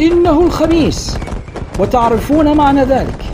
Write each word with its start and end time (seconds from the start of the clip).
إنه 0.00 0.40
الخميس 0.40 1.16
وتعرفون 1.78 2.56
معنى 2.56 2.84
ذلك. 2.84 3.24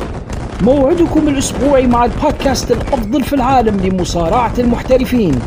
موعدكم 0.62 1.28
الأسبوعي 1.28 1.86
مع 1.86 2.04
البودكاست 2.04 2.70
الأفضل 2.70 3.24
في 3.24 3.32
العالم 3.32 3.80
لمصارعة 3.80 4.52
المحترفين 4.58 5.38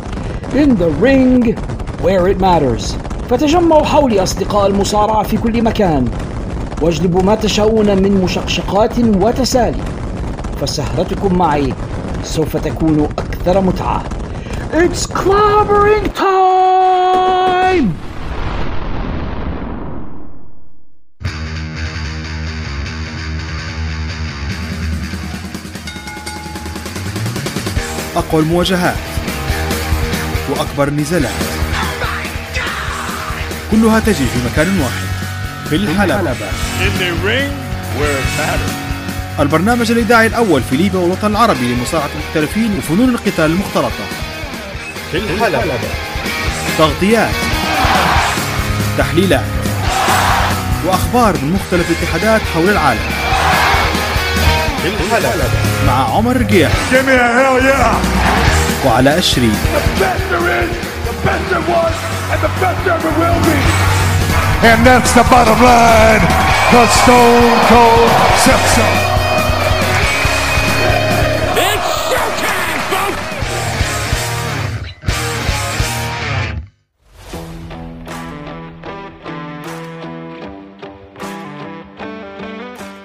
In 0.54 0.70
the 0.76 0.90
ring 1.02 1.56
where 2.04 2.28
it 2.28 2.40
matters. 2.40 2.96
فتجمعوا 3.30 3.86
حولي 3.86 4.24
أصدقاء 4.24 4.68
المصارعة 4.68 5.24
في 5.24 5.38
كل 5.38 5.62
مكان 5.62 6.08
واجلبوا 6.82 7.22
ما 7.22 7.36
تشاءون 7.36 7.86
من 8.04 8.22
مشقشقات 8.24 9.00
وتسالي. 9.00 9.84
فسهرتكم 10.62 11.38
معي 11.38 11.74
سوف 12.24 12.58
تكون 12.58 13.08
أكثر 13.18 13.62
متعة. 13.62 14.04
It's 14.74 15.06
clobbering 15.08 16.08
time! 16.20 18.09
أقوى 28.20 28.42
المواجهات 28.42 28.96
وأكبر 30.50 30.88
النزالات 30.88 31.32
كلها 33.72 34.00
تجري 34.00 34.28
في 34.28 34.40
مكان 34.52 34.80
واحد 34.80 35.10
في 35.70 35.76
الحلبة. 35.76 36.34
البرنامج 39.40 39.92
الإذاعي 39.92 40.28
الأول 40.28 40.62
في 40.70 40.76
ليبيا 40.78 41.00
والوطن 41.00 41.32
العربي 41.32 41.74
لمصارعة 41.74 42.10
المحترفين 42.16 42.78
وفنون 42.78 43.10
القتال 43.10 43.46
المختلطة. 43.46 44.06
في 45.12 45.18
الحلبة. 45.18 45.64
تغطيات 46.78 47.36
تحليلات 48.98 49.46
وأخبار 50.86 51.38
من 51.38 51.52
مختلف 51.52 51.90
الاتحادات 51.90 52.42
حول 52.54 52.70
العالم. 52.70 53.29
في 54.84 54.90
الحلبة 54.90 55.44
مع 55.88 56.16
عمر 56.16 56.38
رقيح 56.38 56.72
Give 56.92 57.06
me 57.06 57.12
a 57.12 57.30
hell 57.40 57.60
yeah! 57.64 58.86
وعلاء 58.86 59.18
الشريف 59.18 59.54
The 59.76 60.02
best 60.02 60.24
there 60.32 60.64
is, 60.64 60.72
the 61.08 61.16
best 61.28 61.46
there 61.50 61.66
was, 61.74 61.96
and 62.32 62.40
the 62.42 62.52
best 62.62 62.80
there 62.86 62.96
ever 62.96 63.12
will 63.20 63.40
be. 63.48 63.58
And 64.72 64.80
that's 64.88 65.12
the 65.14 65.26
bottom 65.32 65.60
line. 65.64 66.24
The 66.72 66.86
Stone 67.00 67.60
Cold 67.70 68.10
folks! 68.46 68.80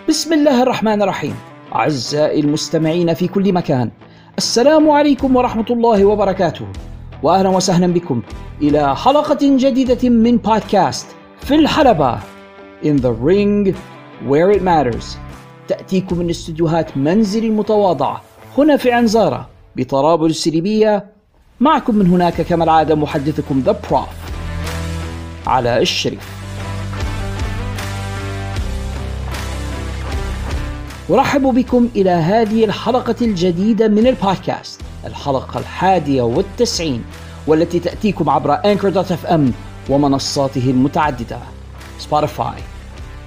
بسم 0.08 0.32
الله 0.32 0.62
الرحمن 0.62 1.02
الرحيم 1.02 1.53
أعزائي 1.76 2.40
المستمعين 2.40 3.14
في 3.14 3.28
كل 3.28 3.52
مكان 3.52 3.90
السلام 4.38 4.90
عليكم 4.90 5.36
ورحمة 5.36 5.66
الله 5.70 6.04
وبركاته 6.04 6.66
وأهلا 7.22 7.48
وسهلا 7.48 7.86
بكم 7.86 8.22
إلى 8.62 8.96
حلقة 8.96 9.38
جديدة 9.42 10.08
من 10.08 10.36
بودكاست 10.36 11.06
في 11.40 11.54
الحلبة 11.54 12.18
In 12.82 12.96
the 13.00 13.12
ring 13.12 13.74
where 14.28 14.50
it 14.56 14.62
matters. 14.62 15.04
تأتيكم 15.68 16.18
من 16.18 16.30
استديوهات 16.30 16.96
منزلي 16.96 17.46
المتواضعة 17.46 18.22
هنا 18.58 18.76
في 18.76 18.92
عنزارة 18.92 19.48
بطرابلس 19.76 20.46
الليبية 20.46 21.04
معكم 21.60 21.94
من 21.94 22.06
هناك 22.06 22.40
كما 22.42 22.64
العادة 22.64 22.94
محدثكم 22.94 23.62
ذا 23.66 23.80
بروف 23.90 24.08
علاء 25.46 25.82
الشريف. 25.82 26.43
أرحب 31.10 31.42
بكم 31.42 31.88
إلى 31.96 32.10
هذه 32.10 32.64
الحلقة 32.64 33.14
الجديدة 33.22 33.88
من 33.88 34.06
البودكاست 34.06 34.80
الحلقة 35.06 35.60
الحادية 35.60 36.22
والتسعين 36.22 37.04
والتي 37.46 37.78
تأتيكم 37.78 38.30
عبر 38.30 38.52
Anchor 38.52 38.88
dot 38.88 39.12
FM 39.12 39.52
ومنصاته 39.90 40.70
المتعددة 40.70 41.38
Spotify 41.98 42.62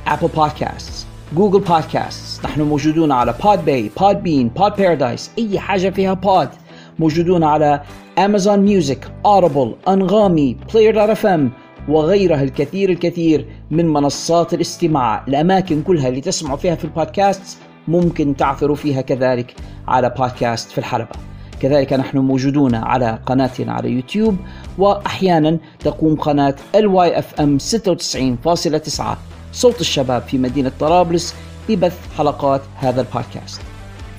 Apple 0.08 0.28
Podcast 0.28 1.08
Google 1.36 1.60
Podcast 1.60 2.46
نحن 2.46 2.62
موجودون 2.62 3.12
على 3.12 3.34
Podbay 3.44 3.92
Podbean 4.00 4.50
Pod 4.50 4.76
Paradise 4.76 5.32
أي 5.38 5.60
حاجة 5.60 5.90
فيها 5.90 6.14
pod 6.14 6.50
موجودون 7.00 7.44
على 7.44 7.82
Amazon 8.18 8.60
Music 8.60 9.12
Audible 9.26 9.76
Anghami 9.88 10.58
Player 10.74 10.96
dot 10.96 11.10
FM 11.10 11.52
وغيرها 11.90 12.44
الكثير 12.44 12.90
الكثير 12.90 13.46
من 13.72 13.88
منصات 13.88 14.54
الاستماع 14.54 15.24
الأماكن 15.28 15.82
كلها 15.82 16.08
اللي 16.08 16.22
تسمعوا 16.22 16.58
فيها 16.58 16.76
في 16.76 16.84
البودكاست. 16.84 17.58
ممكن 17.88 18.36
تعثروا 18.36 18.76
فيها 18.76 19.02
كذلك 19.02 19.54
على 19.88 20.14
بودكاست 20.18 20.72
في 20.72 20.78
الحلبة. 20.78 21.16
كذلك 21.62 21.94
نحن 21.94 22.18
موجودون 22.18 22.76
على 22.76 23.20
قناتنا 23.26 23.74
على 23.74 23.90
يوتيوب 23.90 24.38
وأحيانا 24.78 25.58
تقوم 25.80 26.16
قناة 26.16 26.56
ال 26.76 27.20
YFM 27.20 27.58
96.9 27.60 29.04
صوت 29.54 29.82
الشباب 29.82 30.22
في 30.22 30.38
مدينة 30.38 30.72
طرابلس 30.80 31.36
ببث 31.70 31.98
حلقات 32.18 32.62
هذا 32.76 33.02
البودكاست. 33.02 33.62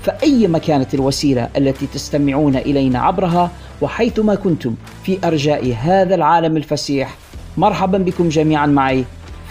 فأيما 0.02 0.58
كانت 0.58 0.94
الوسيلة 0.94 1.48
التي 1.56 1.86
تستمعون 1.86 2.56
إلينا 2.56 2.98
عبرها 2.98 3.50
وحيثما 3.80 4.34
كنتم 4.34 4.74
في 5.02 5.18
أرجاء 5.24 5.76
هذا 5.82 6.14
العالم 6.14 6.56
الفسيح 6.56 7.14
مرحبا 7.56 7.98
بكم 7.98 8.28
جميعا 8.28 8.66
معي 8.66 9.04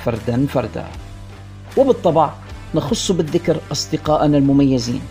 فردا 0.05 0.45
فردا. 0.45 0.85
وبالطبع 1.78 2.29
نخص 2.75 3.11
بالذكر 3.11 3.57
أصدقائنا 3.72 4.38
المميزين. 4.38 5.01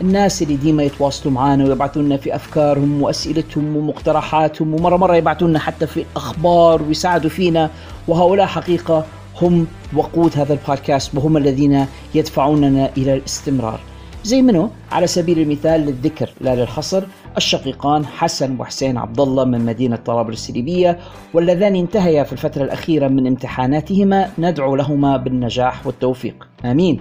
الناس 0.00 0.42
اللي 0.42 0.56
ديما 0.56 0.82
يتواصلوا 0.82 1.34
معنا 1.34 1.64
ويبعثوا 1.64 2.02
لنا 2.02 2.16
في 2.16 2.36
أفكارهم 2.36 3.02
وأسئلتهم 3.02 3.76
ومقترحاتهم 3.76 4.74
ومرة 4.74 4.96
مرة 4.96 5.16
يبعثوا 5.16 5.48
لنا 5.48 5.58
حتى 5.58 5.86
في 5.86 6.04
أخبار 6.16 6.82
ويساعدوا 6.82 7.30
فينا. 7.30 7.70
وهؤلاء 8.08 8.46
حقيقة 8.46 9.04
هم 9.42 9.66
وقود 9.96 10.38
هذا 10.38 10.52
البودكاست 10.52 11.14
وهم 11.14 11.36
الذين 11.36 11.86
يدفعوننا 12.14 12.90
إلى 12.96 13.14
الاستمرار. 13.14 13.80
زي 14.26 14.42
منه 14.42 14.70
على 14.92 15.06
سبيل 15.06 15.38
المثال 15.38 15.80
للذكر 15.80 16.30
لا 16.40 16.56
للحصر 16.56 17.04
الشقيقان 17.36 18.06
حسن 18.06 18.60
وحسين 18.60 18.98
عبد 18.98 19.20
الله 19.20 19.44
من 19.44 19.60
مدينة 19.64 19.96
طرابلس 19.96 20.50
الليبية 20.50 20.98
واللذان 21.34 21.76
انتهيا 21.76 22.22
في 22.24 22.32
الفترة 22.32 22.62
الأخيرة 22.62 23.08
من 23.08 23.26
امتحاناتهما 23.26 24.30
ندعو 24.38 24.76
لهما 24.76 25.16
بالنجاح 25.16 25.86
والتوفيق. 25.86 26.48
آمين. 26.64 27.00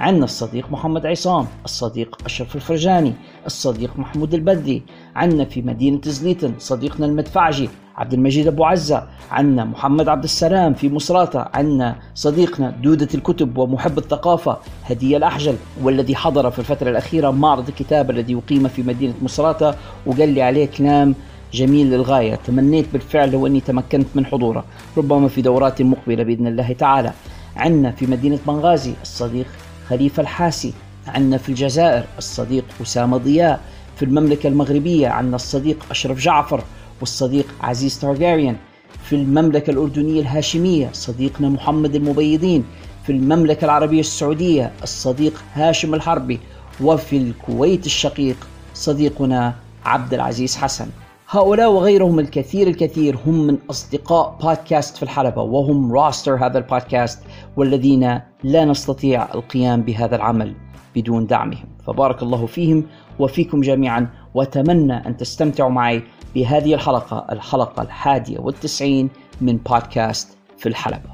عندنا 0.00 0.24
الصديق 0.24 0.70
محمد 0.70 1.06
عصام 1.06 1.46
الصديق 1.64 2.18
أشرف 2.24 2.56
الفرجاني 2.56 3.12
الصديق 3.46 3.98
محمود 3.98 4.34
البدري 4.34 4.82
عندنا 5.16 5.44
في 5.44 5.62
مدينة 5.62 6.00
زليتن 6.04 6.54
صديقنا 6.58 7.06
المدفعجي 7.06 7.68
عبد 7.96 8.12
المجيد 8.12 8.46
أبو 8.46 8.64
عزة 8.64 9.06
عندنا 9.30 9.64
محمد 9.64 10.08
عبد 10.08 10.24
السلام 10.24 10.74
في 10.74 10.88
مصراتة 10.88 11.46
عندنا 11.54 11.96
صديقنا 12.14 12.70
دودة 12.70 13.08
الكتب 13.14 13.58
ومحب 13.58 13.98
الثقافة 13.98 14.58
هدية 14.84 15.16
الأحجل 15.16 15.56
والذي 15.82 16.16
حضر 16.16 16.50
في 16.50 16.58
الفترة 16.58 16.90
الأخيرة 16.90 17.30
معرض 17.30 17.68
الكتاب 17.68 18.10
الذي 18.10 18.32
يقيم 18.32 18.68
في 18.68 18.82
مدينة 18.82 19.14
مصراتة 19.22 19.74
وقال 20.06 20.28
لي 20.28 20.42
عليه 20.42 20.66
كلام 20.66 21.14
جميل 21.52 21.90
للغاية 21.90 22.34
تمنيت 22.34 22.86
بالفعل 22.92 23.32
لو 23.32 23.46
أني 23.46 23.60
تمكنت 23.60 24.06
من 24.14 24.26
حضوره 24.26 24.64
ربما 24.96 25.28
في 25.28 25.42
دورات 25.42 25.82
مقبلة 25.82 26.22
بإذن 26.22 26.46
الله 26.46 26.72
تعالى. 26.72 27.12
عندنا 27.56 27.90
في 27.90 28.06
مدينة 28.06 28.38
بنغازي 28.46 28.92
الصديق 29.02 29.46
خليفة 29.88 30.20
الحاسي 30.20 30.72
عندنا 31.06 31.38
في 31.38 31.48
الجزائر 31.48 32.04
الصديق 32.18 32.64
أسامة 32.82 33.16
ضياء 33.16 33.60
في 33.96 34.04
المملكة 34.04 34.46
المغربية 34.48 35.08
عندنا 35.08 35.36
الصديق 35.36 35.86
أشرف 35.90 36.18
جعفر 36.18 36.64
والصديق 37.00 37.46
عزيز 37.60 37.98
تارجاريان 37.98 38.56
في 39.04 39.16
المملكة 39.16 39.70
الأردنية 39.70 40.20
الهاشمية 40.20 40.90
صديقنا 40.92 41.48
محمد 41.48 41.94
المبيضين 41.94 42.64
في 43.06 43.12
المملكة 43.12 43.64
العربية 43.64 44.00
السعودية 44.00 44.72
الصديق 44.82 45.44
هاشم 45.54 45.94
الحربي 45.94 46.40
وفي 46.80 47.16
الكويت 47.16 47.86
الشقيق 47.86 48.36
صديقنا 48.74 49.54
عبد 49.84 50.14
العزيز 50.14 50.56
حسن. 50.56 50.86
هؤلاء 51.34 51.72
وغيرهم 51.72 52.18
الكثير 52.18 52.66
الكثير 52.68 53.18
هم 53.26 53.46
من 53.46 53.58
أصدقاء 53.70 54.38
بودكاست 54.42 54.96
في 54.96 55.02
الحلبة 55.02 55.42
وهم 55.42 55.92
راستر 55.92 56.46
هذا 56.46 56.58
البودكاست 56.58 57.22
والذين 57.56 58.20
لا 58.42 58.64
نستطيع 58.64 59.34
القيام 59.34 59.82
بهذا 59.82 60.16
العمل 60.16 60.54
بدون 60.94 61.26
دعمهم. 61.26 61.66
فبارك 61.86 62.22
الله 62.22 62.46
فيهم 62.46 62.84
وفيكم 63.18 63.60
جميعا 63.60 64.08
وأتمنى 64.34 65.06
أن 65.06 65.16
تستمتعوا 65.16 65.70
معي 65.70 66.02
بهذه 66.34 66.74
الحلقة 66.74 67.26
الحلقة 67.32 67.82
الحادية 67.82 68.38
والتسعين 68.38 69.10
من 69.40 69.56
بودكاست 69.56 70.38
في 70.58 70.68
الحلبة. 70.68 71.10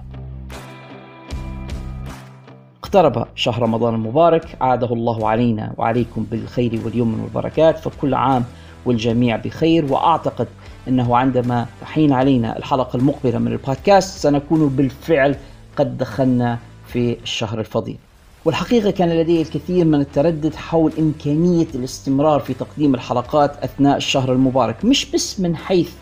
اقترب 2.83 3.27
شهر 3.35 3.63
رمضان 3.63 3.95
المبارك 3.95 4.57
عاده 4.61 4.93
الله 4.93 5.29
علينا 5.29 5.75
وعليكم 5.79 6.27
بالخير 6.31 6.81
واليمن 6.85 7.21
والبركات 7.21 7.79
فكل 7.79 8.15
عام 8.15 8.45
والجميع 8.87 9.37
بخير 9.37 9.93
وأعتقد 9.93 10.49
إنه 10.89 11.17
عندما 11.17 11.67
تحين 11.81 12.13
علينا 12.13 12.59
الحلقة 12.59 12.97
المقبلة 12.97 13.39
من 13.39 13.53
البودكاست 13.53 14.19
سنكون 14.19 14.69
بالفعل 14.69 15.37
قد 15.77 15.99
دخلنا 15.99 16.59
في 16.87 17.17
الشهر 17.23 17.61
الفضيل. 17.61 17.97
والحقيقة 18.45 18.91
كان 18.91 19.09
لدي 19.09 19.43
الكثير 19.43 19.85
من 19.85 20.01
التردد 20.01 20.55
حول 20.55 20.93
إمكانية 20.99 21.67
الاستمرار 21.75 22.41
في 22.41 22.55
تقديم 22.55 22.95
الحلقات 22.95 23.65
أثناء 23.65 23.97
الشهر 23.97 24.33
المبارك 24.33 24.85
مش 24.85 25.11
بس 25.11 25.41
من 25.41 25.57
حيث 25.57 25.93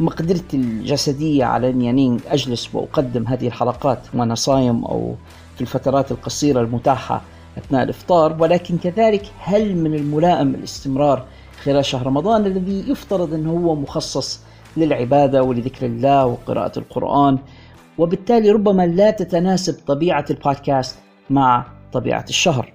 مقدرتي 0.00 0.56
الجسدية 0.56 1.44
على 1.44 1.70
أني 1.70 1.84
يعني 1.86 2.16
أجلس 2.28 2.74
وأقدم 2.74 3.26
هذه 3.26 3.46
الحلقات 3.46 3.98
وأنا 4.14 4.34
صايم 4.34 4.84
أو 4.84 5.14
في 5.54 5.60
الفترات 5.60 6.10
القصيرة 6.12 6.60
المتاحة 6.60 7.22
أثناء 7.58 7.82
الإفطار 7.82 8.36
ولكن 8.38 8.78
كذلك 8.78 9.22
هل 9.38 9.76
من 9.76 9.94
الملائم 9.94 10.54
الاستمرار 10.54 11.24
خلال 11.62 11.84
شهر 11.84 12.06
رمضان 12.06 12.46
الذي 12.46 12.90
يفترض 12.90 13.34
أنه 13.34 13.50
هو 13.50 13.74
مخصص 13.74 14.40
للعبادة 14.76 15.42
ولذكر 15.42 15.86
الله 15.86 16.26
وقراءة 16.26 16.78
القرآن. 16.78 17.38
وبالتالي 17.98 18.50
ربما 18.50 18.86
لا 18.86 19.10
تتناسب 19.10 19.74
طبيعة 19.86 20.24
البودكاست 20.30 20.98
مع 21.30 21.66
طبيعة 21.92 22.24
الشهر. 22.28 22.72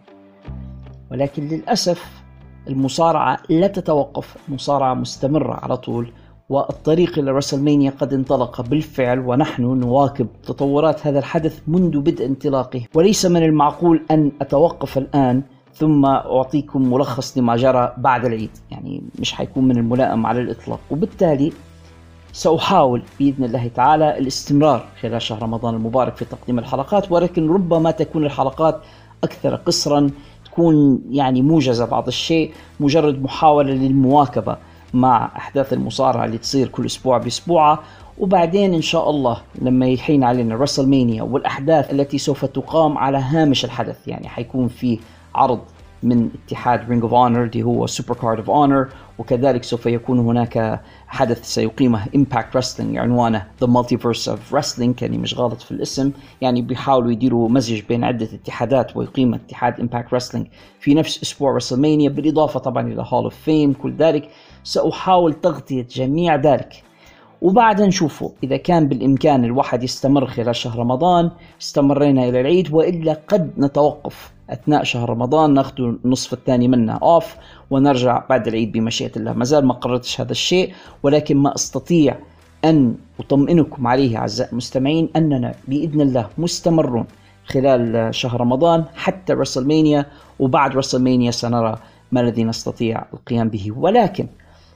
ولكن 1.11 1.47
للأسف 1.47 2.23
المصارعة 2.67 3.37
لا 3.49 3.67
تتوقف 3.67 4.37
مصارعة 4.49 4.93
مستمرة 4.93 5.53
على 5.53 5.77
طول. 5.77 6.11
والطريق 6.49 7.19
إلى 7.19 7.31
رسلمانيا 7.31 7.93
قد 7.99 8.13
انطلق 8.13 8.61
بالفعل 8.61 9.19
ونحن 9.19 9.63
نواكب 9.63 10.27
تطورات 10.43 11.07
هذا 11.07 11.19
الحدث 11.19 11.61
منذ 11.67 11.99
بدء 11.99 12.25
انطلاقه. 12.25 12.81
وليس 12.95 13.25
من 13.25 13.43
المعقول 13.43 14.05
أن 14.11 14.31
أتوقف 14.41 14.97
الآن. 14.97 15.43
ثم 15.73 16.05
أعطيكم 16.05 16.93
ملخص 16.93 17.37
لما 17.37 17.55
جرى 17.55 17.93
بعد 17.97 18.25
العيد. 18.25 18.49
يعني 18.71 19.03
مش 19.19 19.33
حيكون 19.33 19.63
من 19.67 19.77
الملائم 19.77 20.25
على 20.25 20.41
الإطلاق. 20.41 20.79
وبالتالي 20.91 21.53
سأحاول 22.33 23.01
بإذن 23.19 23.43
الله 23.43 23.67
تعالى 23.67 24.17
الاستمرار 24.17 24.85
خلال 25.01 25.21
شهر 25.21 25.43
رمضان 25.43 25.75
المبارك 25.75 26.15
في 26.15 26.25
تقديم 26.25 26.59
الحلقات 26.59 27.11
ولكن 27.11 27.49
ربما 27.49 27.91
تكون 27.91 28.25
الحلقات 28.25 28.81
أكثر 29.23 29.55
قصرا 29.55 30.09
تكون 30.45 31.01
يعني 31.09 31.41
موجزة 31.41 31.85
بعض 31.85 32.07
الشيء 32.07 32.51
مجرد 32.79 33.23
محاولة 33.23 33.73
للمواكبة 33.73 34.57
مع 34.93 35.31
أحداث 35.37 35.73
المصارعة 35.73 36.25
اللي 36.25 36.37
تصير 36.37 36.67
كل 36.67 36.85
أسبوع 36.85 37.17
بأسبوعها 37.17 37.79
وبعدين 38.17 38.73
إن 38.73 38.81
شاء 38.81 39.09
الله 39.09 39.37
لما 39.61 39.87
يحين 39.87 40.23
علينا 40.23 40.55
WrestleMania 40.55 41.23
والأحداث 41.23 41.91
التي 41.91 42.17
سوف 42.17 42.45
تقام 42.45 42.97
على 42.97 43.17
هامش 43.17 43.65
الحدث 43.65 44.07
يعني 44.07 44.27
حيكون 44.27 44.67
في 44.67 44.99
عرض 45.35 45.59
من 46.03 46.29
اتحاد 46.45 46.89
Ring 46.89 47.03
of 47.03 47.13
Honor 47.13 47.43
اللي 47.43 47.63
هو 47.63 47.87
Supercard 47.87 48.37
of 48.37 48.49
Honor 48.49 48.89
وكذلك 49.19 49.63
سوف 49.63 49.85
يكون 49.85 50.19
هناك 50.19 50.81
حدث 51.07 51.43
سيقيمه 51.43 52.05
Impact 52.15 52.57
Wrestling 52.57 52.97
عنوانه 52.97 53.47
The 53.61 53.67
Multiverse 53.67 54.29
of 54.29 54.55
Wrestling 54.55 54.95
كاني 54.95 55.17
مش 55.17 55.37
غلط 55.37 55.61
في 55.61 55.71
الاسم. 55.71 56.11
يعني 56.41 56.61
بيحاولوا 56.61 57.11
يديروا 57.11 57.49
مزج 57.49 57.81
بين 57.81 58.03
عدة 58.03 58.25
اتحادات 58.25 58.97
ويقيم 58.97 59.33
اتحاد 59.33 59.79
Impact 59.79 60.13
Wrestling 60.13 60.47
في 60.79 60.93
نفس 60.93 61.21
أسبوع 61.23 61.55
WrestleMania 61.55 62.09
بالإضافة 62.09 62.59
طبعا 62.59 62.87
إلى 62.87 63.05
Hall 63.07 63.23
of 63.23 63.35
Fame 63.35 63.73
كل 63.73 63.95
ذلك. 63.95 64.29
سأحاول 64.63 65.33
تغطية 65.33 65.87
جميع 65.91 66.35
ذلك. 66.35 66.83
وبعدها 67.41 67.87
نشوفه. 67.87 68.31
إذا 68.43 68.57
كان 68.57 68.87
بالإمكان 68.87 69.45
الواحد 69.45 69.83
يستمر 69.83 70.25
خلال 70.25 70.55
شهر 70.55 70.79
رمضان 70.79 71.31
استمرينا 71.61 72.29
إلى 72.29 72.41
العيد 72.41 72.73
وإلا 72.73 73.17
قد 73.27 73.53
نتوقف. 73.57 74.32
أثناء 74.49 74.83
شهر 74.83 75.09
رمضان 75.09 75.53
ناخذ 75.53 75.73
النصف 75.79 76.33
الثاني 76.33 76.67
منه 76.67 76.93
off 76.93 77.35
ونرجع 77.71 78.25
بعد 78.29 78.47
العيد 78.47 78.71
بمشيئة 78.71 79.11
الله. 79.17 79.33
ما 79.33 79.45
زال 79.45 79.65
ما 79.65 79.73
قررتش 79.73 80.21
هذا 80.21 80.31
الشيء 80.31 80.73
ولكن 81.03 81.37
ما 81.37 81.55
أستطيع 81.55 82.17
أن 82.65 82.95
أطمئنكم 83.19 83.87
عليه 83.87 84.17
أعزائي 84.17 84.51
المستمعين 84.51 85.09
أننا 85.15 85.53
بإذن 85.67 86.01
الله 86.01 86.27
مستمرون 86.37 87.05
خلال 87.45 88.15
شهر 88.15 88.41
رمضان 88.41 88.85
حتى 88.95 89.33
رسلمانيا 89.33 90.05
وبعد 90.39 90.75
رسلمانيا 90.75 91.31
سنرى 91.31 91.77
ما 92.11 92.21
الذي 92.21 92.43
نستطيع 92.43 93.03
القيام 93.13 93.49
به. 93.49 93.71
ولكن 93.77 94.27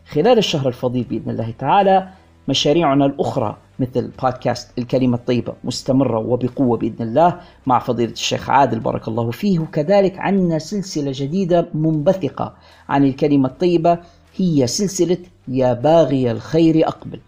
خلال 0.10 0.38
الشهر 0.38 0.68
الفضيل 0.68 1.04
بإذن 1.04 1.30
الله 1.30 1.54
تعالى 1.60 2.08
مشاريعنا 2.48 3.06
الأخرى 3.06 3.58
مثل 3.80 4.12
بودكاست 4.24 4.70
الكلمة 4.78 5.18
الطيبة 5.18 5.54
مستمرة 5.64 6.20
وبقوة 6.20 6.78
بإذن 6.78 7.08
الله 7.08 7.40
مع 7.66 7.80
فضيلة 7.80 8.12
الشيخ 8.12 8.50
عادل 8.50 8.80
بارك 8.80 9.08
الله 9.08 9.32
فيه. 9.32 9.60
وكذلك 9.60 10.18
عندنا 10.18 10.60
سلسلة 10.60 11.12
جديدة 11.16 11.70
منبثقة 11.74 12.56
عن 12.90 13.04
الكلمة 13.04 13.50
الطيبة 13.50 14.00
هي 14.38 14.68
سلسلة 14.68 15.18
يا 15.48 15.74
باغي 15.74 16.32
الخير 16.32 16.88
أقبل. 16.88 17.20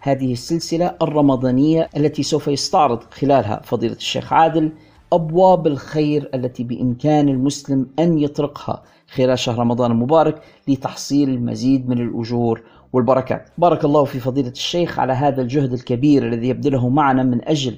هذه 0.00 0.32
السلسلة 0.32 0.94
الرمضانية 1.02 1.88
التي 1.96 2.22
سوف 2.22 2.48
يستعرض 2.48 3.02
خلالها 3.10 3.60
فضيلة 3.64 3.94
الشيخ 3.94 4.32
عادل 4.32 4.72
أبواب 5.12 5.66
الخير 5.66 6.30
التي 6.34 6.64
بإمكان 6.64 7.28
المسلم 7.28 7.86
أن 7.98 8.18
يطرقها 8.18 8.82
خلال 9.14 9.38
شهر 9.38 9.58
رمضان 9.58 9.90
المبارك 9.90 10.42
لتحصيل 10.68 11.28
المزيد 11.28 11.88
من 11.88 11.98
الأجور 11.98 12.62
والبركات. 12.92 13.50
بارك 13.58 13.84
الله 13.84 14.04
في 14.04 14.20
فضيلة 14.20 14.48
الشيخ 14.48 14.98
على 14.98 15.12
هذا 15.12 15.42
الجهد 15.42 15.72
الكبير 15.72 16.26
الذي 16.26 16.48
يبذله 16.48 16.88
معنا 16.88 17.22
من 17.22 17.48
أجل 17.48 17.76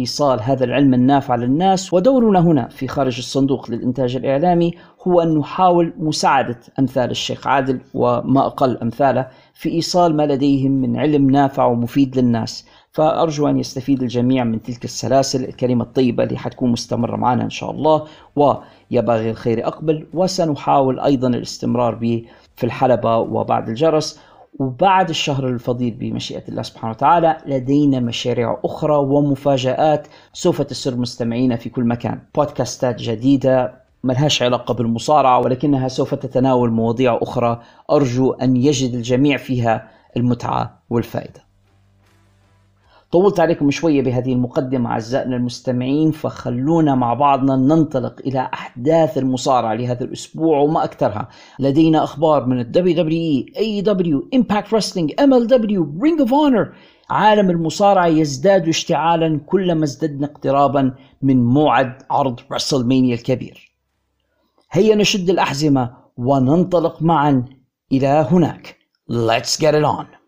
إيصال 0.00 0.42
هذا 0.42 0.64
العلم 0.64 0.94
النافع 0.94 1.34
للناس. 1.34 1.92
ودورنا 1.92 2.40
هنا 2.40 2.68
في 2.68 2.88
خارج 2.88 3.18
الصندوق 3.18 3.70
للإنتاج 3.70 4.16
الإعلامي 4.16 4.72
هو 5.06 5.22
أن 5.22 5.38
نحاول 5.38 5.92
مساعدة 5.98 6.58
أمثال 6.78 7.10
الشيخ 7.10 7.46
عادل 7.46 7.80
وما 7.94 8.46
أقل 8.46 8.78
أمثاله 8.82 9.28
في 9.54 9.68
إيصال 9.68 10.16
ما 10.16 10.26
لديهم 10.26 10.72
من 10.72 10.96
علم 10.96 11.30
نافع 11.30 11.64
ومفيد 11.64 12.18
للناس. 12.18 12.66
فأرجو 12.92 13.48
أن 13.48 13.58
يستفيد 13.58 14.02
الجميع 14.02 14.44
من 14.44 14.62
تلك 14.62 14.84
السلاسل 14.84 15.44
الكلمة 15.44 15.84
الطيبة 15.84 16.24
اللي 16.24 16.38
حتكون 16.38 16.72
مستمرة 16.72 17.16
معنا 17.16 17.44
إن 17.44 17.50
شاء 17.50 17.70
الله. 17.70 18.04
ويا 18.36 19.00
باغي 19.00 19.30
الخير 19.30 19.66
أقبل. 19.66 20.06
وسنحاول 20.14 21.00
أيضا 21.00 21.28
الاستمرار 21.28 21.94
به 21.94 22.24
في 22.56 22.64
الحلبة 22.64 23.16
وبعد 23.18 23.68
الجرس. 23.68 24.20
وبعد 24.58 25.08
الشهر 25.08 25.48
الفضيل 25.48 25.94
بمشيئة 25.94 26.48
الله 26.48 26.62
سبحانه 26.62 26.90
وتعالى 26.90 27.36
لدينا 27.46 28.00
مشاريع 28.00 28.60
أخرى 28.64 28.96
ومفاجآت 28.96 30.06
سوف 30.32 30.62
تسر 30.62 30.96
مستمعينا 30.96 31.56
في 31.56 31.68
كل 31.70 31.84
مكان. 31.84 32.20
بودكاستات 32.34 32.96
جديدة 33.02 33.74
ملهاش 34.04 34.42
علاقة 34.42 34.74
بالمصارعة 34.74 35.38
ولكنها 35.38 35.88
سوف 35.88 36.14
تتناول 36.14 36.70
مواضيع 36.70 37.18
أخرى. 37.22 37.62
أرجو 37.90 38.32
أن 38.32 38.56
يجد 38.56 38.94
الجميع 38.94 39.36
فيها 39.36 39.90
المتعة 40.16 40.82
والفائدة. 40.90 41.43
طولت 43.14 43.40
عليكم 43.40 43.70
شوية 43.70 44.02
بهذه 44.02 44.32
المقدمة 44.32 44.90
أعزائنا 44.90 45.36
المستمعين 45.36 46.10
فخلونا 46.10 46.94
مع 46.94 47.14
بعضنا 47.14 47.56
ننطلق 47.56 48.20
إلى 48.26 48.50
أحداث 48.54 49.18
المصارعة 49.18 49.74
لهذا 49.74 50.04
الأسبوع 50.04 50.58
وما 50.58 50.84
أكثرها. 50.84 51.28
لدينا 51.58 52.04
أخبار 52.04 52.46
من 52.46 52.60
ال 52.60 52.72
WWE, 52.74 53.56
AEW, 53.56 54.38
Impact 54.38 54.68
Wrestling, 54.68 55.08
MLW, 55.20 56.02
Ring 56.02 56.26
of 56.26 56.30
Honor. 56.30 56.74
عالم 57.10 57.50
المصارعة 57.50 58.06
يزداد 58.06 58.68
اشتعالا 58.68 59.40
كلما 59.46 59.84
ازددنا 59.84 60.26
اقترابا 60.26 60.94
من 61.22 61.44
موعد 61.44 62.02
عرض 62.10 62.40
رسلمانيا 62.52 63.14
الكبير. 63.14 63.72
هيا 64.70 64.94
نشد 64.94 65.30
الأحزمة 65.30 65.90
وننطلق 66.16 67.02
معا 67.02 67.44
إلى 67.92 68.26
هناك. 68.30 68.76
Let's 69.10 69.56
get 69.60 69.74
it 69.74 69.84
on. 69.84 70.23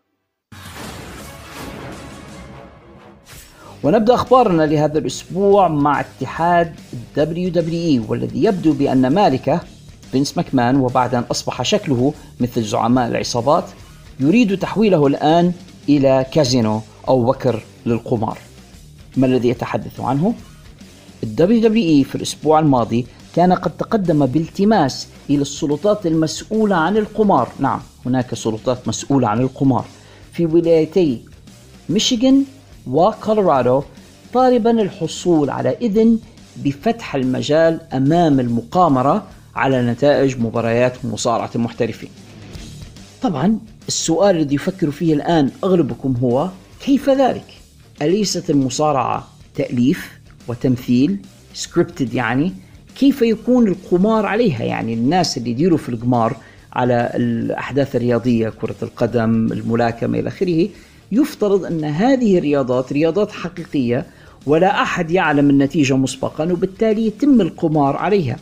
ونبدأ 3.82 4.14
أخبارنا 4.14 4.62
لهذا 4.62 4.98
الأسبوع 4.98 5.68
مع 5.68 6.00
اتحاد 6.00 6.74
WWE 7.16 8.08
والذي 8.10 8.44
يبدو 8.44 8.72
بأن 8.72 9.06
مالكه 9.06 9.60
فينس 10.12 10.36
ماكمان 10.36 10.76
وبعد 10.76 11.14
أن 11.14 11.24
أصبح 11.30 11.62
شكله 11.62 12.12
مثل 12.40 12.62
زعماء 12.62 13.08
العصابات 13.08 13.64
يريد 14.20 14.58
تحويله 14.58 15.06
الآن 15.06 15.52
إلى 15.88 16.26
كازينو 16.32 16.80
أو 17.08 17.30
وكر 17.30 17.62
للقمار. 17.86 18.38
ما 19.16 19.26
الذي 19.26 19.48
يتحدث 19.48 20.00
عنه؟ 20.00 20.34
ال 21.22 21.60
WWE 21.60 22.04
في 22.04 22.14
الأسبوع 22.14 22.58
الماضي 22.58 23.06
كان 23.36 23.52
قد 23.52 23.76
تقدم 23.76 24.26
بالتماس 24.26 25.06
إلى 25.30 25.42
السلطات 25.42 26.06
المسؤولة 26.06 26.76
عن 26.76 26.96
القمار، 26.96 27.48
نعم 27.58 27.80
هناك 28.06 28.34
سلطات 28.34 28.88
مسؤولة 28.88 29.28
عن 29.28 29.40
القمار. 29.40 29.84
في 30.32 30.46
ولايتي 30.46 31.20
ميشيغان 31.88 32.44
وكولورادو 32.86 33.82
طالبا 34.34 34.70
الحصول 34.70 35.50
على 35.50 35.76
إذن 35.80 36.18
بفتح 36.56 37.14
المجال 37.14 37.80
أمام 37.92 38.40
المقامرة 38.40 39.26
على 39.56 39.82
نتائج 39.82 40.38
مباريات 40.40 41.04
مصارعة 41.04 41.50
المحترفين. 41.54 42.10
طبعا 43.22 43.58
السؤال 43.88 44.36
الذي 44.36 44.54
يفكر 44.54 44.90
فيه 44.90 45.14
الآن 45.14 45.50
أغلبكم 45.64 46.16
هو 46.22 46.48
كيف 46.80 47.10
ذلك؟ 47.10 47.44
أليست 48.02 48.50
المصارعة 48.50 49.28
تأليف 49.54 50.18
وتمثيل 50.48 51.18
سكريبتد 51.54 52.14
يعني؟ 52.14 52.52
كيف 52.98 53.22
يكون 53.22 53.68
القمار 53.68 54.26
عليها؟ 54.26 54.62
يعني 54.64 54.94
الناس 54.94 55.38
اللي 55.38 55.50
يديروا 55.50 55.78
في 55.78 55.88
القمار 55.88 56.36
على 56.72 57.12
الأحداث 57.14 57.96
الرياضية 57.96 58.48
كرة 58.48 58.76
القدم 58.82 59.52
الملاكمة 59.52 60.18
إلى 60.18 60.28
آخره 60.28 60.68
يفترض 61.12 61.64
أن 61.64 61.84
هذه 61.84 62.38
الرياضات 62.38 62.92
رياضات 62.92 63.32
حقيقية 63.32 64.06
ولا 64.46 64.82
أحد 64.82 65.10
يعلم 65.10 65.50
النتيجة 65.50 65.96
مسبقا 65.96 66.52
وبالتالي 66.52 67.06
يتم 67.06 67.40
القمار 67.40 67.96
عليها. 67.96 68.36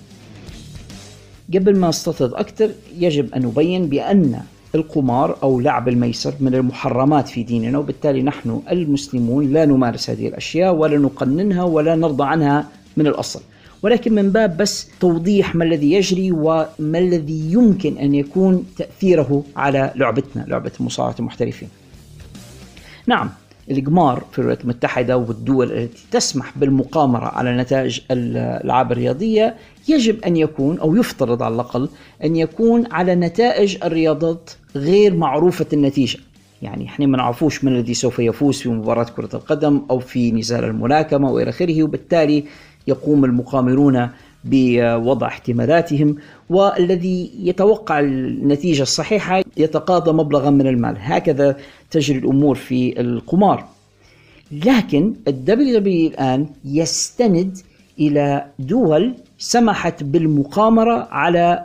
قبل 1.54 1.78
ما 1.78 1.88
أستطرد 1.88 2.35
أكثر 2.35 2.71
يجب 2.99 3.35
أن 3.35 3.42
نبين 3.42 3.87
بأن 3.87 4.40
القمار 4.75 5.37
أو 5.42 5.61
لعب 5.61 5.88
الميسر 5.88 6.35
من 6.40 6.54
المحرمات 6.54 7.28
في 7.28 7.42
ديننا 7.42 7.78
وبالتالي 7.78 8.23
نحن 8.23 8.61
المسلمون 8.71 9.52
لا 9.52 9.64
نمارس 9.64 10.11
هذه 10.11 10.28
الأشياء 10.28 10.75
ولا 10.75 10.99
نقننها 10.99 11.62
ولا 11.62 11.94
نرضى 11.94 12.25
عنها 12.25 12.68
من 12.97 13.06
الأصل. 13.06 13.40
ولكن 13.83 14.14
من 14.14 14.30
باب 14.30 14.56
بس 14.56 14.88
توضيح 15.00 15.54
ما 15.54 15.64
الذي 15.64 15.92
يجري 15.92 16.33
وما 16.33 16.99
الذي 16.99 17.52
يمكن 17.52 17.99
أن 17.99 18.14
يكون 18.14 18.66
تأثيره 18.76 19.44
على 19.56 19.92
لعبتنا 19.97 20.44
لعبة 20.49 20.73
مصارعة 20.80 21.14
المحترفين. 21.18 21.68
نعم. 23.06 23.30
القمار 23.70 24.25
في 24.32 24.38
الولايات 24.38 24.61
المتحدة 24.61 25.16
والدول 25.16 25.73
التي 25.73 26.04
تسمح 26.11 26.58
بالمقامرة 26.58 27.26
على 27.26 27.56
نتائج 27.56 28.00
الألعاب 28.11 28.92
الرياضية 28.92 29.54
يجب 29.88 30.25
أن 30.25 30.37
يكون 30.37 30.78
أو 30.78 30.96
يفترض 30.96 31.42
على 31.42 31.54
الأقل 31.54 31.88
أن 32.25 32.37
يكون 32.37 32.92
على 32.92 33.14
نتائج 33.14 33.76
الرياضات 33.84 34.50
غير 34.76 35.14
معروفة 35.14 35.66
النتيجة. 35.73 36.18
يعني 36.62 36.87
إحنا 36.87 37.06
ما 37.06 37.16
نعرفوش 37.16 37.64
من 37.64 37.73
الذي 37.73 37.94
سوف 37.94 38.18
يفوز 38.18 38.61
في 38.61 38.68
مباراة 38.68 39.06
كرة 39.16 39.28
القدم 39.34 39.82
أو 39.90 39.99
في 39.99 40.32
نزال 40.32 40.64
الملاكمة 40.64 41.30
وإلى 41.30 41.50
آخره 41.50 41.82
وبالتالي 41.82 42.44
يقوم 42.87 43.25
المقامرون 43.25 44.08
بوضع 44.44 45.26
احتمالاتهم 45.26 46.16
والذي 46.50 47.30
يتوقع 47.38 48.00
النتيجة 48.00 48.82
الصحيحة 48.82 49.42
يتقاضى 49.56 50.12
مبلغا 50.12 50.50
من 50.50 50.66
المال. 50.66 50.96
هكذا 50.98 51.56
تجري 51.90 52.18
الأمور 52.18 52.54
في 52.54 53.00
القمار. 53.00 53.64
لكن 54.52 55.14
ال 55.28 55.78
WWE 55.78 56.11
الآن 56.10 56.46
يستند 56.64 57.58
إلى 57.98 58.46
دول 58.58 59.14
سمحت 59.38 60.02
بالمقامرة 60.02 61.08
على 61.10 61.64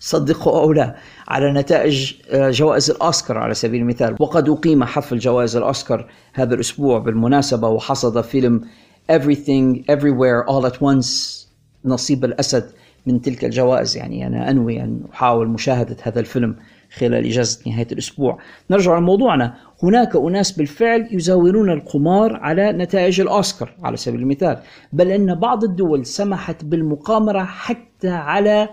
صدقوا 0.00 0.60
أو 0.60 0.72
لا 0.72 0.96
على 1.28 1.52
نتائج 1.52 2.12
آه، 2.30 2.50
جوائز 2.50 2.90
الأوسكار 2.90 3.38
على 3.38 3.54
سبيل 3.54 3.80
المثال. 3.80 4.16
وقد 4.20 4.48
أقيم 4.48 4.84
حفل 4.84 5.18
جوائز 5.18 5.56
الأوسكار 5.56 6.06
هذا 6.32 6.54
الأسبوع 6.54 6.98
بالمناسبة 6.98 7.68
وحصد 7.68 8.20
فيلم 8.20 8.60
Everything 9.10 9.84
Everywhere 9.88 10.44
All 10.46 10.66
at 10.66 10.80
Once 10.80 11.39
نصيب 11.84 12.24
الأسد 12.24 12.70
من 13.06 13.20
تلك 13.20 13.44
الجوائز. 13.44 13.96
يعني 13.96 14.26
أنا 14.26 14.50
أنوي 14.50 14.80
أن 14.80 15.00
أحاول 15.12 15.48
مشاهدة 15.48 15.96
هذا 16.02 16.20
الفيلم 16.20 16.56
خلال 16.94 17.26
إجازة 17.26 17.60
نهاية 17.66 17.86
الأسبوع. 17.92 18.38
نرجع 18.70 18.98
لموضوعنا. 18.98 19.54
هناك 19.82 20.16
أناس 20.16 20.52
بالفعل 20.52 21.08
يزاولون 21.10 21.70
القمار 21.70 22.36
على 22.36 22.72
نتائج 22.72 23.20
الأوسكار 23.20 23.74
على 23.82 23.96
سبيل 23.96 24.20
المثال. 24.20 24.58
بل 24.92 25.10
أن 25.10 25.34
بعض 25.34 25.64
الدول 25.64 26.06
سمحت 26.06 26.64
بالمقامرة 26.64 27.44
حتى 27.44 28.10
على 28.10 28.68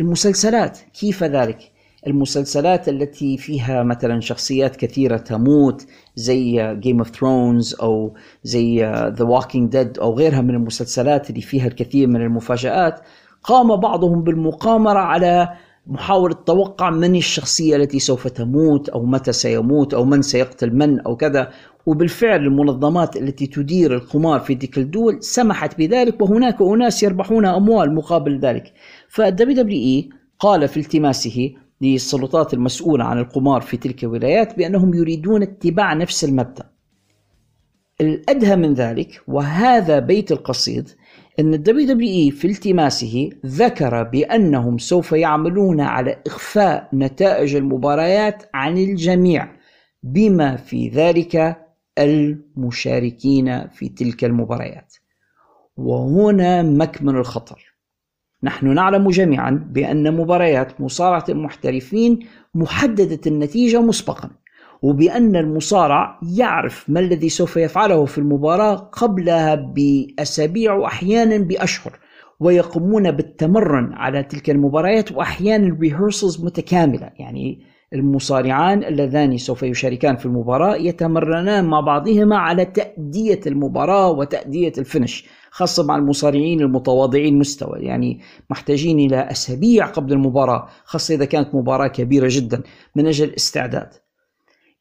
المسلسلات. 0.00 0.78
كيف 1.00 1.24
ذلك؟ 1.24 1.75
المسلسلات 2.06 2.88
التي 2.88 3.36
فيها 3.36 3.82
مثلا 3.82 4.20
شخصيات 4.20 4.76
كثيرة 4.76 5.16
تموت 5.16 5.86
زي 6.16 6.76
Game 6.80 6.98
of 6.98 7.10
Thrones 7.10 7.74
أو 7.74 8.14
زي 8.44 8.84
The 9.16 9.24
Walking 9.24 9.72
Dead 9.72 9.98
أو 9.98 10.14
غيرها 10.14 10.40
من 10.40 10.54
المسلسلات 10.54 11.30
اللي 11.30 11.40
فيها 11.40 11.66
الكثير 11.66 12.08
من 12.08 12.22
المفاجآت 12.22 13.00
قام 13.42 13.76
بعضهم 13.76 14.22
بالمقامرة 14.22 14.98
على 14.98 15.48
محاولة 15.86 16.34
توقع 16.34 16.90
من 16.90 17.16
الشخصية 17.16 17.76
التي 17.76 17.98
سوف 17.98 18.28
تموت 18.28 18.88
أو 18.88 19.04
متى 19.04 19.32
سيموت 19.32 19.94
أو 19.94 20.04
من 20.04 20.22
سيقتل 20.22 20.74
من 20.74 21.00
أو 21.00 21.16
كذا. 21.16 21.50
وبالفعل 21.86 22.40
المنظمات 22.40 23.16
التي 23.16 23.46
تدير 23.46 23.94
القمار 23.94 24.40
في 24.40 24.54
تلك 24.54 24.78
الدول 24.78 25.22
سمحت 25.22 25.78
بذلك 25.78 26.20
وهناك 26.20 26.62
أناس 26.62 27.02
يربحون 27.02 27.46
أموال 27.46 27.94
مقابل 27.94 28.38
ذلك. 28.38 28.72
فال 29.08 29.62
WWE 29.62 30.08
قال 30.38 30.68
في 30.68 30.80
التماسه 30.80 31.50
للسلطات 31.80 32.54
المسؤولة 32.54 33.04
عن 33.04 33.18
القمار 33.18 33.60
في 33.60 33.76
تلك 33.76 34.04
الولايات 34.04 34.56
بأنهم 34.56 34.94
يريدون 34.94 35.42
اتباع 35.42 35.94
نفس 35.94 36.24
المبدأ. 36.24 36.70
الأدهى 38.00 38.56
من 38.56 38.74
ذلك 38.74 39.22
وهذا 39.28 39.98
بيت 39.98 40.32
القصيد 40.32 40.90
أن 41.38 41.54
ال 41.54 41.86
WWE 41.86 42.30
في 42.30 42.48
التماسه 42.48 43.30
ذكر 43.46 44.02
بأنهم 44.02 44.78
سوف 44.78 45.12
يعملون 45.12 45.80
على 45.80 46.22
إخفاء 46.26 46.88
نتائج 46.92 47.54
المباريات 47.54 48.42
عن 48.54 48.78
الجميع 48.78 49.48
بما 50.02 50.56
في 50.56 50.88
ذلك 50.88 51.56
المشاركين 51.98 53.68
في 53.68 53.88
تلك 53.88 54.24
المباريات. 54.24 54.94
وهنا 55.76 56.62
مكمن 56.62 57.16
الخطر. 57.16 57.75
نحن 58.46 58.74
نعلم 58.74 59.10
جميعا 59.10 59.50
بأن 59.72 60.16
مباريات 60.16 60.80
مصارعة 60.80 61.24
المحترفين 61.28 62.18
محددة 62.54 63.20
النتيجة 63.26 63.80
مسبقا 63.80 64.30
وبأن 64.82 65.36
المصارع 65.36 66.20
يعرف 66.36 66.90
ما 66.90 67.00
الذي 67.00 67.28
سوف 67.28 67.56
يفعله 67.56 68.04
في 68.04 68.18
المباراة 68.18 68.74
قبلها 68.74 69.54
بأسابيع 69.54 70.74
وأحيانا 70.74 71.38
بأشهر 71.38 71.98
ويقومون 72.40 73.10
بالتمرن 73.10 73.92
على 73.92 74.22
تلك 74.22 74.50
المباريات 74.50 75.12
وأحيانا 75.12 75.76
ريهرسلز 75.80 76.44
متكاملة. 76.44 77.10
يعني 77.18 77.60
المصارعان 77.92 78.84
اللذان 78.84 79.36
سوف 79.36 79.62
يشاركان 79.62 80.16
في 80.16 80.26
المباراة 80.26 80.76
يتمرنان 80.76 81.64
مع 81.64 81.80
بعضهما 81.80 82.38
على 82.38 82.64
تأدية 82.64 83.40
المباراة 83.46 84.10
وتأدية 84.10 84.72
ال 84.78 84.84
finish. 84.84 85.26
خاصة 85.56 85.82
مع 85.82 85.96
المصارعين 85.96 86.60
المتواضعين 86.60 87.38
مستوى 87.38 87.78
يعني 87.78 88.20
محتاجين 88.50 88.98
إلى 88.98 89.16
أسابيع 89.16 89.86
قبل 89.86 90.12
المباراة 90.12 90.68
خاصة 90.84 91.14
إذا 91.14 91.24
كانت 91.24 91.54
مباراة 91.54 91.86
كبيرة 91.86 92.28
جدا 92.30 92.62
من 92.96 93.06
أجل 93.06 93.28
الاستعداد. 93.28 93.88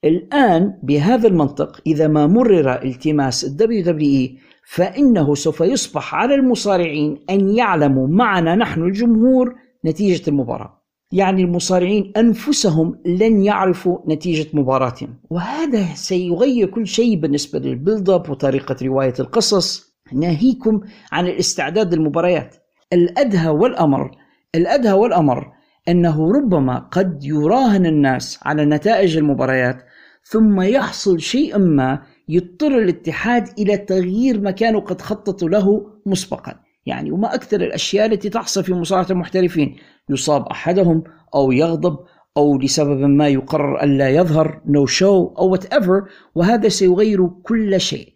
الآن 0.03 0.73
بهذا 0.83 1.27
المنطق 1.27 1.81
إذا 1.87 2.07
ما 2.07 2.27
مرر 2.27 2.83
التماس 2.83 3.43
ال 3.43 3.83
WWE 3.83 4.37
فإنه 4.67 5.35
سوف 5.35 5.61
يصبح 5.61 6.15
على 6.15 6.35
المصارعين 6.35 7.17
أن 7.29 7.49
يعلموا 7.49 8.07
معنا 8.07 8.55
نحن 8.55 8.81
الجمهور 8.81 9.55
نتيجة 9.85 10.29
المباراة. 10.29 10.81
يعني 11.11 11.43
المصارعين 11.43 12.13
أنفسهم 12.17 12.99
لن 13.05 13.43
يعرفوا 13.43 13.97
نتيجة 14.07 14.47
مباراتهم. 14.53 15.09
وهذا 15.29 15.85
سيغير 15.93 16.69
كل 16.69 16.87
شيء 16.87 17.15
بالنسبة 17.15 17.59
للبيلد 17.59 18.09
اب 18.09 18.29
وطريقة 18.29 18.75
رواية 18.81 19.13
القصص. 19.19 19.94
ناهيكم 20.13 20.81
عن 21.11 21.27
الاستعداد 21.27 21.93
للمباريات. 21.93 22.55
الأدهى 22.93 23.49
والأمر 23.49 24.11
الأدهى 24.55 24.93
والأمر 24.93 25.51
أنه 25.87 26.31
ربما 26.31 26.77
قد 26.79 27.23
يراهن 27.23 27.85
الناس 27.85 28.39
على 28.43 28.65
نتائج 28.65 29.17
المباريات 29.17 29.83
ثم 30.23 30.61
يحصل 30.61 31.19
شيء 31.19 31.57
ما 31.57 32.01
يضطر 32.29 32.77
الاتحاد 32.77 33.47
إلى 33.59 33.77
تغيير 33.77 34.41
ما 34.41 34.51
كانوا 34.51 34.81
قد 34.81 35.01
خططوا 35.01 35.49
له 35.49 35.91
مسبقا. 36.05 36.59
يعني 36.85 37.11
وما 37.11 37.35
أكثر 37.35 37.61
الأشياء 37.61 38.05
التي 38.05 38.29
تحصل 38.29 38.63
في 38.63 38.73
مصارعة 38.73 39.07
المحترفين 39.09 39.75
يصاب 40.09 40.47
أحدهم 40.47 41.03
أو 41.35 41.51
يغضب 41.51 41.97
أو 42.37 42.57
لسبب 42.57 42.99
ما 42.99 43.27
يقرر 43.27 43.83
ألا 43.83 44.09
يظهر 44.09 44.61
no 44.65 44.89
show 44.89 45.33
أو 45.37 45.49
whatever 45.49 46.03
وهذا 46.35 46.69
سيغير 46.69 47.27
كل 47.27 47.81
شيء. 47.81 48.14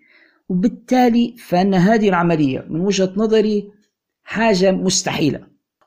وبالتالي 0.50 1.36
فإن 1.38 1.74
هذه 1.74 2.10
العملية 2.10 2.66
من 2.70 2.80
وجهة 2.80 3.14
نظري 3.18 3.72
حاجة 4.24 4.72
مستحيلة. 4.72 5.40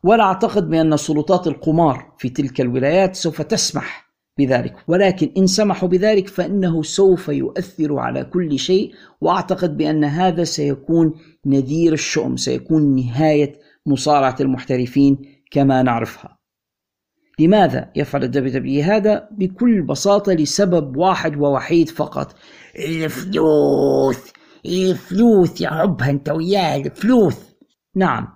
ولا 0.03 0.25
أعتقد 0.25 0.71
بأن 0.71 0.97
سلطات 0.97 1.47
القمار 1.47 2.13
في 2.19 2.29
تلك 2.29 2.61
الولايات 2.61 3.17
سوف 3.17 3.43
تسمح 3.43 4.13
بذلك. 4.39 4.77
ولكن 4.89 5.33
إن 5.37 5.47
سمحوا 5.47 5.89
بذلك 5.89 6.29
فإنه 6.29 6.83
سوف 6.83 7.29
يؤثر 7.29 7.99
على 7.99 8.25
كل 8.25 8.59
شيء 8.59 8.95
وأعتقد 9.21 9.77
بأن 9.77 10.05
هذا 10.05 10.45
سيكون 10.45 11.15
نذير 11.47 11.93
الشؤم 11.93 12.37
سيكون 12.37 12.97
نهاية 12.97 13.53
مصارعة 13.87 14.37
المحترفين 14.41 15.19
كما 15.51 15.83
نعرفها. 15.83 16.39
لماذا 17.39 17.91
يفعل 17.97 18.25
ال 18.25 18.53
WWE 18.53 18.83
هذا؟ 18.83 19.29
بكل 19.31 19.83
بساطة 19.83 20.33
لسبب 20.33 20.97
واحد 20.97 21.37
ووحيد 21.37 21.89
فقط 21.89 22.37
الفلوس. 22.79 24.33
الفلوس 24.67 25.61
يا 25.61 25.69
عبها 25.69 26.11
أنت 26.11 26.29
وياه 26.29 26.77
الفلوس 26.77 27.37
نعم 27.97 28.29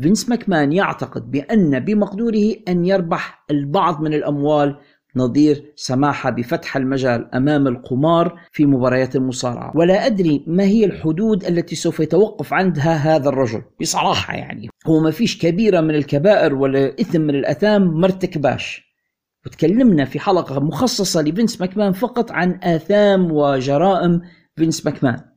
فينس 0.00 0.28
ماكمان 0.28 0.72
يعتقد 0.72 1.30
بأن 1.30 1.80
بمقدوره 1.80 2.54
أن 2.68 2.84
يربح 2.84 3.44
البعض 3.50 4.00
من 4.00 4.14
الأموال 4.14 4.76
نظير 5.16 5.72
سماح 5.76 6.28
بفتح 6.28 6.76
المجال 6.76 7.34
أمام 7.34 7.66
القمار 7.66 8.40
في 8.52 8.66
مباريات 8.66 9.16
المصارعة، 9.16 9.76
ولا 9.76 10.06
أدري 10.06 10.44
ما 10.46 10.64
هي 10.64 10.84
الحدود 10.84 11.44
التي 11.44 11.76
سوف 11.76 12.00
يتوقف 12.00 12.52
عندها 12.52 12.94
هذا 12.94 13.28
الرجل، 13.28 13.62
بصراحة 13.80 14.34
يعني، 14.34 14.68
هو 14.86 15.00
ما 15.00 15.10
فيش 15.10 15.38
كبيرة 15.38 15.80
من 15.80 15.94
الكبائر 15.94 16.54
ولا 16.54 17.00
إثم 17.00 17.20
من 17.20 17.34
الأثام 17.34 18.00
ما 18.00 18.06
ارتكباش. 18.06 18.94
وتكلمنا 19.46 20.04
في 20.04 20.20
حلقة 20.20 20.60
مخصصة 20.60 21.22
لفينس 21.22 21.60
ماكمان 21.60 21.92
فقط 21.92 22.32
عن 22.32 22.60
آثام 22.62 23.32
وجرائم 23.32 24.20
فينس 24.56 24.86
ماكمان. 24.86 25.33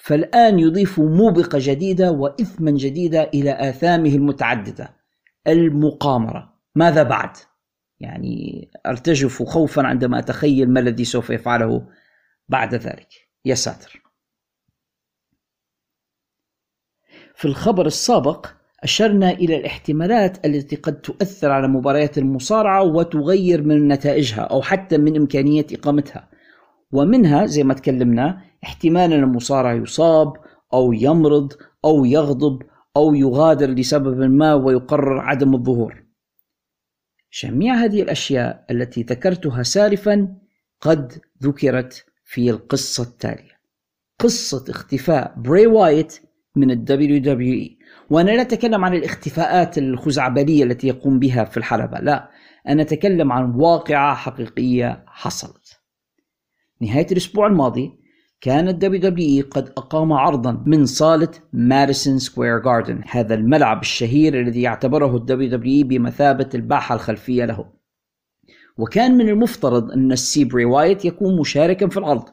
فالآن 0.00 0.58
يضيف 0.58 1.00
موبقة 1.00 1.58
جديدة 1.62 2.10
وإثما 2.10 2.70
جديدة 2.70 3.22
إلى 3.22 3.70
آثامه 3.70 4.14
المتعددة 4.14 4.96
المقامرة. 5.46 6.54
ماذا 6.74 7.02
بعد؟ 7.02 7.36
يعني 8.00 8.70
أرتجف 8.86 9.42
خوفا 9.42 9.82
عندما 9.82 10.18
أتخيل 10.18 10.70
ما 10.70 10.80
الذي 10.80 11.04
سوف 11.04 11.30
يفعله 11.30 11.88
بعد 12.48 12.74
ذلك. 12.74 13.08
يا 13.44 13.54
ساتر. 13.54 14.02
في 17.34 17.44
الخبر 17.44 17.86
السابق 17.86 18.46
أشرنا 18.82 19.30
إلى 19.30 19.56
الاحتمالات 19.56 20.46
التي 20.46 20.76
قد 20.76 21.00
تؤثر 21.00 21.50
على 21.50 21.68
مباريات 21.68 22.18
المصارعة 22.18 22.82
وتغير 22.82 23.62
من 23.62 23.88
نتائجها 23.88 24.40
أو 24.40 24.62
حتى 24.62 24.98
من 24.98 25.16
إمكانية 25.16 25.66
إقامتها. 25.72 26.30
ومنها 26.92 27.46
زي 27.46 27.64
ما 27.64 27.74
تكلمنا 27.74 28.49
احتمال 28.64 29.12
أن 29.12 29.22
المصارع 29.22 29.74
يصاب 29.74 30.32
أو 30.72 30.92
يمرض 30.92 31.52
أو 31.84 32.04
يغضب 32.04 32.62
أو 32.96 33.14
يغادر 33.14 33.70
لسبب 33.70 34.18
ما 34.18 34.54
ويقرر 34.54 35.18
عدم 35.18 35.54
الظهور. 35.54 36.04
جميع 37.42 37.74
هذه 37.74 38.02
الأشياء 38.02 38.64
التي 38.70 39.02
ذكرتها 39.02 39.62
سالفا 39.62 40.36
قد 40.80 41.20
ذكرت 41.42 42.04
في 42.24 42.50
القصة 42.50 43.02
التالية. 43.02 43.60
قصة 44.18 44.64
اختفاء 44.68 45.34
بري 45.36 45.66
وايت 45.66 46.20
من 46.56 46.70
ال 46.70 46.84
WWE 46.88 47.84
وأنا 48.10 48.30
لا 48.30 48.40
أتكلم 48.40 48.84
عن 48.84 48.94
الاختفاءات 48.94 49.78
الخزعبلية 49.78 50.64
التي 50.64 50.86
يقوم 50.86 51.18
بها 51.18 51.44
في 51.44 51.56
الحلبة 51.56 51.98
لا. 51.98 52.30
أنا 52.68 52.82
أتكلم 52.82 53.32
عن 53.32 53.54
واقعة 53.54 54.14
حقيقية 54.14 55.04
حصلت. 55.06 55.80
نهاية 56.80 57.06
الأسبوع 57.12 57.46
الماضي 57.46 57.99
كان 58.40 58.68
ال 58.68 58.78
WWE 59.44 59.48
قد 59.50 59.68
أقام 59.68 60.12
عرضا 60.12 60.62
من 60.66 60.86
صالة 60.86 61.28
ماديسون 61.52 62.18
سكوير 62.18 62.58
جاردن 62.58 63.00
هذا 63.10 63.34
الملعب 63.34 63.80
الشهير 63.80 64.40
الذي 64.40 64.62
يعتبره 64.62 65.16
ال 65.16 65.52
WWE 65.52 65.86
بمثابة 65.86 66.48
الباحة 66.54 66.94
الخلفية 66.94 67.44
له. 67.44 67.64
وكان 68.78 69.16
من 69.16 69.28
المفترض 69.28 69.90
أن 69.92 70.12
السي 70.12 70.38
بري 70.38 70.64
وايت 70.64 71.04
يكون 71.04 71.40
مشاركا 71.40 71.88
في 71.88 71.96
العرض 71.96 72.24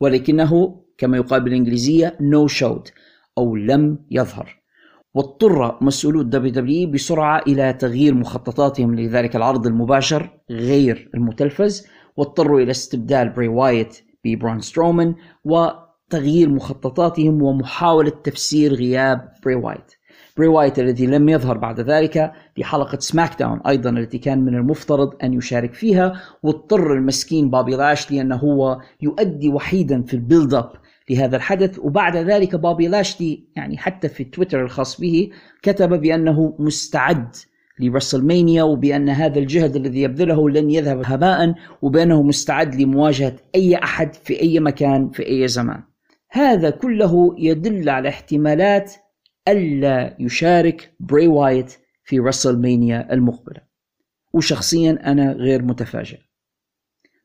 ولكنه 0.00 0.80
كما 0.98 1.16
يقال 1.16 1.40
بالإنجليزية 1.40 2.18
no 2.20 2.52
showed 2.52 2.90
أو 3.38 3.56
لم 3.56 3.98
يظهر. 4.10 4.64
واضطر 5.14 5.78
مسؤولو 5.80 6.20
ال 6.20 6.52
WWE 6.52 6.90
بسرعة 6.90 7.42
إلى 7.46 7.72
تغيير 7.72 8.14
مخططاتهم 8.14 8.94
لذلك 8.94 9.36
العرض 9.36 9.66
المباشر 9.66 10.40
غير 10.50 11.10
المتلفز 11.14 11.86
واضطروا 12.16 12.60
إلى 12.60 12.70
استبدال 12.70 13.28
بري 13.28 13.48
وايت 13.48 13.98
ببرون 14.24 14.60
سترومان 14.60 15.14
وتغيير 15.44 16.48
مخططاتهم 16.48 17.42
ومحاولة 17.42 18.12
تفسير 18.24 18.74
غياب 18.74 19.28
بري 19.44 19.54
وايت. 19.54 19.92
بري 20.36 20.46
وايت 20.46 20.78
الذي 20.78 21.06
لم 21.06 21.28
يظهر 21.28 21.58
بعد 21.58 21.80
ذلك 21.80 22.32
في 22.54 22.64
حلقة 22.64 22.98
سماك 22.98 23.38
داون 23.38 23.60
أيضا 23.66 23.90
التي 23.90 24.18
كان 24.18 24.44
من 24.44 24.54
المفترض 24.54 25.14
أن 25.22 25.32
يشارك 25.32 25.74
فيها 25.74 26.20
واضطر 26.42 26.92
المسكين 26.92 27.50
بابي 27.50 27.76
لاشلي 27.76 28.20
أنه 28.20 28.36
هو 28.36 28.80
يؤدي 29.02 29.48
وحيدا 29.48 30.02
في 30.02 30.14
ال 30.14 30.21
build 30.21 30.54
up 30.54 30.72
لهذا 31.10 31.36
الحدث. 31.36 31.78
وبعد 31.78 32.16
ذلك 32.16 32.56
بابي 32.56 32.88
لاشلي 32.88 33.44
يعني 33.56 33.78
حتى 33.78 34.08
في 34.08 34.24
تويتر 34.24 34.62
الخاص 34.62 35.00
به 35.00 35.30
كتب 35.62 36.00
بأنه 36.00 36.56
مستعد 36.58 37.36
لرسلمانيا 37.78 38.62
وبأن 38.62 39.08
هذا 39.08 39.38
الجهد 39.38 39.76
الذي 39.76 40.02
يبذله 40.02 40.50
لن 40.50 40.70
يذهب 40.70 41.02
هباء 41.04 41.54
وبأنه 41.82 42.22
مستعد 42.22 42.74
لمواجهة 42.74 43.36
أي 43.54 43.76
أحد 43.76 44.14
في 44.14 44.40
أي 44.40 44.60
مكان 44.60 45.10
في 45.10 45.26
أي 45.26 45.48
زمان. 45.48 45.82
هذا 46.30 46.70
كله 46.70 47.34
يدل 47.38 47.88
على 47.88 48.08
احتمالات 48.08 48.94
ألا 49.48 50.16
يشارك 50.18 50.94
بري 51.00 51.28
وايت 51.28 51.76
في 52.04 52.18
رسلمانيا 52.18 53.12
المقبلة. 53.12 53.60
وشخصيا 54.32 54.98
أنا 55.06 55.32
غير 55.32 55.62
متفاجئ. 55.62 56.18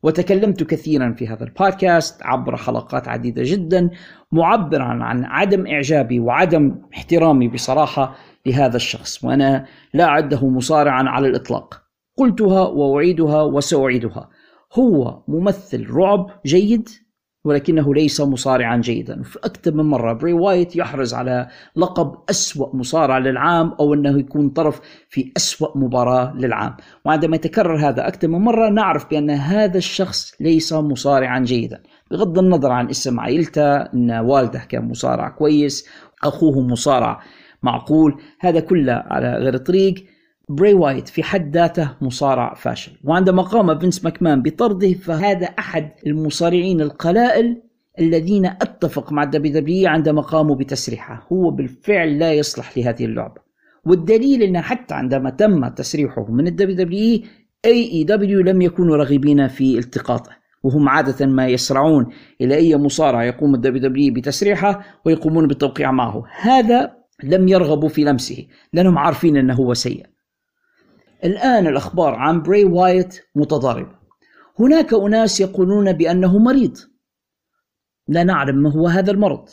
وتكلمت 0.03 0.63
كثيرا 0.63 1.11
في 1.11 1.27
هذا 1.27 1.43
البودكاست 1.43 2.23
عبر 2.23 2.57
حلقات 2.57 3.07
عديدة 3.07 3.41
جدا 3.45 3.89
معبرا 4.31 5.03
عن 5.03 5.25
عدم 5.25 5.67
إعجابي 5.67 6.19
وعدم 6.19 6.75
احترامي 6.93 7.47
بصراحة 7.47 8.15
لهذا 8.45 8.75
الشخص 8.75 9.23
وأنا 9.23 9.65
لا 9.93 10.03
أعده 10.03 10.47
مصارعا 10.47 11.03
على 11.03 11.27
الإطلاق. 11.27 11.81
قلتها 12.17 12.67
وأعيدها 12.67 13.41
وسأعيدها. 13.41 14.29
هو 14.73 15.23
ممثل 15.27 15.89
رعب 15.89 16.27
جيد 16.45 16.89
ولكنه 17.45 17.93
ليس 17.93 18.21
مصارعا 18.21 18.77
جيدا. 18.77 19.23
في 19.23 19.39
أكثر 19.43 19.73
من 19.73 19.83
مرة 19.83 20.13
بري 20.13 20.33
وايت 20.33 20.75
يحرز 20.75 21.13
على 21.13 21.47
لقب 21.75 22.13
أسوأ 22.29 22.75
مصارع 22.75 23.17
للعام 23.17 23.73
أو 23.79 23.93
أنه 23.93 24.19
يكون 24.19 24.49
طرف 24.49 24.81
في 25.09 25.31
أسوأ 25.37 25.77
مباراة 25.77 26.33
للعام. 26.35 26.77
وعندما 27.05 27.35
يتكرر 27.35 27.89
هذا 27.89 28.07
أكثر 28.07 28.27
من 28.27 28.39
مرة 28.39 28.69
نعرف 28.69 29.09
بأن 29.09 29.29
هذا 29.29 29.77
الشخص 29.77 30.33
ليس 30.39 30.73
مصارعا 30.73 31.39
جيدا. 31.39 31.83
بغض 32.11 32.39
النظر 32.39 32.71
عن 32.71 32.89
اسم 32.89 33.19
عائلته 33.19 33.75
أن 33.75 34.11
والده 34.11 34.59
كان 34.69 34.87
مصارع 34.89 35.29
كويس 35.29 35.89
أخوه 36.23 36.59
مصارع 36.59 37.21
معقول. 37.63 38.21
هذا 38.39 38.59
كله 38.59 38.93
على 38.93 39.33
غير 39.33 39.57
طريق. 39.57 39.95
بري 40.49 40.73
وايت 40.73 41.07
في 41.07 41.23
حد 41.23 41.57
ذاته 41.57 41.89
مصارع 42.01 42.53
فاشل. 42.53 42.91
وعندما 43.03 43.41
قام 43.41 43.79
فينس 43.79 44.05
ماكمان 44.05 44.41
بطرده 44.41 44.93
فهذا 44.93 45.45
أحد 45.45 45.91
المصارعين 46.07 46.81
القلائل 46.81 47.61
الذين 47.99 48.45
اتفق 48.45 49.11
مع 49.11 49.23
ال 49.23 49.53
WWE 49.53 49.89
عندما 49.89 50.21
قاموا 50.21 50.55
بتسريحه. 50.55 51.27
هو 51.33 51.51
بالفعل 51.51 52.19
لا 52.19 52.33
يصلح 52.33 52.77
لهذه 52.77 53.05
اللعبة. 53.05 53.41
والدليل 53.85 54.43
أن 54.43 54.61
حتى 54.61 54.93
عندما 54.93 55.29
تم 55.29 55.67
تسريحه 55.67 56.31
من 56.31 56.47
ال 56.47 56.75
WWE 56.75 57.21
إي 57.65 57.91
اي 57.91 58.03
دبليو 58.03 58.41
لم 58.41 58.61
يكونوا 58.61 58.97
راغبين 58.97 59.47
في 59.47 59.77
التقاطه. 59.77 60.31
وهم 60.63 60.89
عادة 60.89 61.25
ما 61.25 61.47
يسرعون 61.47 62.07
إلى 62.41 62.55
أي 62.55 62.77
مصارع 62.77 63.23
يقوم 63.23 63.55
الدبليو 63.55 63.81
دبليو 63.81 64.13
بتسريحه 64.13 64.83
ويقومون 65.05 65.47
بالتوقيع 65.47 65.91
معه. 65.91 66.23
هذا 66.41 66.98
لم 67.23 67.47
يرغبوا 67.47 67.89
في 67.89 68.03
لمسه 68.03 68.47
لأنهم 68.73 68.97
عارفين 68.97 69.37
أنه 69.37 69.53
هو 69.53 69.73
سيء. 69.73 70.05
الآن 71.23 71.67
الأخبار 71.67 72.15
عن 72.15 72.41
بري 72.41 72.63
وايت 72.63 73.19
متضاربة. 73.35 73.95
هناك 74.59 74.93
أناس 74.93 75.39
يقولون 75.39 75.93
بأنه 75.93 76.37
مريض. 76.37 76.77
لا 78.07 78.23
نعلم 78.23 78.55
ما 78.55 78.71
هو 78.71 78.87
هذا 78.87 79.11
المرض. 79.11 79.49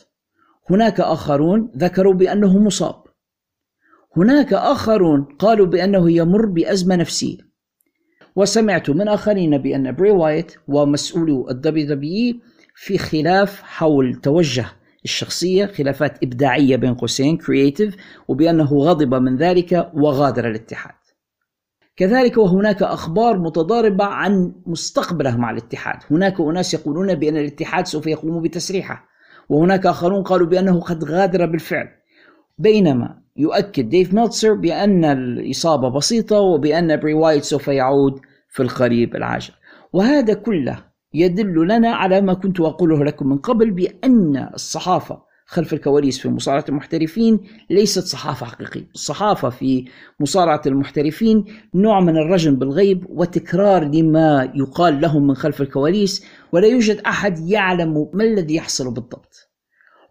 هناك 0.71 1.01
آخرون 1.01 1.73
ذكروا 1.77 2.15
بأنه 2.15 2.59
مصاب. 2.59 3.03
هناك 4.17 4.53
آخرون 4.53 5.25
قالوا 5.39 5.67
بأنه 5.67 6.11
يمر 6.11 6.47
بأزمة 6.47 6.97
نفسية. 6.97 7.39
وسمعت 8.37 8.91
من 8.91 9.09
آخرين 9.09 9.59
بأن 9.59 9.93
بري 9.93 10.11
وايت 10.11 10.57
ومسؤولو 10.69 11.51
ال 11.51 11.87
WWE 11.87 12.35
في 12.75 12.99
خلاف 12.99 13.63
حول 13.63 14.15
توجه 14.15 14.67
الشخصية 15.07 15.67
خلافات 15.67 16.23
إبداعية 16.23 16.77
بين 16.77 16.95
قوسين 16.95 17.37
creative 17.37 17.97
وبأنه 18.29 18.71
غضب 18.75 19.15
من 19.15 19.37
ذلك 19.37 19.91
وغادر 19.95 20.49
الاتحاد. 20.49 20.95
كذلك 21.97 22.39
وهناك 22.39 22.83
أخبار 22.83 23.39
متضاربة 23.39 24.05
عن 24.05 24.53
مستقبله 24.67 25.37
مع 25.37 25.51
الاتحاد. 25.51 25.99
هناك 26.11 26.41
أناس 26.41 26.75
يقولون 26.75 27.15
بأن 27.15 27.37
الاتحاد 27.37 27.87
سوف 27.87 28.07
يقوم 28.07 28.43
بتسريحه 28.43 29.05
وهناك 29.49 29.87
آخرون 29.87 30.23
قالوا 30.23 30.47
بأنه 30.47 30.81
قد 30.81 31.05
غادر 31.05 31.47
بالفعل. 31.47 31.89
بينما 32.59 33.23
يؤكد 33.37 33.89
ديف 33.89 34.15
ميلتزر 34.15 34.55
بأن 34.55 35.05
الإصابة 35.05 35.89
بسيطة 35.89 36.39
وبأن 36.39 36.97
بري 36.97 37.15
وايت 37.15 37.45
سوف 37.45 37.69
يعود 37.69 38.21
في 38.49 38.63
القريب 38.63 39.17
العاجل. 39.17 39.55
وهذا 39.93 40.35
كله 40.35 40.85
يدل 41.17 41.69
لنا 41.69 41.95
على 41.95 42.21
ما 42.21 42.35
كنت 42.35 42.61
أقوله 42.61 43.05
لكم 43.05 43.29
من 43.29 43.39
قبل 43.39 43.71
بأن 43.71 44.51
الصحافة 44.55 45.27
خلف 45.47 45.73
الكواليس 45.73 46.19
في 46.19 46.29
مصارعة 46.29 46.65
المحترفين 46.69 47.41
ليست 47.71 48.05
صحافة 48.05 48.47
حقيقية. 48.47 48.89
الصحافة 48.95 49.51
في 49.51 49.85
مصارعة 50.21 50.63
المحترفين 50.67 51.45
نوع 51.75 52.01
من 52.01 52.17
الرجم 52.17 52.57
بالغيب 52.57 53.05
وتكرار 53.09 53.85
لما 53.85 54.53
يقال 54.55 55.01
لهم 55.01 55.27
من 55.27 55.35
خلف 55.35 55.61
الكواليس 55.61 56.25
ولا 56.53 56.67
يوجد 56.67 56.97
أحد 56.97 57.39
يعلم 57.39 58.11
ما 58.15 58.25
الذي 58.25 58.55
يحصل 58.55 58.85
بالضبط. 58.85 59.51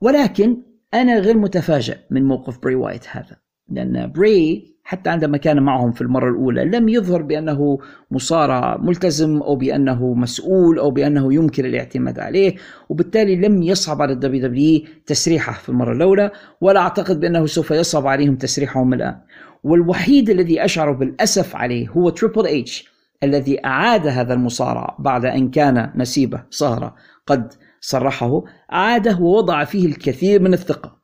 ولكن 0.01 0.57
أنا 0.93 1.19
غير 1.19 1.37
متفاجئ 1.37 1.97
من 2.11 2.23
موقف 2.23 2.59
بري 2.59 2.75
وايت 2.75 3.07
هذا 3.07 3.37
لأن 3.69 4.11
بري 4.11 4.74
حتى 4.87 5.09
عندما 5.09 5.37
كان 5.37 5.63
معهم 5.63 5.91
في 5.91 6.01
المرة 6.01 6.29
الأولى 6.29 6.65
لم 6.65 6.89
يظهر 6.89 7.21
بأنه 7.21 7.79
مصارع 8.11 8.77
ملتزم 8.77 9.41
أو 9.41 9.55
بأنه 9.55 10.13
مسؤول 10.13 10.79
أو 10.79 10.91
بأنه 10.91 11.33
يمكن 11.33 11.65
الاعتماد 11.65 12.19
عليه 12.19 12.55
وبالتالي 12.89 13.35
لم 13.35 13.63
يصعب 13.63 14.01
على 14.01 14.13
ال 14.13 14.47
WWE 14.47 14.81
تسريحه 15.05 15.53
في 15.53 15.69
المرة 15.69 15.93
الأولى 15.93 16.31
ولا 16.61 16.79
أعتقد 16.79 17.19
بأنه 17.19 17.45
سوف 17.45 17.71
يصعب 17.71 18.07
عليهم 18.07 18.35
تسريحهم 18.35 18.93
الآن. 18.93 19.15
والوحيد 19.63 20.29
الذي 20.29 20.65
أشعر 20.65 20.91
بالأسف 20.91 21.55
عليه 21.55 21.89
هو 21.89 22.09
تريبل 22.09 22.47
اتش 22.47 22.89
الذي 23.23 23.65
أعاد 23.65 24.07
هذا 24.07 24.33
المصارع 24.33 24.97
بعد 24.99 25.25
أن 25.25 25.51
كان 25.51 25.91
نسيبه 25.95 26.43
صهره 26.49 26.95
قد 27.27 27.53
سرحه 27.81 28.43
أعاده 28.69 29.17
ووضع 29.21 29.63
فيه 29.63 29.85
الكثير 29.85 30.41
من 30.41 30.53
الثقة. 30.53 30.95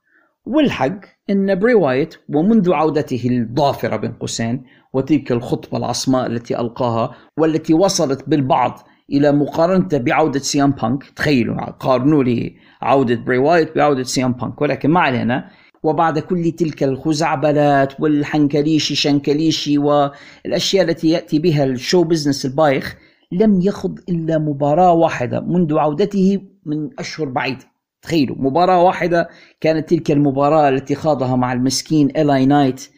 والحق 0.46 1.00
أن 1.32 1.60
بري 1.60 1.74
وايت 1.74 2.16
ومنذ 2.30 2.74
عودته 2.74 3.28
الظافرة 3.30 3.96
بين 3.96 4.12
قوسين 4.12 4.64
وتلك 4.94 5.32
الخطبة 5.32 5.78
العصماء 5.78 6.28
التي 6.28 6.60
ألقاها 6.60 7.16
والتي 7.38 7.74
وصلت 7.74 8.30
بالبعض 8.30 8.80
إلى 9.12 9.32
مقارنته 9.32 9.98
بعودة 9.98 10.40
سي 10.40 10.61
ام 10.61 10.72
بانك 10.72 11.04
تخيلوا 11.04 11.66
قارنوا 11.66 12.24
لي 12.24 12.56
عودة 12.82 13.16
بري 13.16 13.38
وايت 13.38 13.76
بعودة 13.76 14.04
سي 14.04 14.24
ام 14.24 14.34
بانك 14.34 14.62
ولكن 14.62 14.90
ما 14.90 15.00
علينا. 15.00 15.50
وبعد 15.84 16.20
كل 16.20 16.52
تلك 16.52 16.84
الخزعبلات 16.84 18.00
والحنكليشي 18.00 18.96
شنكليشي 18.96 19.78
والأشياء 19.78 20.86
التي 20.90 21.10
يأتي 21.10 21.40
بها 21.40 21.64
ال 21.64 21.72
show 21.72 22.04
business 22.04 22.46
البايخ 22.46 22.96
لم 23.32 23.62
يخض 23.62 24.00
إلا 24.10 24.38
مباراة 24.38 24.94
واحدة 24.94 25.40
منذ 25.40 25.78
عودته 25.78 26.42
من 26.66 26.90
أشهر 27.00 27.30
بعيدة 27.30 27.71
تخيلوا 28.02 28.36
مباراة 28.40 28.84
واحدة 28.84 29.30
كانت 29.62 29.90
تلك 29.90 30.12
المباراة 30.12 30.70
التي 30.70 30.96
خاضها 30.96 31.36
مع 31.36 31.54
المسكين 31.54 32.10
إلاي 32.10 32.46
نايت 32.46 32.90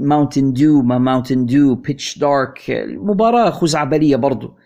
ماونتن 0.00 0.52
ديو 0.52 0.82
ما 0.82 0.98
ماونتن 0.98 1.46
ديو 1.46 1.74
pitch 1.74 2.18
dark 2.18 2.86
مباراة 2.88 3.50
خزعبلية 3.50 4.16
برضو. 4.16 4.56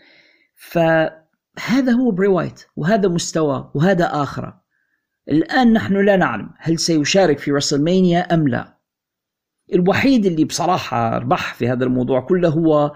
فهذا 0.56 1.92
هو 1.92 2.10
بري 2.10 2.28
وايت 2.28 2.64
وهذا 2.76 3.08
مستواه 3.08 3.72
وهذا 3.74 4.04
آخره. 4.04 4.60
الآن 5.30 5.72
نحن 5.72 6.04
لا 6.04 6.16
نعلم 6.16 6.50
هل 6.58 6.78
سيشارك 6.78 7.38
في 7.38 7.52
رسلمانيا 7.52 8.20
أم 8.20 8.48
لا. 8.48 8.78
الوحيد 9.74 10.26
اللي 10.26 10.44
بصراحة 10.44 11.18
ربح 11.18 11.54
في 11.54 11.68
هذا 11.68 11.84
الموضوع 11.84 12.20
كله 12.20 12.48
هو 12.48 12.92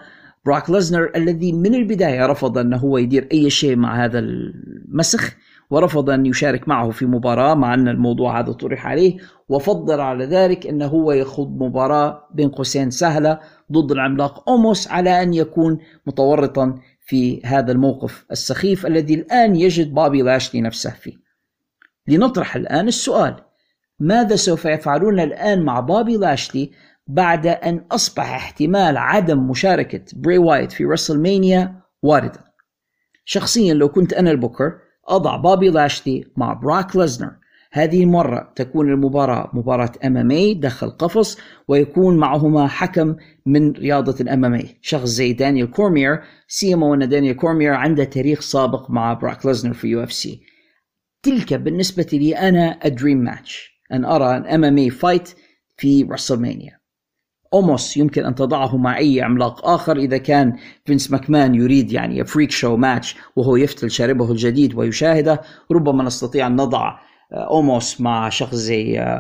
براك 0.47 0.71
ليزنر 0.71 1.13
الذي 1.17 1.53
من 1.53 1.75
البداية 1.75 2.27
رفض 2.27 2.59
أنه 2.59 2.77
هو 2.77 2.99
يدير 2.99 3.29
أي 3.33 3.51
شيء 3.51 3.77
مع 3.77 4.05
هذا 4.05 4.19
المسخ. 4.19 5.37
ورفض 5.71 6.11
أن 6.11 6.27
يشارك 6.27 6.69
معه 6.69 6.91
في 6.91 7.07
مباراة 7.07 7.55
مع 7.55 7.75
أن 7.75 7.89
الموضوع 7.89 8.41
هذا 8.41 8.53
طرح 8.53 8.87
عليه 8.87 9.17
وفضل 9.49 10.01
على 10.01 10.25
ذلك 10.25 10.67
أنه 10.67 10.87
هو 10.87 11.13
يخوض 11.13 11.63
مباراة 11.63 12.29
بين 12.35 12.49
قوسين 12.49 12.91
سهلة 12.91 13.41
ضد 13.73 13.93
العملاق 13.93 14.51
أوموس 14.51 14.89
على 14.89 15.23
أن 15.23 15.35
يكون 15.35 15.79
متورطا 16.07 16.79
في 17.01 17.43
هذا 17.45 17.73
الموقف 17.73 18.25
السخيف 18.31 18.87
الذي 18.87 19.15
الآن 19.15 19.57
يجد 19.57 19.95
بابي 19.95 20.23
لاشلي 20.23 20.61
نفسه 20.61 20.91
فيه. 20.91 21.25
لنطرح 22.09 22.57
الآن 22.57 22.89
السؤال 22.89 23.37
ماذا 24.01 24.37
سوف 24.37 24.65
يفعلون 24.65 25.21
الآن 25.21 25.63
مع 25.63 25.81
بابي 25.81 26.17
لاشلي 26.17 26.71
بعد 27.07 27.47
أن 27.47 27.85
أصبح 27.93 28.35
احتمال 28.35 28.97
عدم 28.97 29.51
مشاركة 29.51 30.05
بري 30.17 30.39
وايت 30.39 30.73
في 30.73 30.85
رسلمانيا 30.85 31.81
واردا؟ 32.03 32.45
شخصيا 33.25 33.75
لو 33.75 33.89
كنت 33.89 34.13
أنا 34.13 34.31
البوكر 34.31 34.79
أضع 35.09 35.37
بابي 35.37 35.71
لاشلي 35.71 36.25
مع 36.37 36.53
براك 36.53 36.97
ليزنر 36.97 37.33
هذه 37.73 38.03
المرة 38.03 38.53
تكون 38.57 38.93
المباراة 38.93 39.51
مباراة 39.53 39.93
MMA 40.05 40.55
داخل 40.55 40.91
قفص 40.91 41.39
ويكون 41.69 42.17
معهما 42.17 42.67
حكم 42.67 43.17
من 43.47 43.73
رياضة 43.73 44.17
ال 44.21 44.45
MMA 44.45 44.79
شخص 44.83 45.09
زي 45.09 45.33
دانيال 45.33 45.71
كورمير 45.71 46.21
سيما 46.49 46.87
وأن 46.87 47.09
دانيال 47.09 47.37
كورمير 47.37 47.75
عنده 47.75 48.05
تاريخ 48.05 48.41
سابق 48.41 48.91
مع 48.91 49.13
براك 49.13 49.47
ليزنر 49.47 49.73
في 49.75 49.89
يو 49.89 50.03
إف 50.03 50.13
سي. 50.13 50.41
تلك 51.23 51.55
بالنسبة 51.55 52.07
لي 52.13 52.37
أنا 52.37 52.71
a 52.83 52.89
dream 52.89 53.19
match 53.19 53.81
أن 53.93 54.05
أرى 54.05 54.27
MMA 54.27 54.79
fight 54.79 55.29
في 55.77 56.03
رسلمانيا 56.03 56.79
أوموس 57.55 57.97
يمكن 57.97 58.25
أن 58.25 58.35
تضعه 58.35 58.77
مع 58.77 58.99
أي 58.99 59.23
عملاق 59.23 59.67
آخر. 59.67 59.97
إذا 59.97 60.19
كان 60.19 60.57
فينس 60.85 61.11
ماكمان 61.11 61.55
يريد 61.55 61.93
يعني 61.93 62.25
freak 62.25 62.51
show 62.51 62.77
match 62.77 63.17
وهو 63.37 63.57
يفتل 63.57 63.91
شاربه 63.91 64.31
الجديد 64.31 64.75
ويشاهده 64.75 65.41
ربما 65.73 66.05
نستطيع 66.05 66.47
أن 66.47 66.57
نضع 66.57 66.99
أوموس 67.33 68.01
مع 68.01 68.29
شخص 68.29 68.55
زي 68.55 69.17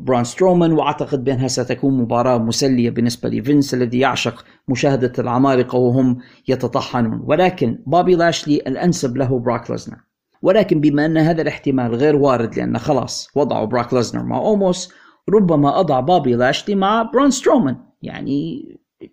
برون 0.00 0.24
سترومان 0.24 0.72
وأعتقد 0.72 1.24
بأنها 1.24 1.48
ستكون 1.48 1.98
مباراة 1.98 2.38
مسلية 2.38 2.90
بالنسبة 2.90 3.28
لفينس 3.28 3.74
الذي 3.74 3.98
يعشق 3.98 4.44
مشاهدة 4.68 5.12
العمالقة 5.18 5.78
وهم 5.78 6.18
يتطحنون. 6.48 7.22
ولكن 7.24 7.78
بابي 7.86 8.14
لاشلي 8.14 8.56
الأنسب 8.56 9.16
له 9.16 9.38
براك 9.38 9.70
ليزنر 9.70 9.96
ولكن 10.42 10.80
بما 10.80 11.06
أن 11.06 11.18
هذا 11.18 11.42
الاحتمال 11.42 11.94
غير 11.94 12.16
وارد 12.16 12.56
لأن 12.56 12.78
خلاص 12.78 13.28
وضعوا 13.34 13.66
براك 13.66 13.94
ليزنر 13.94 14.22
مع 14.22 14.38
اوموس 14.38 14.92
ربما 15.30 15.80
أضع 15.80 16.00
بابي 16.00 16.34
لاشلي 16.34 16.74
مع 16.74 17.02
برون 17.02 17.30
سترومان. 17.30 17.76
يعني 18.02 18.62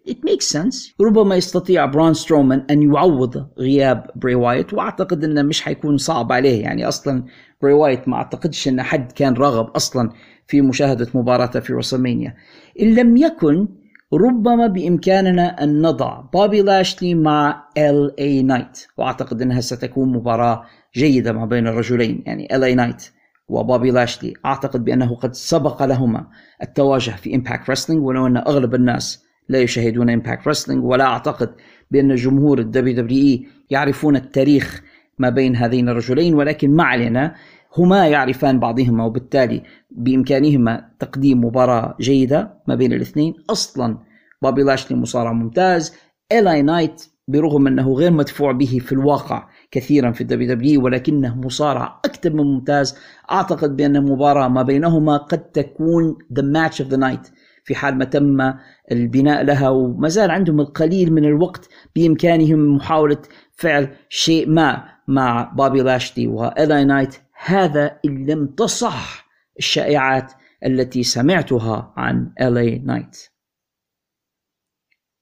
it 0.09 0.17
makes 0.29 0.57
sense. 0.57 0.95
ربما 1.01 1.35
يستطيع 1.35 1.85
برون 1.85 2.13
سترومان 2.13 2.65
أن 2.69 2.83
يعوض 2.83 3.47
غياب 3.59 4.05
بري 4.15 4.35
وايت 4.35 4.73
وأعتقد 4.73 5.23
أنه 5.23 5.41
مش 5.41 5.61
حيكون 5.61 5.97
صعب 5.97 6.31
عليه. 6.31 6.61
يعني 6.61 6.87
أصلا 6.87 7.23
بري 7.61 7.73
وايت 7.73 8.07
ما 8.07 8.15
أعتقدش 8.15 8.67
أن 8.67 8.81
حد 8.81 9.11
كان 9.11 9.33
راغب 9.33 9.69
أصلا 9.69 10.09
في 10.47 10.61
مشاهدة 10.61 11.07
مباراته 11.13 11.59
في 11.59 11.73
رسلمانيا. 11.73 12.35
إن 12.81 12.95
لم 12.95 13.17
يكن 13.17 13.67
ربما 14.13 14.67
بإمكاننا 14.67 15.63
أن 15.63 15.81
نضع 15.81 16.21
بابي 16.33 16.61
لاشلي 16.61 17.15
مع 17.15 17.67
ال 17.77 18.19
اي 18.19 18.41
نايت 18.41 18.87
وأعتقد 18.97 19.41
أنها 19.41 19.61
ستكون 19.61 20.11
مباراة 20.11 20.63
جيدة 20.95 21.31
ما 21.31 21.45
بين 21.45 21.67
الرجلين. 21.67 22.23
يعني 22.25 22.55
ال 22.55 22.63
اي 22.63 22.75
نايت 22.75 23.09
وبابي 23.49 23.91
لاشلي. 23.91 24.33
أعتقد 24.45 24.83
بأنه 24.85 25.15
قد 25.15 25.33
سبق 25.33 25.83
لهما 25.83 26.27
التواجه 26.63 27.11
في 27.11 27.35
إمباكت 27.35 27.69
رسلينج 27.69 28.05
ولو 28.05 28.27
أن 28.27 28.37
أغلب 28.37 28.75
الناس 28.75 29.23
لا 29.49 29.59
يشاهدون 29.59 30.09
إمباكت 30.09 30.47
رسلينج 30.47 30.83
ولا 30.83 31.03
أعتقد 31.05 31.55
بأن 31.91 32.15
جمهور 32.15 32.59
الدبليو 32.59 32.95
دبليو 32.95 33.23
إي 33.23 33.45
يعرفون 33.69 34.15
التاريخ 34.15 34.81
ما 35.19 35.29
بين 35.29 35.55
هذين 35.55 35.89
الرجلين 35.89 36.35
ولكن 36.35 36.75
ما 36.75 36.83
علينا 36.83 37.35
هما 37.77 38.07
يعرفان 38.07 38.59
بعضهما 38.59 39.05
وبالتالي 39.05 39.63
بإمكانهما 39.91 40.89
تقديم 40.99 41.45
مباراة 41.45 41.95
جيدة 42.01 42.53
ما 42.67 42.75
بين 42.75 42.93
الاثنين. 42.93 43.33
أصلا 43.49 43.97
بابي 44.41 44.63
لاشلي 44.63 44.97
مصارع 44.97 45.33
ممتاز. 45.33 45.95
إلاي 46.31 46.61
نايت 46.61 47.05
برغم 47.27 47.67
أنه 47.67 47.93
غير 47.93 48.11
مدفوع 48.11 48.51
به 48.51 48.79
في 48.81 48.91
الواقع 48.91 49.47
كثيرا 49.71 50.11
في 50.11 50.21
الدبليو 50.21 50.53
دبليو 50.53 50.80
إي 50.80 50.85
ولكنه 50.85 51.37
مصارع 51.37 52.01
أكثر 52.05 52.33
من 52.33 52.43
ممتاز. 52.43 52.97
أعتقد 53.31 53.75
بأن 53.75 54.03
مباراة 54.03 54.47
ما 54.47 54.63
بينهما 54.63 55.17
قد 55.17 55.51
تكون 55.51 56.17
the 56.33 56.41
match 56.41 56.81
of 56.81 56.89
the 56.89 56.97
night 56.97 57.27
في 57.63 57.75
حال 57.75 57.97
ما 57.97 58.05
تم 58.05 58.53
البناء 58.91 59.43
لها 59.43 59.69
وما 59.69 60.07
زال 60.07 60.31
عندهم 60.31 60.59
القليل 60.59 61.13
من 61.13 61.25
الوقت 61.25 61.69
بإمكانهم 61.95 62.75
محاولة 62.75 63.21
فعل 63.51 63.95
شيء 64.09 64.49
ما 64.49 64.89
مع 65.07 65.53
بابي 65.57 65.81
لاشلي 65.81 66.27
وإلاي 66.27 66.85
نايت 66.85 67.15
هذا 67.43 67.99
إن 68.05 68.25
لم 68.25 68.47
تصح 68.47 69.29
الشائعات 69.57 70.33
التي 70.65 71.03
سمعتها 71.03 71.93
عن 71.97 72.33
إلاي 72.41 72.79
نايت 72.79 73.17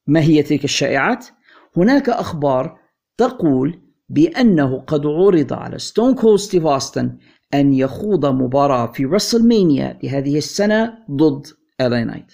ما 0.06 0.20
هي 0.20 0.42
تلك 0.42 0.64
الشائعات؟ 0.64 1.26
هناك 1.76 2.08
أخبار 2.08 2.78
تقول 3.16 3.87
بأنه 4.08 4.80
قد 4.80 5.06
عرض 5.06 5.52
على 5.52 5.78
ستون 5.78 6.14
كولد 6.14 6.40
ستيف 6.40 6.66
أوستن 6.66 7.18
أن 7.54 7.72
يخوض 7.72 8.26
مباراة 8.26 8.92
في 8.92 9.04
رسلمانيا 9.04 9.98
لهذه 10.02 10.38
السنة 10.38 10.98
ضد 11.10 11.46
إلي 11.80 12.04
نايت 12.04 12.32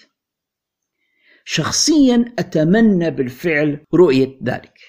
شخصيا 1.45 2.33
أتمنى 2.39 3.11
بالفعل 3.11 3.79
رؤية 3.93 4.39
ذلك. 4.43 4.79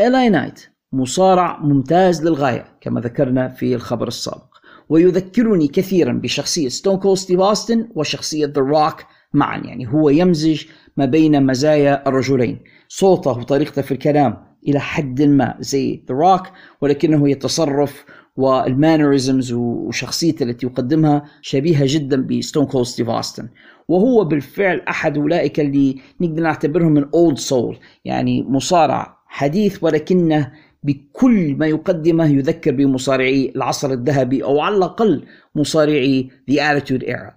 إلي 0.00 0.28
نايت 0.28 0.60
مصارع 0.92 1.60
ممتاز 1.60 2.26
للغاية 2.26 2.78
كما 2.80 3.00
ذكرنا 3.00 3.48
في 3.48 3.74
الخبر 3.74 4.08
السابق 4.08 4.54
ويذكرني 4.88 5.68
كثيرا 5.68 6.12
بشخصية 6.12 6.68
ستون 6.68 6.96
كولد 6.96 7.18
ستيف 7.18 7.40
أوستن 7.40 7.88
وشخصية 7.94 8.46
ذا 8.46 8.60
روك 8.60 9.04
معا 9.32 9.58
يعني 9.58 9.88
هو 9.88 10.08
يمزج 10.08 10.64
ما 10.96 11.04
بين 11.04 11.46
مزايا 11.46 12.08
الرجلين. 12.08 12.64
صوته 12.88 13.30
وطريقته 13.30 13.82
في 13.82 13.92
الكلام 13.92 14.43
إلى 14.68 14.80
حد 14.80 15.22
ما 15.22 15.54
زي 15.60 16.02
ذا 16.08 16.14
روك 16.14 16.42
ولكنه 16.80 17.30
يتصرف 17.30 18.04
وال 18.36 18.55
mannerisms 18.55 19.52
وشخصيته 19.52 20.42
التي 20.42 20.66
يقدمها 20.66 21.24
شبيهة 21.42 21.84
جدا 21.86 22.26
بستون 22.26 22.66
كولد 22.66 22.86
ستيف 22.86 23.08
اوستن 23.08 23.48
وهو 23.88 24.24
بالفعل 24.24 24.80
أحد 24.88 25.18
أولئك 25.18 25.60
اللي 25.60 25.96
نقدر 26.20 26.42
نعتبرهم 26.42 26.92
من 26.92 27.04
old 27.14 27.38
soul 27.38 27.78
يعني 28.04 28.42
مصارع 28.42 29.16
حديث 29.26 29.84
ولكنه 29.84 30.52
بكل 30.82 31.56
ما 31.58 31.66
يقدمه 31.66 32.26
يذكر 32.26 32.72
بمصارعي 32.72 33.52
العصر 33.56 33.92
الذهبي 33.92 34.44
أو 34.44 34.60
على 34.60 34.76
الأقل 34.76 35.24
مصارعي 35.54 36.30
the 36.50 36.76
Attitude 36.76 37.04
Era 37.04 37.34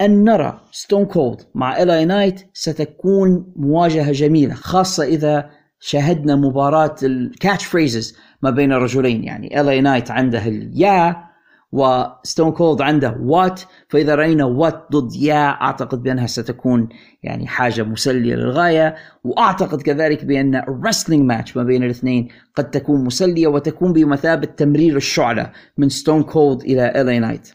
أن 0.00 0.24
نرى 0.24 0.60
ستون 0.72 1.04
كولد 1.04 1.40
مع 1.54 1.82
إلاي 1.82 2.04
نايت 2.04 2.40
ستكون 2.52 3.52
مواجهة 3.56 4.12
جميلة 4.12 4.54
خاصة 4.54 5.04
إذا 5.04 5.50
شاهدنا 5.80 6.36
مباراة 6.36 6.96
ال 7.02 7.64
catchphrases 7.64 8.16
ما 8.42 8.50
بين 8.50 8.72
الرجلين. 8.72 9.24
يعني 9.24 9.60
اي 9.60 9.80
نايت 9.80 10.10
عنده 10.10 10.46
ال 10.46 10.62
yeah 10.62 11.28
وستون 11.72 12.52
كولد 12.52 12.82
عنده 12.82 13.16
what 13.20 13.60
فإذا 13.88 14.14
رأينا 14.14 14.44
what 14.44 14.86
ضد 14.92 15.16
yeah 15.16 15.48
أعتقد 15.48 16.02
بأنها 16.02 16.26
ستكون 16.26 16.88
يعني 17.22 17.46
حاجة 17.46 17.82
مسلية 17.82 18.34
للغاية. 18.34 18.94
وأعتقد 19.24 19.82
كذلك 19.82 20.24
بأن 20.24 20.54
ال 20.54 20.61
wrestling 20.61 21.24
match 21.24 21.56
ما 21.56 21.62
بين 21.62 21.84
الاثنين 21.84 22.28
قد 22.54 22.70
تكون 22.70 23.04
مسلية 23.04 23.46
وتكون 23.46 23.92
بمثابة 23.92 24.46
تمرير 24.46 24.96
الشعلة 24.96 25.52
من 25.78 25.88
ستون 25.88 26.22
كولد 26.22 26.62
إلى 26.62 27.00
الي 27.00 27.18
نايت 27.18 27.48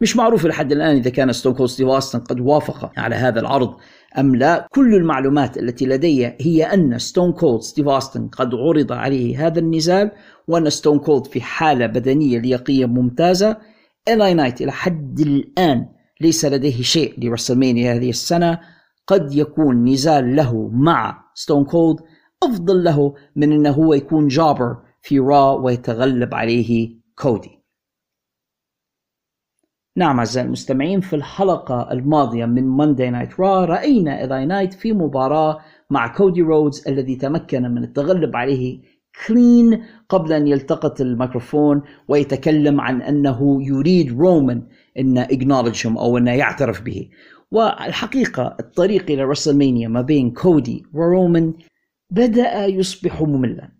مش 0.00 0.16
معروف 0.16 0.46
لحد 0.46 0.72
الآن 0.72 0.96
إذا 0.96 1.10
كان 1.10 1.32
ستون 1.32 1.54
كولد 1.54 1.70
ستيف 1.70 1.88
قد 2.16 2.40
وافق 2.40 2.92
على 2.96 3.14
هذا 3.14 3.40
العرض 3.40 3.76
أم 4.18 4.36
لا؟ 4.36 4.68
كل 4.70 4.94
المعلومات 4.94 5.58
التي 5.58 5.86
لدي 5.86 6.32
هي 6.40 6.64
أن 6.64 6.98
ستون 6.98 7.32
كولد 7.32 7.60
ستيف 7.60 7.88
اوستن 7.88 8.28
قد 8.28 8.54
عرض 8.54 8.92
عليه 8.92 9.46
هذا 9.46 9.58
النزال 9.58 10.10
وأن 10.48 10.70
ستون 10.70 10.98
كولد 10.98 11.26
في 11.26 11.40
حالة 11.40 11.86
بدنية 11.86 12.38
لياقيه 12.38 12.86
ممتازة. 12.86 13.56
الاي 14.08 14.34
نايت 14.34 14.62
إلى 14.62 14.72
حد 14.72 15.20
الآن 15.20 15.88
ليس 16.20 16.44
لديه 16.44 16.82
شيء 16.82 17.14
لرسلمانيا 17.18 17.94
هذه 17.94 18.10
السنة. 18.10 18.58
قد 19.06 19.34
يكون 19.34 19.84
نزال 19.84 20.36
له 20.36 20.68
مع 20.72 21.24
ستون 21.34 21.64
كولد 21.64 21.98
أفضل 22.42 22.84
له 22.84 23.14
من 23.36 23.52
إنه 23.52 23.70
هو 23.70 23.94
يكون 23.94 24.28
jobber 24.28 24.76
في 25.02 25.18
را 25.18 25.52
ويتغلب 25.52 26.34
عليه 26.34 26.90
كودي 27.16 27.57
نعم 29.98 30.18
أعزائي 30.18 30.46
المستمعين 30.46 31.00
في 31.00 31.16
الحلقة 31.16 31.92
الماضية 31.92 32.44
من 32.44 32.64
ماندي 32.64 33.10
نايت 33.10 33.40
را 33.40 33.64
رأينا 33.64 34.20
إيلاي 34.20 34.46
نايت 34.46 34.74
في 34.74 34.92
مباراة 34.92 35.58
مع 35.90 36.06
كودي 36.16 36.42
رودز 36.42 36.88
الذي 36.88 37.16
تمكن 37.16 37.62
من 37.62 37.84
التغلب 37.84 38.36
عليه 38.36 38.80
clean 39.26 39.82
قبل 40.08 40.32
أن 40.32 40.46
يلتقط 40.46 41.00
الميكروفون 41.00 41.82
ويتكلم 42.08 42.80
عن 42.80 43.02
أنه 43.02 43.58
يريد 43.62 44.20
رومان 44.20 44.62
أن 44.98 45.18
acknowledge 45.18 45.81
him 45.81 45.98
أو 45.98 46.18
أنه 46.18 46.32
يعترف 46.32 46.82
به. 46.82 47.08
والحقيقة 47.50 48.56
الطريق 48.60 49.10
إلى 49.10 49.22
رسلمانيا 49.22 49.88
ما 49.88 50.00
بين 50.00 50.30
كودي 50.30 50.82
ورومان 50.94 51.54
بدأ 52.10 52.66
يصبح 52.66 53.22
مملا. 53.22 53.77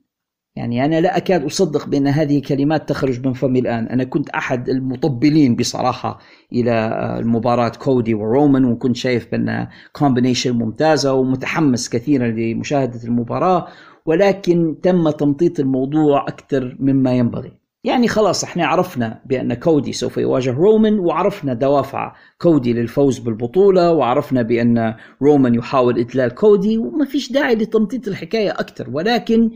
يعني 0.59 0.85
أنا 0.85 1.01
لا 1.01 1.17
أكاد 1.17 1.45
أصدق 1.45 1.87
بأن 1.89 2.07
هذه 2.07 2.43
كلمات 2.49 2.89
تخرج 2.89 3.27
من 3.27 3.33
فمي 3.33 3.59
الآن. 3.59 3.87
أنا 3.87 4.05
كنت 4.05 4.29
أحد 4.29 4.69
المطبلين 4.69 5.57
بصراحة 5.57 6.19
إلى 6.53 6.73
المباراة 7.21 7.69
كودي 7.69 8.15
ورومان 8.15 8.65
وكنت 8.65 8.97
شايف 8.97 9.31
بأن 9.33 9.67
combination 9.93 10.53
ممتازة 10.53 11.13
ومتحمس 11.15 11.89
كثيرا 11.89 12.29
لمشاهدة 12.29 13.05
المباراة 13.05 13.67
ولكن 14.07 14.77
تم 14.83 15.11
تمطيط 15.11 15.61
الموضوع 15.61 16.23
أكثر 16.29 16.77
مما 16.81 17.13
ينبغي. 17.15 17.53
يعني 17.85 18.09
خلاص 18.09 18.45
إحنا 18.45 18.67
عرفنا 18.67 19.21
بأن 19.27 19.55
كودي 19.55 19.93
سوف 19.93 20.17
يواجه 20.17 20.51
رومان 20.53 20.99
وعرفنا 20.99 21.55
دوافع 21.55 22.15
كودي 22.39 22.73
للفوز 22.73 23.19
بالبطولة 23.19 23.93
وعرفنا 23.93 24.43
بأن 24.43 24.95
رومان 25.23 25.55
يحاول 25.55 25.99
إذلال 25.99 26.35
كودي 26.35 26.79
وما 26.79 27.05
فيش 27.05 27.33
داعي 27.33 27.55
لتمطيط 27.55 28.09
الحكاية 28.09 28.51
أكثر. 28.51 28.91
ولكن 28.93 29.51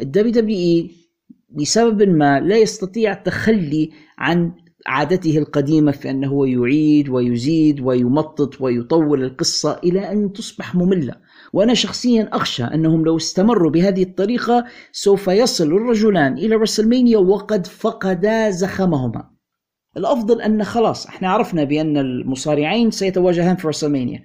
الدبليو 0.00 0.32
دبليو 0.32 0.56
اي 0.56 0.90
لسبب 1.56 2.02
ما 2.02 2.40
لا 2.40 2.56
يستطيع 2.56 3.12
التخلي 3.12 3.90
عن 4.18 4.52
عادته 4.86 5.38
القديمة 5.38 5.92
في 5.92 6.10
أنه 6.10 6.48
يعيد 6.48 7.08
ويزيد 7.08 7.80
ويمطط 7.80 8.60
ويطول 8.60 9.24
القصة 9.24 9.80
إلى 9.84 10.12
أن 10.12 10.32
تصبح 10.32 10.74
مملة. 10.74 11.14
وأنا 11.52 11.74
شخصيا 11.74 12.28
أخشى 12.32 12.64
أنهم 12.64 13.04
لو 13.04 13.16
استمروا 13.16 13.70
بهذه 13.70 14.02
الطريقة 14.02 14.64
سوف 14.92 15.28
يصل 15.28 15.66
الرجلان 15.66 16.38
إلى 16.38 16.54
رسلمانيا 16.54 17.18
وقد 17.18 17.66
فقدا 17.66 18.50
زخمهما. 18.50 19.30
الأفضل 19.96 20.42
أن 20.42 20.64
خلاص 20.64 21.06
إحنا 21.06 21.28
عرفنا 21.28 21.64
بأن 21.64 21.96
المصارعين 21.96 22.90
سيتواجهان 22.90 23.56
في 23.56 23.68
رسلمانيا. 23.68 24.24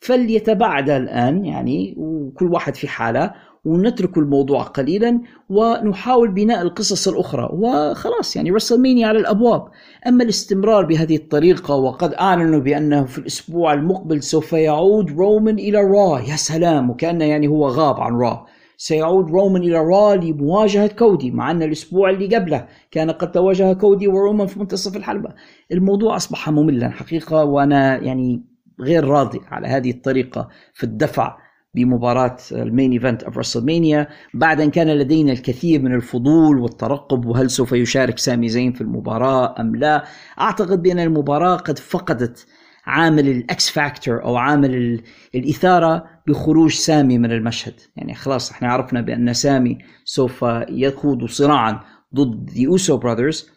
فليتباعدا 0.00 0.96
الآن 0.96 1.44
يعني 1.44 1.94
وكل 1.98 2.46
واحد 2.46 2.74
في 2.74 2.88
حالة 2.88 3.34
ونترك 3.64 4.18
الموضوع 4.18 4.62
قليلا 4.62 5.20
ونحاول 5.48 6.30
بناء 6.30 6.62
القصص 6.62 7.08
الأخرى. 7.08 7.48
وخلاص 7.52 8.36
يعني 8.36 8.50
رسلمانيا 8.50 9.06
على 9.06 9.18
الأبواب. 9.18 9.68
أما 10.06 10.24
الاستمرار 10.24 10.84
بهذه 10.84 11.16
الطريقة 11.16 11.74
وقد 11.74 12.14
أعلنوا 12.14 12.60
بأنه 12.60 13.04
في 13.04 13.18
الأسبوع 13.18 13.72
المقبل 13.72 14.22
سوف 14.22 14.52
يعود 14.52 15.10
رومان 15.10 15.58
إلى 15.58 15.78
را. 15.78 16.20
يا 16.20 16.36
سلام! 16.36 16.90
وكأنه 16.90 17.24
يعني 17.24 17.48
هو 17.48 17.68
غاب 17.68 18.00
عن 18.00 18.12
را. 18.12 18.46
سيعود 18.76 19.30
رومان 19.30 19.62
إلى 19.62 19.78
را 19.78 20.14
لمواجهة 20.14 20.86
كودي 20.86 21.30
مع 21.30 21.50
أن 21.50 21.62
الأسبوع 21.62 22.10
اللي 22.10 22.36
قبله 22.36 22.66
كان 22.90 23.10
قد 23.10 23.32
تواجه 23.32 23.72
كودي 23.72 24.08
ورومان 24.08 24.46
في 24.46 24.58
منتصف 24.58 24.96
الحلبة. 24.96 25.30
الموضوع 25.72 26.16
أصبح 26.16 26.50
مملا 26.50 26.90
حقيقة 26.90 27.44
وأنا 27.44 27.96
يعني 27.96 28.42
غير 28.80 29.04
راضي 29.04 29.40
على 29.50 29.68
هذه 29.68 29.90
الطريقة 29.90 30.48
في 30.72 30.84
الدفع 30.84 31.43
بمباراة 31.74 32.36
ال 32.52 32.60
main 32.60 32.92
event 32.92 33.22
of 33.22 33.38
WrestleMania 33.38 34.08
بعد 34.34 34.60
ان 34.60 34.70
كان 34.70 34.88
لدينا 34.88 35.32
الكثير 35.32 35.82
من 35.82 35.94
الفضول 35.94 36.58
والترقب 36.58 37.26
وهل 37.26 37.50
سوف 37.50 37.72
يشارك 37.72 38.18
سامي 38.18 38.48
زين 38.48 38.72
في 38.72 38.80
المباراة 38.80 39.60
أم 39.60 39.76
لا؟ 39.76 40.04
أعتقد 40.40 40.82
بأن 40.82 41.00
المباراة 41.00 41.56
قد 41.56 41.78
فقدت 41.78 42.46
عامل 42.86 43.28
ال 43.28 43.49
X 43.49 43.70
factor 43.70 44.24
أو 44.24 44.36
عامل 44.36 45.00
الإثارة 45.34 46.04
بخروج 46.26 46.72
سامي 46.72 47.18
من 47.18 47.32
المشهد. 47.32 47.74
يعني 47.96 48.14
خلاص 48.14 48.50
إحنا 48.50 48.72
عرفنا 48.72 49.00
بأن 49.00 49.32
سامي 49.32 49.78
سوف 50.04 50.44
يخوض 50.68 51.24
صراعا 51.24 51.80
ضد 52.14 52.50
The 52.50 52.66
Uso 52.68 52.96
Brothers 52.96 53.53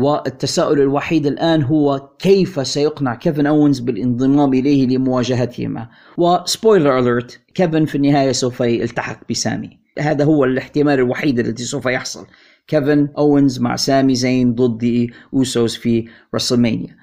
والتساؤل 0.00 0.80
الوحيد 0.80 1.26
الآن 1.26 1.62
هو 1.62 2.08
كيف 2.18 2.66
سيقنع 2.66 3.14
كيفن 3.14 3.46
أوينز 3.46 3.78
بالانضمام 3.78 4.54
إليه 4.54 4.86
لمواجهتهما؟ 4.86 5.88
و 6.18 6.28
spoiler 6.28 6.98
alert 6.98 7.40
كيفن 7.54 7.84
في 7.84 7.94
النهاية 7.94 8.32
سوف 8.32 8.60
يلتحق 8.60 9.20
بسامي. 9.30 9.78
هذا 9.98 10.24
هو 10.24 10.44
الاحتمال 10.44 10.94
الوحيد 10.94 11.38
الذي 11.38 11.64
سوف 11.64 11.86
يحصل. 11.86 12.26
كيفن 12.66 13.08
أوينز 13.18 13.60
مع 13.60 13.76
سامي 13.76 14.14
زين 14.14 14.54
ضد 14.54 15.08
Usos 15.34 15.76
في 15.76 16.08
WrestleMania. 16.34 16.96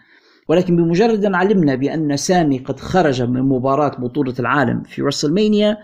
ولكن 0.50 0.76
بمجرد 0.76 1.26
أن 1.26 1.36
علمنا 1.36 1.76
بأن 1.76 2.18
سامي 2.18 2.60
قد 2.60 2.80
خرج 2.80 3.22
من 3.22 3.42
مباراة 3.42 3.98
بطولة 4.00 4.34
العالم 4.40 4.84
في 4.84 5.02
WrestleMania 5.02 5.78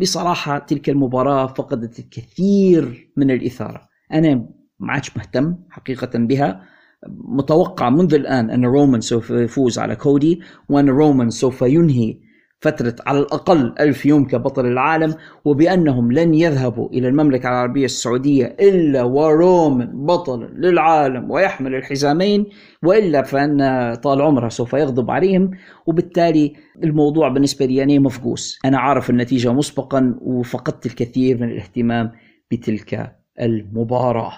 بصراحة 0.00 0.58
تلك 0.58 0.88
المباراة 0.88 1.46
فقدت 1.46 1.98
الكثير 1.98 3.10
من 3.16 3.30
الإثارة. 3.30 3.88
أنا 4.12 4.55
ما 4.80 4.92
عادش 4.92 5.16
مهتم 5.16 5.54
حقيقة 5.70 6.18
بها. 6.18 6.62
متوقع 7.08 7.90
منذ 7.90 8.14
الآن 8.14 8.50
أن 8.50 8.64
رومان 8.64 9.00
سوف 9.00 9.30
يفوز 9.30 9.78
على 9.78 9.96
كودي 9.96 10.40
وأن 10.68 10.88
رومان 10.88 11.30
سوف 11.30 11.62
ينهي 11.62 12.26
فترة 12.60 12.96
على 13.06 13.18
الأقل 13.18 13.74
ألف 13.80 14.06
يوم 14.06 14.24
كبطل 14.26 14.66
العالم 14.66 15.14
وبأنهم 15.44 16.12
لن 16.12 16.34
يذهبوا 16.34 16.88
إلى 16.90 17.08
المملكة 17.08 17.48
العربية 17.48 17.84
السعودية 17.84 18.56
إلا 18.60 19.02
ورومان 19.02 20.06
بطل 20.06 20.40
للعالم 20.40 21.30
ويحمل 21.30 21.74
الحزامين 21.74 22.46
وإلا 22.82 23.22
فإن 23.22 23.58
طال 23.94 24.22
عمره 24.22 24.48
سوف 24.48 24.72
يغضب 24.72 25.10
عليهم. 25.10 25.50
وبالتالي 25.86 26.54
الموضوع 26.84 27.28
بالنسبة 27.28 27.66
لي 27.66 27.76
يعني 27.76 27.98
مفقوس. 27.98 28.58
أنا 28.64 28.78
عارف 28.78 29.10
النتيجة 29.10 29.52
مسبقا 29.52 30.18
وفقدت 30.20 30.86
الكثير 30.86 31.40
من 31.40 31.50
الاهتمام 31.50 32.12
بتلك 32.50 33.16
المباراة. 33.40 34.32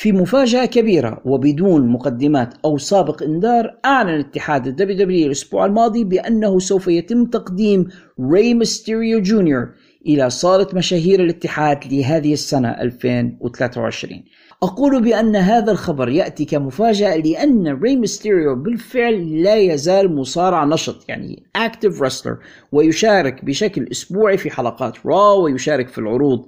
في 0.00 0.12
مفاجأة 0.12 0.64
كبيرة 0.64 1.20
وبدون 1.24 1.88
مقدمات 1.88 2.54
أو 2.64 2.78
سابق 2.78 3.22
إنذار 3.22 3.78
أعلن 3.84 4.20
اتحاد 4.20 4.66
ال 4.66 4.96
WWE 4.96 5.26
الأسبوع 5.26 5.66
الماضي 5.66 6.04
بأنه 6.04 6.58
سوف 6.58 6.88
يتم 6.88 7.24
تقديم 7.24 7.88
ري 8.32 8.54
ميستيريو 8.54 9.20
جونيور 9.22 9.68
إلى 10.06 10.30
صالة 10.30 10.66
مشاهير 10.74 11.20
الاتحاد 11.20 11.92
لهذه 11.92 12.32
السنة 12.32 12.68
2023 12.68 14.22
أقول 14.62 15.02
بأن 15.02 15.36
هذا 15.36 15.72
الخبر 15.72 16.08
يأتي 16.08 16.44
كمفاجأة 16.44 17.16
لأن 17.16 17.78
ري 17.82 17.96
ميستيريو 17.96 18.54
بالفعل 18.54 19.42
لا 19.42 19.56
يزال 19.56 20.14
مصارع 20.14 20.64
نشط 20.64 21.08
يعني 21.08 21.42
active 21.58 22.00
wrestler 22.00 22.36
ويشارك 22.72 23.44
بشكل 23.44 23.88
أسبوعي 23.90 24.36
في 24.36 24.50
حلقات 24.50 25.06
Raw 25.06 25.32
ويشارك 25.32 25.88
في 25.88 25.98
العروض 25.98 26.46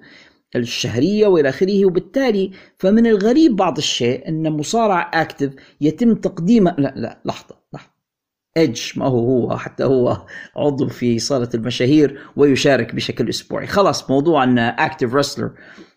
الشهرية 0.57 1.27
وإلى 1.27 1.49
آخره. 1.49 1.87
وبالتالي 1.87 2.51
فمن 2.79 3.07
الغريب 3.07 3.57
بعض 3.57 3.79
الشيء 3.79 4.29
أن 4.29 4.51
مصارع 4.53 5.11
active 5.15 5.53
يتم 5.81 6.15
تقديمه 6.15 6.75
لا 6.79 6.93
لا 6.97 7.21
لحظة 7.25 7.57
لحظة. 7.73 7.91
ايدج 8.57 8.81
ما 8.97 9.07
هو 9.07 9.19
هو؟ 9.19 9.57
حتى 9.57 9.85
هو 9.85 10.27
عضو 10.57 10.89
في 10.89 11.19
صالة 11.19 11.49
المشاهير 11.55 12.21
ويشارك 12.37 12.95
بشكل 12.95 13.29
أسبوعي. 13.29 13.67
خلاص 13.67 14.11
موضوع 14.11 14.45
أن 14.45 14.59
active 14.59 15.15
wrestler 15.15 15.51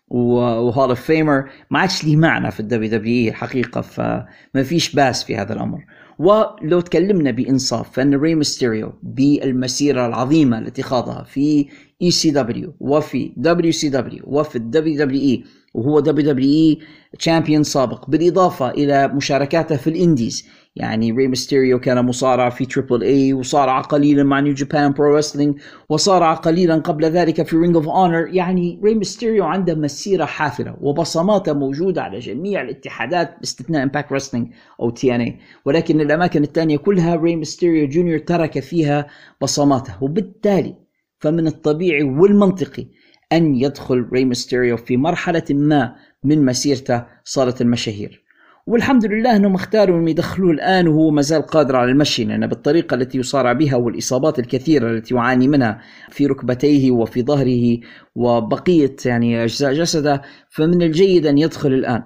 و 0.08 0.24
Hall 0.24 0.88
of 0.88 1.00
Famer 1.00 1.50
ما 1.70 1.78
عادش 1.78 2.04
ليه 2.04 2.16
معنى 2.16 2.50
في 2.50 2.60
ال 2.60 2.90
WWE 2.90 3.30
الحقيقة 3.30 3.80
فما 3.80 4.62
فيش 4.64 4.94
باس 4.94 5.24
في 5.24 5.36
هذا 5.36 5.52
الأمر. 5.52 5.84
ولو 6.18 6.80
تكلمنا 6.80 7.30
بإنصاف 7.30 7.92
فإن 7.92 8.14
ري 8.14 8.34
ميستيريو 8.34 8.92
بالمسيرة 9.02 10.06
العظيمة 10.06 10.58
التي 10.58 10.82
خاضها 10.82 11.22
في 11.22 11.66
ECW 12.02 12.74
وفي 12.80 13.32
WCW 13.36 14.22
وفي 14.26 14.56
ال 14.56 14.98
WWE 14.98 15.44
وهو 15.74 16.00
WWE 16.00 16.32
champion 16.32 17.62
سابق 17.62 18.10
بالإضافة 18.10 18.70
إلى 18.70 19.08
مشاركاته 19.08 19.76
في 19.76 19.90
ال 19.90 19.98
indies 19.98 20.46
يعني 20.76 21.12
ري 21.12 21.28
ميستيريو 21.28 21.80
كان 21.80 22.04
مصارع 22.04 22.50
في 22.50 22.66
Triple 22.66 23.02
A 23.02 23.32
وصارع 23.32 23.80
قليلا 23.80 24.22
مع 24.22 24.40
New 24.40 24.54
Japan 24.54 24.92
Pro 24.92 25.16
Wrestling 25.16 25.60
وصارع 25.88 26.34
قليلا 26.34 26.74
قبل 26.74 27.04
ذلك 27.04 27.46
في 27.46 27.56
Ring 27.56 27.76
of 27.76 27.88
Honor 27.88 28.28
يعني 28.32 28.80
ري 28.84 28.94
ميستيريو 28.94 29.44
عنده 29.44 29.74
مسيرة 29.74 30.24
حافلة 30.24 30.76
وبصماته 30.80 31.52
موجودة 31.52 32.02
على 32.02 32.18
جميع 32.18 32.62
الاتحادات 32.62 33.38
باستثناء 33.40 33.82
Impact 33.82 34.12
Wrestling 34.12 34.48
أو 34.80 34.90
TNA 34.90 35.38
ولكن 35.64 36.00
الأماكن 36.00 36.42
الثانية 36.42 36.76
كلها 36.76 37.16
ري 37.16 37.36
ميستيريو 37.36 37.88
جونيور 37.88 38.18
ترك 38.18 38.60
فيها 38.60 39.06
بصماته. 39.42 39.94
وبالتالي 40.00 40.74
فمن 41.18 41.46
الطبيعي 41.46 42.02
والمنطقي 42.02 42.86
أن 43.32 43.54
يدخل 43.54 44.08
ري 44.12 44.24
ميستيريو 44.24 44.76
في 44.76 44.96
مرحلة 44.96 45.44
ما 45.50 45.96
من 46.24 46.44
مسيرته 46.44 47.04
صالة 47.24 47.54
المشاهير. 47.60 48.23
والحمد 48.66 49.04
لله 49.06 49.36
انهم 49.36 49.54
اختاروا 49.54 49.96
انهم 49.96 50.08
يدخلوه 50.08 50.50
الآن 50.50 50.88
وهو 50.88 51.10
ما 51.10 51.22
زال 51.22 51.42
قادر 51.42 51.76
على 51.76 51.90
المشي 51.90 52.24
لأن 52.24 52.46
بالطريقة 52.46 52.94
التي 52.94 53.18
يصارع 53.18 53.52
بها 53.52 53.76
والإصابات 53.76 54.38
الكثيرة 54.38 54.90
التي 54.90 55.14
يعاني 55.14 55.48
منها 55.48 55.80
في 56.10 56.26
ركبتيه 56.26 56.90
وفي 56.90 57.22
ظهره 57.22 57.78
وبقية 58.14 58.96
يعني 59.04 59.44
أجزاء 59.44 59.72
جسده 59.72 60.22
فمن 60.48 60.82
الجيد 60.82 61.26
أن 61.26 61.38
يدخل 61.38 61.72
الآن. 61.72 62.02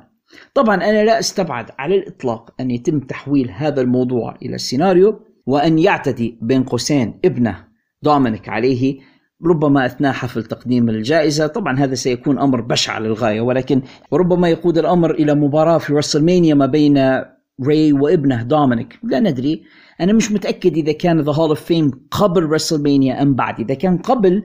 طبعا 0.55 0.75
أنا 0.77 1.05
لا 1.05 1.19
أستبعد 1.19 1.71
على 1.79 1.97
الإطلاق 1.97 2.55
أن 2.61 2.71
يتم 2.71 3.01
تحويل 3.01 3.51
هذا 3.51 3.81
الموضوع 3.81 4.37
إلى 4.43 4.55
السيناريو 4.55 5.21
وأن 5.47 5.79
يعتدي 5.79 6.39
بين 6.43 6.63
قوسين 6.63 7.21
ابنه 7.25 7.65
دومينيك 8.03 8.49
عليه 8.49 8.99
ربما 9.47 9.87
أثناء 9.87 10.13
حفل 10.13 10.45
تقديم 10.45 10.89
الجائزة، 10.89 11.47
طبعا 11.47 11.79
هذا 11.79 11.95
سيكون 11.95 12.39
أمر 12.39 12.61
بشع 12.61 12.99
للغاية 12.99 13.41
ولكن 13.41 13.83
ربما 14.13 14.49
يقود 14.49 14.79
الأمر 14.79 15.11
إلى 15.11 15.35
مباراة 15.35 15.79
في 15.79 15.93
WrestleMania 15.93 16.55
ما 16.55 16.67
بين 16.67 17.23
ري 17.67 17.93
وابنه 17.93 18.43
دومينيك، 18.43 18.99
لا 19.03 19.21
ندري، 19.21 19.63
أنا 20.01 20.13
مش 20.13 20.33
متأكد 20.33 20.77
إذا 20.77 20.93
كان 20.93 21.21
The 21.21 21.33
Hall 21.33 21.49
of 21.49 21.61
Fame 21.61 21.91
قبل 22.11 22.43
WrestleMania 22.43 23.23
أم 23.23 23.35
بعد، 23.35 23.61
إذا 23.61 23.75
كان 23.75 23.99
قبل 23.99 24.43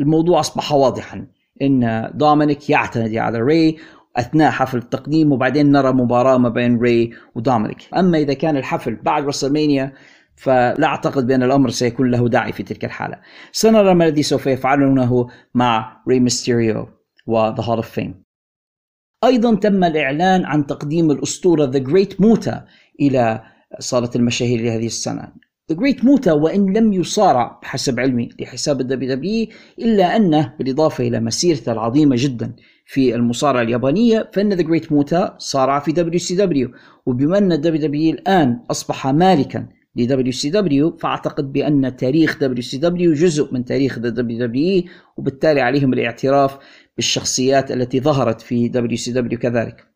الموضوع 0.00 0.40
أصبح 0.40 0.72
واضحا. 0.72 1.26
إن 1.62 2.10
دومينيك 2.14 2.70
يعتدي 2.70 3.16
على 3.16 3.38
ري 3.38 3.76
أثناء 4.16 4.50
حفل 4.50 4.78
التقديم 4.78 5.32
وبعدين 5.32 5.72
نرى 5.72 5.92
مباراة 5.92 6.38
ما 6.38 6.48
بين 6.48 6.78
ري 6.78 7.10
ودومينيك، 7.34 7.78
أما 7.96 8.18
إذا 8.18 8.32
كان 8.34 8.56
الحفل 8.56 8.96
بعد 9.02 9.24
WrestleMania 9.24 9.92
فلا 10.36 10.86
أعتقد 10.86 11.26
بأن 11.26 11.42
الأمر 11.42 11.70
سيكون 11.70 12.10
له 12.10 12.28
داعي 12.28 12.52
في 12.52 12.62
تلك 12.62 12.84
الحالة. 12.84 13.20
سنرى 13.52 13.94
ما 13.94 14.06
الذي 14.06 14.22
سوف 14.22 14.46
يفعلونه 14.46 15.28
مع 15.54 16.02
ري 16.08 16.20
ميستيريو 16.20 16.88
و 17.26 17.54
The 17.54 17.62
Hall 17.62 17.84
of 17.84 17.86
Fame. 17.98 18.24
أيضا 19.24 19.54
تم 19.54 19.84
الإعلان 19.84 20.44
عن 20.44 20.66
تقديم 20.66 21.10
الأسطورة 21.10 21.70
The 21.70 21.80
Great 21.80 22.20
Muta 22.20 22.64
إلى 23.00 23.42
صالة 23.78 24.10
المشاهير 24.16 24.60
لهذه 24.60 24.86
السنة. 24.86 25.32
The 25.72 25.76
Great 25.76 26.04
Muta 26.04 26.32
وإن 26.32 26.72
لم 26.72 26.92
يصارع 26.92 27.60
بحسب 27.62 28.00
علمي 28.00 28.28
لحساب 28.40 28.80
ال 28.80 29.14
WWE 29.14 29.46
إلا 29.78 30.16
أنه 30.16 30.54
بالإضافة 30.58 31.08
إلى 31.08 31.20
مسيرته 31.20 31.72
العظيمة 31.72 32.16
جدا 32.18 32.56
في 32.86 33.14
المصارعة 33.14 33.62
اليابانية 33.62 34.30
فإن 34.32 34.56
The 34.56 34.66
Great 34.66 34.92
Muta 34.92 35.34
صارع 35.38 35.78
في 35.78 35.92
WCW. 35.92 36.70
وبما 37.06 37.38
أن 37.38 37.52
ال 37.52 37.88
WWE 37.88 38.12
الآن 38.12 38.60
أصبح 38.70 39.06
مالكا 39.06 39.66
ل 39.96 40.32
WCW 40.32 40.96
فأعتقد 40.96 41.52
بأن 41.52 41.96
تاريخ 41.96 42.38
WCW 42.38 43.12
جزء 43.12 43.54
من 43.54 43.64
تاريخ 43.64 43.98
WWE 43.98 44.84
وبالتالي 45.16 45.60
عليهم 45.60 45.92
الاعتراف 45.92 46.58
بالشخصيات 46.96 47.70
التي 47.70 48.00
ظهرت 48.00 48.40
في 48.40 48.68
WCW 48.68 49.38
كذلك. 49.38 49.94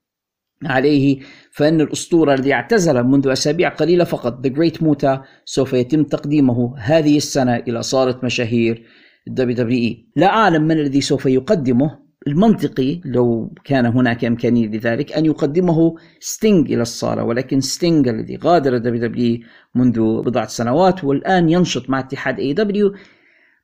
عليه 0.64 1.20
فإن 1.52 1.80
الأسطورة 1.80 2.34
الذي 2.34 2.52
اعتزل 2.52 3.02
منذ 3.02 3.28
أسابيع 3.28 3.68
قليلة 3.68 4.04
فقط 4.04 4.40
The 4.42 4.48
Great 4.48 4.82
Muta 4.82 5.22
سوف 5.44 5.72
يتم 5.72 6.04
تقديمه 6.04 6.78
هذه 6.78 7.16
السنة 7.16 7.56
إلى 7.56 7.82
صالة 7.82 8.20
مشاهير 8.22 8.86
ال 9.28 9.56
WWE. 9.56 10.06
لا 10.16 10.26
أعلم 10.26 10.62
من 10.62 10.78
الذي 10.78 11.00
سوف 11.00 11.26
يقدمه 11.26 12.07
المنطقي 12.26 13.00
لو 13.04 13.54
كان 13.64 13.86
هناك 13.86 14.24
إمكانية 14.24 14.66
لذلك 14.66 15.12
أن 15.12 15.26
يقدمه 15.26 15.94
ستينج 16.20 16.72
إلى 16.72 16.82
الصالة 16.82 17.24
ولكن 17.24 17.60
ستينج 17.60 18.08
الذي 18.08 18.36
غادر 18.36 18.78
WWE 18.78 19.38
منذ 19.74 20.22
بضعة 20.22 20.46
سنوات 20.46 21.04
والآن 21.04 21.48
ينشط 21.48 21.90
مع 21.90 21.98
اتحاد 21.98 22.38
AEW 22.38 22.94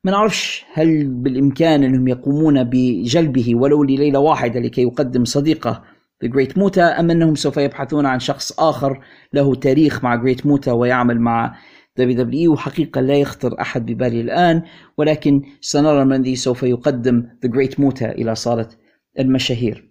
ما 0.05 0.11
نعرفش 0.11 0.65
هل 0.73 1.05
بالإمكان 1.09 1.83
أنهم 1.83 2.09
يقومون 2.09 2.65
بجلبه 2.65 3.55
ولو 3.55 3.85
لليلة 3.85 4.19
واحدة 4.19 4.61
لكي 4.61 4.83
يقدم 4.83 5.25
صديقه 5.25 5.83
Great 6.23 6.59
Muta 6.59 7.01
أم 7.01 7.11
أنهم 7.11 7.35
سوف 7.35 7.57
يبحثون 7.57 8.07
عن 8.07 8.21
شخص 8.21 8.61
آخر 8.61 9.01
له 9.33 9.55
تاريخ 9.55 10.05
مع 10.05 10.15
Great 10.15 10.47
Muta 10.47 10.73
ويعمل 10.73 11.21
مع 11.21 11.55
WWE 11.99 12.53
وحقيقة 12.53 13.01
لا 13.01 13.15
يخطر 13.15 13.61
أحد 13.61 13.87
ببالي 13.87 14.21
الآن 14.21 14.63
ولكن 14.99 15.43
سنرى 15.61 16.05
من 16.05 16.23
الذي 16.23 16.37
سوف 16.37 16.63
يقدم 16.63 17.27
The 17.43 17.51
Great 17.51 17.81
Muta 17.81 18.11
إلى 18.11 18.35
صالة 18.35 18.69
المشاهير. 19.19 19.91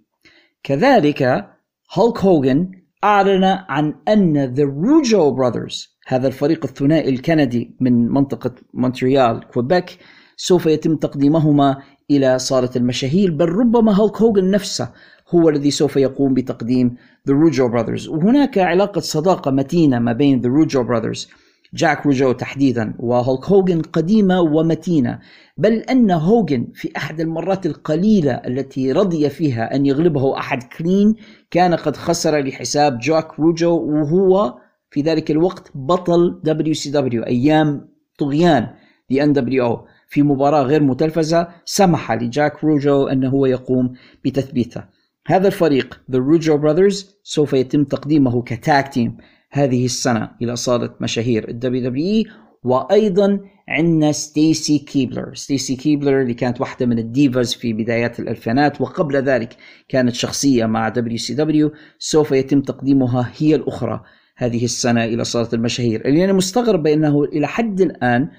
كذلك 0.64 1.48
هولك 1.94 2.18
هوغن 2.18 2.72
أعلن 3.04 3.44
عن 3.44 3.96
أن 4.08 4.46
The 4.54 4.64
Rougeau 4.64 5.32
Brothers 5.32 5.98
هذا 6.08 6.28
الفريق 6.28 6.66
الثنائي 6.66 7.10
الكندي 7.10 7.76
من 7.80 8.08
منطقة 8.10 8.56
مونتريال 8.74 9.48
كويبك 9.48 9.98
سوف 10.38 10.66
يتم 10.66 10.96
تقديمهما 10.96 11.78
إلى 12.12 12.40
صالة 12.40 12.70
المشاهير. 12.76 13.32
بل 13.32 13.50
ربما 13.50 13.96
هولك 13.96 14.22
هوغن 14.22 14.52
نفسه 14.52 14.92
هو 15.30 15.50
الذي 15.50 15.72
سوف 15.72 15.98
يقوم 15.98 16.34
بتقديم 16.34 16.96
The 17.30 17.34
Rougeau 17.34 17.72
Brothers. 17.72 18.10
وهناك 18.10 18.58
علاقة 18.58 19.02
صداقة 19.02 19.52
متينة 19.52 20.00
ما 20.00 20.14
بين 20.14 20.42
The 20.42 20.46
Rougeau 20.46 20.80
Brothers 20.80 21.43
جاك 21.74 22.06
روجو 22.06 22.32
تحديدا 22.32 22.94
وهولك 23.00 23.46
هوجن 23.46 23.82
قديمة 23.82 24.42
ومتينة. 24.42 25.20
بل 25.58 25.74
أن 25.74 26.12
هوجن 26.12 26.68
في 26.74 26.90
أحد 26.98 27.20
المرات 27.20 27.66
القليلة 27.66 28.32
التي 28.34 28.92
رضي 28.92 29.30
فيها 29.30 29.76
أن 29.76 29.86
يغلبه 29.86 30.38
أحد 30.38 30.64
clean 30.64 31.16
كان 31.52 31.74
قد 31.74 31.96
خسر 31.96 32.40
لحساب 32.40 33.00
جاك 33.00 33.40
روجو 33.40 33.78
وهو 33.78 34.58
في 34.92 35.02
ذلك 35.02 35.32
الوقت 35.32 35.72
بطل 35.76 36.40
WCW 36.44 37.24
أيام 37.24 37.88
طغيان 38.20 38.68
the 39.10 39.24
NWO 39.24 39.86
في 40.08 40.24
مباراة 40.24 40.64
غير 40.64 40.84
متلفزة 40.84 41.48
سمح 41.66 42.12
لجاك 42.12 42.64
روجو 42.64 43.08
أنه 43.08 43.30
هو 43.30 43.46
يقوم 43.46 43.94
بتثبيته. 44.26 44.84
هذا 45.28 45.48
الفريق 45.48 46.02
The 46.12 46.16
Rougeau 46.16 46.58
Brothers 46.62 47.06
سوف 47.24 47.54
يتم 47.54 47.84
تقديمه 47.84 48.42
ك 48.42 48.55
tag 48.55 48.94
team. 48.94 49.18
هذه 49.54 49.86
السنة 49.86 50.32
إلى 50.42 50.56
صالة 50.56 50.96
مشاهير 51.02 51.50
ال 51.50 51.90
WWE 51.90 52.24
وأيضا 52.64 53.40
عندنا 53.68 54.12
ستيسي 54.12 54.80
كيبلر. 54.80 55.34
ستيسي 55.34 55.76
كيبلر 55.76 56.22
اللي 56.22 56.34
كانت 56.34 56.62
واحدة 56.62 56.86
من 56.86 57.00
ال 57.00 57.09
Divas 57.09 57.54
في 57.54 57.74
بدايات 57.74 58.20
الألفينات 58.20 58.82
وقبل 58.82 59.16
ذلك 59.16 59.58
كانت 59.90 60.16
شخصية 60.16 60.66
مع 60.66 60.90
WCW. 60.90 61.72
سوف 62.00 62.32
يتم 62.32 62.62
تقديمها 62.62 63.32
هي 63.38 63.56
الأخرى 63.56 64.04
هذه 64.38 64.66
السنة 64.66 65.04
إلى 65.06 65.24
صالة 65.24 65.50
المشاهير. 65.54 66.06
اللي 66.06 66.26
أنا 66.26 66.34
مستغرب 66.34 66.84
بأنه 66.84 67.24
إلى 67.24 67.48
حد 67.48 67.82
الآن 67.82 68.30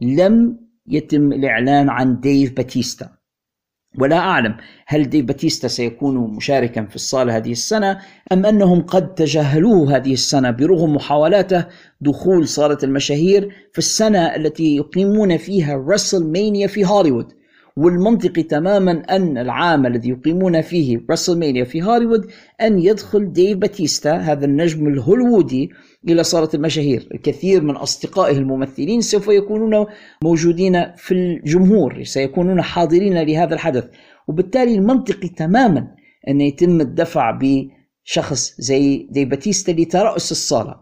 لم 0.00 0.58
يتم 0.86 1.32
الإعلان 1.32 1.88
عن 1.88 2.20
ديف 2.20 2.52
باتيستا. 2.52 3.21
ولا 3.98 4.18
أعلم 4.18 4.56
هل 4.86 5.10
دي 5.10 5.22
باتيستا 5.22 5.68
سيكون 5.68 6.16
مشاركا 6.16 6.84
في 6.84 6.96
الصالة 6.96 7.36
هذه 7.36 7.52
السنة 7.52 7.98
أم 8.32 8.46
أنهم 8.46 8.82
قد 8.82 9.14
تجاهلوه 9.14 9.96
هذه 9.96 10.12
السنة 10.12 10.50
برغم 10.50 10.94
محاولاته 10.94 11.64
دخول 12.00 12.48
صالة 12.48 12.78
المشاهير 12.82 13.48
في 13.72 13.78
السنة 13.78 14.36
التي 14.36 14.76
يقيمون 14.76 15.36
فيها 15.36 15.84
WrestleMania 15.88 16.66
في 16.66 16.86
هوليوود. 16.86 17.32
والمنطقي 17.76 18.42
تماما 18.42 18.92
أن 18.92 19.38
العام 19.38 19.86
الذي 19.86 20.08
يقيمون 20.08 20.60
فيه 20.60 21.00
رسل 21.10 21.66
في 21.66 21.82
هوليوود 21.82 22.26
أن 22.60 22.78
يدخل 22.78 23.32
ديف 23.32 23.58
باتيستا 23.58 24.16
هذا 24.16 24.44
النجم 24.44 24.88
الهوليوودي 24.88 25.70
إلى 26.08 26.24
صالة 26.24 26.48
المشاهير. 26.54 27.08
الكثير 27.14 27.62
من 27.62 27.76
أصدقائه 27.76 28.38
الممثلين 28.38 29.00
سوف 29.00 29.28
يكونون 29.28 29.86
موجودين 30.24 30.86
في 30.96 31.14
الجمهور 31.14 32.02
سيكونون 32.04 32.62
حاضرين 32.62 33.22
لهذا 33.22 33.54
الحدث. 33.54 33.84
وبالتالي 34.28 34.74
المنطقي 34.74 35.28
تماما 35.28 35.88
أن 36.28 36.40
يتم 36.40 36.80
الدفع 36.80 37.38
بشخص 37.40 38.54
زي 38.58 39.08
دي 39.10 39.24
باتيستا 39.24 39.72
لترأس 39.72 40.32
الصالة. 40.32 40.74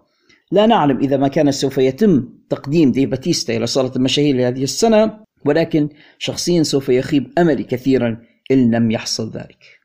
لا 0.52 0.66
نعلم 0.66 0.98
إذا 0.98 1.16
ما 1.16 1.28
كان 1.28 1.50
سوف 1.50 1.78
يتم 1.78 2.28
تقديم 2.50 2.92
دي 2.92 3.06
باتيستا 3.06 3.56
إلى 3.56 3.66
صالة 3.66 3.92
المشاهير 3.96 4.36
لهذه 4.36 4.62
السنة. 4.62 5.29
ولكن 5.44 5.88
شخصيا 6.18 6.62
سوف 6.62 6.88
يخيب 6.88 7.32
أملي 7.38 7.64
كثيرا 7.64 8.22
إن 8.50 8.74
لم 8.74 8.90
يحصل 8.90 9.30
ذلك. 9.30 9.80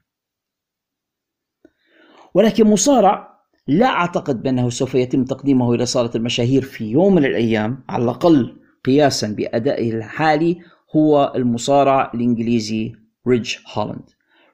ولكن 2.34 2.68
مصارع 2.68 3.36
لا 3.68 3.86
أعتقد 3.86 4.44
بأنه 4.44 4.70
سوف 4.70 4.96
يتم 4.96 5.26
تقديمه 5.26 5.74
إلى 5.74 5.86
صالة 5.86 6.12
المشاهير 6.16 6.62
في 6.62 6.86
يوم 6.86 7.16
من 7.16 7.26
الأيام. 7.26 7.84
على 7.90 8.04
الأقل 8.04 8.62
قياسا 8.86 9.28
بأدائه 9.28 9.92
الحالي 9.92 10.60
هو 10.96 11.34
المصارع 11.36 12.12
الإنجليزي 12.14 12.96
ريدج 13.28 13.56
هولاند. 13.74 14.10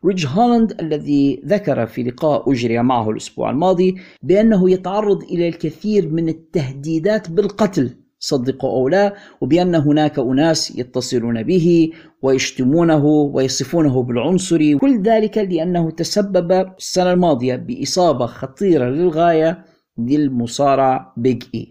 ريج 0.06 0.28
هولاند 0.28 0.82
الذي 0.82 1.42
ذكر 1.46 1.86
في 1.86 2.04
لقاء 2.04 2.52
أجري 2.52 2.84
معه 2.84 3.10
الأسبوع 3.10 3.50
الماضي 3.50 3.96
بأنه 4.24 4.72
يتعرض 4.72 5.24
إلى 5.24 5.48
الكثير 5.48 6.10
من 6.10 6.30
التهديدات 6.30 7.30
بالقتل. 7.30 8.01
صدقوا 8.22 8.70
أو 8.70 8.90
لا 8.90 9.14
وبأن 9.42 9.76
هناك 9.76 10.20
أناس 10.20 10.78
يتصلون 10.78 11.44
به 11.44 11.92
ويشتمونه 12.22 13.06
ويصفونه 13.06 14.04
بالعنصري 14.04 14.78
كل 14.78 15.02
ذلك 15.02 15.38
لأنه 15.38 15.92
تسبب 15.92 16.52
السنة 16.78 17.14
الماضية 17.14 17.56
بإصابة 17.56 18.26
خطيرة 18.26 18.86
للغاية 18.90 19.66
للمصارع 19.98 21.14
بيج 21.18 21.44
إي. 21.56 21.70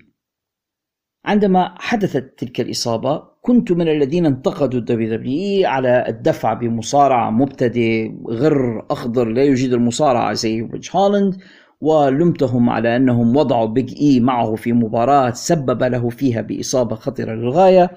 عندما 1.25 1.75
حدثت 1.79 2.39
تلك 2.39 2.61
الإصابة 2.61 3.23
كنت 3.43 3.73
من 3.73 3.89
الذين 3.89 4.27
انتقدوا 4.27 4.81
ال 4.81 5.17
WWE 5.17 5.69
على 5.69 6.05
الدفع 6.09 6.53
بمصارع 6.53 7.31
مبتدئ 7.31 8.13
غر 8.31 8.87
أخضر 8.91 9.29
لا 9.29 9.45
يجيد 9.45 9.73
المصارعة 9.73 10.33
زي 10.33 10.63
ريج 10.63 10.89
هولاند 10.93 11.37
ولمتهم 11.81 12.71
على 12.71 12.97
أنهم 12.97 13.37
وضعوا 13.37 13.67
بيج 13.67 13.95
إي 14.01 14.21
معه 14.21 14.55
في 14.55 14.73
مباراة 14.73 15.31
سبب 15.31 15.83
له 15.83 16.09
فيها 16.09 16.41
بإصابة 16.41 16.97
خطرة 16.97 17.33
للغاية. 17.35 17.91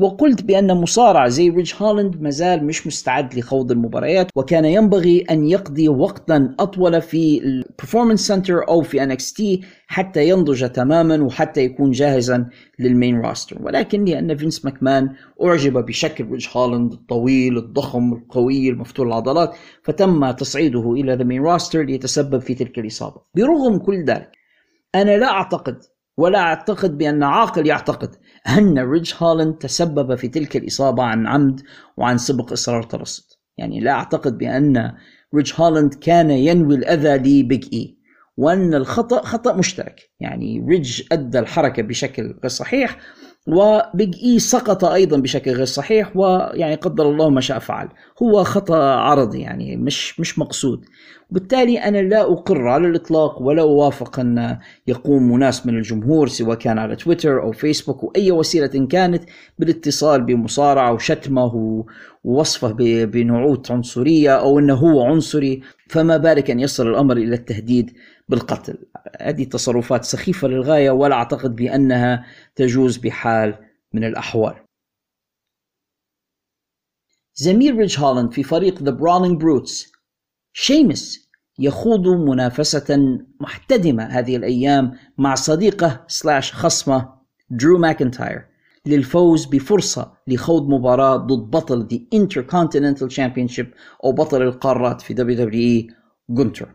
وقلت 0.00 0.42
بأن 0.42 0.76
مصارع 0.76 1.28
زي 1.28 1.50
ريج 1.50 1.74
هولاند 1.78 2.22
مازال 2.22 2.66
مش 2.66 2.86
مستعد 2.86 3.34
لخوض 3.34 3.72
المباريات 3.72 4.30
وكان 4.34 4.64
ينبغي 4.64 5.20
أن 5.30 5.48
يقضي 5.48 5.88
وقتا 5.88 6.54
أطول 6.58 7.02
في 7.02 7.38
ال 7.44 7.51
Performance 7.51 8.26
Center 8.26 8.68
أو 8.68 8.82
في 8.82 9.06
NXT 9.06 9.66
حتى 9.86 10.28
ينضج 10.28 10.68
تماما 10.68 11.22
وحتى 11.22 11.60
يكون 11.60 11.90
جاهزا 11.90 12.48
لل 12.78 12.92
main 12.92 13.20
roster 13.20 13.62
ولكن 13.62 14.04
لأن 14.04 14.36
فينس 14.36 14.64
ماكمان 14.64 15.14
أعجب 15.44 15.78
بشكل 15.78 16.30
ريج 16.30 16.48
هولاند 16.52 16.92
الطويل 16.92 17.58
الضخم 17.58 18.12
القوي 18.12 18.68
المفتول 18.68 19.06
العضلات 19.06 19.54
فتم 19.82 20.30
تصعيده 20.30 20.92
إلى 20.92 21.14
the 21.14 21.24
main 21.24 21.42
roster 21.42 21.82
ليتسبب 21.82 22.38
في 22.38 22.54
تلك 22.54 22.78
الإصابة. 22.78 23.20
برغم 23.34 23.78
كل 23.78 24.04
ذلك 24.04 24.30
أنا 24.94 25.16
لا 25.16 25.30
أعتقد 25.30 25.78
ولا 26.18 26.38
أعتقد 26.38 26.98
بأن 26.98 27.22
عاقل 27.22 27.66
يعتقد 27.66 28.16
أن 28.48 28.78
ريج 28.78 29.14
هولاند 29.18 29.54
تسبب 29.54 30.14
في 30.14 30.28
تلك 30.28 30.56
الإصابة 30.56 31.02
عن 31.02 31.26
عمد 31.26 31.60
وعن 31.96 32.18
سبق 32.18 32.52
إصرار 32.52 32.82
وترصد. 32.82 33.24
يعني 33.56 33.80
لا 33.80 33.90
أعتقد 33.90 34.38
بأن 34.38 34.92
ريج 35.34 35.52
هولاند 35.56 35.94
كان 35.94 36.30
ينوي 36.30 36.74
الأذى 36.74 37.40
لبيج 37.42 37.68
إي. 37.72 37.98
وأن 38.36 38.74
الخطأ 38.74 39.22
خطأ 39.22 39.56
مشترك. 39.56 40.00
يعني 40.20 40.66
ريج 40.68 41.02
أدى 41.12 41.38
الحركة 41.38 41.82
بشكل 41.82 42.22
غير 42.22 42.48
صحيح 42.48 42.98
وبيج 43.48 44.14
إي 44.24 44.38
سقط 44.38 44.84
أيضا 44.84 45.16
بشكل 45.16 45.50
غير 45.50 45.64
صحيح 45.64 46.16
ويعني 46.16 46.74
قدر 46.74 47.10
الله 47.10 47.30
ما 47.30 47.40
شاء 47.40 47.58
فعل. 47.58 47.88
هو 48.22 48.44
خطأ 48.44 48.78
عرضي 48.84 49.40
يعني 49.40 49.76
مش 49.76 50.20
مش 50.20 50.38
مقصود. 50.38 50.84
وبالتالي 51.30 51.78
أنا 51.78 52.02
لا 52.02 52.32
أقر 52.32 52.68
على 52.68 52.88
الإطلاق 52.88 53.42
ولا 53.42 53.62
أوافق 53.62 54.20
أن 54.20 54.58
يقوم 54.86 55.38
ناس 55.38 55.66
من 55.66 55.76
الجمهور 55.76 56.28
سواء 56.28 56.56
كان 56.56 56.78
على 56.78 56.96
تويتر 56.96 57.42
أو 57.42 57.52
فيسبوك 57.52 58.04
واي 58.04 58.32
وسيلة 58.32 58.86
كانت 58.86 59.24
بالاتصال 59.58 60.22
بمصارعة 60.22 60.92
وشتمه 60.92 61.84
ووصفه 62.24 62.72
بنعوت 63.04 63.70
عنصرية 63.70 64.36
أو 64.36 64.58
أنه 64.58 64.74
هو 64.74 65.02
عنصري 65.02 65.62
فما 65.88 66.16
بالك 66.16 66.50
أن 66.50 66.60
يصل 66.60 66.88
الأمر 66.88 67.16
إلى 67.16 67.34
التهديد 67.34 67.92
بالقتل. 68.28 68.78
هذه 69.20 69.44
تصرفات 69.44 70.04
سخيفة 70.04 70.48
للغاية 70.48 70.90
ولا 70.90 71.14
أعتقد 71.14 71.56
بأنها 71.56 72.26
تجوز 72.56 72.96
بحال 72.96 73.54
من 73.92 74.04
الأحوال. 74.04 74.54
زميل 77.34 77.76
ريج 77.76 77.98
هولاند 77.98 78.32
في 78.32 78.42
فريق 78.42 78.82
The 78.82 78.90
Brawling 78.90 79.40
Brutes 79.40 79.97
شيمس 80.60 81.28
يخوض 81.58 82.08
منافسة 82.08 83.18
محتدمة 83.40 84.04
هذه 84.04 84.36
الأيام 84.36 84.92
مع 85.18 85.34
صديقه 85.34 86.04
slash 86.08 86.52
خصمه 86.52 87.08
درو 87.50 87.78
ماكنتاير 87.78 88.46
للفوز 88.86 89.44
بفرصة 89.44 90.12
لخوض 90.26 90.68
مباراة 90.68 91.16
ضد 91.16 91.50
بطل 91.50 91.88
The 91.92 92.16
Intercontinental 92.18 93.14
Championship 93.16 93.66
أو 94.04 94.12
بطل 94.12 94.42
القارات 94.42 95.00
في 95.00 95.14
WWE 95.14 95.94
جونتر 96.30 96.68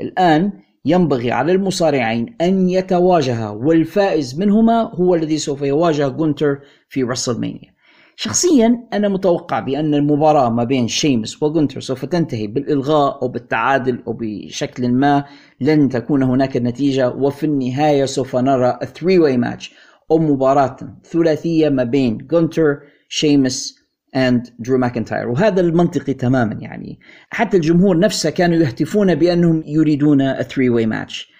الآن 0.00 0.52
ينبغي 0.84 1.32
على 1.32 1.52
المصارعين 1.52 2.36
أن 2.40 2.68
يتواجها 2.68 3.50
والفائز 3.50 4.38
منهما 4.38 4.82
هو 4.94 5.14
الذي 5.14 5.38
سوف 5.38 5.62
يواجه 5.62 6.08
جونتر 6.08 6.60
في 6.88 7.02
WrestleMania 7.02 7.73
شخصيا 8.16 8.86
أنا 8.92 9.08
متوقع 9.08 9.60
بأن 9.60 9.94
المباراة 9.94 10.50
ما 10.50 10.64
بين 10.64 10.88
شيمس 10.88 11.42
وجونتر 11.42 11.80
سوف 11.80 12.04
تنتهي 12.04 12.46
بالإلغاء 12.46 13.22
أو 13.22 13.28
بالتعادل 13.28 14.02
أو 14.06 14.12
بشكل 14.20 14.88
ما. 14.88 15.24
لن 15.60 15.88
تكون 15.88 16.22
هناك 16.22 16.56
نتيجة 16.56 17.10
وفي 17.10 17.46
النهاية 17.46 18.04
سوف 18.04 18.36
نرى 18.36 18.78
3 18.80 19.18
way 19.18 19.36
match 19.36 19.74
أو 20.10 20.18
مباراة 20.18 20.76
ثلاثية 21.04 21.68
ما 21.68 21.84
بين 21.84 22.18
جونتر 22.18 22.78
شيمس 23.08 23.74
and 24.16 24.48
درو 24.58 24.78
ماكنتاير 24.78 25.28
وهذا 25.28 25.60
المنطقي 25.60 26.14
تماما 26.14 26.54
يعني. 26.54 26.98
حتى 27.30 27.56
الجمهور 27.56 27.98
نفسه 27.98 28.30
كانوا 28.30 28.56
يهتفون 28.56 29.14
بأنهم 29.14 29.62
يريدون 29.66 30.18
3 30.18 30.70
way 30.70 30.86
match 30.86 31.34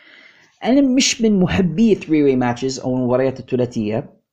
أنا 0.65 0.81
مش 0.81 1.23
من 1.23 1.41
محبي 1.41 1.95
3 1.95 2.23
way 2.23 2.37
matches 2.37 2.81
أو 2.81 2.97
المباريات 2.97 3.41
الثلاثية. 3.41 4.24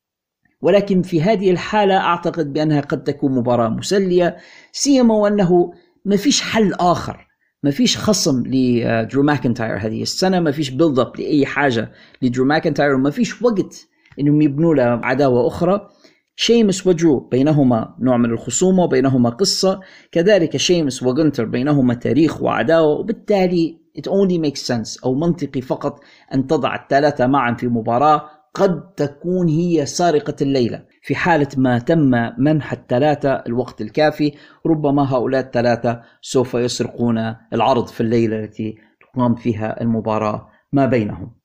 ولكن 0.62 1.02
في 1.02 1.22
هذه 1.22 1.52
الحالة 1.52 1.98
أعتقد 1.98 2.54
بأنها 2.54 2.82
قد 2.82 3.04
تكون 3.04 3.32
مباراة 3.36 3.70
مسلية 3.70 4.38
سيما 4.72 5.16
وأنه 5.16 5.74
ما 6.06 6.16
فيش 6.16 6.42
حل 6.42 6.74
آخر. 6.74 7.28
ما 7.64 7.72
فيش 7.72 7.98
خصم 7.98 8.44
لدرو 8.48 9.24
ماكنتاير 9.24 9.78
هذه 9.78 10.02
السنة 10.02 10.40
ما 10.40 10.52
فيش 10.52 10.70
build 10.70 11.00
up 11.00 11.20
لأي 11.20 11.46
حاجة 11.46 11.92
لدرو 12.22 12.46
ماكنتاير 12.46 12.94
وما 12.94 13.10
فيش 13.10 13.42
وقت 13.42 13.88
إنهم 14.20 14.42
يبنوا 14.42 14.76
له 14.76 14.84
عداوة 14.84 15.48
أخرى. 15.48 15.88
شيمس 16.36 16.88
ودرو 16.88 17.20
بينهما 17.20 17.96
نوع 18.00 18.18
من 18.18 18.32
الخصومة 18.32 18.84
وبينهما 18.84 19.30
قصة. 19.30 19.80
كذلك 20.12 20.58
شيمس 20.58 21.04
وجنتر 21.04 21.46
بينهما 21.46 21.94
تاريخ 21.94 22.42
وعداوة 22.42 23.00
وبالتالي 23.00 23.82
it 23.98 24.12
only 24.12 24.38
makes 24.38 24.62
sense 24.62 25.04
أو 25.04 25.16
منطقي 25.16 25.62
فقط 25.62 26.00
أن 26.34 26.48
تضع 26.48 26.76
الثلاثة 26.76 27.28
معا 27.28 27.54
في 27.54 27.68
مباراة 27.68 28.30
قد 28.54 28.94
تكون 28.94 29.48
هي 29.48 29.86
سارقة 29.86 30.36
الليلة. 30.42 30.86
في 31.02 31.16
حالة 31.16 31.48
ما 31.58 31.80
تم 31.80 32.12
منح 32.38 32.74
الثلاثة 32.74 33.34
الوقت 33.34 33.82
الكافي 33.82 34.34
ربما 34.66 35.14
هؤلاء 35.14 35.42
الثلاثة 35.42 36.02
سوف 36.22 36.54
يسرقون 36.54 37.36
العرض 37.54 37.88
في 37.88 38.02
الليلة 38.02 38.40
التي 38.40 38.78
تقام 39.02 39.36
فيها 39.36 39.82
المباراة. 39.82 40.50
ما 40.74 40.86
بينهم؟ 40.86 41.36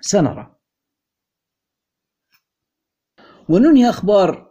سنرى. 0.00 0.54
وننهي 3.48 3.88
أخبار 3.88 4.50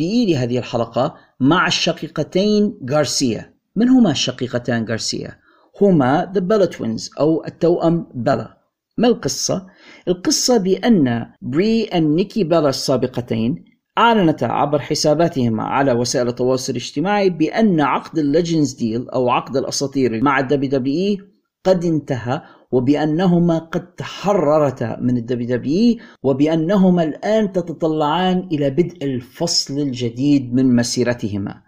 إي 0.00 0.26
لهذه 0.26 0.58
الحلقة 0.58 1.16
مع 1.40 1.66
الشقيقتين 1.66 2.78
غارسيا. 2.90 3.56
من 3.76 3.88
هما 3.88 4.10
الشقيقتان 4.10 4.84
غارسيا؟ 4.88 5.40
هما 5.80 6.32
The 6.34 6.40
Bella 6.40 6.64
Twins 6.64 7.10
أو 7.20 7.44
التوأم 7.44 8.10
بيلا 8.14 8.56
ما 8.98 9.08
القصة؟ 9.08 9.66
القصة 10.08 10.56
بأن 10.56 11.26
بري 11.42 11.90
ونيكي 11.94 12.44
بيلا 12.44 12.68
السابقتين 12.68 13.64
أعلنتا 13.98 14.44
عبر 14.44 14.78
حساباتهما 14.78 15.62
على 15.62 15.92
وسائل 15.92 16.28
التواصل 16.28 16.72
الاجتماعي 16.72 17.30
بأن 17.30 17.80
عقد 17.80 18.18
ال 18.18 18.25
Legends 18.25 18.72
deal 18.72 19.10
أو 19.10 19.30
عقد 19.30 19.56
الأساطير 19.56 20.24
مع 20.24 20.38
ال 20.40 20.70
WWE 20.70 21.18
قد 21.64 21.84
انتهى 21.84 22.42
وبأنهما 22.72 23.58
قد 23.58 23.94
تحررتا 23.94 24.98
من 25.00 25.16
ال 25.16 25.56
WWE 25.56 25.96
وبأنهما 26.22 27.02
الآن 27.02 27.52
تتطلعان 27.52 28.48
إلى 28.52 28.70
بدء 28.70 28.96
الفصل 29.02 29.78
الجديد 29.78 30.54
من 30.54 30.76
مسيرتهما. 30.76 31.62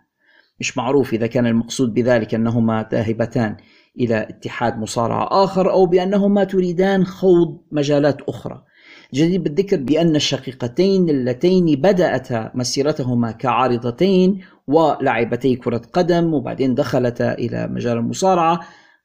مش 0.61 0.79
معروف 0.79 1.15
إذا 1.15 1.27
كان 1.27 1.47
المقصود 1.47 1.95
بذلك 1.95 2.35
أنهما 2.35 2.89
ذاهبتان. 2.93 3.57
إلى 4.01 4.27
اتحاد 4.31 4.79
مصارعة 4.79 5.45
آخر 5.45 5.71
أو 5.71 5.87
بأنهما 5.87 6.45
تريدان 6.45 7.05
خوض 7.07 7.59
مجالات 7.73 8.23
أخرى. 8.29 8.63
جدير 9.15 9.45
بالذكر 9.45 9.77
بأن 9.77 10.17
الشقيقتين 10.17 11.09
اللتين 11.09 11.65
بدأتا 11.67 12.51
مسيرتهما 12.55 13.31
كعارضتين 13.31 14.41
ولاعبتي 14.69 15.57
كرة 15.57 15.83
قدم 15.93 16.35
وبعدين 16.35 16.75
دخلتا 16.75 17.33
إلى 17.33 17.69
مجال 17.69 17.99
المصارعة. 17.99 18.61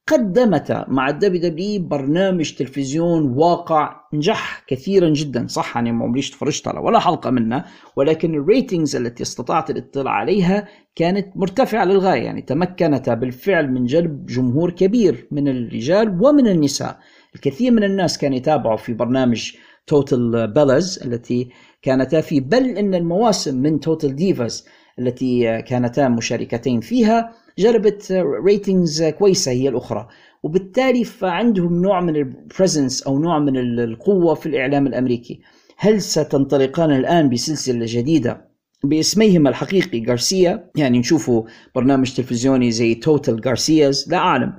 قدمتا 0.08 0.86
مع 0.88 1.10
ال 1.10 1.42
WWE 1.42 1.82
برنامج 1.88 2.54
تلفزيون 2.54 3.30
واقع 3.38 4.02
نجح 4.14 4.64
كثيرا 4.68 5.10
جدا. 5.10 5.48
صح 5.48 5.76
يعني 5.76 5.92
ما 5.92 6.04
عمريش 6.04 6.32
تفرجت 6.32 6.68
على 6.68 6.80
ولا 6.80 7.00
حلقة 7.00 7.30
منه 7.30 7.66
ولكن 7.96 8.36
ال 8.36 8.43
ratings 8.43 8.96
التي 8.96 9.24
استطعت 9.24 9.70
الاطلاع 9.70 10.14
عليها 10.14 10.68
كانت 10.96 11.28
مرتفعة 11.38 11.86
للغاية. 11.86 12.24
يعني 12.24 12.42
تمكنتا 12.42 13.14
بالفعل 13.14 13.72
من 13.72 13.86
جلب 13.86 14.26
جمهور 14.26 14.72
كبير 14.72 15.28
من 15.32 15.48
الرجال 15.48 16.20
ومن 16.22 16.48
النساء. 16.48 17.00
الكثير 17.36 17.72
من 17.72 17.84
الناس 17.84 18.18
كانوا 18.18 18.38
يتابعوا 18.38 18.78
في 18.78 18.94
برنامج 18.94 19.52
Total 19.88 20.48
Bellas 20.48 21.00
التي 21.06 21.50
كانتا 21.82 22.22
في 22.22 22.40
بل 22.40 22.78
إن 22.78 22.96
المواسم 22.96 23.58
من 23.62 23.80
Total 23.80 24.16
Divas 24.16 24.68
التي 25.00 25.62
كانتا 25.62 26.08
مشاركتين 26.08 26.80
فيها 26.80 27.43
جلبت 27.58 28.12
ratings 28.46 29.04
كويسة 29.04 29.52
هي 29.52 29.70
الأخرى. 29.70 30.08
وبالتالي 30.44 31.04
فعندهم 31.04 31.82
نوع 31.82 32.02
من 32.02 32.16
ال 32.16 32.26
presence 32.26 33.04
أو 33.04 33.20
نوع 33.20 33.40
من 33.40 33.80
القوة 33.80 34.34
في 34.34 34.46
الإعلام 34.46 34.88
الأمريكي. 34.88 35.40
هل 35.78 36.02
ستنطلقان 36.02 36.92
الآن 36.92 37.30
بسلسلة 37.30 37.86
جديدة 37.90 38.54
باسميهما 38.84 39.50
الحقيقي 39.50 40.06
غارسيا؟ 40.06 40.70
يعني 40.76 41.00
نشوفوا 41.00 41.44
برنامج 41.76 42.14
تلفزيوني 42.14 42.72
زي 42.72 42.96
Total 42.96 43.42
Garcias 43.48 44.10
لا 44.12 44.18
أعلم. 44.18 44.54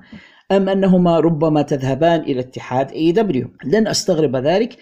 أم 0.52 0.68
أنهما 0.68 1.20
ربما 1.20 1.62
تذهبان 1.62 2.20
إلى 2.20 2.40
اتحاد 2.40 2.90
AEW 2.90 3.50
لن 3.64 3.88
أستغرب 3.88 4.36
ذلك. 4.36 4.76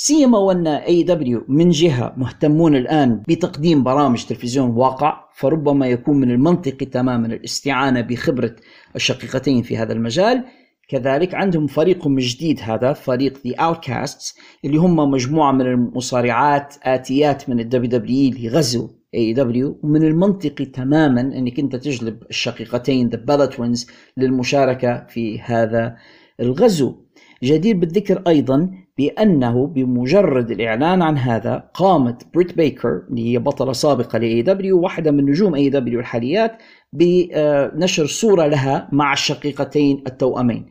سيما 0.00 0.38
وأن 0.38 0.66
AEW 0.66 1.44
من 1.48 1.70
جهة 1.70 2.14
مهتمون 2.16 2.76
الآن 2.76 3.22
بتقديم 3.28 3.82
برامج 3.82 4.24
تلفزيون 4.24 4.70
واقع 4.70 5.24
فربما 5.34 5.86
يكون 5.86 6.20
من 6.20 6.30
المنطقي 6.30 6.86
تماما 6.86 7.26
الاستعانة 7.26 8.00
بخبرة 8.00 8.56
الشقيقتين 8.96 9.62
في 9.62 9.76
هذا 9.76 9.92
المجال. 9.92 10.44
كذلك 10.88 11.34
عندهم 11.34 11.66
فريقهم 11.66 12.18
الجديد 12.18 12.60
هذا 12.62 12.92
فريق 12.92 13.38
The 13.38 13.60
Outcasts 13.60 14.38
اللي 14.64 14.76
هم 14.76 14.96
مجموعة 14.96 15.52
من 15.52 15.60
المصارعات 15.60 16.74
آتيات 16.82 17.48
من 17.48 17.60
ال 17.60 17.90
WWE 17.90 18.32
لغزو 18.38 18.88
AEW 19.14 19.80
ومن 19.82 20.02
المنطقي 20.02 20.64
تماما 20.64 21.20
إنك 21.20 21.58
أنت 21.58 21.76
تجلب 21.76 22.22
الشقيقتين 22.30 23.08
the 23.08 23.46
twins 23.46 23.86
للمشاركة 24.16 25.06
في 25.08 25.40
هذا 25.40 25.96
الغزو. 26.40 26.94
جدير 27.42 27.76
بالذكر 27.76 28.22
أيضا 28.26 28.70
بأنه 28.98 29.66
بمجرد 29.66 30.50
الإعلان 30.50 31.02
عن 31.02 31.18
هذا 31.18 31.64
قامت 31.74 32.26
بريت 32.34 32.56
بيكر 32.56 33.02
اللي 33.10 33.32
هي 33.32 33.38
بطلة 33.38 33.72
سابقة 33.72 34.18
ل 34.18 34.42
AEW 34.42 34.80
واحدة 34.80 35.10
من 35.10 35.24
نجوم 35.24 35.54
AEW 35.54 36.00
الحاليات 36.00 36.58
بنشر 36.92 38.06
صورة 38.06 38.46
لها 38.46 38.88
مع 38.92 39.12
الشقيقتين 39.12 40.02
التوأمين. 40.06 40.66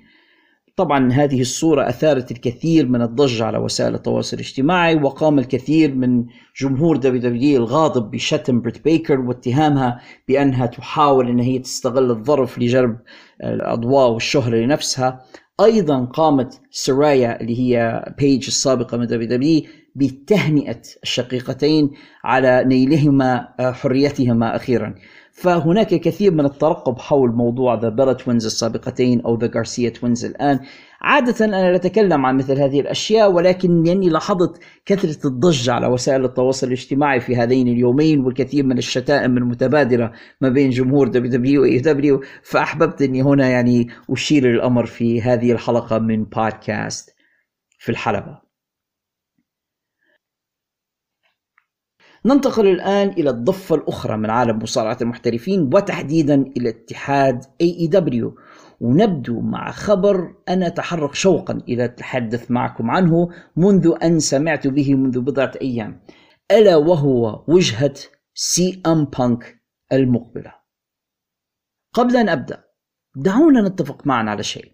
طبعا 0.76 1.12
هذه 1.12 1.42
الصورة 1.42 1.90
أثارت 1.90 2.32
الكثير 2.32 2.88
من 2.88 3.02
الضجة 3.02 3.46
على 3.46 3.58
وسائل 3.58 3.96
التواصل 3.96 4.38
الاجتماعي 4.38 4.96
وقام 4.96 5.40
الكثير 5.40 5.96
من 5.96 6.26
جمهور 6.62 6.98
WWE 6.98 7.58
الغاضب 7.58 8.12
بشتم 8.12 8.62
بريت 8.62 8.84
بيكر 8.84 9.20
واتهامها 9.20 10.00
بأنها 10.28 10.66
تحاول 10.66 11.30
أن 11.30 11.40
هي 11.40 11.60
تستغل 11.60 12.12
الظرف 12.12 12.60
لجلب 12.60 12.98
الأضواء 13.44 14.10
والشهرة 14.10 14.56
لنفسها. 14.56 15.22
أيضا 15.62 16.06
قامت 16.06 16.62
سرايا 16.72 17.42
اللي 17.42 17.60
هي 17.60 18.06
بيج 18.18 18.48
السابقة 18.48 18.98
من 18.98 19.08
WWE 19.08 19.62
بتهنئة 19.96 20.82
الشقيقتين 21.04 21.92
على 22.24 22.64
نيلهما 22.66 23.48
حريتهما 23.60 24.56
أخيرا. 24.56 24.96
فهناك 25.32 25.88
كثير 25.88 26.32
من 26.32 26.46
الترقب 26.46 27.00
حول 27.00 27.32
موضوع 27.32 27.82
The 27.82 27.90
Bella 27.90 28.14
Twins 28.14 28.46
السابقتين 28.46 29.22
أو 29.22 29.38
The 29.38 29.52
Garcia 29.56 29.90
Twins 29.90 30.26
الآن. 30.26 30.60
عادة 31.08 31.46
أنا 31.46 31.70
لا 31.72 31.76
أتكلم 31.76 32.26
عن 32.26 32.38
مثل 32.38 32.60
هذه 32.60 32.80
الأشياء 32.80 33.32
ولكن 33.32 33.84
لأني 33.84 34.10
لاحظت 34.10 34.60
كثرة 34.86 35.28
الضجة 35.28 35.74
على 35.74 35.88
وسائل 35.88 36.26
التواصل 36.26 36.68
الاجتماعي 36.68 37.20
في 37.20 37.36
هذين 37.36 37.68
اليومين 37.68 38.20
والكثير 38.20 38.66
من 38.66 38.78
الشتائم 38.78 39.38
المتبادلة 39.38 40.12
ما 40.42 40.50
بين 40.50 40.70
جمهور 40.70 41.08
دبليو 41.08 41.32
دبليو 41.32 41.62
وإي 41.62 41.80
دبليو 41.80 42.24
فأحببت 42.44 43.02
أني 43.02 43.22
هنا 43.22 43.50
يعني 43.50 43.88
أشير 44.10 44.52
الأمر 44.52 44.86
في 44.86 45.22
هذه 45.22 45.52
الحلقة 45.52 46.00
من 46.00 46.24
بودكاست 46.24 47.16
في 47.80 47.90
الحلبة. 47.90 48.42
ننتقل 52.26 52.68
الآن 52.68 53.10
إلى 53.10 53.30
الضفة 53.30 53.76
الأخرى 53.76 54.18
من 54.18 54.30
عالم 54.30 54.60
مصارعة 54.60 54.98
المحترفين 55.02 55.70
وتحديدا 55.74 56.36
إلى 56.58 56.70
اتحاد 56.70 57.44
AEW 57.44 58.32
ونبدأ 58.80 59.42
مع 59.42 59.72
خبر 59.72 60.36
أنا 60.50 60.68
أتحرك 60.68 61.14
شوقا 61.14 61.54
إلى 61.54 61.86
التحدث 61.86 62.52
معكم 62.52 62.92
عنه 62.92 63.30
منذ 63.56 63.94
أن 64.04 64.20
سمعت 64.20 64.68
به 64.68 64.96
منذ 64.96 65.20
بضعة 65.22 65.52
أيام. 65.62 66.02
ألا 66.52 66.76
وهو 66.76 67.44
وجهة 67.48 67.94
سي 68.34 68.82
أم 68.86 69.06
بانك 69.06 69.64
المقبلة. 69.94 70.54
قبل 71.94 72.18
أن 72.18 72.30
أبدأ 72.30 72.64
دعونا 73.16 73.70
نتفق 73.70 74.08
معا 74.08 74.24
على 74.24 74.44
شيء. 74.44 74.72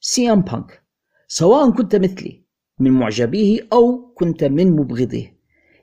سي 0.00 0.32
أم 0.32 0.40
بانك 0.40 0.82
سواء 1.28 1.70
كنت 1.70 1.96
مثلي 1.96 2.46
من 2.80 2.90
معجبيه 2.90 3.68
أو 3.72 4.12
كنت 4.12 4.44
من 4.44 4.70
مبغضيه 4.70 5.36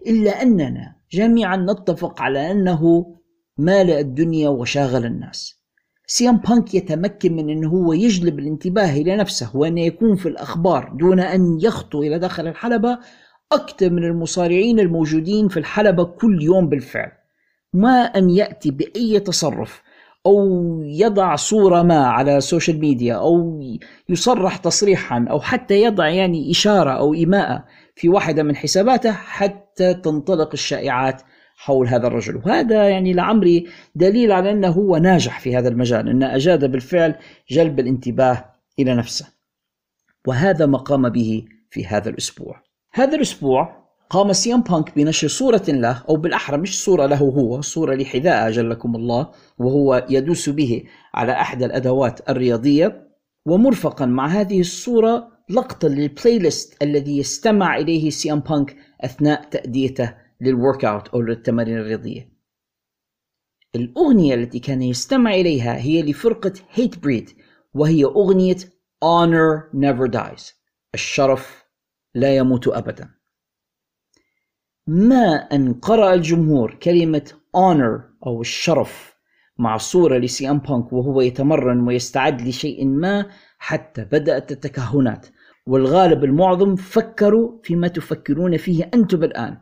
إلا 0.08 0.42
أننا 0.42 0.96
جميعا 1.12 1.58
نتفق 1.58 2.22
على 2.22 2.52
أنه 2.52 3.14
مالئ 3.58 4.00
الدنيا 4.00 4.50
وشاغل 4.50 5.06
الناس. 5.06 5.63
سي 6.08 6.23
أم 6.23 6.38
بانك 6.38 6.74
يتمكن 6.76 7.36
من 7.36 7.50
أنه 7.50 7.70
هو 7.70 7.94
يجلب 7.94 8.40
الانتباه 8.40 8.92
إلى 8.92 9.16
نفسه 9.16 9.58
وأن 9.58 9.78
يكون 9.78 10.16
في 10.16 10.30
الأخبار 10.30 10.94
دون 10.96 11.20
أن 11.20 11.60
يخطو 11.62 12.04
إلى 12.04 12.20
داخل 12.20 12.48
الحلبة 12.48 13.00
أكثر 13.52 13.90
من 13.90 14.04
المصارعين 14.04 14.80
الموجودين 14.80 15.48
في 15.48 15.58
الحلبة 15.58 16.04
كل 16.04 16.42
يوم 16.42 16.70
بالفعل. 16.70 17.12
ما 17.74 18.02
أن 18.02 18.30
يأتي 18.30 18.72
بأي 18.72 19.20
تصرف 19.20 19.82
أو 20.26 20.82
يضع 20.84 21.36
صورة 21.36 21.82
ما 21.82 22.08
على 22.08 22.38
السوشيال 22.38 22.80
ميديا 22.80 23.16
أو 23.16 23.62
يصرح 24.10 24.58
تصريحا 24.58 25.26
أو 25.30 25.42
حتى 25.42 25.82
يضع 25.82 26.08
يعني 26.08 26.52
إشارة 26.52 26.92
أو 26.92 27.14
إيماءة 27.14 27.66
في 27.96 28.10
واحدة 28.10 28.44
من 28.44 28.56
حساباته 28.56 29.12
حتى 29.12 29.94
تنطلق 29.94 30.50
الشائعات 30.54 31.22
حول 31.64 31.88
هذا 31.88 32.08
الرجل. 32.08 32.36
وهذا 32.46 32.90
يعني 32.90 33.14
لعمري 33.14 33.68
دليل 33.96 34.32
على 34.32 34.52
أنه 34.52 34.68
هو 34.68 34.98
ناجح 34.98 35.40
في 35.40 35.58
هذا 35.58 35.70
المجال 35.70 36.10
أنه 36.10 36.36
أجاد 36.36 36.72
بالفعل 36.72 37.16
جلب 37.50 37.80
الانتباه 37.80 38.46
إلى 38.80 38.96
نفسه. 38.96 39.28
وهذا 40.28 40.66
ما 40.66 40.78
قام 40.78 41.10
به 41.10 41.46
في 41.70 41.86
هذا 41.86 42.10
الأسبوع. 42.10 42.62
هذا 42.94 43.16
الأسبوع 43.16 43.84
قام 44.10 44.34
سي 44.34 44.52
إم 44.52 44.62
بانك 44.62 44.96
بنشر 44.96 45.28
صورة 45.28 45.64
له 45.68 46.04
أو 46.10 46.16
بالأحرى 46.16 46.58
مش 46.58 46.84
صورة 46.84 47.06
له 47.06 47.18
هو 47.18 47.62
صورة 47.62 47.96
لحذاء 47.96 48.52
أجلكم 48.52 48.96
الله 48.96 49.32
وهو 49.58 50.06
يدوس 50.10 50.50
به 50.50 50.84
على 51.14 51.32
أحد 51.32 51.64
الأدوات 51.64 52.30
الرياضية. 52.30 53.08
ومرفقا 53.46 54.06
مع 54.06 54.28
هذه 54.28 54.60
الصورة 54.60 55.28
لقطة 55.50 55.88
لل 55.88 56.40
playlist 56.40 56.84
الذي 56.84 57.18
يستمع 57.18 57.78
إليه 57.78 58.10
سي 58.10 58.32
إم 58.32 58.40
بانك 58.40 58.76
أثناء 59.02 59.44
تأديته 59.52 60.23
لل 60.44 60.86
workout 60.86 61.08
أو 61.08 61.22
للتمارين 61.22 61.78
الرياضية. 61.78 62.34
الأغنية 63.76 64.34
التي 64.34 64.60
كان 64.60 64.82
يستمع 64.82 65.34
إليها 65.34 65.78
هي 65.78 66.02
لفرقة 66.02 66.54
Hatebreed 66.72 67.30
وهي 67.74 68.06
أغنية 68.06 68.58
Honor 69.04 69.70
Never 69.74 70.08
Dies. 70.08 70.54
الشرف 70.94 71.64
لا 72.16 72.36
يموت 72.36 72.68
أبدا. 72.68 73.10
ما 74.88 75.36
أن 75.36 75.74
قرأ 75.74 76.14
الجمهور 76.14 76.74
كلمة 76.74 77.32
honor 77.58 78.02
أو 78.26 78.42
الشرف 78.42 79.14
مع 79.58 79.78
صورة 79.78 80.18
لسي 80.18 80.50
أم 80.50 80.58
بانك 80.58 80.94
وهو 80.94 81.22
يتمرن 81.22 81.88
ويستعد 81.88 82.42
لشيء 82.42 82.86
ما 82.86 83.30
حتى 83.58 84.06
بدأت 84.06 84.52
التكهنات 84.52 85.28
والغالب 85.68 86.24
المعظم 86.24 86.76
فكروا 86.76 87.60
فيما 87.64 87.88
تفكرون 87.88 88.58
فيه 88.58 88.90
أنتم 88.94 89.24
الآن. 89.24 89.58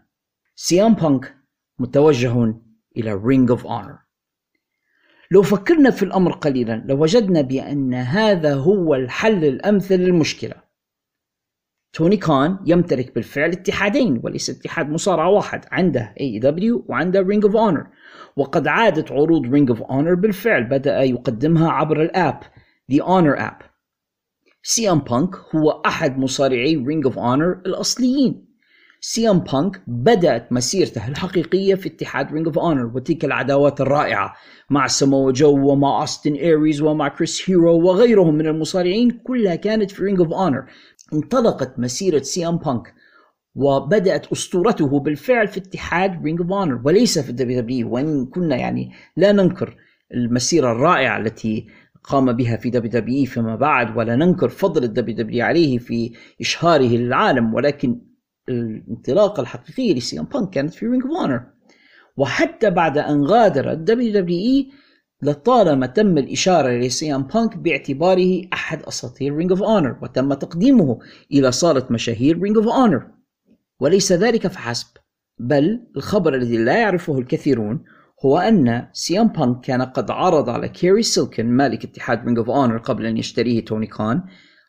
سي 0.64 0.79
أم 0.79 0.94
بانك 0.93 1.36
متوجه 1.80 2.55
إلى 2.97 3.14
Ring 3.14 3.52
of 3.52 3.68
Honor 3.68 3.98
لو 5.32 5.41
فكرنا 5.41 5.89
في 5.89 6.03
الأمر 6.03 6.32
قليلا 6.32 6.84
لوجدنا 6.86 7.41
بأن 7.41 7.93
هذا 7.93 8.55
هو 8.55 8.95
الحل 8.95 9.45
الأمثل 9.45 9.95
للمشكلة. 9.95 10.55
توني 11.93 12.18
خان 12.18 12.60
يمتلك 12.66 13.16
بالفعل 13.16 13.51
اتحادين 13.51 14.22
وليس 14.24 14.49
اتحاد 14.49 14.89
مصارعة 14.89 15.30
واحد 15.30 15.66
عنده 15.72 16.16
AEW 16.42 16.86
وعنده 16.89 17.22
Ring 17.22 17.46
of 17.46 17.56
Honor 17.56 17.88
وقد 18.36 18.68
عادت 18.68 19.12
عروض 19.12 19.47
Ring 19.48 19.70
of 19.70 19.82
Honor 19.82 20.16
بالفعل 20.16 20.64
بدأ 20.64 21.01
يقدمها 21.01 21.70
عبر 21.70 22.01
ال 22.02 22.11
app 22.11 22.39
The 22.91 22.99
Honor 23.03 23.39
App. 23.39 23.66
سي 24.64 24.91
ام 24.91 24.99
بانك 24.99 25.36
هو 25.55 25.70
أحد 25.86 26.18
مصارعي 26.18 26.76
Ring 26.76 27.06
of 27.06 27.20
Honor 27.20 27.52
الأصليين. 27.66 28.51
سي 29.04 29.30
إم 29.30 29.39
بانك 29.39 29.82
بدأت 29.88 30.54
مسيرته 30.54 31.08
الحقيقية 31.08 31.76
في 31.76 31.89
اتحاد 31.89 32.34
Ring 32.34 32.48
of 32.48 32.60
Honor 32.60 32.86
وتلك 32.95 33.26
العداوات 33.26 33.82
الرائعة 33.82 34.34
مع 34.70 34.88
سمو 34.88 35.32
جو 35.32 35.72
ومع 35.72 36.02
اوستن 36.02 36.34
ايريز 36.34 36.82
ومع 36.82 37.08
كريس 37.08 37.49
هيرو 37.49 37.82
وغيرهم 37.82 38.36
من 38.36 38.47
المصارعين 38.47 39.12
كلها 39.12 39.56
كانت 39.56 39.91
في 39.91 40.04
Ring 40.04 40.20
of 40.20 40.34
Honor 40.34 40.66
انطلقت 41.14 41.80
مسيرة 41.80 42.22
سي 42.22 42.47
إم 42.47 42.58
بانك 42.58 42.93
وبدأت 43.56 44.32
أسطورته 44.32 44.99
بالفعل 44.99 45.47
في 45.47 45.60
اتحاد 45.60 46.24
Ring 46.24 46.42
of 46.42 46.52
Honor 46.52 46.82
وليس 46.86 47.20
في 47.20 47.30
ال 47.30 47.62
WWE 47.62 47.94
وإن 47.93 48.26
كنا 48.26 48.56
يعني 48.56 48.91
لا 49.18 49.32
ننكر 49.32 49.78
المسيرة 50.14 50.72
الرائعة 50.72 51.18
التي 51.18 51.68
قام 52.04 52.34
بها 52.34 52.58
في 52.58 52.70
WWE 52.70 53.26
فيما 53.26 53.56
بعد 53.56 53.97
ولا 53.97 54.16
ننكر 54.16 54.49
فضل 54.49 54.84
ال 54.84 55.16
WWE 55.16 55.46
عليه 55.45 55.78
في 55.78 56.12
إشهاره 56.41 56.84
للعالم 56.88 57.54
ولكن 57.54 58.11
الانطلاقة 58.50 59.42
الحقيقية 59.42 59.94
لسي 59.94 60.20
ام 60.20 60.26
بانك 60.26 60.50
كانت 60.50 60.74
في 60.74 60.88
Ring 60.88 61.04
of 61.04 61.42
وحتى 62.18 62.70
بعد 62.70 62.98
أن 62.98 63.24
غادر 63.24 63.72
ال 63.72 64.14
WWE 64.14 64.72
لطالما 65.22 65.86
تم 65.86 66.18
الإشارة 66.18 66.70
لسي 66.70 67.02
أم 67.02 67.24
بانك 67.24 67.58
باعتباره 67.58 68.42
أحد 68.54 68.84
أساطير 68.84 69.36
Ring 69.36 69.52
of 69.52 69.64
Honor 69.64 69.98
وتم 70.02 70.34
تقديمه 70.34 71.00
إلى 71.32 71.52
صالة 71.52 71.88
مشاهير 71.89 72.42
Ring 72.42 72.58
of 72.58 72.68
Honor 72.68 73.08
وليس 73.80 74.12
ذلك 74.12 74.48
فحسب 74.48 74.88
بل 75.39 75.88
الخبر 75.96 76.36
الذي 76.36 76.58
لا 76.58 76.78
يعرفه 76.78 77.20
الكثيرون 77.20 77.84
هو 78.26 78.38
أن 78.38 78.88
سي 78.94 79.16
ام 79.16 79.28
بانك 79.28 79.62
كان 79.62 79.82
قد 79.82 80.12
عرض 80.12 80.50
على 80.50 80.70
كيري 80.70 81.04
سيلكن 81.04 81.46
مالك 81.46 81.84
اتحاد 81.84 82.26
Ring 82.26 82.38
of 82.38 82.50
Honor 82.50 82.78
قبل 82.78 83.06
أن 83.06 83.18
يشتريه 83.18 83.66
توني 83.66 83.88
كان 83.88 84.24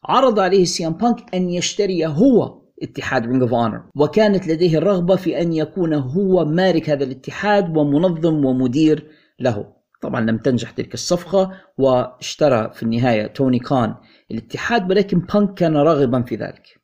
عرض 0.05 0.39
عليه 0.39 0.64
سي 0.64 0.83
ام 0.83 0.93
بانك 0.93 1.35
أن 1.35 1.51
يشتري 1.51 2.07
هو. 2.07 2.62
اتحاد 2.83 3.26
Ring 3.27 3.43
of 3.43 3.55
Honor 3.55 3.83
وكانت 3.95 4.47
لديه 4.47 4.78
الرغبة 4.78 5.16
في 5.16 5.41
أن 5.41 5.53
يكون 5.53 5.95
هو 5.95 6.45
مالك 6.45 6.91
هذا 6.91 7.05
الاتحاد 7.05 7.76
ومنظم 7.76 8.45
ومدير 8.45 9.11
له. 9.41 9.72
طبعا 10.03 10.20
لم 10.20 10.39
تنجح 10.39 10.70
تلك 10.70 10.95
الصفقة 10.95 11.53
واشترى 11.78 12.70
في 12.74 12.83
النهاية 12.83 13.26
توني 13.26 13.59
كان 13.59 13.95
الاتحاد 14.30 14.91
ولكن 14.91 15.18
بانك 15.18 15.55
كان 15.55 15.76
راغبا 15.76 16.22
في 16.22 16.37
ذلك. 16.37 16.80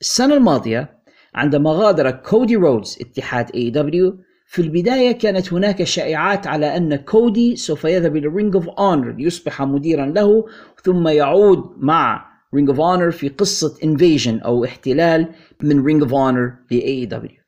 السنة 0.00 0.34
الماضية 0.34 1.02
عندما 1.34 1.70
غادر 1.70 2.10
كودي 2.10 2.56
رودز 2.56 2.98
اتحاد 3.00 3.50
AEW 3.54 4.18
في 4.46 4.62
البداية 4.62 5.12
كانت 5.12 5.52
هناك 5.52 5.84
شائعات 5.84 6.46
على 6.46 6.76
أن 6.76 6.96
كودي 6.96 7.56
سوف 7.56 7.84
يذهب 7.84 8.16
إلى 8.16 8.26
Ring 8.26 8.54
of 8.54 8.68
Honor 8.68 9.12
ليصبح 9.12 9.62
مديرا 9.62 10.06
له 10.06 10.46
ثم 10.82 11.08
يعود 11.08 11.74
مع 11.76 12.33
Ring 12.54 12.68
of 12.68 12.80
Honor 12.80 13.10
في 13.10 13.28
قصة 13.28 13.78
invasion 13.84 14.38
أو 14.38 14.64
احتلال 14.64 15.28
من 15.62 15.84
Ring 15.84 16.02
of 16.02 16.14
Honor 16.14 16.54
ل 16.70 17.06
AEW 17.06 17.44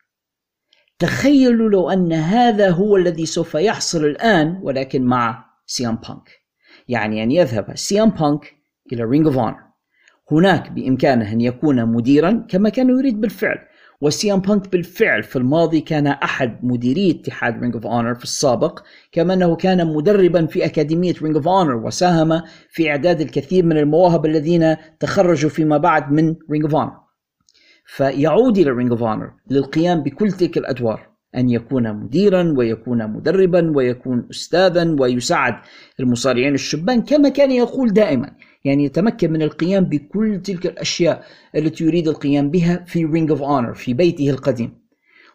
تخيلوا 0.98 1.70
لو 1.70 1.90
أن 1.90 2.12
هذا 2.12 2.70
هو 2.70 2.96
الذي 2.96 3.26
سوف 3.26 3.54
يحصل 3.54 4.04
الآن 4.04 4.60
ولكن 4.62 5.02
مع 5.02 5.44
سي 5.66 5.86
ام 5.86 5.96
بانك. 5.96 6.30
يعني 6.88 7.22
أن 7.22 7.30
يذهب 7.30 7.76
سي 7.76 7.99
ام 7.99 8.10
بانك 8.10 8.56
إلى 8.92 9.04
Ring 9.04 9.26
of 9.26 9.38
Honor 9.38 9.56
هناك 10.32 10.70
بإمكانه 10.70 11.32
أن 11.32 11.40
يكون 11.40 11.86
مديرا 11.86 12.46
كما 12.48 12.68
كان 12.68 12.88
يريد 12.88 13.20
بالفعل. 13.20 13.58
وسي 14.00 14.30
ام 14.30 14.40
بانك 14.40 14.72
بالفعل 14.72 15.22
في 15.22 15.36
الماضي 15.36 15.80
كان 15.80 16.06
أحد 16.06 16.58
مديري 16.62 17.10
اتحاد 17.10 17.60
Ring 17.60 17.74
of 17.74 17.86
Honor 17.86 18.14
في 18.14 18.24
السابق 18.24 18.82
كما 19.12 19.34
أنه 19.34 19.56
كان 19.56 19.86
مدربا 19.86 20.46
في 20.46 20.64
أكاديمية 20.64 21.14
Ring 21.22 21.36
of 21.36 21.48
Honor 21.48 21.76
وساهم 21.76 22.42
في 22.70 22.90
إعداد 22.90 23.20
الكثير 23.20 23.64
من 23.64 23.78
المواهب 23.78 24.26
الذين 24.26 24.76
تخرجوا 25.00 25.50
فيما 25.50 25.78
بعد 25.78 26.12
من 26.12 26.36
Ring 26.50 26.64
of 26.64 26.74
Honor 26.74 26.92
فيعود 27.86 28.58
إلى 28.58 28.70
Ring 28.70 28.90
of 28.90 29.02
Honor 29.02 29.32
للقيام 29.50 30.02
بكل 30.02 30.32
تلك 30.32 30.58
الأدوار 30.58 31.16
أن 31.36 31.50
يكون 31.50 31.92
مديرا 31.92 32.54
ويكون 32.56 33.06
مدربا 33.12 33.72
ويكون 33.76 34.28
أستاذا 34.30 34.96
ويساعد 35.00 35.54
المصارعين 36.00 36.54
الشبان 36.54 37.02
كما 37.02 37.28
كان 37.28 37.52
يقول 37.52 37.92
دائما. 37.92 38.30
يعني 38.66 38.84
يتمكن 38.84 39.32
من 39.32 39.42
القيام 39.42 39.84
بكل 39.84 40.42
تلك 40.42 40.66
الأشياء 40.66 41.24
التي 41.56 41.84
يريد 41.84 42.08
القيام 42.08 42.50
بها 42.50 42.84
في 42.86 43.04
Ring 43.04 43.30
of 43.30 43.42
Honor 43.42 43.74
في 43.74 43.94
بيته 43.94 44.30
القديم. 44.30 44.86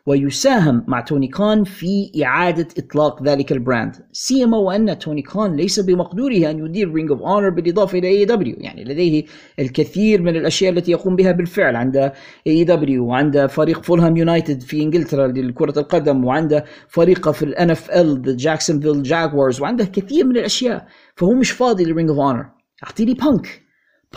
ويساهم 0.05 0.83
مع 0.87 1.01
توني 1.01 1.27
كان 1.27 1.63
في 1.63 2.11
إعادة 2.23 2.67
إطلاق 2.77 3.23
ذلك 3.23 3.51
ال 3.51 3.58
brand. 3.58 3.95
سيما 4.11 4.57
وأن 4.57 4.99
توني 4.99 5.21
كان 5.21 5.55
ليس 5.55 5.79
بمقدوره 5.79 6.49
أن 6.49 6.65
يدير 6.65 6.93
Ring 6.93 7.11
of 7.11 7.21
Honor 7.21 7.49
بالإضافة 7.49 7.97
إلى 7.97 8.07
AEW 8.07 8.55
يعني 8.59 8.83
لديه 8.83 9.23
الكثير 9.59 10.21
من 10.21 10.35
الأشياء 10.35 10.71
التي 10.73 10.91
يقوم 10.91 11.15
بها 11.15 11.31
بالفعل. 11.31 11.75
عند 11.75 12.11
AEW 12.47 13.05
وعند 13.05 13.45
فريق 13.45 13.83
فولهام 13.83 14.17
يونايتد 14.17 14.61
في 14.61 14.81
إنجلترا 14.81 15.27
لكرة 15.27 15.79
القدم 15.79 16.25
وعند 16.25 16.63
فريقه 16.89 17.31
في 17.31 17.43
ال 17.43 17.69
NFL 17.69 18.37
Jacksonville 18.37 19.03
Jaguars 19.03 19.61
وعنده 19.61 19.85
كثير 19.85 20.25
من 20.25 20.37
الأشياء. 20.37 20.87
فهو 21.15 21.33
مش 21.33 21.51
فاضي 21.51 21.85
ل 21.85 21.90
Ring 21.90 22.09
of 22.09 22.19
Honor 22.19 22.60
أعطيني 22.83 23.13
بانك 23.13 23.61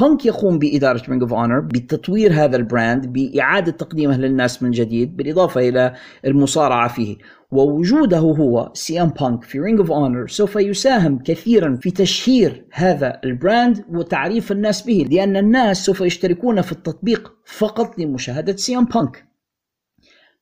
بانك 0.00 0.26
يقوم 0.26 0.58
بإدارة 0.58 1.02
Ring 1.08 1.22
of 1.22 1.32
Honor 1.32 1.60
بتطوير 1.60 2.32
هذا 2.32 2.56
ال 2.56 2.65
brand 2.65 3.06
بإعادة 3.12 3.72
تقديمه 3.72 4.16
للناس 4.16 4.62
من 4.62 4.70
جديد 4.70 5.16
بالإضافة 5.16 5.68
إلى 5.68 5.94
المصارعة 6.24 6.88
فيه. 6.88 7.16
ووجوده 7.50 8.18
هو 8.18 8.70
سي 8.74 9.02
إم 9.02 9.08
بانك 9.08 9.44
في 9.44 9.60
Ring 9.60 9.78
of 9.78 9.90
Honor 9.90 10.26
سوف 10.26 10.56
يساهم 10.56 11.18
كثيرا 11.18 11.78
في 11.82 11.90
تشهير 11.90 12.64
هذا 12.72 13.20
ال 13.24 13.34
brand 13.34 13.84
وتعريف 13.92 14.52
الناس 14.52 14.82
به 14.82 15.06
لأن 15.10 15.36
الناس 15.36 15.84
سوف 15.84 16.00
يشتركون 16.00 16.60
في 16.60 16.72
التطبيق 16.72 17.32
فقط 17.44 17.98
لمشاهدة 17.98 18.56
سي 18.56 18.76
إم 18.76 18.84
بانك 18.84 19.24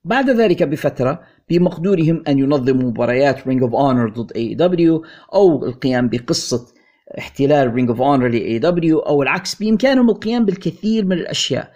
بعد 0.04 0.30
ذلك 0.30 0.62
بفترة 0.62 1.20
بمقدورهم 1.50 2.22
أن 2.28 2.38
ينظموا 2.38 2.90
مباريات 2.90 3.46
Ring 3.46 3.62
of 3.62 3.74
Honor 3.74 4.08
ضد 4.08 4.32
AEW 4.32 5.04
أو 5.34 5.64
القيام 5.66 6.08
بقصة 6.08 6.66
احتلال 7.18 7.74
Ring 7.74 7.88
of 7.88 8.00
Honor 8.00 8.28
ل 8.28 8.58
AEW 8.58 8.98
أو 8.98 9.22
العكس 9.22 9.54
بإمكانهم 9.54 10.10
القيام 10.10 10.44
بالكثير 10.44 11.04
من 11.04 11.12
الأشياء. 11.12 11.72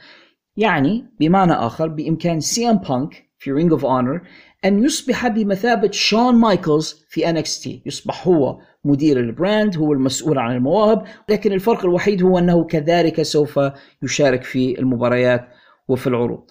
يعني 0.57 1.05
بمعنى 1.21 1.53
آخر 1.53 1.89
بإمكان 1.89 2.41
سي 2.41 2.71
ام 2.71 2.77
بانك 2.79 3.27
في 3.39 3.53
Ring 3.53 3.73
of 3.73 3.85
Honor 3.85 4.21
أن 4.65 4.85
يصبح 4.85 5.29
بمثابة 5.29 5.91
شون 5.93 6.35
مايكلز 6.35 7.05
في 7.09 7.31
NXT 7.31 7.83
يصبح 7.87 8.29
هو 8.29 8.59
مدير 8.85 9.21
ال 9.21 9.30
brand 9.30 9.77
هو 9.77 9.93
المسؤول 9.93 10.39
عن 10.39 10.57
المواهب 10.57 11.05
لكن 11.29 11.53
الفرق 11.53 11.85
الوحيد 11.85 12.23
هو 12.23 12.39
أنه 12.39 12.65
كذلك 12.65 13.23
سوف 13.23 13.61
يشارك 14.03 14.43
في 14.45 14.79
المباريات 14.79 15.49
وفي 15.89 16.07
العروض. 16.07 16.51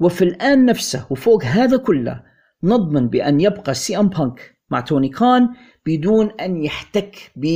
وفي 0.00 0.22
الآن 0.24 0.66
نفسه 0.66 1.06
وفوق 1.10 1.44
هذا 1.44 1.76
كله 1.76 2.22
نضمن 2.64 3.08
بأن 3.08 3.40
يبقى 3.40 3.74
سي 3.74 3.98
ام 3.98 4.08
بانك 4.08 4.51
مع 4.72 4.80
توني 4.80 5.08
كان 5.08 5.48
بدون 5.86 6.30
أن 6.40 6.64
يحتك 6.64 7.16
ب 7.36 7.46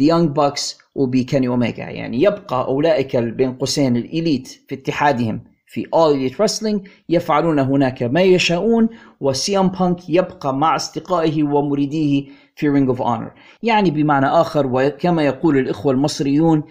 The 0.00 0.06
Young 0.06 0.30
Bucks 0.30 0.78
وبكاني 0.94 1.48
اوميجا 1.48 1.84
يعني 1.84 2.22
يبقى 2.22 2.64
أولئك 2.64 3.16
بين 3.16 3.52
قوسين 3.52 3.96
ال 3.96 4.05
Elite 4.05 4.48
في 4.68 4.74
اتحادهم 4.74 5.40
في 5.66 5.84
All 5.84 6.30
Elite 6.32 6.36
Wrestling 6.36 6.88
يفعلون 7.08 7.58
هناك 7.58 8.02
ما 8.02 8.22
يشاءون 8.22 8.88
وسي 9.20 9.58
ام 9.58 9.68
بانك 9.68 10.10
يبقى 10.10 10.54
مع 10.54 10.76
أصدقائه 10.76 11.42
ومريديه 11.42 12.24
في 12.56 12.68
Ring 12.68 12.88
of 12.88 13.02
Honor 13.02 13.30
يعني 13.62 13.90
بمعنى 13.90 14.26
آخر 14.26 14.66
وكما 14.72 15.22
يقول 15.22 15.58
الإخوة 15.58 15.92
المصريون 15.92 16.62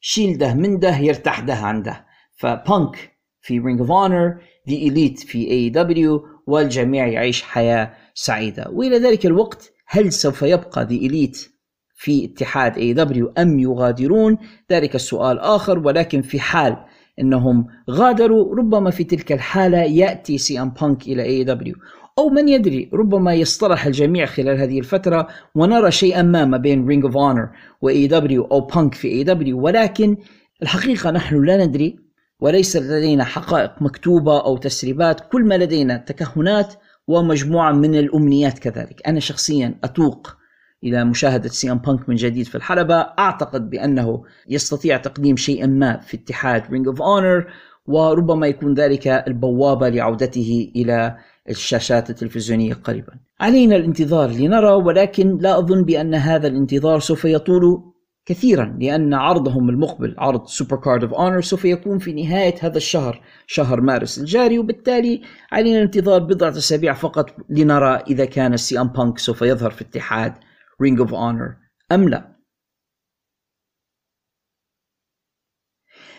شيل 0.00 0.38
ده 0.38 0.54
من 0.54 0.78
ده 0.78 0.98
يرتاح 0.98 1.40
ده 1.40 1.54
عن 1.54 1.82
ده. 1.82 2.04
فبانك 2.36 3.12
في 3.42 3.58
Ring 3.58 3.80
of 3.80 3.90
Honor 3.90 4.28
The 4.68 4.76
Elite 4.76 5.18
في 5.18 5.50
AEW 5.50 6.26
والجميع 6.46 7.06
يعيش 7.06 7.42
حياة 7.42 7.92
سعيدة. 8.14 8.66
وإلى 8.70 8.98
ذلك 8.98 9.26
الوقت 9.26 9.72
هل 9.86 10.12
سوف 10.12 10.42
يبقى 10.42 10.84
The 10.84 10.94
Elite 10.94 11.48
في 11.94 12.24
اتحاد 12.24 12.78
AEW 12.78 13.32
أم 13.38 13.58
يغادرون؟ 13.58 14.38
ذلك 14.72 14.94
السؤال 14.94 15.38
آخر 15.38 15.78
ولكن 15.78 16.22
في 16.22 16.40
حال 16.40 16.76
إنهم 17.20 17.66
غادروا 17.90 18.56
ربما 18.56 18.90
في 18.90 19.04
تلك 19.04 19.32
الحالة 19.32 19.78
يأتي 19.78 20.38
سي 20.38 20.62
ام 20.62 20.70
بانك 20.70 21.02
إلى 21.02 21.22
AEW 21.22 21.74
أو 22.18 22.28
من 22.28 22.48
يدري 22.48 22.90
ربما 22.92 23.34
يصطلح 23.34 23.86
الجميع 23.86 24.26
خلال 24.26 24.60
هذه 24.60 24.78
الفترة 24.78 25.28
ونرى 25.54 25.90
شيئا 25.90 26.22
ما 26.22 26.44
ما 26.44 26.56
بين 26.56 26.86
Ring 26.86 27.04
of 27.04 27.16
Honor 27.16 27.48
و 27.82 28.06
AEW 28.06 28.44
أو 28.44 28.60
بانك 28.60 28.94
في 28.94 29.08
AEW 29.08 29.60
ولكن 29.60 30.16
الحقيقة 30.62 31.10
نحن 31.10 31.44
لا 31.44 31.66
ندري 31.66 31.96
وليس 32.40 32.76
لدينا 32.76 33.24
حقائق 33.24 33.82
مكتوبة 33.82 34.40
أو 34.40 34.56
تسريبات. 34.56 35.20
كل 35.20 35.44
ما 35.44 35.54
لدينا 35.54 35.96
تكهنات 35.96 36.74
ومجموعة 37.08 37.72
من 37.72 37.94
الأمنيات 37.94 38.58
كذلك. 38.58 39.08
أنا 39.08 39.20
شخصيا 39.20 39.74
أتوق 39.84 40.36
إلى 40.84 41.04
مشاهدة 41.04 41.48
سي 41.48 41.70
إم 41.72 41.78
بانك 41.78 42.08
من 42.08 42.14
جديد 42.14 42.46
في 42.46 42.54
الحلبة. 42.54 42.94
أعتقد 42.94 43.70
بأنه 43.70 44.22
يستطيع 44.48 44.96
تقديم 44.96 45.36
شيئا 45.36 45.66
ما 45.66 46.00
في 46.00 46.16
اتحاد 46.16 46.70
Ring 46.70 46.86
of 46.88 47.02
Honor 47.02 47.46
وربما 47.86 48.46
يكون 48.46 48.74
ذلك 48.74 49.08
البوابة 49.08 49.88
لعودته 49.88 50.72
إلى 50.76 51.16
الشاشات 51.50 52.10
التلفزيونية 52.10 52.74
قريبا. 52.74 53.12
علينا 53.40 53.76
الانتظار 53.76 54.30
لنرى 54.30 54.72
ولكن 54.72 55.38
لا 55.40 55.58
أظن 55.58 55.82
بأن 55.82 56.14
هذا 56.14 56.46
الانتظار 56.46 57.00
سوف 57.00 57.24
يطول 57.24 57.93
كثيرا 58.26 58.76
لأن 58.80 59.14
عرضهم 59.14 59.68
المقبل 59.70 60.14
عرض 60.18 60.46
Supercard 60.46 61.02
of 61.04 61.14
Honor 61.14 61.40
سوف 61.40 61.64
يكون 61.64 61.98
في 61.98 62.12
نهاية 62.12 62.54
هذا 62.60 62.76
الشهر 62.76 63.22
شهر 63.46 63.80
مارس 63.80 64.18
الجاري. 64.18 64.58
وبالتالي 64.58 65.22
علينا 65.52 65.76
الانتظار 65.78 66.20
بضعة 66.20 66.50
أسابيع 66.50 66.94
فقط 66.94 67.36
لنرى 67.48 67.96
إذا 67.96 68.24
كان 68.24 68.54
السي 68.54 68.80
ام 68.80 68.88
بانك 68.88 69.18
سوف 69.18 69.42
يظهر 69.42 69.70
في 69.70 69.82
اتحاد 69.82 70.34
Ring 70.82 71.00
of 71.00 71.14
Honor 71.14 71.56
أم 71.92 72.08
لا. 72.08 72.34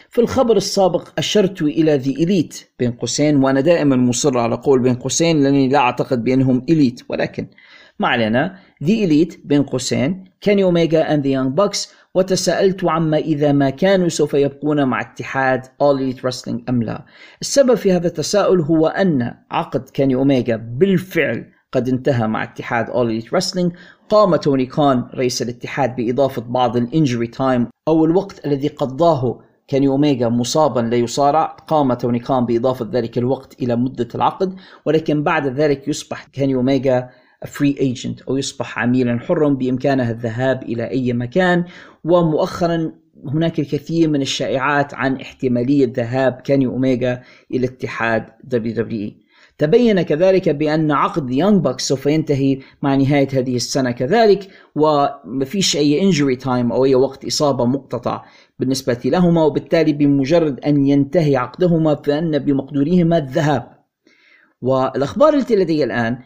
في 0.10 0.22
الخبر 0.22 0.58
السابق 0.58 1.10
أشرت 1.18 1.62
إلى 1.62 1.98
The 1.98 2.24
Elite 2.24 2.70
بين 2.80 2.92
قوسين 2.92 3.44
وأنا 3.44 3.62
دائما 3.62 3.96
مصر 3.96 4.38
على 4.38 4.56
قول 4.56 4.80
بين 4.80 4.96
قوسين 4.96 5.44
لأني 5.44 5.70
لا 5.70 5.80
أعتقد 5.80 6.24
بأنهم 6.24 6.66
elite 6.70 7.02
ولكن 7.10 7.48
ما 8.00 8.08
علينا 8.08 8.56
The 8.84 9.06
Elite 9.06 9.42
بين 9.46 9.64
قوسين. 9.64 10.24
كاني 10.42 10.64
أوميجا 10.64 11.14
and 11.14 11.28
The 11.28 11.34
Young 11.34 11.54
Bucks 11.54 11.94
وتساءلت 12.16 12.86
عما 12.86 13.18
إذا 13.18 13.52
ما 13.52 13.70
كانوا 13.70 14.10
سوف 14.10 14.34
يبقون 14.34 14.86
مع 14.86 15.02
اتحاد 15.02 15.66
All 15.66 16.00
Elite 16.00 16.20
Wrestling 16.20 16.60
أم 16.70 16.84
لا. 16.84 17.06
السبب 17.42 17.76
في 17.76 17.92
هذا 17.92 18.08
التساؤل 18.08 18.62
هو 18.62 18.88
أن 18.88 19.34
عقد 19.52 19.90
كاني 19.90 20.16
أوميجا 20.16 20.56
بالفعل 20.56 21.46
قد 21.72 21.90
انتهى 21.90 22.28
مع 22.28 22.44
اتحاد 22.44 22.86
All 22.88 23.24
Elite 23.24 23.30
Wrestling. 23.30 23.72
قام 24.10 24.36
توني 24.36 24.66
كان 24.66 25.06
رئيس 25.16 25.42
الاتحاد 25.42 25.96
بإضافة 25.96 26.42
بعض 26.42 26.78
ال 26.78 26.85
injury 26.85 27.28
time. 27.28 27.68
أو 27.88 28.06
الوقت 28.06 28.46
الذي 28.46 28.68
قضاه 28.68 29.42
كاني 29.68 29.88
أوميجا 29.88 30.30
مصابا 30.30 30.80
لا 30.80 30.96
يصارع 30.98 31.46
قام 31.46 31.94
توني 31.94 32.20
كان 32.20 32.46
بإضافة 32.46 32.90
ذلك 32.92 33.18
الوقت 33.18 33.62
إلى 33.62 33.76
مدة 33.76 34.08
العقد 34.16 34.56
ولكن 34.86 35.24
بعد 35.24 35.48
ذلك 35.48 35.88
يصبح 35.88 36.24
كاني 36.24 36.56
أوميجا 36.56 37.10
free 37.46 37.76
agent 37.80 38.22
أو 38.22 38.38
يصبح 38.38 38.80
عميلا 38.80 39.20
حرا 39.20 39.50
بإمكانه 39.50 40.12
الذهاب 40.12 40.64
إلى 40.64 40.90
أي 40.90 41.14
مكان. 41.14 41.66
ومؤخرا 42.04 42.92
هناك 43.26 43.60
الكثير 43.60 44.10
من 44.10 44.22
الشائعات 44.22 44.94
عن 44.94 45.16
احتمالية 45.16 45.94
ذهاب 45.96 46.34
كاني 46.34 46.66
أوميجا 46.66 47.22
إلى 47.52 47.68
اتحاد 47.68 48.26
WWE 48.54 49.26
تبين 49.58 50.02
كذلك 50.02 50.50
بأن 50.50 50.92
عقد 50.92 51.32
Young 51.32 51.58
Bucks 51.58 51.88
سوف 51.88 52.06
ينتهي 52.06 52.60
مع 52.82 52.96
نهاية 52.96 53.28
هذه 53.34 53.56
السنة 53.56 53.92
كذلك 53.92 54.48
وما 54.76 55.46
فيش 55.46 55.78
أي 55.78 56.02
injury 56.02 56.36
time 56.36 56.72
أو 56.72 56.86
أي 56.86 56.96
وقت 56.96 57.26
إصابة 57.26 57.66
مقتطع 57.66 58.26
بالنسبة 58.60 59.00
لهما. 59.06 59.44
وبالتالي 59.44 59.94
بمجرد 59.94 60.60
أن 60.60 60.88
ينتهي 60.88 61.36
عقدهما 61.36 61.96
فإن 61.96 62.40
بمقدورهما 62.40 63.18
الذهاب. 63.18 63.76
والأخبار 64.62 65.34
التي 65.34 65.56
لدي 65.56 65.84
الآن 65.84 66.18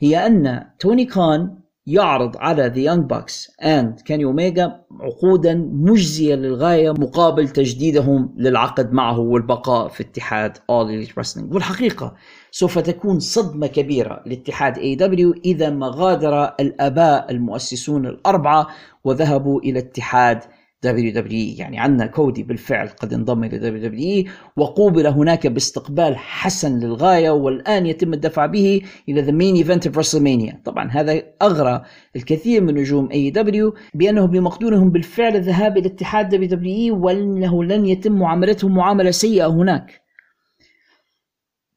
هي 0.00 0.26
أن 0.26 0.64
توني 0.78 1.04
كان 1.04 1.56
يعرض 1.86 2.36
على 2.36 2.70
The 2.70 2.90
Young 2.90 3.14
Bucks 3.14 3.50
and 3.62 4.02
كاني 4.04 4.24
أوميجا 4.24 4.80
عقودا 5.00 5.54
مجزية 5.72 6.34
للغاية 6.34 6.90
مقابل 6.90 7.48
تجديدهم 7.48 8.34
للعقد 8.36 8.92
معه 8.92 9.18
والبقاء 9.18 9.88
في 9.88 10.02
اتحاد 10.02 10.56
Elite 10.56 11.10
Wrestling. 11.10 11.52
والحقيقة 11.52 12.14
سوف 12.50 12.78
تكون 12.78 13.20
صدمة 13.20 13.66
كبيرة 13.66 14.22
لاتحاد 14.26 14.74
AW 14.76 15.40
إذا 15.44 15.70
ما 15.70 15.90
غادر 15.94 16.44
الآباء 16.44 17.30
المؤسسون 17.30 18.06
الأربعة 18.06 18.66
وذهبوا 19.04 19.60
إلى 19.60 19.78
اتحاد 19.78 20.44
WWE 20.84 21.58
يعني 21.58 21.78
عندنا 21.78 22.06
كودي 22.06 22.42
بالفعل 22.42 22.88
قد 22.88 23.12
انضم 23.12 23.44
إلى 23.44 24.26
WWE 24.26 24.30
وقوبل 24.56 25.06
هناك 25.06 25.46
باستقبال 25.46 26.16
حسن 26.16 26.78
للغاية 26.78 27.30
والآن 27.30 27.86
يتم 27.86 28.12
الدفع 28.12 28.46
به 28.46 28.82
the 29.08 29.32
main 29.32 29.64
event 29.64 29.90
of 29.90 29.96
WrestleMania. 29.96 30.62
طبعا 30.64 30.90
هذا 30.90 31.22
أغرى 31.42 31.82
الكثير 32.16 32.62
من 32.62 32.74
نجوم 32.74 33.08
AEW 33.08 33.74
بأنه 33.94 34.26
بمقدورهم 34.26 34.90
بالفعل 34.90 35.36
الذهاب 35.36 35.78
إلى 35.78 35.86
اتحاد 35.86 36.34
WWE 36.34 36.92
وأنه 36.92 37.64
لن 37.64 37.86
يتم 37.86 38.12
معاملتهم 38.12 38.74
معاملة 38.74 39.10
سيئة 39.10 39.46
هناك. 39.46 40.00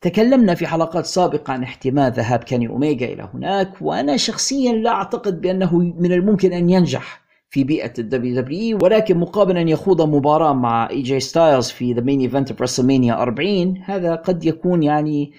تكلمنا 0.01 0.55
في 0.55 0.67
حلقات 0.67 1.05
سابقة 1.05 1.53
عن 1.53 1.63
احتمال 1.63 2.11
ذهاب 2.11 2.39
كاني 2.43 2.67
أوميجا 2.67 3.05
إلى 3.05 3.29
هناك 3.33 3.81
وأنا 3.81 4.17
شخصيا 4.17 4.73
لا 4.73 4.89
أعتقد 4.89 5.41
بأنه 5.41 5.77
من 5.77 6.11
الممكن 6.11 6.53
أن 6.53 6.69
ينجح. 6.69 7.28
في 7.49 7.63
بيئة 7.63 7.93
ال 7.99 8.41
WWE 8.41 8.79
ولكن 8.81 9.17
مقابل 9.17 9.57
أن 9.57 9.69
يخوض 9.69 10.01
مباراة 10.01 10.53
مع 10.53 10.89
AJ 10.89 11.19
Styles 11.19 11.69
في 11.69 11.93
the 11.93 12.01
main 12.01 12.19
event 12.19 12.61
WrestleMania 12.61 13.21
40 13.21 13.77
هذا 13.85 14.15
قد 14.15 14.45
يكون 14.45 14.83
يعني 14.83 15.31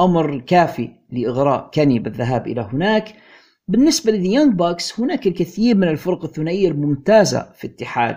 أمر 0.00 0.38
كافي 0.38 0.88
لإغراء 1.12 1.70
كاني 1.72 1.98
بالذهاب 1.98 2.46
إلى 2.46 2.68
هناك. 2.72 3.14
بالنسبة 3.68 4.12
لل 4.12 4.24
Young 4.24 4.54
Bucks 4.54 5.00
هناك 5.00 5.26
الكثير 5.26 5.76
من 5.76 5.88
الفرق 5.88 6.24
الثنائية 6.24 6.68
الممتازة 6.68 7.48
في 7.54 7.66
اتحاد 7.66 8.16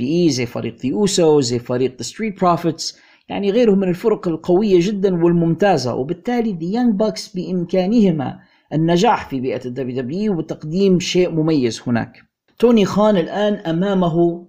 WWE 0.00 0.30
زي 0.30 0.46
فريق 0.46 0.76
The 0.86 0.94
Usos 0.94 1.40
زي 1.40 1.58
فريق 1.58 1.96
The 1.96 2.02
Street 2.02 2.40
Profits 2.40 2.98
يعني 3.28 3.50
غيرهم 3.50 3.78
من 3.78 3.88
الفرق 3.88 4.28
القوية 4.28 4.78
جدا 4.80 5.24
والممتازة. 5.24 5.94
وبالتالي 5.94 6.52
The 6.52 6.64
Young 6.64 6.94
Bucks 6.94 7.36
بإمكانهما 7.36 8.38
النجاح 8.72 9.28
في 9.28 9.40
بيئة 9.40 9.64
ال 9.64 10.02
WWE 10.02 10.38
وتقديم 10.38 11.00
شيء 11.00 11.30
مميز 11.30 11.82
هناك. 11.86 12.25
توني 12.58 12.84
خان 12.84 13.16
الآن 13.16 13.54
أمامه 13.54 14.46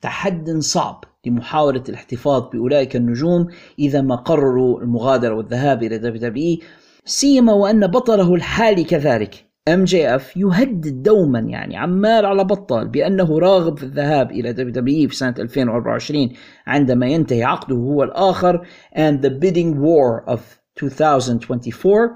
تحد 0.00 0.50
صعب 0.58 1.04
لمحاولة 1.26 1.82
الاحتفاظ 1.88 2.42
بأولئك 2.52 2.96
النجوم 2.96 3.46
إذا 3.78 4.00
ما 4.00 4.16
قرروا 4.16 4.80
المغادرة 4.80 5.34
والذهاب 5.34 5.82
إلى 5.82 5.98
WWE 5.98 6.58
سيما 7.04 7.52
وأن 7.52 7.86
بطله 7.86 8.34
الحالي 8.34 8.84
كذلك 8.84 9.46
MJF 9.68 10.36
يهدد 10.36 11.02
دوما 11.02 11.38
يعني 11.38 11.76
عمال 11.76 12.26
على 12.26 12.44
بطال 12.44 12.88
بأنه 12.88 13.38
راغب 13.38 13.78
في 13.78 13.84
الذهاب 13.84 14.30
إلى 14.30 14.52
WWE 14.52 15.08
في 15.08 15.16
سنة 15.16 15.34
2024 15.38 16.28
عندما 16.66 17.06
ينتهي 17.06 17.44
عقده 17.44 17.76
هو 17.76 18.02
الآخر 18.02 18.66
and 18.96 19.22
the 19.22 19.30
bidding 19.30 19.74
war 19.74 20.34
of 20.34 20.40
2024 20.82 22.10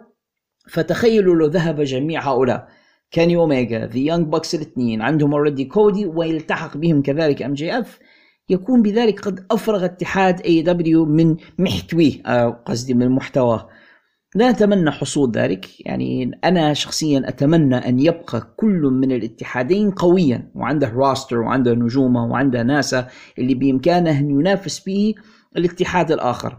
فتخيلوا 0.68 1.34
لو 1.34 1.46
ذهب 1.46 1.80
جميع 1.80 2.28
هؤلاء. 2.28 2.68
كاني 3.10 3.36
اوميجا 3.36 3.86
The 3.86 3.98
Young 3.98 4.26
Bucks 4.26 4.54
الاثنين. 4.54 5.02
عندهم 5.02 5.34
already 5.34 5.64
كودي 5.64 6.06
ويلتحق 6.06 6.76
بهم 6.76 7.02
كذلك 7.02 7.42
MJF 7.42 7.98
يكون 8.48 8.82
بذلك 8.82 9.20
قد 9.20 9.46
أفرغ 9.50 9.84
اتحاد 9.84 10.40
اي 10.40 10.62
دبليو 10.62 11.04
من 11.04 11.36
محتويه 11.58 12.22
أو 12.26 12.50
قصدي 12.50 12.94
من 12.94 13.08
محتواه. 13.08 13.68
لا 14.34 14.50
أتمنى 14.50 14.90
حصول 14.90 15.30
ذلك. 15.30 15.86
يعني 15.86 16.30
أنا 16.44 16.74
شخصيا 16.74 17.22
أتمنى 17.28 17.76
أن 17.76 18.00
يبقى 18.00 18.54
كل 18.56 18.80
من 18.80 19.12
الاتحادين 19.12 19.90
قويا. 19.90 20.50
وعنده 20.54 20.92
راستر 20.96 21.38
وعنده 21.38 21.74
نجومه 21.74 22.24
وعنده 22.24 22.62
ناسا 22.62 23.08
اللي 23.38 23.54
بإمكانه 23.54 24.18
أن 24.18 24.30
ينافس 24.30 24.80
به 24.80 25.14
الاتحاد 25.56 26.12
الآخر. 26.12 26.58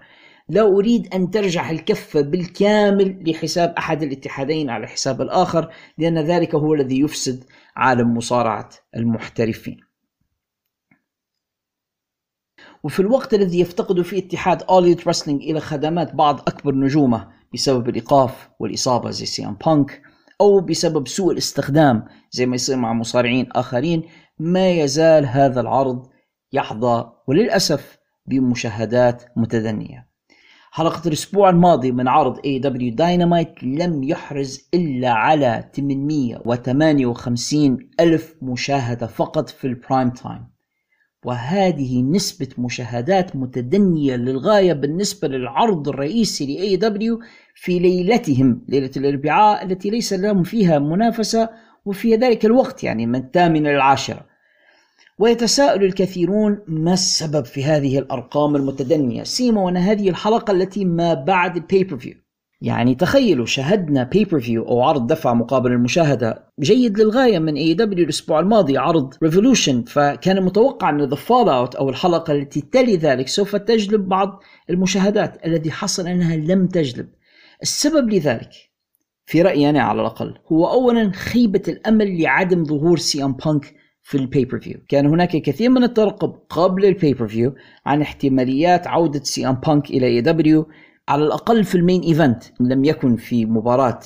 لا 0.49 0.61
أريد 0.61 1.13
أن 1.13 1.31
ترجع 1.31 1.71
الكفة 1.71 2.21
بالكامل 2.21 3.31
لحساب 3.31 3.73
أحد 3.77 4.03
الاتحادين 4.03 4.69
على 4.69 4.87
حساب 4.87 5.21
الآخر 5.21 5.73
لأن 5.97 6.17
ذلك 6.17 6.55
هو 6.55 6.73
الذي 6.73 6.99
يفسد 6.99 7.43
عالم 7.75 8.17
مصارعة 8.17 8.69
المحترفين. 8.95 9.77
وفي 12.83 12.99
الوقت 12.99 13.33
الذي 13.33 13.59
يفتقد 13.59 14.01
فيه 14.01 14.27
اتحاد 14.27 14.61
Elite 14.63 15.01
Wrestling 15.01 15.27
إلى 15.27 15.59
خدمات 15.59 16.15
بعض 16.15 16.39
أكبر 16.39 16.75
نجومه 16.75 17.27
بسبب 17.53 17.89
الإيقاف 17.89 18.49
والإصابة 18.59 19.09
زي 19.09 19.25
CM 19.25 19.57
Punk 19.65 20.01
أو 20.41 20.59
بسبب 20.59 21.07
سوء 21.07 21.31
الاستخدام 21.31 22.05
زي 22.31 22.45
ما 22.45 22.55
يصير 22.55 22.77
مع 22.77 22.93
مصارعين 22.93 23.49
آخرين 23.51 24.03
ما 24.39 24.69
يزال 24.69 25.25
هذا 25.25 25.61
العرض 25.61 26.09
يحظى 26.53 27.11
وللأسف 27.27 27.97
بمشاهدات 28.25 29.23
متدنية. 29.35 30.04
حلقة 30.75 31.07
الأسبوع 31.07 31.49
الماضي 31.49 31.91
من 31.91 32.07
عرض 32.07 32.37
AEW 32.37 32.95
Dynamite 32.95 33.63
لم 33.63 34.03
يحرز 34.03 34.69
إلا 34.73 35.09
على 35.09 35.69
858 35.75 37.89
ألف 37.99 38.35
مشاهدة 38.41 39.07
فقط 39.07 39.49
في 39.49 39.67
ال 39.67 39.74
prime 39.74 40.09
time. 40.09 40.47
وهذه 41.25 42.01
نسبة 42.01 42.47
مشاهدات 42.57 43.35
متدنية 43.35 44.15
للغاية 44.15 44.73
بالنسبة 44.73 45.27
للعرض 45.27 45.87
الرئيسي 45.87 46.45
ل 46.45 46.79
AEW 46.79 47.19
في 47.55 47.79
ليلتهم 47.79 48.65
ليلة 48.67 48.91
الأربعاء 48.97 49.65
التي 49.65 49.89
ليس 49.89 50.13
لهم 50.13 50.43
فيها 50.43 50.79
منافسة 50.79 51.49
وفي 51.85 52.15
ذلك 52.15 52.45
الوقت 52.45 52.83
يعني 52.83 53.05
من 53.05 53.15
الثامنة 53.15 53.69
للعاشرة 53.69 54.34
ويتساءل 55.19 55.83
الكثيرون 55.83 56.59
ما 56.67 56.93
السبب 56.93 57.45
في 57.45 57.63
هذه 57.63 57.99
الأرقام 57.99 58.55
المتدنية 58.55 59.23
سيما 59.23 59.61
وأن 59.61 59.77
هذه 59.77 60.09
الحلقة 60.09 60.51
التي 60.51 60.85
ما 60.85 61.13
بعد 61.13 61.55
ال 61.55 61.97
pay-per-view 61.97 62.13
يعني 62.61 62.95
تخيلوا 62.95 63.45
شاهدنا 63.45 64.03
pay-per-view 64.03 64.67
أو 64.67 64.81
عرض 64.81 65.07
دفع 65.07 65.33
مقابل 65.33 65.71
المشاهدة 65.71 66.45
جيد 66.59 66.99
للغاية 66.99 67.39
من 67.39 67.55
AEW 67.55 68.03
الأسبوع 68.03 68.39
الماضي 68.39 68.77
عرض 68.77 69.13
Revolution 69.23 69.83
فكان 69.83 70.43
متوقع 70.43 70.89
أن 70.89 71.01
the 71.01 71.15
fallout 71.15 71.75
أو 71.75 71.89
الحلقة 71.89 72.33
التي 72.33 72.61
تلي 72.61 72.97
ذلك 72.97 73.27
سوف 73.27 73.55
تجلب 73.55 74.09
بعض 74.09 74.43
المشاهدات 74.69 75.45
الذي 75.45 75.71
حصل 75.71 76.07
أنها 76.07 76.35
لم 76.35 76.67
تجلب. 76.67 77.09
السبب 77.61 78.09
لذلك 78.09 78.51
في 79.25 79.41
رأيي 79.41 79.69
أنا 79.69 79.81
على 79.81 80.01
الأقل 80.01 80.37
هو 80.51 80.67
اولا 80.67 81.11
خيبة 81.11 81.61
الأمل 81.67 82.21
لعدم 82.21 82.65
ظهور 82.65 82.97
CM 82.97 83.33
Punk 83.33 83.73
في 84.05 84.17
ال 84.17 84.59
pay-per-view 84.59 84.77
كان 84.89 85.05
هناك 85.05 85.29
كثير 85.29 85.69
من 85.69 85.83
الترقب 85.83 86.35
قبل 86.49 86.85
ال 86.85 87.27
pay-per-view 87.27 87.55
عن 87.85 88.01
احتماليات 88.01 88.87
عودة 88.87 89.23
CM 89.23 89.53
Punk 89.53 89.89
إلى 89.89 90.05
AEW 90.07 90.67
على 91.09 91.23
الأقل 91.23 91.63
في 91.63 91.75
ال 91.75 91.81
main 91.81 92.01
event. 92.01 92.43
لم 92.59 92.85
يكن 92.85 93.15
في 93.15 93.45
مباراة 93.45 93.99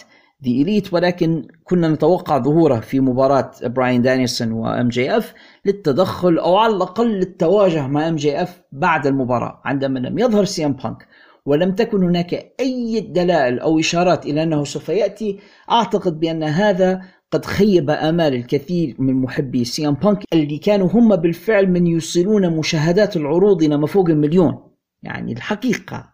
The 0.46 0.52
Elite 0.52 0.94
ولكن 0.94 1.48
كنا 1.64 1.90
نتوقع 1.90 2.38
ظهوره 2.38 2.80
في 2.80 3.00
مباراة 3.00 3.52
براين 3.64 4.02
دانيلسون 4.02 4.45
و 4.46 4.52
MJF 4.52 5.34
للتدخل 5.66 6.38
أو 6.38 6.58
على 6.58 6.76
الأقل 6.76 7.08
للتواجه 7.08 7.88
مع 7.88 8.08
MJF 8.08 8.62
بعد 8.72 9.08
المباراة. 9.08 9.62
عندما 9.66 10.00
لم 10.00 10.20
يظهر 10.20 10.46
CM 10.46 10.74
Punk 10.74 11.08
ولم 11.46 11.72
تكن 11.72 12.04
هناك 12.04 12.54
أي 12.60 13.00
دلائل 13.00 13.60
أو 13.60 13.80
إشارات 13.80 14.26
إلى 14.26 14.44
أنه 14.44 14.64
سوف 14.64 14.90
يأتي 14.90 15.40
أعتقد 15.72 16.20
بأن 16.20 16.44
هذا 16.44 17.02
قد 17.32 17.46
خيب 17.46 17.90
آمال 17.90 18.34
الكثير 18.34 18.96
من 19.00 19.14
محبي 19.14 19.66
CM 19.66 19.94
Punk 19.94 20.24
اللي 20.34 20.58
كانوا 20.58 20.88
هم 20.88 21.16
بالفعل 21.16 21.70
من 21.70 21.88
يوصلون 21.88 22.58
مشاهدات 22.58 23.18
العروض 23.18 23.64
إلى 23.64 23.78
ما 23.78 23.88
فوق 23.88 24.10
المليون. 24.10 24.58
يعني 25.04 25.34
الحقيقة 25.34 26.14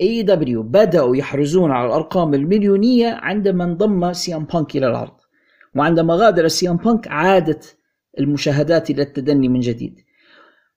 AEW 0.00 0.62
بدأوا 0.62 1.16
يحرزون 1.16 1.70
على 1.70 1.86
الأرقام 1.86 2.34
المليونية 2.34 3.08
عندما 3.08 3.64
انضم 3.64 4.12
CM 4.12 4.44
Punk 4.44 4.76
إلى 4.76 4.86
العرض. 4.86 5.16
وعندما 5.76 6.14
غادر 6.14 6.48
CM 6.48 6.76
Punk 6.76 7.08
عادت 7.08 7.76
المشاهدات 8.18 8.90
إلى 8.90 9.02
التدني 9.02 9.48
من 9.48 9.60
جديد. 9.60 10.00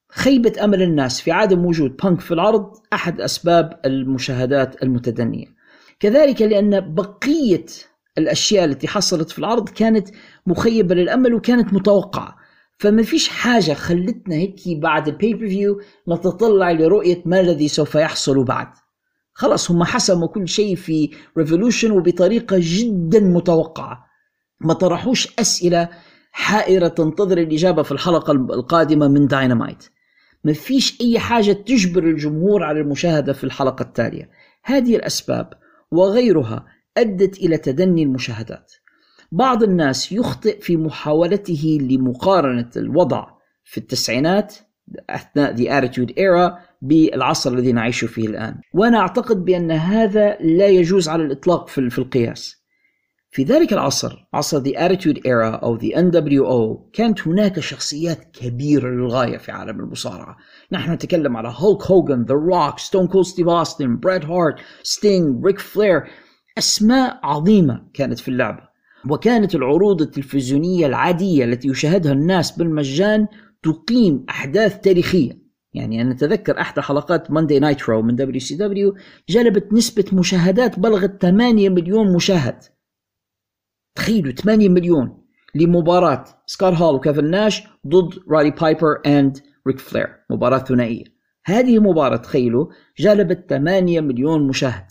خيبة 0.10 0.54
أمل 0.64 0.82
الناس 0.82 1.22
في 1.22 1.32
عدم 1.32 1.66
وجود 1.66 1.98
بانك 1.98 2.22
في 2.22 2.34
العرض 2.34 2.74
أحد 2.94 3.22
أسباب 3.22 3.80
المشاهدات 3.86 4.84
المتدنية. 4.84 5.46
كذلك 6.00 6.42
لأن 6.42 6.94
بقية 6.94 7.66
الأشياء 8.18 8.66
التي 8.66 8.88
حصلت 8.88 9.32
في 9.32 9.40
العرض 9.40 9.70
كانت 9.70 10.10
مخيبة 10.48 10.96
للأمل 10.96 11.34
وكانت 11.34 11.74
متوقعة. 11.74 12.36
فما 12.80 13.04
فيش 13.04 13.28
حاجة 13.28 13.74
خلتنا 13.74 14.36
هيك 14.36 14.62
بعد 14.68 15.08
ال 15.08 15.48
pay-per-view 15.48 15.82
نتطلع 16.10 16.72
لرؤية 16.72 17.22
ما 17.26 17.40
الذي 17.40 17.68
سوف 17.68 17.96
يحصل 17.96 18.44
بعد. 18.44 18.68
خلاص 19.34 19.72
هم 19.72 19.84
حسموا 19.84 20.28
كل 20.28 20.48
شيء 20.48 20.76
في 20.76 21.10
Revolution 21.38 21.92
وبطريقة 21.92 22.58
جدا 22.60 23.20
متوقعة. 23.20 24.06
ما 24.62 24.74
طرحوش 24.74 25.40
أسئلة 25.40 25.90
حائرة 26.32 26.88
تنتظر 26.88 27.38
الإجابة 27.38 27.84
في 27.84 27.92
الحلقة 27.92 28.32
القادمة 28.32 29.08
من 29.08 29.28
داينامايت 29.28 29.84
ما 30.44 30.54
فيش 30.54 31.02
أي 31.02 31.20
حاجة 31.20 31.52
تجبر 31.52 32.04
الجمهور 32.04 32.64
على 32.64 32.80
المشاهدة 32.80 33.34
في 33.34 33.44
الحلقة 33.44 33.84
التالية. 33.84 34.30
هذه 34.64 34.96
الأسباب 34.96 35.54
وغيرها 35.92 36.66
أدت 36.98 37.38
إلى 37.38 37.58
تدني 37.58 38.04
المشاهدات. 38.04 38.72
بعض 39.32 39.64
الناس 39.64 40.12
يخطئ 40.12 40.60
في 40.60 40.78
محاولته 40.78 41.78
لمقارنة 41.82 42.70
الوضع 42.78 43.28
في 43.64 43.78
التسعينات 43.78 44.56
أثناء 45.10 45.56
The 45.56 45.70
Attitude 45.70 46.12
Era 46.12 46.54
بالعصر 46.82 47.54
الذي 47.54 47.72
نعيش 47.72 48.06
فيه 48.06 48.28
الآن. 48.28 48.56
وأنا 48.74 48.98
أعتقد 48.98 49.46
بأن 49.46 49.72
هذا 49.72 50.38
لا 50.42 50.68
يجوز 50.68 51.10
على 51.10 51.24
الإطلاق 51.24 51.68
في 51.68 51.98
القياس. 51.98 52.66
في 53.32 53.44
ذلك 53.44 53.74
العصر 53.74 54.28
عصر 54.34 54.64
The 54.64 54.76
Attitude 54.76 55.18
Era 55.18 55.64
أو 55.64 55.80
The 55.80 55.96
NWO 55.96 56.92
كانت 56.94 57.28
هناك 57.28 57.60
شخصيات 57.60 58.24
كبيرة 58.34 58.90
للغاية 58.90 59.38
في 59.38 59.52
عالم 59.52 59.80
المصارعة. 59.80 60.38
نحن 60.72 60.92
نتكلم 60.92 61.38
على 61.38 61.54
هولك 61.56 61.84
هوغان 61.84 62.26
The 62.26 62.54
Rock 62.54 62.80
Stone 62.80 63.08
Cold 63.12 63.28
Steve 63.28 63.50
Austin 63.50 64.00
Bret 64.06 64.24
Hart 64.24 64.60
Sting 64.84 65.46
ريك 65.46 65.60
فلير 65.60 66.04
أسماء 66.58 67.20
عظيمة 67.24 67.88
كانت 67.94 68.20
في 68.20 68.28
اللعبة 68.28 68.64
وكانت 69.10 69.56
العروض 69.56 70.02
التلفزيونية 70.02 70.86
العادية 70.86 71.46
التي 71.46 71.68
يشاهدها 71.68 72.12
الناس 72.12 72.52
بالمجان 72.52 73.28
تقيم 73.64 74.26
أحداث 74.30 74.80
تاريخية. 74.80 75.46
يعني 75.74 76.02
أنا 76.02 76.12
أتذكر 76.12 76.62
أحد 76.62 76.80
حلقات 76.80 77.32
Monday 77.32 77.60
Nitro 77.60 78.02
من 78.02 78.16
WCW 78.16 78.96
جلبت 79.30 79.74
نسبة 79.74 80.06
مشاهدات 80.14 80.80
بلغت 80.80 81.22
8 81.22 81.70
مليون 81.70 82.14
مشاهد. 82.14 82.64
تخيلوا 83.96 84.32
8 84.32 84.70
مليون 84.70 85.26
لمباراة 85.56 86.26
سكوت 86.46 86.74
هال 86.74 86.96
وكيفن 86.96 87.32
ناش 87.32 87.64
ضد 87.88 88.14
رودي 88.32 88.52
بايبر 88.52 89.02
and 89.06 89.38
ريك 89.68 89.80
فلير 89.80 90.08
مباراة 90.30 90.60
ثنائية. 90.60 91.04
هذه 91.46 91.78
المباراة 91.78 92.18
تخيلوا 92.18 92.68
جلبت 93.00 93.50
8 93.50 94.02
مليون 94.02 94.48
مشاهد. 94.48 94.86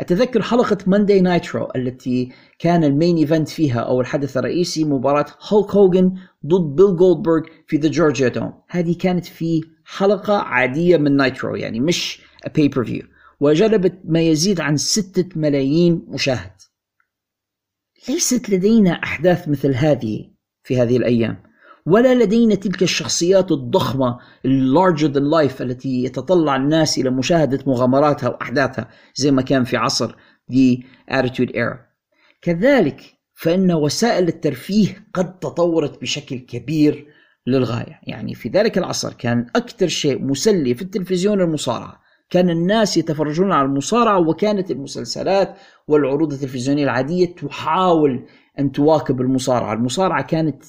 أتذكر 0.00 0.42
حلقة 0.42 0.78
Monday 0.86 1.20
Nitro 1.20 1.68
التي 1.76 2.32
كان 2.58 2.84
ال 2.84 2.90
main 2.90 3.16
event 3.16 3.48
فيها 3.48 3.80
أو 3.80 4.00
الحدث 4.00 4.36
الرئيسي 4.36 4.84
مباراة 4.84 5.26
هولك 5.48 5.70
هوجن 5.70 6.14
ضد 6.46 6.76
بيل 6.76 6.96
جولدبرغ 6.96 7.42
في 7.66 7.76
the 7.76 7.88
Georgia 7.88 8.28
Dome 8.28 8.52
هذه 8.68 8.96
كانت 9.00 9.26
في 9.26 9.60
حلقة 9.84 10.38
عادية 10.38 10.96
من 10.96 11.16
Nitro 11.16 11.56
يعني 11.56 11.80
مش 11.80 12.20
pay-per-view 12.54 13.02
وجلبت 13.40 14.00
ما 14.04 14.20
يزيد 14.20 14.60
عن 14.60 14.76
ستة 14.76 15.28
ملايين 15.40 16.06
مشاهد. 16.08 16.52
ليست 18.08 18.50
لدينا 18.50 18.90
أحداث 18.90 19.48
مثل 19.48 19.74
هذه 19.74 20.30
في 20.62 20.82
هذه 20.82 20.96
الأيام. 20.96 21.42
ولا 21.86 22.14
لدينا 22.14 22.54
تلك 22.54 22.82
الشخصيات 22.82 23.52
الضخمة 23.52 24.18
larger 24.46 25.08
than 25.08 25.30
life 25.32 25.60
التي 25.60 26.04
يتطلع 26.04 26.56
الناس 26.56 26.98
إلى 26.98 27.10
مشاهدة 27.10 27.58
مغامراتها 27.66 28.28
وأحداثها 28.28 28.88
زي 29.14 29.30
ما 29.30 29.42
كان 29.42 29.64
في 29.64 29.76
عصر 29.76 30.16
The 30.52 30.82
Attitude 31.10 31.50
Era. 31.50 31.76
كذلك 32.42 33.00
فإن 33.34 33.72
وسائل 33.72 34.28
الترفيه 34.28 35.06
قد 35.14 35.38
تطورت 35.38 36.00
بشكل 36.00 36.36
كبير 36.38 37.06
للغاية. 37.46 38.00
يعني 38.02 38.34
في 38.34 38.48
ذلك 38.48 38.78
العصر 38.78 39.12
كان 39.12 39.46
أكثر 39.56 39.88
شيء 39.88 40.22
مسلي 40.22 40.74
في 40.74 40.82
التلفزيون 40.82 41.40
المصارعة. 41.40 42.00
كان 42.30 42.50
الناس 42.50 42.96
يتفرجون 42.96 43.52
على 43.52 43.66
المصارعة 43.66 44.28
وكانت 44.28 44.70
المسلسلات 44.70 45.56
والعروض 45.88 46.32
التلفزيونية 46.32 46.84
العادية 46.84 47.34
تحاول 47.34 48.26
أن 48.58 48.72
تواكب 48.72 49.20
المصارعة. 49.20 49.74
المصارعة 49.74 50.22
كانت 50.22 50.64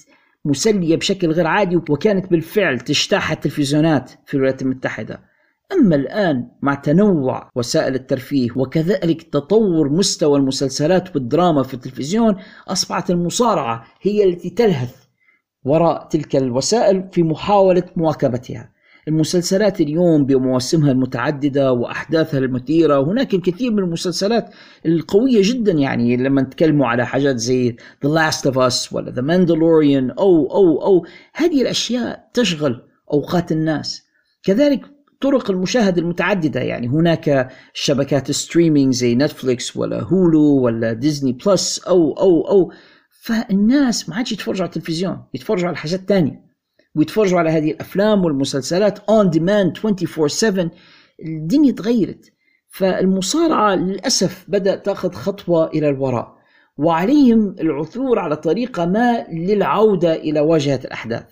مسلية 0.47 0.95
بشكل 0.95 1.31
غير 1.31 1.47
عادي 1.47 1.75
وكانت 1.75 2.31
بالفعل 2.31 2.79
تجتاح 2.79 3.31
التلفزيونات 3.31 4.11
في 4.25 4.33
الولايات 4.33 4.61
المتحدة. 4.61 5.19
أما 5.71 5.95
الآن 5.95 6.47
مع 6.61 6.75
تنوع 6.75 7.49
وسائل 7.55 7.95
الترفيه 7.95 8.49
وكذلك 8.55 9.23
تطور 9.23 9.89
مستوى 9.89 10.39
المسلسلات 10.39 11.15
والدراما 11.15 11.63
في 11.63 11.73
التلفزيون 11.73 12.35
أصبحت 12.67 13.09
المصارعة 13.09 13.83
هي 14.01 14.23
التي 14.23 14.49
تلهث 14.49 14.95
وراء 15.63 16.07
تلك 16.07 16.35
الوسائل 16.35 17.09
في 17.11 17.23
محاولة 17.23 17.83
مواكبتها. 17.95 18.76
المسلسلات 19.07 19.81
اليوم 19.81 20.25
بمواسمها 20.25 20.91
المتعددة 20.91 21.71
وأحداثها 21.71 22.37
المثيرة. 22.37 23.03
هناك 23.03 23.33
الكثير 23.33 23.71
من 23.71 23.79
المسلسلات 23.79 24.49
القوية 24.85 25.41
جدا 25.43 25.71
يعني 25.71 26.17
لما 26.17 26.41
نتكلموا 26.41 26.87
على 26.87 27.05
حاجات 27.05 27.37
زي 27.37 27.75
The 28.05 28.09
Last 28.09 28.51
of 28.51 28.55
Us 28.55 28.93
ولا 28.93 29.11
The 29.11 29.23
Mandalorian 29.23 30.19
أو 30.19 30.51
أو 30.51 30.81
أو 30.81 31.05
هذه 31.33 31.61
الأشياء 31.61 32.29
تشغل 32.33 32.81
أوقات 33.13 33.51
الناس. 33.51 34.03
كذلك 34.43 34.81
طرق 35.21 35.51
المشاهدة 35.51 36.01
المتعددة 36.01 36.59
يعني 36.59 36.87
هناك 36.87 37.49
شبكات 37.73 38.31
streaming 38.31 38.93
زي 38.93 39.15
Netflix 39.15 39.77
ولا 39.77 40.03
Hulu 40.03 40.41
ولا 40.41 40.93
Disney 40.93 41.31
Plus 41.31 41.79
أو 41.79 42.13
أو 42.13 42.47
أو 42.47 42.71
فالناس 43.21 44.09
ما 44.09 44.15
عادش 44.15 44.31
يتفرجوا 44.31 44.61
على 44.61 44.69
التلفزيون 44.75 45.23
يتفرجوا 45.33 45.67
على 45.67 45.77
حاجات 45.77 46.09
تانية. 46.09 46.46
ويتفرجوا 46.95 47.39
على 47.39 47.49
هذه 47.49 47.71
الأفلام 47.71 48.25
والمسلسلات 48.25 48.99
on 48.99 49.29
demand 49.29 49.77
24 49.77 50.27
7 50.27 50.71
الدنيا 51.25 51.71
تغيرت. 51.71 52.33
فالمصارعة 52.69 53.75
للأسف 53.75 54.45
بدأت 54.47 54.85
تأخذ 54.85 55.11
خطوة 55.11 55.67
إلى 55.67 55.89
الوراء 55.89 56.37
وعليهم 56.77 57.55
العثور 57.59 58.19
على 58.19 58.35
طريقة 58.35 58.85
ما 58.85 59.27
للعودة 59.31 60.15
إلى 60.15 60.39
واجهة 60.39 60.79
الأحداث. 60.85 61.25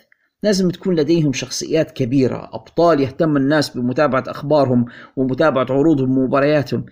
لازم 0.44 0.70
تكون 0.70 0.96
لديهم 0.96 1.34
شخصيات 1.34 1.92
كبيرة 1.92 2.50
أبطال 2.54 3.00
يهتم 3.00 3.38
الناس 3.38 3.70
بمتابعة 3.70 4.24
أخبارهم 4.28 4.86
ومتابعة 5.16 5.66
عروضهم 5.70 6.18
ومبارياتهم. 6.18 6.86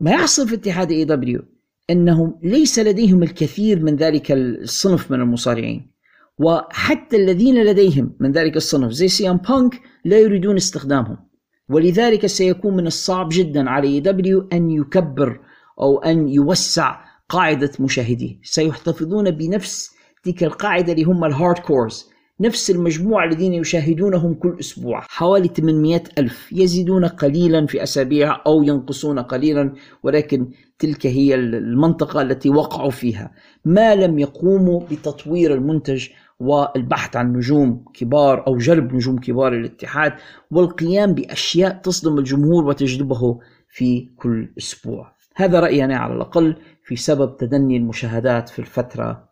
ما 0.00 0.10
يحصل 0.10 0.48
في 0.48 0.54
اتحاد 0.54 0.90
AEW 0.92 1.42
إنهم 1.90 2.40
ليس 2.42 2.78
لديهم 2.78 3.22
الكثير 3.22 3.82
من 3.82 3.96
ذلك 3.96 4.32
الصنف 4.32 5.10
من 5.10 5.20
المصارعين. 5.20 5.93
وحتى 6.38 7.16
الذين 7.16 7.64
لديهم 7.64 8.12
من 8.20 8.32
ذلك 8.32 8.56
الصنف 8.56 8.92
زي 8.92 9.08
سي 9.08 9.30
إم 9.30 9.36
بانك 9.36 9.80
لا 10.04 10.18
يريدون 10.18 10.56
استخدامهم. 10.56 11.16
ولذلك 11.68 12.26
سيكون 12.26 12.76
من 12.76 12.86
الصعب 12.86 13.28
جدا 13.32 13.70
على 13.70 13.88
AEW 13.88 14.48
أن 14.52 14.70
يكبر 14.70 15.40
أو 15.80 15.98
أن 15.98 16.28
يوسع 16.28 17.00
قاعدة 17.28 17.70
مشاهديه. 17.80 18.38
سيحتفظون 18.42 19.30
بنفس 19.30 19.90
تلك 20.24 20.44
القاعدة 20.44 20.92
اللي 20.92 21.04
هم 21.04 21.24
ال 21.24 21.58
hardcores 21.58 22.10
نفس 22.40 22.70
المجموعة 22.70 23.24
الذين 23.24 23.54
يشاهدونهم 23.54 24.34
كل 24.34 24.56
أسبوع. 24.60 25.00
حوالي 25.00 25.48
800 25.48 26.02
ألف. 26.18 26.52
يزيدون 26.52 27.04
قليلا 27.04 27.66
في 27.66 27.82
أسابيع 27.82 28.42
أو 28.46 28.62
ينقصون 28.62 29.18
قليلا 29.18 29.72
ولكن 30.02 30.50
تلك 30.78 31.06
هي 31.06 31.34
المنطقة 31.34 32.22
التي 32.22 32.50
وقعوا 32.50 32.90
فيها. 32.90 33.30
ما 33.64 33.94
لم 33.94 34.18
يقوموا 34.18 34.80
بتطوير 34.90 35.54
المنتج 35.54 36.08
والبحث 36.40 37.16
عن 37.16 37.32
نجوم 37.32 37.84
كبار 37.94 38.46
أو 38.46 38.56
جلب 38.56 38.94
نجوم 38.94 39.18
كبار 39.18 39.52
للاتحاد 39.52 40.12
والقيام 40.50 41.14
بأشياء 41.14 41.76
تصدم 41.76 42.18
الجمهور 42.18 42.64
وتجذبه 42.64 43.40
في 43.68 44.10
كل 44.16 44.52
أسبوع. 44.58 45.14
هذا 45.36 45.60
رايي 45.60 45.84
أنا 45.84 45.96
على 45.96 46.14
الأقل 46.14 46.56
في 46.84 46.96
سبب 46.96 47.36
تدني 47.36 47.76
المشاهدات 47.76 48.48
في 48.48 48.58
الفترة 48.58 49.28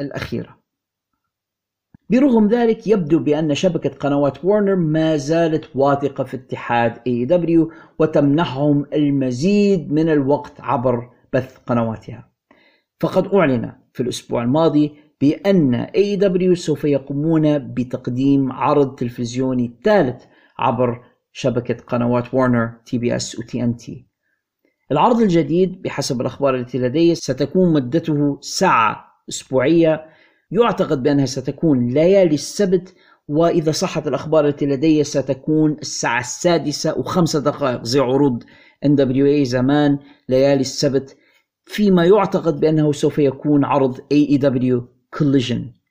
الأخيرة. 0.00 0.64
برغم 2.10 2.48
ذلك 2.48 2.86
يبدو 2.86 3.18
بأن 3.18 3.54
شبكة 3.54 3.90
قنوات 3.90 4.44
وورنر 4.44 4.76
ما 4.76 5.16
زالت 5.16 5.76
واثقة 5.76 6.24
في 6.24 6.36
اتحاد 6.36 6.98
اي 7.06 7.24
دبليو 7.24 7.72
وتمنحهم 7.98 8.86
المزيد 8.92 9.92
من 9.92 10.08
الوقت 10.08 10.60
عبر 10.60 11.10
بث 11.32 11.58
قنواتها. 11.66 12.30
فقد 13.00 13.34
أعلن 13.34 13.72
في 13.92 14.02
الأسبوع 14.02 14.42
الماضي 14.42 15.03
بأن 15.20 15.74
AEW 15.74 16.54
سوف 16.54 16.84
يقومون 16.84 17.58
بتقديم 17.58 18.52
عرض 18.52 18.94
تلفزيوني 18.94 19.78
ثالث 19.84 20.24
عبر 20.58 21.04
شبكة 21.32 21.74
قنوات 21.74 22.34
Warner 22.34 22.72
TBS 22.86 23.16
و 23.16 23.38
TNT 23.38 24.14
العرض 24.92 25.20
الجديد 25.20 25.82
بحسب 25.82 26.20
الأخبار 26.20 26.54
التي 26.54 26.78
لدي 26.78 27.14
ستكون 27.14 27.72
مدته 27.72 28.38
ساعة 28.40 29.04
أسبوعية. 29.28 30.06
يعتقد 30.50 31.02
بأنها 31.02 31.26
ستكون 31.26 31.88
ليالي 31.88 32.34
السبت 32.34 32.94
وإذا 33.28 33.72
صحت 33.72 34.06
الأخبار 34.06 34.46
التي 34.48 34.66
لدي 34.66 35.04
ستكون 35.04 35.72
الساعة 35.72 36.20
السادسة 36.20 36.98
وخمسة 36.98 37.40
دقائق 37.40 37.82
زي 37.84 38.00
عروض 38.00 38.42
NWA 38.86 39.42
زمان 39.42 39.98
ليالي 40.28 40.60
السبت. 40.60 41.16
فيما 41.64 42.04
يعتقد 42.04 42.60
بأنه 42.60 42.92
سوف 42.92 43.18
يكون 43.18 43.64
عرض 43.64 43.96
AEW 43.98 44.93
Collision. 45.18 45.84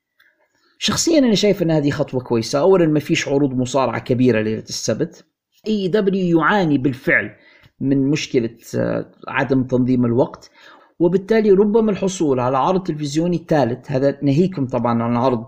شخصيا 0.78 1.20
أنا 1.20 1.36
شايف 1.36 1.64
أن 1.64 1.72
هذه 1.72 1.90
خطوة 1.90 2.22
كويسة. 2.22 2.60
أولا 2.60 2.86
ما 2.88 3.00
فيش 3.00 3.28
عروض 3.28 3.54
مصارعة 3.54 4.00
كبيرة 4.00 4.42
ليلة 4.42 4.64
السبت. 4.64 5.26
AEW 5.68 6.14
يعاني 6.14 6.78
بالفعل 6.78 7.36
من 7.80 8.08
مشكلة 8.08 8.58
آه، 8.76 9.12
عدم 9.28 9.64
تنظيم 9.64 10.06
الوقت. 10.06 10.52
وبالتالي 11.00 11.52
ربما 11.52 11.92
الحصول 11.92 12.40
على 12.40 12.58
عرض 12.58 12.84
تلفزيوني 12.84 13.46
ثالث. 13.50 13.92
هذا 13.92 14.18
ناهيكم 14.22 14.68
طبعا 14.68 15.04
عن 15.04 15.18
عرض 15.18 15.46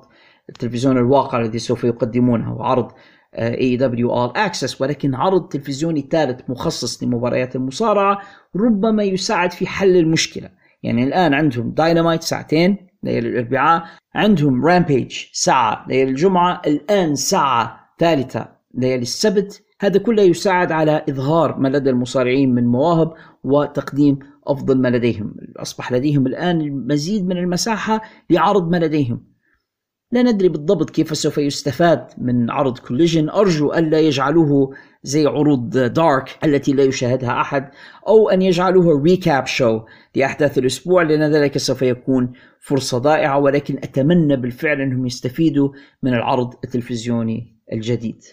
التلفزيون 0.50 0.98
الواقع 0.98 1.42
الذي 1.42 1.60
سوف 1.60 1.84
يقدمونه 1.84 2.54
وعرض 2.54 2.92
AEW 3.36 3.78
All 3.78 4.38
Access 4.38 4.82
ولكن 4.82 5.16
عرض 5.16 5.48
تلفزيوني 5.48 6.08
ثالث 6.12 6.50
مخصص 6.50 7.04
لمباريات 7.04 7.56
المصارعة 7.56 8.22
ربما 8.56 9.04
يساعد 9.04 9.52
في 9.52 9.68
حل 9.68 9.98
المشكلة. 9.98 10.50
يعني 10.84 11.04
الآن 11.04 11.34
عندهم 11.34 11.72
داينامايت 11.72 12.24
ساعتين. 12.24 12.88
ليله 13.06 13.30
الأربعاء 13.30 13.84
عندهم 14.16 14.66
Rampage 14.66 15.26
ساعة 15.32 15.86
ليله 15.88 16.10
الجمعة 16.10 16.62
الآن 16.68 17.16
ساعة 17.16 17.80
ثالثة 18.00 18.48
ليله 18.74 19.02
السبت. 19.02 19.62
هذا 19.82 20.00
كله 20.00 20.24
يساعد 20.24 20.72
على 20.72 21.06
إظهار 21.10 21.58
ما 21.60 21.68
لدى 21.68 21.90
المصارعين 21.90 22.56
من 22.56 22.68
مواهب 22.68 23.14
وتقديم 23.44 24.20
أفضل 24.48 24.82
ما 24.82 24.88
لديهم 24.88 25.36
أصبح 25.58 25.92
لديهم 25.92 26.28
الآن 26.28 26.62
المزيد 26.62 27.28
من 27.28 27.38
المساحة 27.38 28.02
لعرض 28.30 28.70
ما 28.70 28.78
لديهم 28.78 29.35
لا 30.16 30.22
ندري 30.22 30.50
بالضبط 30.50 30.90
كيف 30.90 31.18
سوف 31.18 31.38
يستفاد 31.38 32.08
من 32.18 32.52
عرض 32.52 32.80
Collision 32.80 33.30
أرجو 33.30 33.74
ألا 33.74 34.00
يجعلوه 34.00 34.76
زي 35.04 35.26
عروض 35.26 35.78
Dark 35.78 36.40
التي 36.44 36.74
لا 36.74 36.84
يشاهدها 36.84 37.42
أحد 37.42 37.72
أو 38.08 38.30
أن 38.30 38.42
يجعلوه 38.42 39.04
recap 39.04 39.46
show 39.46 39.82
لأحداث 40.16 40.58
الأسبوع 40.58 41.04
لأن 41.04 41.34
ذلك 41.34 41.58
سوف 41.58 41.82
يكون 41.82 42.34
فرصة 42.60 42.98
ضائعة 42.98 43.40
ولكن 43.40 43.78
أتمنى 43.78 44.36
بالفعل 44.36 44.82
أنهم 44.82 45.06
يستفيدوا 45.06 45.70
من 46.04 46.14
العرض 46.14 46.54
التلفزيوني 46.64 47.60
الجديد. 47.74 48.24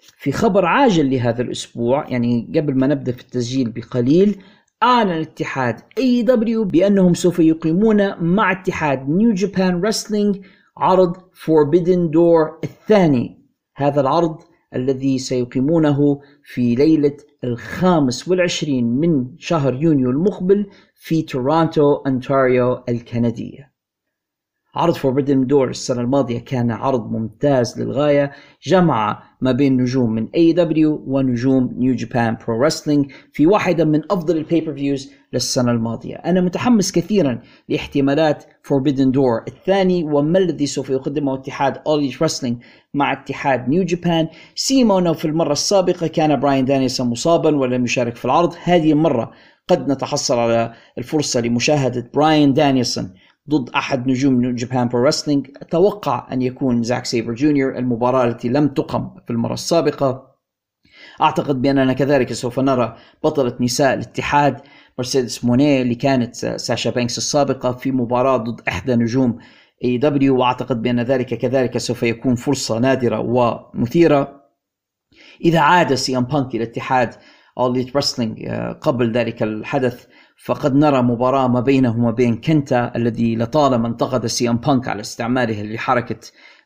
في 0.00 0.32
خبر 0.32 0.66
عاجل 0.66 1.10
لهذا 1.10 1.42
الأسبوع 1.42 2.08
يعني 2.08 2.52
قبل 2.56 2.74
ما 2.78 2.86
نبدأ 2.86 3.12
في 3.12 3.20
التسجيل 3.20 3.70
بقليل 3.70 4.42
أعلن 4.82 5.10
اتحاد 5.10 5.80
AEW 5.98 6.64
بأنهم 6.64 7.14
سوف 7.14 7.38
يقيمون 7.38 8.22
مع 8.22 8.52
اتحاد 8.52 9.08
New 9.08 9.32
Japan 9.32 9.80
Wrestling 9.84 10.40
عرض 10.76 11.16
Forbidden 11.32 12.10
Door 12.10 12.58
الثاني. 12.64 13.42
هذا 13.76 14.00
العرض 14.00 14.38
الذي 14.74 15.18
سيقيمونه 15.18 16.20
في 16.44 16.74
ليلة 16.74 17.16
الخامس 17.44 18.28
والعشرين 18.28 18.86
من 18.86 19.38
شهر 19.38 19.74
يونيو 19.74 20.10
المقبل 20.10 20.66
في 20.94 21.22
تورونتو 21.22 22.02
أنتاريو 22.06 22.84
الكندية. 22.88 23.72
عرض 24.74 24.94
Forbidden 24.94 25.46
Door 25.46 25.68
السنة 25.68 26.00
الماضية 26.00 26.38
كان 26.38 26.70
عرض 26.70 27.10
ممتاز 27.10 27.80
للغاية. 27.80 28.32
جمع 28.62 29.22
ما 29.42 29.52
بين 29.52 29.76
نجوم 29.82 30.10
من 30.10 30.28
AEW 30.34 31.04
ونجوم 31.06 31.74
New 31.78 31.94
Japan 31.94 32.36
Pro 32.46 32.62
Wrestling 32.62 33.12
في 33.32 33.46
واحدة 33.46 33.84
من 33.84 34.02
أفضل 34.10 34.36
ال 34.36 34.74
pay-per-views 34.74 35.12
للسنة 35.32 35.72
الماضية. 35.72 36.14
أنا 36.14 36.40
متحمس 36.40 36.92
كثيرا 36.92 37.38
لاحتمالات 37.68 38.44
Forbidden 38.62 39.10
Door 39.10 39.42
الثاني 39.48 40.04
وما 40.04 40.38
الذي 40.38 40.66
سوف 40.66 40.90
يقدمه 40.90 41.34
اتحاد 41.34 41.78
All 41.86 41.97
Elite 41.97 42.16
Wrestling 42.22 42.62
مع 42.94 43.12
اتحاد 43.12 43.68
New 43.68 43.82
Japan 43.82 44.28
سيما 44.54 44.98
أنه 44.98 45.12
في 45.12 45.24
المرة 45.24 45.52
السابقة 45.52 46.06
كان 46.06 46.40
براين 46.40 46.64
دانيلسون 46.64 47.06
مصابا 47.06 47.56
ولم 47.56 47.84
يشارك 47.84 48.16
في 48.16 48.24
العرض. 48.24 48.54
هذه 48.64 48.92
المرة 48.92 49.32
قد 49.68 49.90
نتحصل 49.90 50.38
على 50.38 50.72
الفرصة 50.98 51.40
لمشاهدة 51.40 52.10
براين 52.14 52.52
دانيلسون. 52.52 53.14
ضد 53.50 53.70
أحد 53.70 54.08
نجوم 54.08 54.54
Japan 54.54 54.88
Pro 54.88 55.04
Wrestling 55.04 55.50
أتوقع 55.62 56.28
أن 56.32 56.42
يكون 56.42 56.82
زاك 56.82 57.04
سايبر 57.04 57.34
جونيور 57.34 57.78
المباراة 57.78 58.24
التي 58.24 58.48
لم 58.48 58.68
تقم 58.68 59.10
في 59.26 59.30
المرة 59.32 59.54
السابقة. 59.54 60.32
أعتقد 61.22 61.62
بأننا 61.62 61.92
كذلك 61.92 62.32
سوف 62.32 62.60
نرى 62.60 62.96
بطلة 63.24 63.56
نساء 63.60 63.94
الاتحاد 63.94 64.60
مرسيدس 64.98 65.44
موني 65.44 65.82
اللي 65.82 65.94
كانت 65.94 66.34
ساشا 66.36 66.90
بانكس 66.90 67.18
السابقة 67.18 67.72
في 67.72 67.92
مباراة 67.92 68.36
ضد 68.36 68.60
إحدى 68.68 68.96
نجوم 68.96 69.38
AEW 69.84 70.36
وأعتقد 70.36 70.82
بأن 70.82 71.00
ذلك 71.00 71.34
كذلك 71.34 71.78
سوف 71.78 72.02
يكون 72.02 72.34
فرصة 72.34 72.78
نادرة 72.78 73.20
ومثيرة. 73.20 74.42
إذا 75.44 75.60
عاد 75.60 75.94
سي 75.94 76.16
إم 76.16 76.24
بانك 76.24 76.54
إلى 76.54 76.64
اتحاد 76.64 77.14
All 77.58 77.70
Elite 77.70 77.90
Wrestling 77.96 78.48
قبل 78.80 79.12
ذلك 79.12 79.42
الحدث 79.42 80.06
فقد 80.44 80.74
نرى 80.74 81.02
مباراة 81.02 81.48
ما 81.48 81.60
بينه 81.60 81.90
وما 81.90 82.10
بين 82.10 82.36
كنتا 82.36 82.92
الذي 82.96 83.36
لطالما 83.36 83.88
انتقد 83.88 84.26
سي 84.26 84.50
إم 84.50 84.56
بانك 84.56 84.88
على 84.88 85.00
استعماله 85.00 85.62
لحركة 85.62 86.16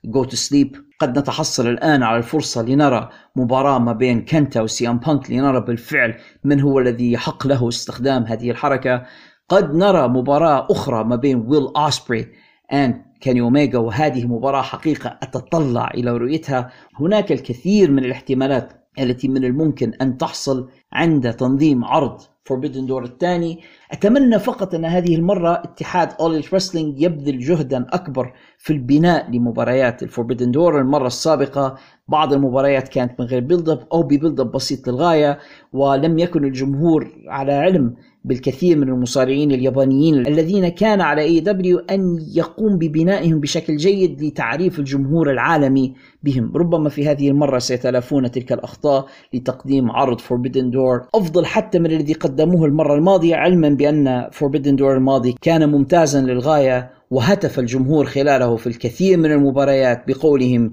Go 0.04 0.24
To 0.24 0.36
Sleep 0.36 0.76
قد 1.00 1.18
نتحصل 1.18 1.68
الآن 1.68 2.02
على 2.02 2.18
الفرصة 2.18 2.62
لنرى 2.62 3.08
مباراة 3.36 3.78
ما 3.78 3.92
بين 3.92 4.24
كنتا 4.24 4.60
وسي 4.60 4.88
إم 4.88 4.98
بانك 4.98 5.30
لنرى 5.30 5.60
بالفعل 5.60 6.14
من 6.44 6.60
هو 6.60 6.78
الذي 6.78 7.12
يحق 7.12 7.46
له 7.46 7.68
استخدام 7.68 8.22
هذه 8.22 8.50
الحركة. 8.50 9.02
قد 9.48 9.74
نرى 9.74 10.08
مباراة 10.08 10.66
أخرى 10.70 11.04
ما 11.04 11.16
بين 11.16 11.36
ويل 11.36 11.68
أوسبري 11.76 12.26
وكيني 12.72 13.40
أوميجا 13.40 13.78
وهذه 13.78 14.26
مباراة 14.26 14.62
حقيقة 14.62 15.18
أتطلع 15.22 15.90
إلى 15.94 16.16
رؤيتها. 16.16 16.70
هناك 17.00 17.32
الكثير 17.32 17.90
من 17.90 18.04
الاحتمالات 18.04 18.72
التي 18.98 19.28
من 19.28 19.44
الممكن 19.44 19.92
أن 20.02 20.16
تحصل 20.18 20.68
عند 20.92 21.32
تنظيم 21.32 21.84
عرض 21.84 22.35
Forbidden 22.46 22.86
Door 22.86 23.04
الثاني. 23.04 23.60
أتمنى 23.92 24.38
فقط 24.38 24.74
أن 24.74 24.84
هذه 24.84 25.14
المرة 25.16 25.52
اتحاد 25.52 26.08
All 26.20 26.29
Elite 26.29 26.44
Wrestling 26.54 27.02
يبذل 27.02 27.38
جهدا 27.38 27.86
أكبر 27.92 28.32
في 28.58 28.72
البناء 28.72 29.30
لمباريات 29.30 30.02
ال 30.02 30.07
Forbidden 30.07 30.50
Door 30.50 30.80
المرة 30.80 31.06
السابقة 31.06 31.76
بعض 32.08 32.32
المباريات 32.32 32.88
كانت 32.88 33.20
من 33.20 33.26
غير 33.26 33.40
build 33.40 33.68
up 33.68 33.86
أو 33.92 34.02
ب 34.02 34.09
build 34.09 34.40
up 34.40 34.52
بسيط 34.52 34.88
للغاية 34.88 35.38
ولم 35.72 36.18
يكن 36.18 36.44
الجمهور 36.44 37.12
على 37.28 37.52
علم 37.52 37.96
بالكثير 38.26 38.78
من 38.78 38.88
المصارعين 38.88 39.52
اليابانيين 39.52 40.26
الذين 40.26 40.68
كان 40.68 41.00
على 41.00 41.22
AEW 41.22 41.78
أن 41.78 42.18
يقوم 42.34 42.78
ببنائهم 42.78 43.40
بشكل 43.40 43.76
جيد 43.76 44.22
لتعريف 44.22 44.78
الجمهور 44.78 45.30
العالمي 45.30 45.94
بهم. 46.22 46.52
ربما 46.56 46.88
في 46.88 47.08
هذه 47.08 47.28
المرة 47.28 47.58
سيتلافون 47.58 48.30
تلك 48.30 48.52
الأخطاء 48.52 49.06
لتقديم 49.34 49.90
عرض 49.90 50.20
Forbidden 50.20 50.74
Door. 50.74 51.08
أفضل 51.14 51.46
حتى 51.46 51.78
من 51.78 51.86
الذي 51.86 52.12
قدموه 52.12 52.64
المرة 52.64 52.94
الماضية 52.94 53.36
علما 53.36 53.68
بأن 53.68 54.30
Forbidden 54.32 54.78
Door 54.78 54.90
الماضي 54.96 55.36
كان 55.42 55.68
ممتازا 55.68 56.20
للغاية 56.20 56.90
وهتف 57.10 57.58
الجمهور 57.58 58.04
خلاله 58.04 58.56
في 58.56 58.66
الكثير 58.66 59.18
من 59.18 59.32
المباريات 59.32 60.04
بقولهم 60.08 60.70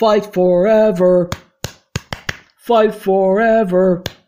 Fight 0.00 0.24
forever! 0.24 1.28
Fight 2.68 2.94
forever! 2.94 4.19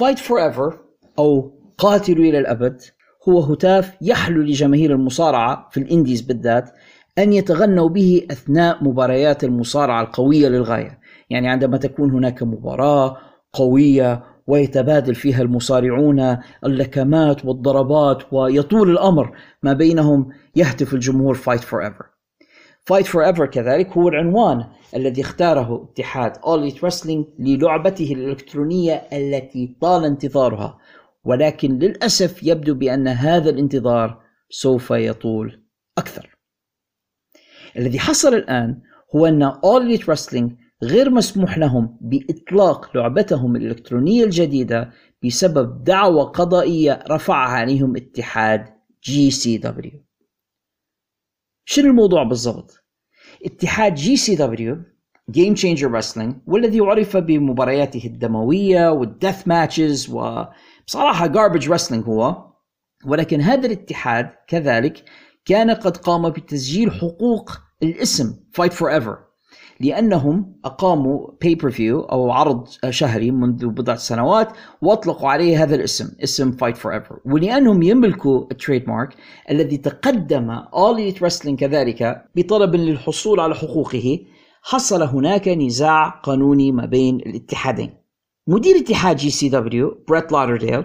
Fight 0.00 0.18
Forever 0.18 0.74
أو 1.18 1.52
قاتلوا 1.78 2.24
إلى 2.24 2.38
الأبد. 2.38 2.82
هو 3.28 3.40
هتاف 3.40 3.92
يحلو 4.02 4.42
لجماهير 4.42 4.92
المصارعة 4.92 5.68
في 5.70 5.80
الإنديز 5.80 6.20
بالذات 6.20 6.70
أن 7.18 7.32
يتغنوا 7.32 7.88
به 7.88 8.26
أثناء 8.30 8.84
مباريات 8.84 9.44
المصارعة 9.44 10.02
القوية 10.02 10.48
للغاية. 10.48 10.98
يعني 11.30 11.48
عندما 11.48 11.76
تكون 11.76 12.10
هناك 12.10 12.42
مباراة 12.42 13.16
قوية 13.52 14.24
ويتبادل 14.46 15.14
فيها 15.14 15.42
المصارعون 15.42 16.36
اللكمات 16.66 17.44
والضربات 17.44 18.32
ويطول 18.32 18.90
الأمر 18.90 19.36
ما 19.62 19.72
بينهم 19.72 20.28
يهتف 20.56 20.94
الجمهور 20.94 21.36
Fight 21.36 21.62
Forever 22.86 23.04
Fight 23.04 23.06
Forever 23.06 23.44
كذلك 23.44 23.88
هو 23.88 24.08
العنوان 24.08 24.66
الذي 24.96 25.22
اختاره 25.22 25.90
اتحاد 25.90 26.36
Elite 26.36 26.78
Wrestling 26.78 27.24
للعبته 27.38 28.12
الإلكترونية 28.12 28.94
التي 29.12 29.76
طال 29.80 30.04
انتظارها. 30.04 30.78
ولكن 31.24 31.78
للأسف 31.78 32.42
يبدو 32.42 32.74
بأن 32.74 33.08
هذا 33.08 33.50
الانتظار 33.50 34.22
سوف 34.50 34.90
يطول 34.90 35.64
أكثر. 35.98 36.36
الذي 37.76 37.98
حصل 37.98 38.34
الآن 38.34 38.82
هو 39.16 39.50
All 39.50 39.98
Elite 39.98 40.04
Wrestling 40.04 40.50
غير 40.82 41.10
مسموح 41.10 41.58
لهم 41.58 41.98
بإطلاق 42.00 42.96
لعبتهم 42.96 43.56
الإلكترونية 43.56 44.24
الجديدة 44.24 44.90
بسبب 45.24 45.84
دعوى 45.84 46.22
قضائية 46.22 47.04
رفعها 47.10 47.50
عليهم 47.50 47.96
اتحاد 47.96 48.64
GCW 49.04 50.09
شنو 51.72 51.90
الموضوع 51.90 52.22
بالضبط؟ 52.22 52.84
اتحاد 53.44 53.94
GCW 53.94 54.34
Game 54.36 55.54
Changer 55.54 55.90
Wrestling 55.90 56.36
والذي 56.46 56.80
عرف 56.80 57.16
بمبارياته 57.16 58.06
الدموية 58.06 58.90
وال 58.90 59.07
death 59.07 59.48
matches 59.48 60.10
وبصراحة 60.10 61.28
garbage 61.28 61.64
wrestling 61.64 62.06
هو 62.06 62.52
ولكن 63.06 63.40
هذا 63.40 63.66
الاتحاد 63.66 64.30
كذلك 64.48 65.04
كان 65.44 65.70
قد 65.70 65.96
قام 65.96 66.30
بتسجيل 66.30 66.92
حقوق 66.92 67.50
الاسم 67.82 68.34
Fight 68.60 68.72
Forever 68.72 69.29
لأنهم 69.80 70.56
أقاموا 70.64 71.26
pay 71.44 71.54
per 71.54 71.70
view 71.70 72.12
أو 72.12 72.30
عرض 72.30 72.68
شهري 72.90 73.30
منذ 73.30 73.66
بضعة 73.66 73.96
سنوات 73.96 74.48
وأطلقوا 74.82 75.28
عليه 75.28 75.62
هذا 75.62 75.74
الاسم 75.74 76.08
اسم 76.22 76.52
Fight 76.52 76.76
Forever. 76.76 77.18
ولأنهم 77.24 77.82
يملكوا 77.82 78.44
ال 78.50 78.88
trademark 78.88 79.16
الذي 79.50 79.76
تقدم 79.76 80.24
All 80.24 80.60
Elite 80.60 81.16
Wrestling 81.16 81.54
كذلك 81.54 82.24
بطلب 82.36 82.74
للحصول 82.74 83.40
على 83.40 83.54
حقوقه 83.54 84.18
حصل 84.62 85.02
هناك 85.02 85.48
نزاع 85.48 86.08
قانوني 86.08 86.72
ما 86.72 86.86
بين 86.86 87.16
الاتحادين. 87.16 87.90
مدير 88.48 88.76
اتحاد 88.76 89.16
GCW 89.16 90.04
بريت 90.08 90.32
لادرديل 90.32 90.84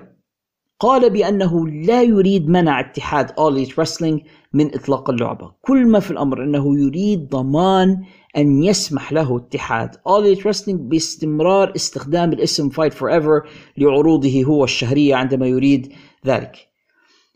قال 0.79 1.09
بأنه 1.09 1.67
لا 1.67 2.03
يريد 2.03 2.49
منع 2.49 2.79
اتحاد 2.79 3.29
All 3.29 3.53
Elite 3.53 3.73
Wrestling 3.73 4.19
من 4.53 4.75
إطلاق 4.75 5.09
اللعبة. 5.09 5.51
كل 5.61 5.87
ما 5.87 5.99
في 5.99 6.11
الأمر 6.11 6.43
أنه 6.43 6.79
يريد 6.79 7.29
ضمان 7.29 8.03
أن 8.37 8.63
يسمح 8.63 9.13
له 9.13 9.37
اتحاد 9.37 9.95
All 9.95 10.37
Elite 10.37 10.41
Wrestling 10.43 10.75
باستمرار 10.75 11.73
استخدام 11.75 12.33
الاسم 12.33 12.69
Fight 12.69 12.93
Forever 12.93 13.47
لعروضه 13.77 14.43
هو 14.43 14.63
الشهرية 14.63 15.15
عندما 15.15 15.47
يريد 15.47 15.93
ذلك. 16.25 16.75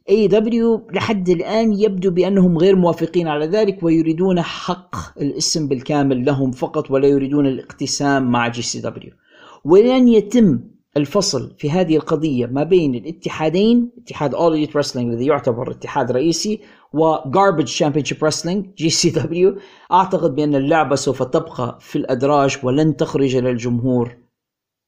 AEW 0.09 0.93
لحد 0.93 1.29
الآن 1.29 1.73
يبدو 1.73 2.11
بأنهم 2.11 2.57
غير 2.57 2.75
موافقين 2.75 3.27
على 3.27 3.45
ذلك 3.47 3.83
ويريدون 3.83 4.41
حق 4.41 4.95
الاسم 5.21 5.67
بالكامل 5.67 6.25
لهم 6.25 6.51
فقط 6.51 6.91
ولا 6.91 7.07
يريدون 7.07 7.47
الاقتسام 7.47 8.31
مع 8.31 8.47
GCW 8.47 9.11
ولن 9.65 10.07
يتم 10.07 10.59
الفصل 10.97 11.55
في 11.57 11.71
هذه 11.71 11.95
القضية 11.95 12.45
ما 12.45 12.63
بين 12.63 12.95
الاتحادين 12.95 13.91
اتحاد 13.97 14.35
All 14.35 14.67
Elite 14.67 14.73
Wrestling 14.73 14.97
الذي 14.97 15.25
يعتبر 15.25 15.71
اتحاد 15.71 16.11
رئيسي 16.11 16.61
و 16.93 17.15
Garbage 17.15 17.77
Championship 17.79 18.17
Wrestling 18.17 18.57
GCW 18.77 19.57
أعتقد 19.91 20.35
بأن 20.35 20.55
اللعبة 20.55 20.95
سوف 20.95 21.23
تبقى 21.23 21.77
في 21.81 21.95
الأدراج 21.95 22.57
ولن 22.63 22.95
تخرج 22.95 23.35
للجمهور 23.35 24.17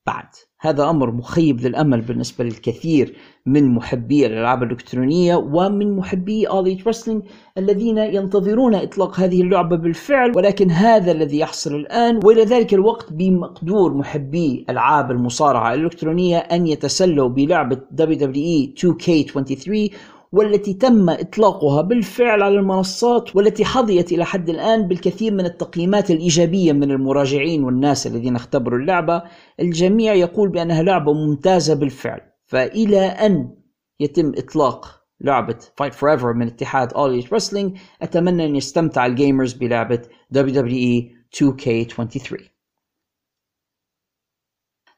بعد. 0.06 0.26
هذا 0.62 0.90
أمر 0.90 1.12
مخيب 1.12 1.62
للأمل 1.62 2.02
بالنسبة 2.02 2.44
للكثير 2.44 3.16
من 3.46 3.76
محبي 3.76 4.26
الألعاب 4.26 4.64
الإلكترونية 4.64 5.36
ومن 5.36 5.96
محبي 5.96 6.48
Elite 6.48 6.84
Wrestling 6.84 7.24
الذين 7.58 7.98
ينتظرون 7.98 8.76
إطلاق 8.76 9.20
هذه 9.20 9.42
اللعبة 9.42 9.76
بالفعل 9.76 10.32
ولكن 10.36 10.72
هذا 10.72 11.12
الذي 11.12 11.40
يحصل 11.40 11.76
الآن 11.76 12.20
وإلى 12.24 12.44
ذلك 12.44 12.74
الوقت 12.74 13.14
بمقدور 13.14 13.94
محبي 13.94 14.66
ألعاب 14.70 15.12
المصارعة 15.12 15.74
الإلكترونية 15.74 16.38
أن 16.38 16.68
يتسلوا 16.68 17.30
بلعبة 17.30 17.78
WWE 18.00 18.80
2K23 18.80 19.94
والتي 20.32 20.74
تم 20.74 21.10
إطلاقها 21.10 21.82
بالفعل 21.82 22.44
على 22.44 22.60
المنصات 22.60 23.36
والتي 23.36 23.66
حظيت 23.66 24.12
إلى 24.12 24.26
حد 24.26 24.50
الآن 24.50 24.88
بالكثير 24.88 25.34
من 25.34 25.46
التقييمات 25.46 26.12
الإيجابية 26.12 26.72
من 26.72 26.92
المراجعين 26.92 27.64
والناس 27.64 28.08
الذين 28.08 28.36
اختبروا 28.36 28.80
اللعبة. 28.80 29.24
الجميع 29.60 30.14
يقول 30.14 30.50
بأنها 30.50 30.84
لعبة 30.84 31.14
ممتازة 31.14 31.74
بالفعل. 31.74 32.22
فإلى 32.46 33.00
أن 33.00 33.56
يتم 34.00 34.32
إطلاق 34.38 35.02
لعبة 35.22 35.56
Fight 35.82 35.94
Forever 35.94 36.36
من 36.36 36.48
اتحاد 36.48 36.92
All 36.92 37.24
Elite 37.24 37.30
Wrestling 37.30 37.80
أتمنى 38.02 38.46
أن 38.46 38.56
يستمتع 38.56 39.06
ال 39.06 39.13
gamers 39.13 39.54
بلعبة 39.54 40.02
WWE 40.36 41.12
2K23 41.36 42.51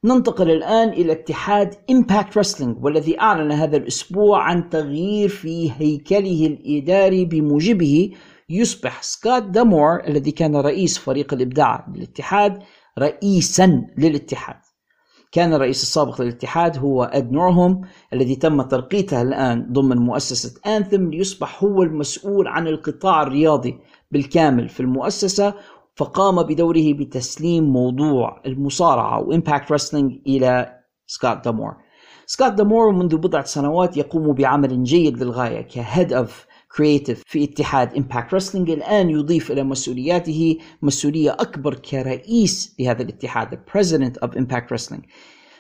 ننتقل 0.06 0.52
الآن 0.52 0.90
إلى 0.90 1.12
اتحاد 1.12 1.76
Impact 1.92 2.38
Wrestling 2.38 2.84
والذي 2.84 3.20
أعلن 3.20 3.52
هذا 3.52 3.78
الأسبوع 3.78 4.44
عن 4.44 4.70
تغيير 4.70 5.30
في 5.30 5.72
هيكله 5.78 6.46
الإداري 6.46 7.26
بموجبه 7.26 8.12
يصبح 8.50 9.02
سكوت 9.04 9.44
دامور 9.44 10.04
الذي 10.08 10.32
كان 10.32 10.56
رئيس 10.56 10.98
فريق 10.98 11.34
الإبداع 11.34 11.88
للاتحاد 11.96 12.60
رئيسا 13.00 13.84
للاتحاد. 13.98 14.56
كان 15.32 15.54
الرئيس 15.54 15.84
السابق 15.84 16.22
للاتحاد 16.22 16.78
هو 16.78 17.04
إد 17.04 17.32
نوردهولم 17.32 17.82
الذي 18.14 18.36
تم 18.36 18.62
ترقيته 18.62 19.22
الآن 19.22 19.68
ضمن 19.72 19.98
مؤسسة 19.98 20.76
Anthem 20.78 21.10
ليصبح 21.10 21.64
هو 21.64 21.84
المسؤول 21.84 22.48
عن 22.48 22.68
القطاع 22.68 23.24
الرياضي 23.24 23.80
بالكامل 24.12 24.70
في 24.70 24.80
المؤسسة 24.80 25.54
فقام 25.96 26.44
بدوره 26.44 26.94
بتسليم 26.94 27.64
موضوع 27.64 28.42
المصارعة 28.46 29.20
و 29.20 29.27
Impact 29.27 29.72
Wrestling 29.72 30.20
إلى 30.28 30.80
سكوت 31.08 31.46
دامور 31.46 31.76
سكوت 32.26 32.52
دامور 32.52 32.92
منذ 32.92 33.18
بضعة 33.18 33.46
سنوات 33.46 33.98
يقوم 33.98 34.34
بعمل 34.34 34.84
جيد 34.84 35.24
للغاية 35.24 35.62
ك 35.62 35.72
head 35.72 36.14
of 36.14 36.46
creative 36.78 37.24
في 37.26 37.44
اتحاد 37.44 37.96
Impact 37.96 38.34
Wrestling 38.34 38.70
الآن 38.70 39.10
يضيف 39.10 39.52
إلى 39.52 39.64
مسؤولياته 39.64 40.58
مسؤولية 40.82 41.32
أكبر 41.32 41.76
كرئيس 41.76 42.76
لهذا 42.80 43.02
الاتحاد 43.02 43.60
President 43.70 44.28
of 44.28 44.32
Impact 44.32 44.72
Wrestling. 44.72 45.02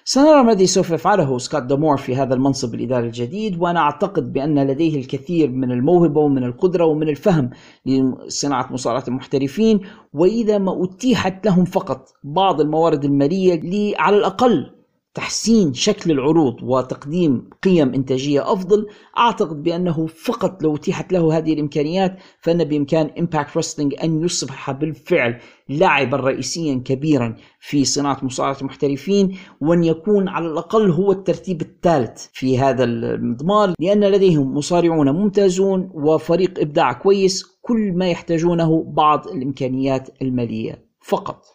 سنرى 0.06 0.44
ما 0.44 0.52
الذي 0.52 0.68
سوف 0.68 0.90
يفعله 0.92 1.38
سكوت 1.38 1.64
دامور 1.64 1.98
في 1.98 2.16
هذا 2.16 2.34
المنصب 2.34 2.76
الإداري 2.76 3.08
الجديد 3.08 3.62
وأنا 3.62 3.80
أعتقد 3.80 4.34
بأن 4.34 4.68
لديه 4.68 5.00
الكثير 5.00 5.50
من 5.50 5.72
الموهبة 5.72 6.22
ومن 6.22 6.44
القدرة 6.44 6.86
ومن 6.86 7.10
الفهم 7.10 7.50
لصناعة 7.86 8.74
مصارعة 8.74 9.04
المحترفين 9.08 9.82
وإذا 10.14 10.58
ما 10.58 10.84
أتيحت 10.84 11.46
لهم 11.46 11.66
فقط 11.66 12.10
بعض 12.24 12.62
الموارد 12.62 13.06
المالية 13.06 13.94
على 13.98 14.18
الأقل 14.18 14.83
تحسين 15.14 15.74
شكل 15.74 16.12
العروض 16.12 16.64
وتقديم 16.64 17.50
قيم 17.64 17.94
إنتاجية 17.94 18.54
أفضل 18.54 18.88
أعتقد 19.18 19.64
بأنه 19.64 20.08
فقط 20.08 20.64
لو 20.64 20.76
أتيحت 20.76 21.14
له 21.14 21.38
هذه 21.38 21.54
الإمكانيات 21.54 22.18
فإن 22.42 22.64
بإمكان 22.64 23.10
Impact 23.20 23.58
Wrestling 23.58 23.96
أن 24.04 24.24
يصبح 24.24 24.72
بالفعل 24.72 25.40
لاعبا 25.70 26.18
رئيسيا 26.18 26.82
كبيرا 26.86 27.36
في 27.60 27.86
صناعة 27.86 28.20
مصارعة 28.22 28.58
المحترفين 28.62 29.38
وأن 29.62 29.84
يكون 29.84 30.28
على 30.28 30.48
الأقل 30.48 30.92
هو 30.92 31.12
الترتيب 31.12 31.62
الثالث 31.62 32.28
في 32.34 32.60
هذا 32.60 32.84
المضمار 32.84 33.74
لأن 33.80 34.04
لديهم 34.04 34.58
مصارعون 34.58 35.10
ممتازون 35.10 35.90
وفريق 35.94 36.60
إبداع 36.60 36.94
كويس 36.94 37.44
كل 37.62 37.92
ما 37.92 38.10
يحتاجونه 38.10 38.84
بعض 38.84 39.28
الإمكانيات 39.28 40.10
المالية 40.22 40.86
فقط. 41.02 41.53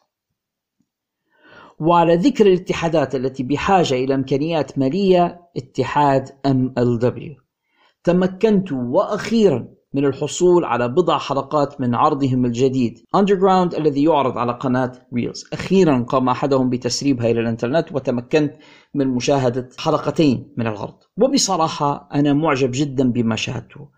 وعلى 1.81 2.17
ذكر 2.17 2.47
الاتحادات 2.47 3.15
التي 3.15 3.43
بحاجة 3.43 3.95
إلى 3.95 4.15
إمكانيات 4.15 4.79
مالية 4.79 5.41
اتحاد 5.57 6.29
MLW 6.29 7.43
تمكنت 8.05 8.73
وأخيرا 8.73 9.69
من 9.95 10.05
الحصول 10.05 10.65
على 10.65 10.89
بضع 10.89 11.19
حلقات 11.19 11.81
من 11.81 11.95
عرضهم 11.95 12.45
الجديد 12.45 12.99
Underground 13.17 13.75
الذي 13.79 14.05
يعرض 14.05 14.39
على 14.39 14.53
قناة 14.53 14.93
Reelz 15.15 15.45
أخيرا 15.53 16.03
قام 16.09 16.29
أحدهم 16.29 16.71
بتسريبها 16.71 17.31
إلى 17.31 17.41
الإنترنت 17.41 17.93
وتمكنت 17.93 18.55
من 18.95 19.09
مشاهدة 19.09 19.69
حلقتين 19.79 20.53
من 20.57 20.67
العرض. 20.67 20.95
وبصراحة 21.19 22.09
أنا 22.15 22.33
معجب 22.33 22.71
جدا 22.75 23.13
بما 23.13 23.37
شاهدته. 23.37 23.89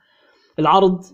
العرض 0.58 1.04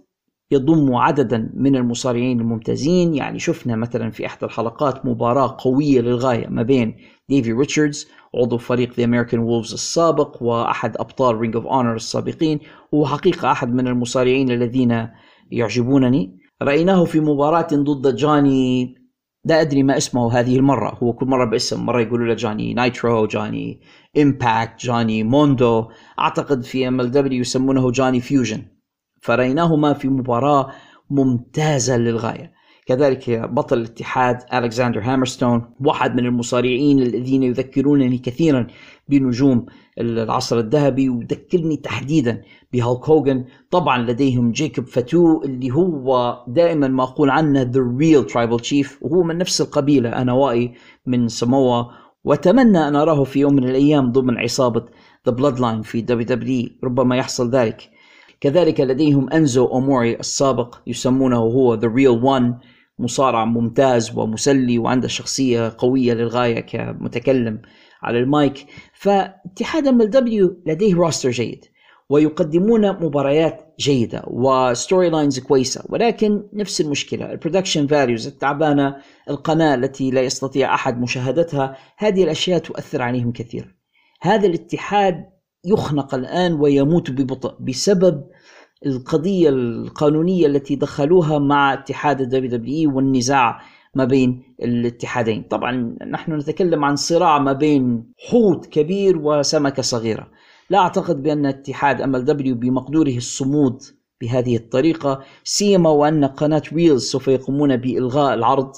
يضم 0.51 0.95
عددا 0.95 1.51
من 1.55 1.77
المصارعين 1.77 2.41
الممتازين. 2.41 3.15
يعني 3.15 3.39
شفنا 3.39 3.77
مثلا 3.77 4.11
في 4.11 4.27
احدى 4.27 4.47
الحلقات 4.47 5.07
مباراة 5.07 5.57
قوية 5.59 6.01
للغاية 6.01 6.47
ما 6.49 6.63
بين 6.63 6.97
ديفي 7.29 7.53
ريتشاردز 7.53 8.09
عضو 8.35 8.59
فريق 8.59 8.95
The 8.97 9.05
American 9.05 9.41
Wolves 9.41 9.73
السابق 9.73 10.43
وأحد 10.43 10.97
أبطال 10.97 11.37
Ring 11.37 11.57
of 11.57 11.67
Honor 11.67 11.95
السابقين 11.95 12.61
وهو 12.93 13.07
حقيقة 13.07 13.53
أحد 13.53 13.75
من 13.75 13.89
المصارعين 13.89 14.51
الذين 14.51 15.09
يعجبونني. 15.51 16.39
رأيناه 16.63 17.05
في 17.05 17.21
مباراة 17.21 17.69
ضد 17.73 18.17
جاني 18.17 18.95
لا 19.45 19.61
أدري 19.61 19.83
ما 19.83 19.97
اسمه 19.97 20.33
هذه 20.33 20.57
المرة. 20.57 20.99
هو 21.03 21.13
كل 21.13 21.27
مرة 21.27 21.45
باسم 21.45 21.87
مرة 21.87 22.01
يقولوا 22.01 22.27
له 22.27 22.35
جاني 22.35 22.75
نايترو 22.75 23.27
جاني 23.27 23.81
إمباكت 24.19 24.85
جاني 24.85 25.23
موندو. 25.23 25.89
أعتقد 26.19 26.65
في 26.65 26.89
MLW 26.89 27.41
يسمونه 27.41 27.91
جاني 27.91 28.21
فيوجن. 28.21 28.76
فرأيناهما 29.21 29.93
في 29.93 30.09
مباراة 30.09 30.71
ممتازة 31.11 31.97
للغاية. 31.97 32.57
كذلك 32.87 33.31
بطل 33.51 33.79
الاتحاد 33.79 34.39
ألكسندر 34.55 35.01
هامرستون 35.01 35.75
واحد 35.81 36.15
من 36.15 36.27
المصارعين 36.27 36.99
الذين 36.99 37.43
يذكرونني 37.43 38.19
كثيرا 38.19 38.67
بنجوم 39.09 39.67
العصر 40.01 40.59
الذهبي 40.59 41.09
ويذكرني 41.09 41.77
تحديدا 41.77 42.43
بهالك 42.73 43.09
هوجن 43.09 43.45
طبعا 43.71 43.99
لديهم 43.99 44.53
جيكوب 44.53 44.85
فاتو 44.85 45.43
اللي 45.43 45.71
هو 45.71 46.37
دائما 46.49 46.89
ما 46.89 47.03
أقول 47.03 47.31
عنه 47.31 47.65
the 47.65 48.01
real 48.03 48.33
tribal 48.33 48.63
chief 48.69 48.89
وهو 49.01 49.23
من 49.23 49.39
نفس 49.39 49.61
القبيلة 49.61 50.09
أنا 50.09 50.33
وائي 50.33 50.75
من 51.07 51.29
سموا. 51.29 51.85
وأتمنى 52.25 52.89
أن 52.89 52.97
أراه 52.97 53.25
في 53.25 53.41
يوم 53.41 53.55
من 53.55 53.65
الأيام 53.65 54.13
ضمن 54.13 54.39
عصابة 54.39 54.85
The 55.29 55.33
Bloodline 55.33 55.83
في 55.83 56.03
WWE 56.03 56.85
ربما 56.85 57.17
يحصل 57.17 57.51
ذلك. 57.51 57.91
كذلك 58.41 58.81
لديهم 58.81 59.31
أنزو 59.31 59.67
أوموري 59.67 60.15
السابق 60.15 60.77
يسمونه 60.87 61.37
هو 61.37 61.81
The 61.81 61.85
Real 61.85 62.23
One 62.25 62.67
مصارع 62.99 63.45
ممتاز 63.45 64.19
ومسلي 64.19 64.79
وعنده 64.79 65.09
شخصية 65.09 65.75
قوية 65.79 66.15
للغاية 66.15 66.61
كمتكلم 66.61 67.63
على 68.03 68.19
المايك. 68.19 68.67
فاتحاد 68.93 69.87
MLW 69.87 70.57
لديه 70.67 70.95
roster 70.95 71.31
جيد 71.31 71.65
ويقدمون 72.11 72.89
مباريات 72.89 73.75
جيدة 73.81 74.23
و 74.27 75.11
storylines 75.11 75.39
كويسة. 75.39 75.85
ولكن 75.89 76.43
نفس 76.53 76.81
المشكلة 76.81 77.33
ال 77.33 77.38
production 77.38 77.87
values 77.87 78.27
التعبانة 78.27 78.97
القناة 79.31 79.75
التي 79.75 80.11
لا 80.11 80.21
يستطيع 80.21 80.75
أحد 80.75 81.01
مشاهدتها 81.01 81.77
هذه 81.97 82.25
الأشياء 82.25 82.59
تؤثر 82.59 83.03
عليهم 83.03 83.33
كثيرا 83.33 83.69
هذا 84.23 84.47
الاتحاد 84.47 85.36
يخنق 85.67 86.15
الآن 86.15 86.53
ويموت 86.53 87.11
ببطء 87.11 87.55
بسبب 87.61 88.25
القضية 88.87 89.49
القانونية 89.49 90.47
التي 90.47 90.77
دخلوها 90.77 91.39
مع 91.39 91.73
اتحاد 91.73 92.21
ال 92.21 92.51
WWE 92.51 92.97
والنزاع 92.97 93.61
ما 93.95 94.05
بين 94.05 94.43
الاتحادين. 94.63 95.43
طبعا 95.43 95.97
نحن 96.11 96.33
نتكلم 96.33 96.85
عن 96.85 96.97
صراع 96.97 97.39
ما 97.39 97.53
بين 97.53 98.05
حوت 98.31 98.67
كبير 98.67 99.19
وسمكة 99.19 99.83
صغيرة. 99.83 100.29
لا 100.71 100.79
أعتقد 100.79 101.23
بأن 101.23 101.47
اتحاد 101.47 102.01
MLW 102.01 102.55
بمقدوره 102.55 103.17
الصمود 103.17 103.83
بهذه 104.21 104.57
الطريقة 104.57 105.21
سيما 105.45 105.91
وأن 105.91 106.25
قناة 106.25 106.63
Reelz 106.73 107.03
سوف 107.03 107.29
يقومون 107.29 107.77
بإلغاء 107.77 108.35
العرض 108.35 108.73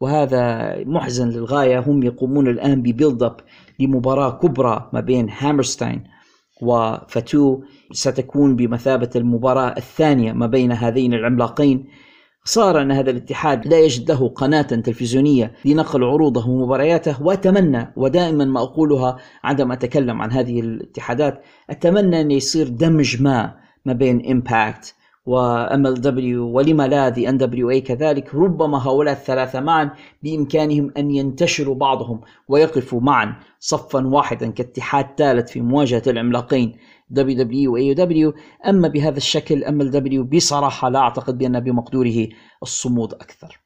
وهذا 0.00 0.74
محزن 0.84 1.28
للغاية. 1.28 1.78
هم 1.78 2.02
يقومون 2.02 2.48
الآن 2.48 2.82
ب 2.82 2.89
build 2.89 3.22
up 3.22 3.36
لمباراة 3.80 4.30
كبرى 4.30 4.90
ما 4.92 5.00
بين 5.00 5.30
هامرستون 5.30 6.17
وفاتو 6.62 7.60
ستكون 7.92 8.56
بمثابة 8.56 9.10
المباراة 9.16 9.74
الثانية 9.76 10.32
ما 10.32 10.46
بين 10.46 10.72
هذين 10.72 11.14
العملاقين. 11.14 11.86
صار 12.44 12.82
أن 12.82 12.92
هذا 12.92 13.10
الاتحاد 13.10 13.66
لا 13.66 13.80
يجد 13.80 14.10
له 14.10 14.28
قناة 14.28 14.62
تلفزيونية 14.62 15.52
لنقل 15.64 16.04
عروضه 16.04 16.48
ومبارياته 16.48 17.22
وأتمنى 17.22 17.92
ودائما 17.96 18.44
ما 18.44 18.60
أقولها 18.62 19.16
عندما 19.44 19.74
أتكلم 19.74 20.22
عن 20.22 20.32
هذه 20.32 20.60
الاتحادات 20.60 21.42
أتمنى 21.70 22.20
أن 22.20 22.30
يصير 22.30 22.68
دمج 22.68 23.22
ما 23.22 23.54
ما 23.84 23.92
بين 23.92 24.30
Impact 24.30 24.85
و 24.85 24.94
MLW 25.28 26.48
ولما 26.56 26.88
لا 26.88 27.10
the 27.10 27.28
NWA 27.28 27.80
كذلك 27.80 28.34
ربما 28.34 28.78
هؤلاء 28.88 29.14
الثلاثة 29.14 29.60
معا 29.60 29.90
بإمكانهم 30.22 30.92
أن 30.96 31.10
ينتشلوا 31.10 31.74
بعضهم 31.74 32.20
ويقفوا 32.48 33.00
معا 33.00 33.36
صفا 33.60 34.06
واحدا 34.06 34.50
كاتحاد 34.50 35.06
ثالث 35.18 35.50
في 35.50 35.60
مواجهة 35.60 36.02
العملاقين 36.06 36.76
دبليو 37.10 37.36
دبليو 37.38 37.74
واي 37.74 37.94
دبليو 37.94 38.34
أما 38.68 38.88
بهذا 38.88 39.16
الشكل 39.16 39.64
MLW 39.64 40.24
بصراحة 40.24 40.88
لا 40.88 40.98
أعتقد 40.98 41.38
بأن 41.38 41.60
بمقدوره 41.60 42.28
الصمود 42.62 43.14
أكثر. 43.14 43.60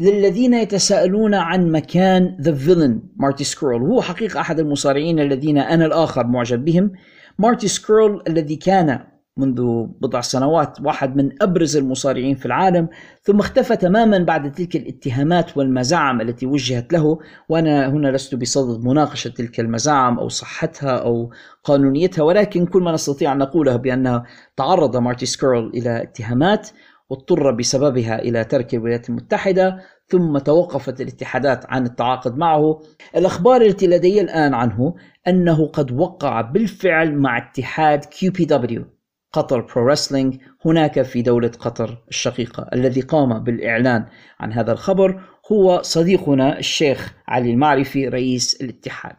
للذين 0.00 0.54
يتساءلون 0.54 1.34
عن 1.34 1.72
مكان 1.72 2.36
The 2.40 2.54
Villain 2.54 3.02
مارتي 3.16 3.44
سكرول 3.44 3.82
هو 3.82 4.02
حقيقة 4.02 4.40
أحد 4.40 4.58
المصارعين 4.60 5.20
الذين 5.20 5.58
أنا 5.58 5.86
الآخر 5.86 6.26
معجب 6.26 6.64
بهم. 6.64 6.92
مارتي 7.38 7.68
سكرول 7.68 8.22
الذي 8.28 8.56
كان 8.56 9.00
منذ 9.36 9.86
بضع 10.00 10.20
سنوات 10.20 10.80
واحد 10.80 11.16
من 11.16 11.42
أبرز 11.42 11.76
المصارعين 11.76 12.34
في 12.34 12.46
العالم 12.46 12.88
ثم 13.22 13.40
اختفى 13.40 13.76
تماما 13.76 14.18
بعد 14.18 14.52
تلك 14.52 14.76
الاتهامات 14.76 15.56
والمزاعم 15.56 16.20
التي 16.20 16.46
وجهت 16.46 16.92
له 16.92 17.18
وأنا 17.48 17.88
هنا 17.88 18.08
لست 18.08 18.34
بصدد 18.34 18.84
مناقشة 18.84 19.28
تلك 19.28 19.60
المزاعم 19.60 20.18
أو 20.18 20.28
صحتها 20.28 20.98
أو 20.98 21.30
قانونيتها 21.64 22.22
ولكن 22.22 22.66
كل 22.66 22.82
ما 22.82 22.92
نستطيع 22.92 23.32
أن 23.32 23.38
نقوله 23.38 23.76
بأن 23.76 24.22
تعرض 24.56 24.96
مارتي 24.96 25.26
سكرول 25.26 25.70
إلى 25.74 26.02
اتهامات 26.02 26.68
واضطر 27.10 27.50
بسببها 27.50 28.18
إلى 28.18 28.44
ترك 28.44 28.74
الولايات 28.74 29.08
المتحدة 29.08 29.78
ثم 30.10 30.38
توقفت 30.38 31.00
الاتحادات 31.00 31.64
عن 31.68 31.86
التعاقد 31.86 32.36
معه. 32.36 32.82
الأخبار 33.16 33.62
التي 33.62 33.86
لدي 33.86 34.20
الآن 34.20 34.54
عنه 34.54 34.94
أنه 35.28 35.66
قد 35.66 35.92
وقع 35.92 36.40
بالفعل 36.40 37.14
مع 37.14 37.38
اتحاد 37.38 38.04
QPW 38.04 38.84
قطر 39.32 39.60
Pro 39.60 39.86
Wrestling 39.86 40.36
هناك 40.64 41.02
في 41.02 41.22
دولة 41.22 41.48
قطر 41.48 42.04
الشقيقة 42.08 42.68
الذي 42.72 43.00
قام 43.00 43.38
بالإعلان 43.38 44.06
عن 44.40 44.52
هذا 44.52 44.72
الخبر 44.72 45.20
هو 45.52 45.82
صديقنا 45.82 46.58
الشيخ 46.58 47.14
علي 47.28 47.50
المعرفي 47.50 48.08
رئيس 48.08 48.60
الاتحاد. 48.60 49.16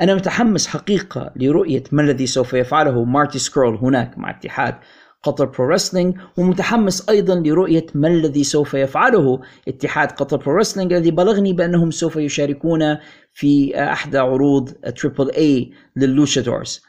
أنا 0.00 0.14
متحمس 0.14 0.66
حقيقة 0.66 1.32
لرؤية 1.36 1.82
ما 1.92 2.02
الذي 2.02 2.26
سوف 2.26 2.52
يفعله 2.52 3.04
مارتي 3.04 3.38
سكرول 3.38 3.76
هناك 3.76 4.18
مع 4.18 4.30
اتحاد 4.30 4.74
قطر 5.22 5.44
Pro 5.44 5.68
Wrestling 5.68 6.18
ومتحمس 6.36 7.08
أيضا 7.08 7.34
لرؤية 7.34 7.86
ما 7.94 8.08
الذي 8.08 8.44
سوف 8.44 8.74
يفعله. 8.74 9.40
اتحاد 9.68 10.12
قطر 10.12 10.36
Pro 10.36 10.56
Wrestling 10.56 10.92
الذي 10.92 11.10
بلغني 11.10 11.52
بأنهم 11.52 11.90
سوف 11.90 12.16
يشاركون 12.16 12.98
في 13.32 13.82
احدى 13.82 14.18
عروض 14.18 14.70
Triple 14.70 15.30
A 15.30 15.72
لل 15.96 16.10
luchadores 16.10 16.82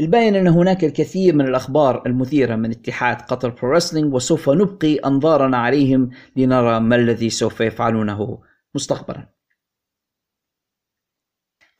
الباين 0.00 0.34
أن 0.36 0.46
هناك 0.46 0.84
الكثير 0.84 1.34
من 1.34 1.48
الأخبار 1.48 2.06
المثيرة 2.06 2.56
من 2.56 2.70
اتحاد 2.70 3.22
قطر 3.22 3.48
Pro 3.48 3.72
Wrestling 3.72 4.14
وسوف 4.14 4.50
نبقي 4.50 4.94
أنظارنا 4.94 5.56
عليهم 5.56 6.10
لنرى 6.36 6.80
ما 6.80 6.96
الذي 6.96 7.30
سوف 7.30 7.60
يفعلونه 7.60 8.38
مستقبلا. 8.74 9.28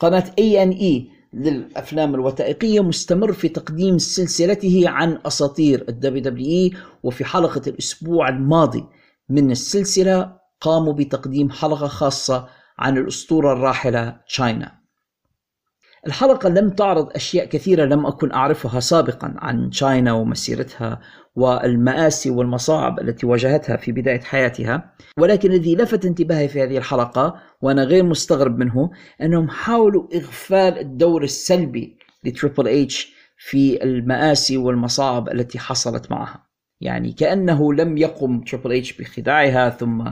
قناة 0.01 0.25
A&E 0.39 1.14
للأفلام 1.35 2.15
الوثائقية 2.15 2.83
مستمر 2.83 3.33
في 3.33 3.49
تقديم 3.49 3.99
سلسلته 3.99 4.83
عن 4.87 5.19
أساطير 5.27 5.85
ال 5.89 6.23
WWE 6.23 6.73
وفي 7.03 7.25
حلقة 7.25 7.63
الأسبوع 7.67 8.29
الماضي 8.29 8.85
من 9.29 9.51
السلسلة 9.51 10.37
قاموا 10.61 10.93
بتقديم 10.93 11.51
حلقة 11.51 11.87
خاصة 11.87 12.49
عن 12.79 12.99
الأسطورة 12.99 13.53
الراحلة 13.53 14.21
تشاينا. 14.29 14.73
الحلقة 16.07 16.49
لم 16.49 16.71
تعرض 16.71 17.09
أشياء 17.15 17.47
كثيرة 17.47 17.85
لم 17.85 18.07
أكن 18.07 18.33
أعرفها 18.33 18.81
سابقا 18.81 19.35
عن 19.39 19.71
تشاينا 19.71 20.13
ومسيرتها 20.13 21.01
والمآسي 21.37 22.31
والمصاعب 22.31 23.01
التي 23.01 23.27
واجهتها 23.27 23.77
في 23.77 23.93
بداية 23.93 24.21
حياتها. 24.21 24.95
ولكن 25.19 25.53
الذي 25.53 25.77
لفت 25.77 26.05
انتباهي 26.05 26.49
في 26.49 26.63
هذه 26.63 26.79
الحلقة 26.79 27.35
وأنا 27.63 27.85
غير 27.85 28.05
مستغرب 28.05 28.59
منه 28.59 28.91
أنهم 29.23 29.49
حاولوا 29.49 30.09
إغفال 30.15 30.79
الدور 30.79 31.25
السلبي 31.25 31.99
لتريبل 32.25 32.69
إتش 32.69 33.15
في 33.39 33.83
المآسي 33.83 34.57
والمصاعب 34.57 35.29
التي 35.29 35.59
حصلت 35.59 36.11
معها. 36.11 36.47
يعني 36.81 37.13
كأنه 37.13 37.75
لم 37.75 37.99
يقم 37.99 38.41
تريبل 38.41 38.73
إتش 38.73 38.93
بخداعها 38.93 39.71
ثم 39.71 40.05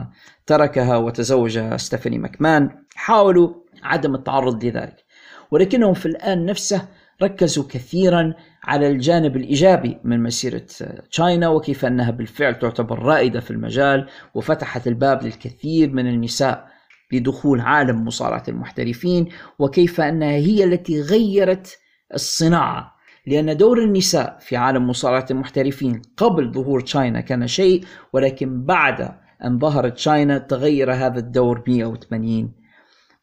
تركها 0.47 0.97
وتزوج 0.97 1.77
ستيفاني 1.77 2.19
ماكمان. 2.19 2.71
حاولوا 2.95 3.55
عدم 3.83 4.15
التعرض 4.15 4.65
لذلك. 4.65 5.05
ولكنهم 5.51 5.95
في 5.95 6.07
الآن 6.07 6.47
نفسه 6.47 6.89
ركزوا 7.23 7.65
كثيرا 7.69 8.35
على 8.65 8.89
الجانب 8.89 9.37
الإيجابي 9.37 9.99
من 10.05 10.23
مسيرة 10.23 10.67
تشاينا 11.11 11.49
وكيف 11.49 11.85
أنها 11.85 12.11
بالفعل 12.11 12.59
تعتبر 12.59 12.99
رائدة 12.99 13.41
في 13.41 13.51
المجال 13.51 14.09
وفتحت 14.35 14.87
الباب 14.87 15.23
للكثير 15.23 15.91
من 15.91 16.07
النساء 16.07 16.73
لدخول 17.13 17.61
عالم 17.61 18.05
مصارعة 18.05 18.45
المحترفين 18.49 19.29
وكيف 19.59 20.01
أنها 20.01 20.33
هي 20.33 20.65
التي 20.65 21.01
غيرت 21.01 21.79
الصناعة. 22.15 22.93
لأن 23.27 23.57
دور 23.57 23.83
النساء 23.83 24.39
في 24.41 24.57
عالم 24.57 24.87
مصارعة 24.89 25.27
المحترفين 25.31 26.03
قبل 26.17 26.53
ظهور 26.53 26.81
تشاينا 26.81 27.21
كان 27.21 27.47
شيء 27.47 27.85
ولكن 28.13 28.65
بعد 28.65 29.15
أن 29.45 29.59
ظهرت 29.59 29.95
تشاينا 29.95 30.39
تغير 30.39 30.93
هذا 30.93 31.19
الدور 31.19 31.63
180 31.69 32.53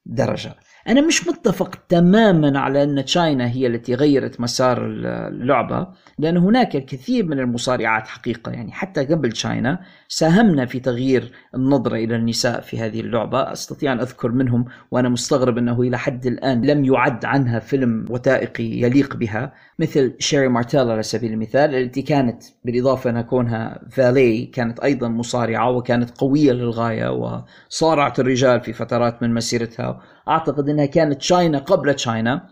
درجة. 0.05 0.55
أنا 0.89 1.01
مش 1.01 1.27
متفق 1.27 1.75
تماما 1.89 2.59
على 2.59 2.83
أن 2.83 3.05
تشاينا 3.05 3.49
هي 3.49 3.67
التي 3.67 3.95
غيرت 3.95 4.41
مسار 4.41 4.85
اللعبة 4.85 5.87
لأن 6.19 6.37
هناك 6.37 6.75
الكثير 6.75 7.25
من 7.25 7.39
المصارعات 7.39 8.07
حقيقة. 8.07 8.51
يعني 8.51 8.71
حتى 8.71 9.05
قبل 9.05 9.31
تشاينا 9.31 9.79
ساهمن 10.07 10.65
في 10.65 10.79
تغيير 10.79 11.31
النظرة 11.55 11.95
إلى 11.95 12.15
النساء 12.15 12.61
في 12.61 12.79
هذه 12.79 12.99
اللعبة. 13.01 13.51
أستطيع 13.51 13.93
أن 13.93 13.99
أذكر 13.99 14.31
منهم 14.31 14.65
وأنا 14.91 15.09
مستغرب 15.09 15.57
أنه 15.57 15.81
إلى 15.81 15.97
حد 15.97 16.25
الآن 16.25 16.61
لم 16.65 16.85
يعد 16.85 17.25
عنها 17.25 17.59
فيلم 17.59 18.05
وثائقي 18.09 18.63
يليق 18.63 19.15
بها 19.15 19.53
مثل 19.79 20.15
شيري 20.19 20.47
مارتيل 20.47 20.91
على 20.91 21.03
سبيل 21.03 21.31
المثال 21.33 21.75
التي 21.75 22.01
كانت 22.01 22.43
بالإضافة 22.65 23.09
أن 23.09 23.21
كونها 23.21 23.81
فالي 23.91 24.45
كانت 24.45 24.79
أيضا 24.79 25.07
مصارعة 25.07 25.71
وكانت 25.71 26.09
قوية 26.17 26.51
للغاية 26.51 27.09
وصارعت 27.11 28.19
الرجال 28.19 28.61
في 28.61 28.73
فترات 28.73 29.23
من 29.23 29.33
مسيرتها. 29.33 30.01
أعتقد 30.29 30.69
أنها 30.69 30.85
كانت 30.85 31.19
تشاينا 31.19 31.59
قبل 31.59 31.93
تشاينا 31.93 32.49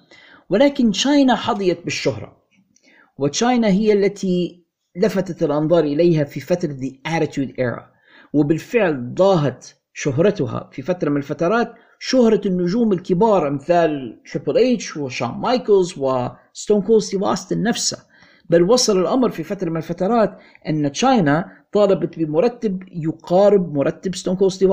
ولكن 0.50 0.92
تشاينا 0.92 1.36
حظيت 1.36 1.84
بالشهرة. 1.84 2.38
وتشاينا 3.18 3.68
هي 3.68 3.94
التي 3.94 4.66
لفتت 4.96 5.44
الأنظار 5.44 5.84
إليها 5.84 6.24
في 6.24 6.40
فترة 6.40 6.74
The 6.74 7.10
Attitude 7.12 7.52
Era. 7.52 7.82
وبالفعل 8.34 9.14
ضاهت 9.14 9.68
شهرتها 9.94 10.70
في 10.72 10.82
فترة 10.82 11.10
من 11.10 11.18
الفترات 11.18 11.74
شهرة 12.00 12.42
النجوم 12.46 12.94
الكبار 12.94 13.48
أمثال 13.48 14.22
تريبل 14.34 14.58
اتش 14.58 14.98
وشون 14.98 15.30
مايكلز 15.30 15.94
وستون 15.98 16.82
كولد 16.82 17.02
ستيف 17.02 17.22
نفسه. 17.52 17.98
بل 18.50 18.64
وصل 18.64 19.02
الأمر 19.02 19.30
في 19.30 19.44
فترة 19.44 19.70
من 19.70 19.78
الفترات 19.78 20.38
أن 20.68 20.92
تشاينا 20.92 21.52
طالبت 21.74 22.20
بمرتب 22.20 22.84
يقارب 22.92 23.74
مرتب 23.74 24.16
ستون 24.16 24.36
كولد 24.36 24.52
ستيف 24.52 24.72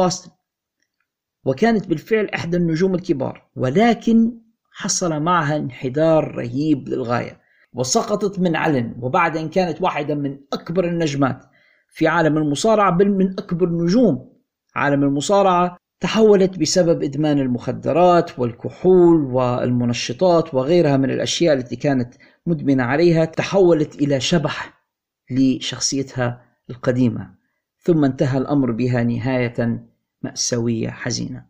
وكانت 1.45 1.87
بالفعل 1.87 2.27
إحدى 2.27 2.57
النجوم 2.57 2.95
الكبار 2.95 3.49
ولكن 3.57 4.39
حصل 4.73 5.21
معها 5.21 5.57
انحدار 5.57 6.35
رهيب 6.35 6.89
للغاية 6.89 7.41
وسقطت 7.73 8.39
من 8.39 8.57
علن 8.57 8.95
وبعد 9.01 9.37
أن 9.37 9.49
كانت 9.49 9.83
واحدة 9.83 10.15
من 10.15 10.39
أكبر 10.53 10.85
النجمات 10.85 11.45
في 11.89 12.07
عالم 12.09 12.39
المصارعة 12.39 12.91
بل 12.91 13.11
من 13.11 13.31
أكبر 13.31 13.69
نجوم 13.69 14.33
عالم 14.75 15.03
المصارعة 15.03 15.77
تحولت 16.01 16.59
بسبب 16.59 17.03
إدمان 17.03 17.39
المخدرات 17.39 18.39
والكحول 18.39 19.25
والمنشطات 19.25 20.55
وغيرها 20.55 20.97
من 20.97 21.11
الأشياء 21.11 21.55
التي 21.55 21.77
كانت 21.77 22.15
مدمنة 22.47 22.83
عليها 22.83 23.25
تحولت 23.25 23.95
إلى 23.95 24.21
شبح 24.21 24.85
لشخصيتها 25.31 26.45
القديمة. 26.71 27.35
ثم 27.79 28.05
انتهى 28.05 28.39
الأمر 28.39 28.71
بها 28.71 29.03
نهاية 29.03 29.87
مأساوية 30.25 30.89
حزينة. 30.89 31.45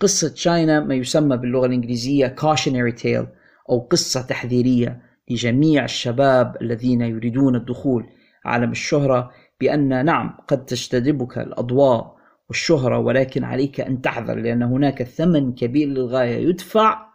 قصة 0.00 0.34
شاينا 0.34 0.80
ما 0.80 0.94
يسمى 0.94 1.36
باللغة 1.36 1.66
الإنجليزية 1.66 2.36
cautionary 2.40 3.02
tale 3.02 3.26
أو 3.70 3.78
قصة 3.78 4.22
تحذيرية 4.22 5.02
لجميع 5.30 5.84
الشباب 5.84 6.56
الذين 6.62 7.00
يريدون 7.00 7.56
الدخول 7.56 8.06
عالم 8.44 8.70
الشهرة 8.70 9.30
بأن 9.60 10.04
نعم 10.04 10.36
قد 10.48 10.64
تجتذبك 10.64 11.38
الأضواء 11.38 12.16
والشهرة 12.48 12.98
ولكن 12.98 13.44
عليك 13.44 13.80
أن 13.80 14.00
تحذر 14.00 14.34
لأن 14.34 14.62
هناك 14.62 15.02
ثمن 15.02 15.52
كبير 15.54 15.88
للغاية 15.88 16.48
يدفع 16.48 17.06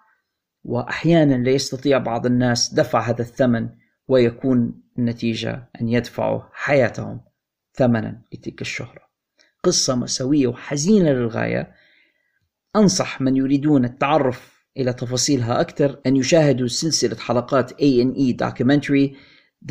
وأحيانا 0.63 1.35
لا 1.35 1.51
يستطيع 1.51 1.97
بعض 1.97 2.25
الناس 2.25 2.73
دفع 2.73 2.99
هذا 2.99 3.21
الثمن 3.21 3.69
ويكون 4.07 4.81
النتيجة 4.97 5.69
أن 5.81 5.89
يدفعوا 5.89 6.41
حياتهم 6.53 7.21
ثمنا 7.73 8.21
لتلك 8.33 8.61
الشهرة. 8.61 9.10
قصة 9.63 9.95
مأساوية 9.95 10.47
وحزينة 10.47 11.09
للغاية 11.09 11.71
أنصح 12.75 13.21
من 13.21 13.35
يريدون 13.37 13.85
التعرف 13.85 14.65
إلى 14.77 14.93
تفاصيلها 14.93 15.61
أكثر 15.61 15.99
أن 16.05 16.15
يشاهدوا 16.15 16.67
سلسلة 16.67 17.15
حلقات 17.15 17.71
A&E 17.71 18.35
Documentary 18.43 19.15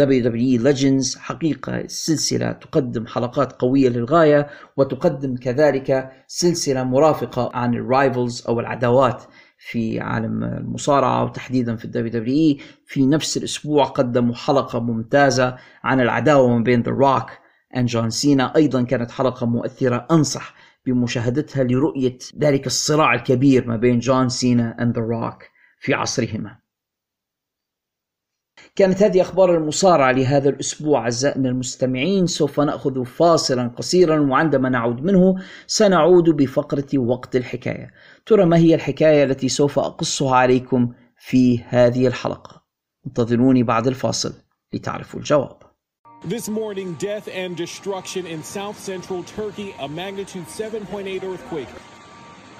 WWE 0.00 0.60
Legends. 0.60 1.18
حقيقة 1.18 1.86
سلسلة 1.86 2.52
تقدم 2.52 3.06
حلقات 3.06 3.52
قوية 3.52 3.88
للغاية 3.88 4.48
وتقدم 4.76 5.36
كذلك 5.36 6.10
سلسلة 6.26 6.84
مرافقة 6.84 7.50
عن 7.54 7.74
الرايفلز 7.74 8.44
أو 8.48 8.60
العداوات 8.60 9.22
في 9.58 10.00
عالم 10.00 10.44
المصارعة 10.44 11.24
وتحديدا 11.24 11.76
في 11.76 11.84
ال 11.84 12.10
WWE 12.10 12.56
في 12.86 13.06
نفس 13.06 13.36
الأسبوع 13.36 13.84
قدموا 13.84 14.34
حلقة 14.34 14.80
ممتازة 14.80 15.56
عن 15.84 16.00
العداوة 16.00 16.48
ما 16.48 16.64
بين 16.64 16.82
ذا 16.82 16.90
روك 16.92 17.30
أند 17.76 17.86
جون 17.86 18.10
سينا 18.10 18.56
أيضا 18.56 18.82
كانت 18.82 19.10
حلقة 19.10 19.46
مؤثرة 19.46 20.06
أنصح 20.10 20.54
بمشاهدتها 20.86 21.64
لرؤية 21.64 22.18
ذلك 22.38 22.66
الصراع 22.66 23.14
الكبير 23.14 23.68
ما 23.68 23.76
بين 23.76 23.98
جون 23.98 24.28
سينا 24.28 24.82
and 24.82 24.98
ذا 24.98 25.02
روك 25.02 25.42
في 25.80 25.94
عصرهما. 25.94 26.58
كانت 28.76 29.02
هذه 29.02 29.20
أخبار 29.20 29.56
المصارعة 29.56 30.12
لهذا 30.12 30.48
الأسبوع 30.48 31.00
أعزائنا 31.00 31.48
المستمعين 31.48 32.26
سوف 32.26 32.60
نأخذ 32.60 33.04
فاصلا 33.04 33.68
قصيرا 33.68 34.20
وعندما 34.20 34.68
نعود 34.68 35.02
منه 35.02 35.34
سنعود 35.66 36.30
بفقرة 36.30 36.98
وقت 36.98 37.36
الحكاية. 37.36 37.90
ترى 38.26 38.44
ما 38.44 38.56
هي 38.56 38.74
الحكاية 38.74 39.24
التي 39.24 39.48
سوف 39.48 39.78
أقصها 39.78 40.36
عليكم 40.36 40.92
في 41.18 41.62
هذه 41.68 42.06
الحلقة؟ 42.06 42.62
انتظروني 43.06 43.62
بعد 43.62 43.86
الفاصل 43.86 44.34
لتعرفوا 44.72 45.20
الجواب. 45.20 45.59
This 46.24 46.50
morning, 46.50 46.92
death 46.94 47.28
and 47.32 47.56
destruction 47.56 48.26
in 48.26 48.42
south 48.42 48.78
central 48.78 49.22
Turkey, 49.22 49.74
a 49.78 49.88
magnitude 49.88 50.44
7.8 50.44 51.24
earthquake, 51.24 51.68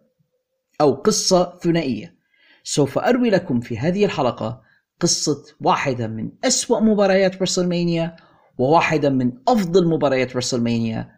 أو 0.82 0.94
قصة 0.94 1.58
ثنائية. 1.64 2.18
سوف 2.64 2.98
أروي 2.98 3.30
لكم 3.30 3.60
في 3.60 3.78
هذه 3.78 4.06
الحلقة 4.06 4.62
قصة 5.00 5.44
واحدة 5.62 6.08
من 6.08 6.32
أسوأ 6.44 6.80
مباريات 6.80 7.42
رسلمانيا 7.42 8.16
وواحدة 8.58 9.10
من 9.10 9.32
أفضل 9.48 9.88
مباريات 9.88 10.36
رسلمانيا 10.36 11.12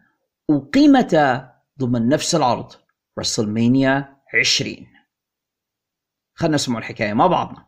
أقيمتا 0.50 1.52
ضمن 1.80 2.08
نفس 2.08 2.34
العرض 2.34 2.72
رسلمانيا 3.18 4.16
20 4.40 4.76
خلنا 6.34 6.54
نسمع 6.54 6.78
الحكاية 6.78 7.12
مع 7.12 7.26
بعضنا. 7.26 7.66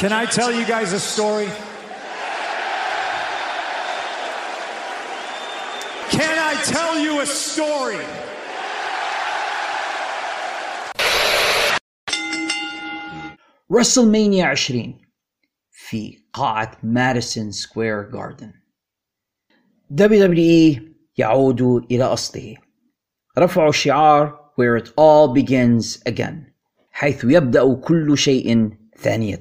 Can 0.00 0.12
I 0.12 0.26
tell 0.26 0.52
you 0.52 0.64
guys 0.66 0.92
a 0.92 1.00
story? 1.00 1.48
Can 6.10 6.38
I 6.52 6.54
tell 6.74 6.98
you 6.98 7.20
a 7.20 7.26
story? 7.26 8.04
رسلمانيا 13.72 14.46
20 14.46 15.00
في 15.70 16.18
قاعة 16.32 16.78
ماديسون 16.82 17.50
سكوير 17.50 18.02
جاردن 18.02 18.52
WWE 20.00 20.80
يعود 21.18 21.62
إلى 21.90 22.04
أصله. 22.04 22.56
رفعوا 23.38 23.72
شعار 23.72 24.46
Where 24.56 24.76
it 24.76 24.88
all 24.88 25.28
begins 25.34 26.02
again 26.08 26.52
حيث 26.90 27.24
يبدأ 27.24 27.74
كل 27.74 28.18
شيء 28.18 28.76
ثانية. 28.98 29.40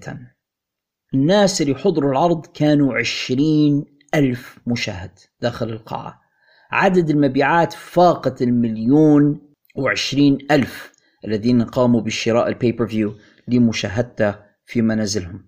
الناس 1.14 1.62
اللي 1.62 1.76
حضروا 1.76 2.12
العرض 2.12 2.46
كانوا 2.46 2.98
عشرين 2.98 3.86
ألف 4.16 4.60
مشاهد 4.68 5.20
داخل 5.42 5.70
القاعة. 5.70 6.25
عدد 6.72 7.10
المبيعات 7.10 7.74
فاقت 7.74 8.42
المليون 8.42 9.42
وعشرين 9.76 10.38
ألف 10.52 10.92
الذين 11.26 11.62
قاموا 11.62 12.02
بشراء 12.02 12.48
ال 12.48 12.88
pay-per-view 12.88 13.16
لمشاهدته 13.48 14.36
في 14.66 14.82
منازلهم. 14.82 15.46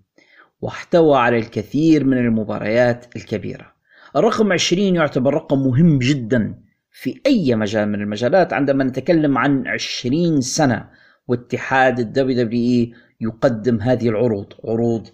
واحتوى 0.60 1.18
على 1.18 1.38
الكثير 1.38 2.04
من 2.04 2.18
المباريات 2.18 3.16
الكبيرة. 3.16 3.72
الرقم 4.16 4.52
20 4.52 4.94
يعتبر 4.96 5.34
رقم 5.34 5.58
مهم 5.58 5.98
جدا 5.98 6.54
في 6.92 7.20
أي 7.26 7.54
مجال 7.54 7.88
من 7.88 8.00
المجالات. 8.00 8.52
عندما 8.52 8.84
نتكلم 8.84 9.38
عن 9.38 9.66
20 9.66 10.40
سنة 10.40 10.90
واتحاد 11.28 11.98
ال 11.98 12.44
WWE 12.44 12.94
يقدم 13.20 13.80
هذه 13.80 14.08
العروض 14.08 14.52
عروض 14.64 15.08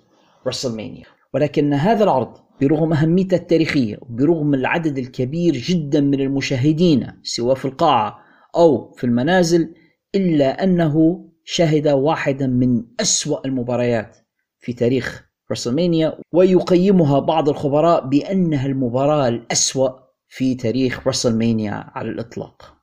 WrestleMania. 0.47 1.05
ولكن 1.35 1.74
هذا 1.74 2.05
العرض 2.05 2.43
برغم 2.60 2.93
أهميته 2.93 3.35
التاريخية 3.35 3.97
وبرغم 4.01 4.55
العدد 4.55 4.98
الكبير 4.98 5.56
جدا 5.56 6.01
من 6.01 6.20
المشاهدين 6.20 7.06
سواء 7.22 7.55
في 7.55 7.64
القاعة 7.64 8.18
أو 8.56 8.93
في 8.93 9.05
المنازل 9.05 9.74
إلا 10.14 10.64
أنه 10.64 11.24
شهد 11.44 11.89
واحدا 11.89 12.47
من 12.47 12.85
أسوأ 13.01 13.47
المباريات 13.47 14.16
في 14.60 14.72
تاريخ 14.72 15.24
رسلمانيا 15.52 16.18
ويقيمها 16.32 17.18
بعض 17.18 17.48
الخبراء 17.48 18.06
بأنها 18.06 18.66
المباراة 18.66 19.28
الأسوأ 19.28 19.90
في 20.28 20.55
تاريخ 20.55 21.09
رسلمانيا 21.09 21.90
على 21.94 22.09
الإطلاق. 22.09 22.76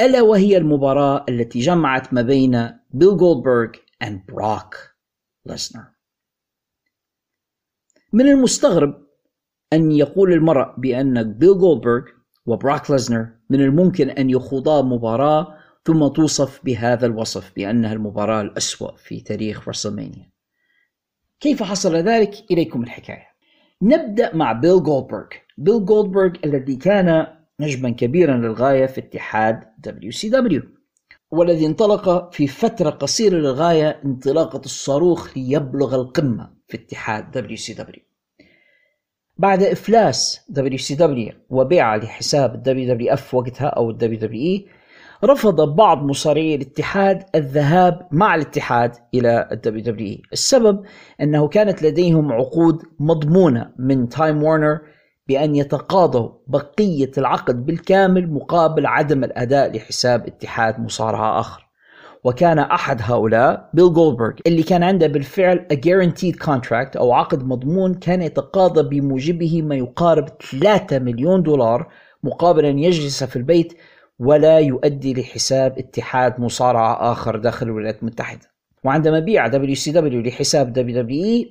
ألا 0.00 0.22
وهي 0.22 0.56
المباراة 0.56 1.24
التي 1.28 1.60
جمعت 1.60 2.14
ما 2.14 2.22
بين 2.22 2.70
بيل 2.90 3.16
جولدبرغ 3.16 3.72
and 4.04 4.26
بروك 4.28 4.76
ليسنر 5.46 5.93
من 8.14 8.28
المستغرب 8.28 8.94
أن 9.72 9.92
يقول 9.92 10.32
المرء 10.32 10.74
بأن 10.78 11.32
بيل 11.32 11.58
جولدبرغ 11.58 12.02
وبروك 12.46 12.90
ليزنر 12.90 13.28
من 13.50 13.60
الممكن 13.60 14.10
أن 14.10 14.30
يخوضا 14.30 14.82
مباراة 14.82 15.54
ثم 15.84 16.06
توصف 16.06 16.60
بهذا 16.64 17.06
الوصف 17.06 17.52
بأنها 17.56 17.92
المباراة 17.92 18.40
الأسوأ 18.40 18.96
في 18.96 19.20
تاريخ 19.20 19.68
رسلمانيا 19.68 20.30
كيف 21.40 21.62
حصل 21.62 21.96
ذلك؟ 21.96 22.32
إليكم 22.50 22.82
الحكاية. 22.82 23.26
نبدأ 23.82 24.36
مع 24.36 24.52
بيل 24.52 24.82
جولدبرغ 24.82 25.26
بيل 25.58 25.84
جولدبرغ 25.84 26.32
الذي 26.44 26.76
كان 26.76 27.26
نجما 27.60 27.90
كبيرا 27.90 28.36
للغاية 28.36 28.86
في 28.86 29.00
اتحاد 29.00 29.60
WCW 29.88 30.62
والذي 31.30 31.66
انطلق 31.66 32.32
في 32.32 32.46
فترة 32.46 32.90
قصيرة 32.90 33.36
للغاية 33.36 34.00
انطلاقة 34.04 34.60
الصاروخ 34.64 35.36
ليبلغ 35.38 35.94
القمة. 35.94 36.53
في 36.66 36.76
اتحاد 36.76 37.48
WCW 37.48 38.00
بعد 39.36 39.62
إفلاس 39.62 40.40
WCW 40.58 41.34
وبيعه 41.50 41.96
لحساب 41.96 42.62
WWF 42.68 43.34
وقتها 43.34 43.66
أو 43.66 43.98
WWE 43.98 44.60
رفض 45.24 45.76
بعض 45.76 46.02
مصارعي 46.02 46.54
الاتحاد 46.54 47.22
الذهاب 47.34 48.08
مع 48.10 48.34
الاتحاد 48.34 48.92
إلى 49.14 49.48
ال 49.52 49.84
WWE 49.84 50.18
السبب 50.32 50.84
أنه 51.20 51.48
كانت 51.48 51.82
لديهم 51.82 52.32
عقود 52.32 52.82
مضمونة 53.00 53.72
من 53.78 54.08
تايم 54.08 54.42
وورنر 54.42 54.80
بأن 55.28 55.54
يتقاضوا 55.54 56.30
بقية 56.46 57.10
العقد 57.18 57.66
بالكامل 57.66 58.32
مقابل 58.32 58.86
عدم 58.86 59.24
الأداء 59.24 59.76
لحساب 59.76 60.26
اتحاد 60.26 60.80
مصارعة 60.80 61.40
آخر. 61.40 61.63
وكان 62.24 62.58
أحد 62.58 63.00
هؤلاء 63.02 63.70
بيل 63.74 63.92
جولدبرغ 63.92 64.32
اللي 64.46 64.62
كان 64.62 64.82
عنده 64.82 65.06
بالفعل 65.06 65.66
a 65.72 65.76
guaranteed 65.76 66.46
contract 66.46 66.96
أو 66.96 67.12
عقد 67.12 67.44
مضمون 67.44 67.94
كان 67.94 68.22
يتقاضى 68.22 69.00
بموجبه 69.00 69.62
ما 69.62 69.74
يقارب 69.74 70.28
3 70.60 70.98
مليون 70.98 71.42
دولار 71.42 71.88
مقابل 72.22 72.64
أن 72.64 72.78
يجلس 72.78 73.24
في 73.24 73.36
البيت 73.36 73.72
ولا 74.18 74.58
يؤدي 74.58 75.14
لحساب 75.14 75.78
اتحاد 75.78 76.40
مصارعة 76.40 77.12
آخر 77.12 77.36
داخل 77.36 77.66
الولايات 77.66 78.02
المتحدة 78.02 78.50
وعندما 78.84 79.18
بيع 79.18 79.50
WCW 79.50 80.26
لحساب 80.26 80.78
WWE 80.78 81.48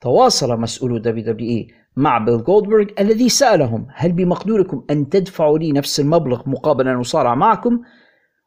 تواصل 0.00 0.60
مسؤولو 0.60 1.02
WWE 1.02 1.72
مع 1.96 2.18
بيل 2.18 2.44
جولدبرغ 2.44 2.86
الذي 2.98 3.28
سألهم 3.28 3.86
هل 3.94 4.12
بمقدوركم 4.12 4.84
أن 4.90 5.08
تدفعوا 5.08 5.58
لي 5.58 5.72
نفس 5.72 6.00
المبلغ 6.00 6.48
مقابل 6.48 6.88
أن 6.88 7.00
أصارع 7.00 7.34
معكم؟ 7.34 7.80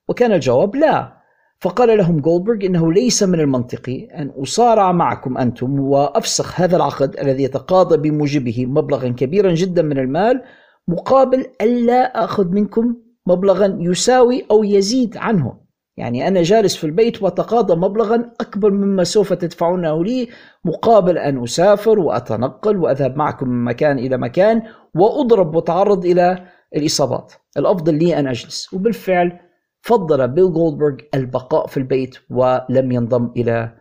وكان 0.08 0.32
الجواب 0.32 0.76
لا 0.76 1.21
فقال 1.62 1.98
لهم 1.98 2.20
جولدبرغ 2.20 2.66
إنه 2.66 2.94
ليس 2.94 3.24
من 3.24 3.40
المنطقي 3.40 4.06
أن 4.06 4.32
أصارع 4.38 4.92
معكم 4.92 5.38
أنتم 5.38 5.80
وأفسخ 5.80 6.62
هذا 6.62 6.76
العقد 6.76 7.20
الذي 7.20 7.44
يتقاضى 7.44 7.98
بموجبه 7.98 8.66
مبلغا 8.66 9.08
كبيرا 9.10 9.54
جدا 9.54 9.82
من 9.82 9.98
المال 9.98 10.44
مقابل 10.88 11.46
ألا 11.62 12.24
أخذ 12.24 12.48
منكم 12.48 12.96
مبلغا 13.28 13.78
يساوي 13.80 14.46
أو 14.52 14.64
يزيد 14.64 15.18
عنه. 15.18 15.62
يعني 15.98 16.28
أنا 16.28 16.42
جالس 16.42 16.76
في 16.76 16.84
البيت 16.84 17.24
وأتقاضى 17.24 17.76
مبلغا 17.76 18.32
أكبر 18.42 18.72
مما 18.72 19.04
سوف 19.04 19.34
تدفعونه 19.34 20.04
لي 20.04 20.28
مقابل 20.66 21.18
أن 21.18 21.44
أسافر 21.44 22.00
وأتنقل 22.00 22.78
وأذهب 22.78 23.18
معكم 23.18 23.50
من 23.50 23.64
مكان 23.64 24.00
إلى 24.00 24.18
مكان 24.18 24.62
وأضرب 24.96 25.56
وأتعرض 25.56 26.06
إلى 26.06 26.44
الإصابات. 26.76 27.34
الأفضل 27.58 27.94
لي 27.94 28.20
أن 28.20 28.28
أجلس. 28.28 28.74
وبالفعل 28.74 29.51
فضل 29.82 30.28
بيل 30.28 30.54
جولدبرغ 30.54 30.96
البقاء 31.14 31.68
في 31.68 31.78
البيت 31.78 32.18
ولم 32.30 32.92
ينضم 32.92 33.32
إلى 33.38 33.74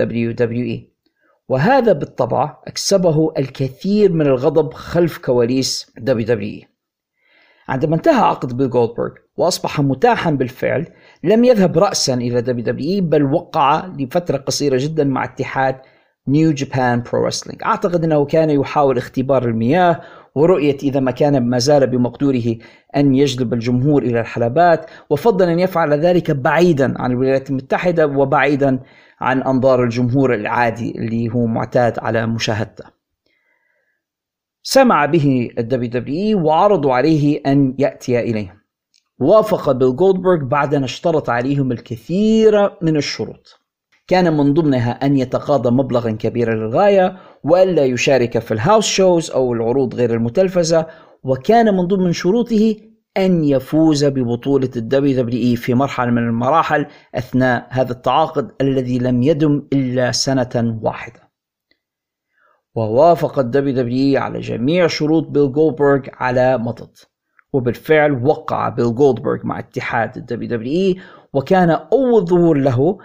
WWE 0.00 0.94
وهذا 1.48 1.92
بالطبع 1.92 2.56
أكسبه 2.66 3.32
الكثير 3.38 4.12
من 4.12 4.26
الغضب 4.26 4.74
خلف 4.74 5.18
كواليس 5.18 5.92
WWE 6.10 6.66
عندما 7.68 7.96
انتهى 7.96 8.24
عقد 8.24 8.56
بيل 8.56 8.70
جولدبرغ 8.70 9.10
وأصبح 9.36 9.80
متاحا 9.80 10.30
بالفعل 10.30 10.86
لم 11.24 11.44
يذهب 11.44 11.78
رأسا 11.78 12.14
إلى 12.14 12.42
WWE 12.42 13.04
بل 13.04 13.22
وقع 13.22 13.86
لفترة 13.86 14.36
قصيرة 14.36 14.76
جدا 14.80 15.04
مع 15.04 15.24
اتحاد 15.24 15.76
New 16.28 16.52
Japan 16.52 17.02
Pro 17.02 17.26
Wrestling 17.26 17.62
أعتقد 17.62 18.04
أنه 18.04 18.24
كان 18.24 18.50
يحاول 18.50 18.98
اختبار 18.98 19.44
المياه 19.44 20.00
ورؤية 20.34 20.76
إذا 20.82 21.00
ما 21.00 21.10
كان 21.10 21.50
ما 21.50 21.58
زال 21.58 21.86
بمقدوره 21.86 22.56
أن 22.96 23.14
يجلب 23.14 23.54
الجمهور 23.54 24.02
إلى 24.02 24.20
الحلبات 24.20 24.90
وفضل 25.10 25.48
أن 25.48 25.58
يفعل 25.58 25.92
ذلك 25.92 26.30
بعيدا 26.30 26.94
عن 27.02 27.12
الولايات 27.12 27.50
المتحدة 27.50 28.06
وبعيدا 28.06 28.80
عن 29.20 29.42
أنظار 29.42 29.84
الجمهور 29.84 30.34
العادي 30.34 30.98
اللي 30.98 31.34
هو 31.34 31.46
معتاد 31.46 31.98
على 31.98 32.26
مشاهدته. 32.26 32.84
سمع 34.62 35.06
به 35.06 35.50
ال 35.58 35.90
WWE 35.90 36.46
وعرضوا 36.46 36.94
عليه 36.94 37.40
أن 37.46 37.74
يأتي 37.78 38.20
إليهم 38.20 38.60
وافق 39.18 39.72
بيل 39.72 39.96
جولدبرغ 39.96 40.44
بعد 40.44 40.74
أن 40.74 40.84
اشترط 40.84 41.30
عليهم 41.30 41.72
الكثير 41.72 42.70
من 42.82 42.96
الشروط. 42.96 43.63
كان 44.06 44.36
من 44.36 44.54
ضمنها 44.54 44.90
أن 44.90 45.16
يتقاضى 45.16 45.70
مبلغا 45.70 46.10
كبيرا 46.10 46.54
للغاية 46.54 47.16
وألا 47.44 47.84
يشارك 47.84 48.38
في 48.38 48.54
ال 48.54 48.59
house 48.59 48.86
shows 48.86 49.30
أو 49.30 49.52
العروض 49.52 49.94
غير 49.94 50.14
المتلفزة 50.14 50.86
وكان 51.22 51.76
من 51.76 51.86
ضمن 51.86 52.12
شروطه 52.12 52.76
أن 53.16 53.44
يفوز 53.44 54.04
ببطولة 54.04 54.70
ال 54.76 55.22
WWE 55.22 55.56
في 55.56 55.74
مرحلة 55.74 56.10
من 56.10 56.18
المراحل 56.18 56.86
أثناء 57.14 57.66
هذا 57.70 57.92
التعاقد 57.92 58.50
الذي 58.60 58.98
لم 58.98 59.22
يدم 59.22 59.62
إلا 59.72 60.12
سنة 60.12 60.78
واحدة. 60.82 61.20
ووافق 62.74 63.38
ال 63.38 63.74
WWE 63.74 64.20
على 64.20 64.40
جميع 64.40 64.86
شروط 64.86 65.28
بيل 65.28 65.52
جولدبرغ 65.52 66.00
على 66.12 66.58
مضض 66.58 66.96
وبالفعل 67.52 68.24
وقع 68.24 68.68
بيل 68.68 68.94
جولدبرغ 68.94 69.38
مع 69.44 69.58
اتحاد 69.58 70.16
ال 70.16 70.48
WWE 70.48 70.94
وكان 71.32 71.70
أول 71.70 72.26
ظهور 72.26 72.58
له 72.58 72.98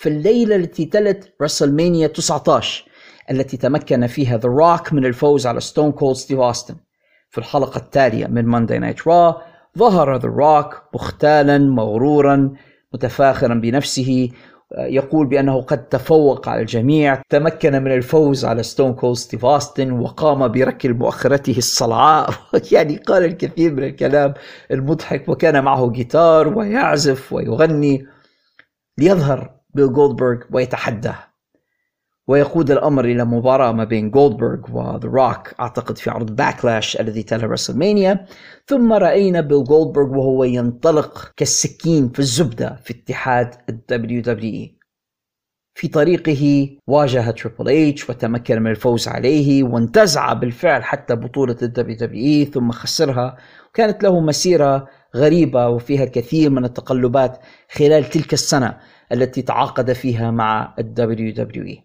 في 0.00 0.08
الليلة 0.08 0.56
التي 0.56 0.84
تلت 0.84 1.34
WrestleMania 1.42 2.06
19 2.06 2.84
التي 3.30 3.56
تمكن 3.56 4.06
فيها 4.06 4.38
ذا 4.38 4.48
روك 4.48 4.92
من 4.92 5.04
الفوز 5.06 5.46
على 5.46 5.60
ستون 5.60 5.92
كولد 5.92 6.16
ستيف 6.16 6.38
أوستن 6.38 6.74
في 7.30 7.38
الحلقة 7.38 7.78
التالية 7.78 8.26
من 8.26 8.44
Monday 8.44 8.78
Night 8.78 9.08
Raw 9.08 9.42
ظهر 9.78 10.16
ذا 10.16 10.28
روك 10.28 10.82
مختالا 10.94 11.58
مغرورا 11.58 12.52
متفاخرا 12.94 13.54
بنفسه 13.54 14.28
يقول 14.78 15.26
بأنه 15.26 15.62
قد 15.62 15.88
تفوق 15.88 16.48
على 16.48 16.60
الجميع 16.60 17.22
تمكن 17.28 17.82
من 17.82 17.92
الفوز 17.92 18.44
على 18.44 18.62
Stone 18.62 18.94
Cold 18.94 19.16
Steve 19.16 19.44
Austin 19.44 19.92
وقام 19.92 20.48
بركل 20.48 20.94
مؤخرته 20.94 21.58
الصلعاء. 21.58 22.30
يعني 22.72 22.96
قال 22.96 23.24
الكثير 23.24 23.74
من 23.74 23.84
الكلام 23.84 24.34
المضحك 24.70 25.28
وكان 25.28 25.64
معه 25.64 25.90
جيتار 25.90 26.58
ويعزف 26.58 27.32
ويغني. 27.32 28.06
ليظهر 28.98 29.59
بيل 29.74 29.92
جولدبرغ 29.92 30.38
ويتحداه. 30.50 31.18
ويقود 32.26 32.70
الأمر 32.70 33.04
إلى 33.04 33.24
مباراة 33.24 33.72
ما 33.72 33.84
بين 33.84 34.10
جولدبرغ 34.10 34.58
و 34.72 34.81
The 34.81 35.08
Rock 35.08 35.54
أعتقد 35.60 35.98
في 35.98 36.10
عرض 36.10 36.36
Backlash 36.36 37.00
الذي 37.00 37.22
تلا 37.22 37.46
رسلمانيا. 37.46 38.26
ثم 38.66 38.92
رأينا 38.92 39.40
بيل 39.40 39.64
جولدبرغ 39.64 40.18
وهو 40.18 40.44
ينطلق 40.44 41.32
كالسكين 41.36 42.08
في 42.08 42.18
الزبدة 42.18 42.80
في 42.84 42.94
اتحاد 42.94 43.54
ال 43.68 44.22
WWE 44.22 44.80
في 45.74 45.88
طريقه 45.88 46.70
واجه 46.86 47.30
Triple 47.30 47.68
H 47.68 48.10
وتمكن 48.10 48.62
من 48.62 48.70
الفوز 48.70 49.08
عليه 49.08 49.62
وانتزع 49.62 50.32
بالفعل 50.32 50.84
حتى 50.84 51.14
بطولة 51.14 51.56
ال 51.62 51.96
WWE 51.96 52.46
ثم 52.46 52.70
خسرها. 52.70 53.36
وكانت 53.70 54.02
له 54.02 54.20
مسيرة 54.20 54.88
غريبة 55.16 55.68
وفيها 55.68 56.04
الكثير 56.04 56.50
من 56.50 56.64
التقلبات 56.64 57.38
خلال 57.72 58.04
تلك 58.04 58.32
السنة. 58.32 58.78
التي 59.12 59.42
تعاقد 59.42 59.92
فيها 59.92 60.30
مع 60.30 60.74
ال 60.78 61.34
WWE 61.34 61.76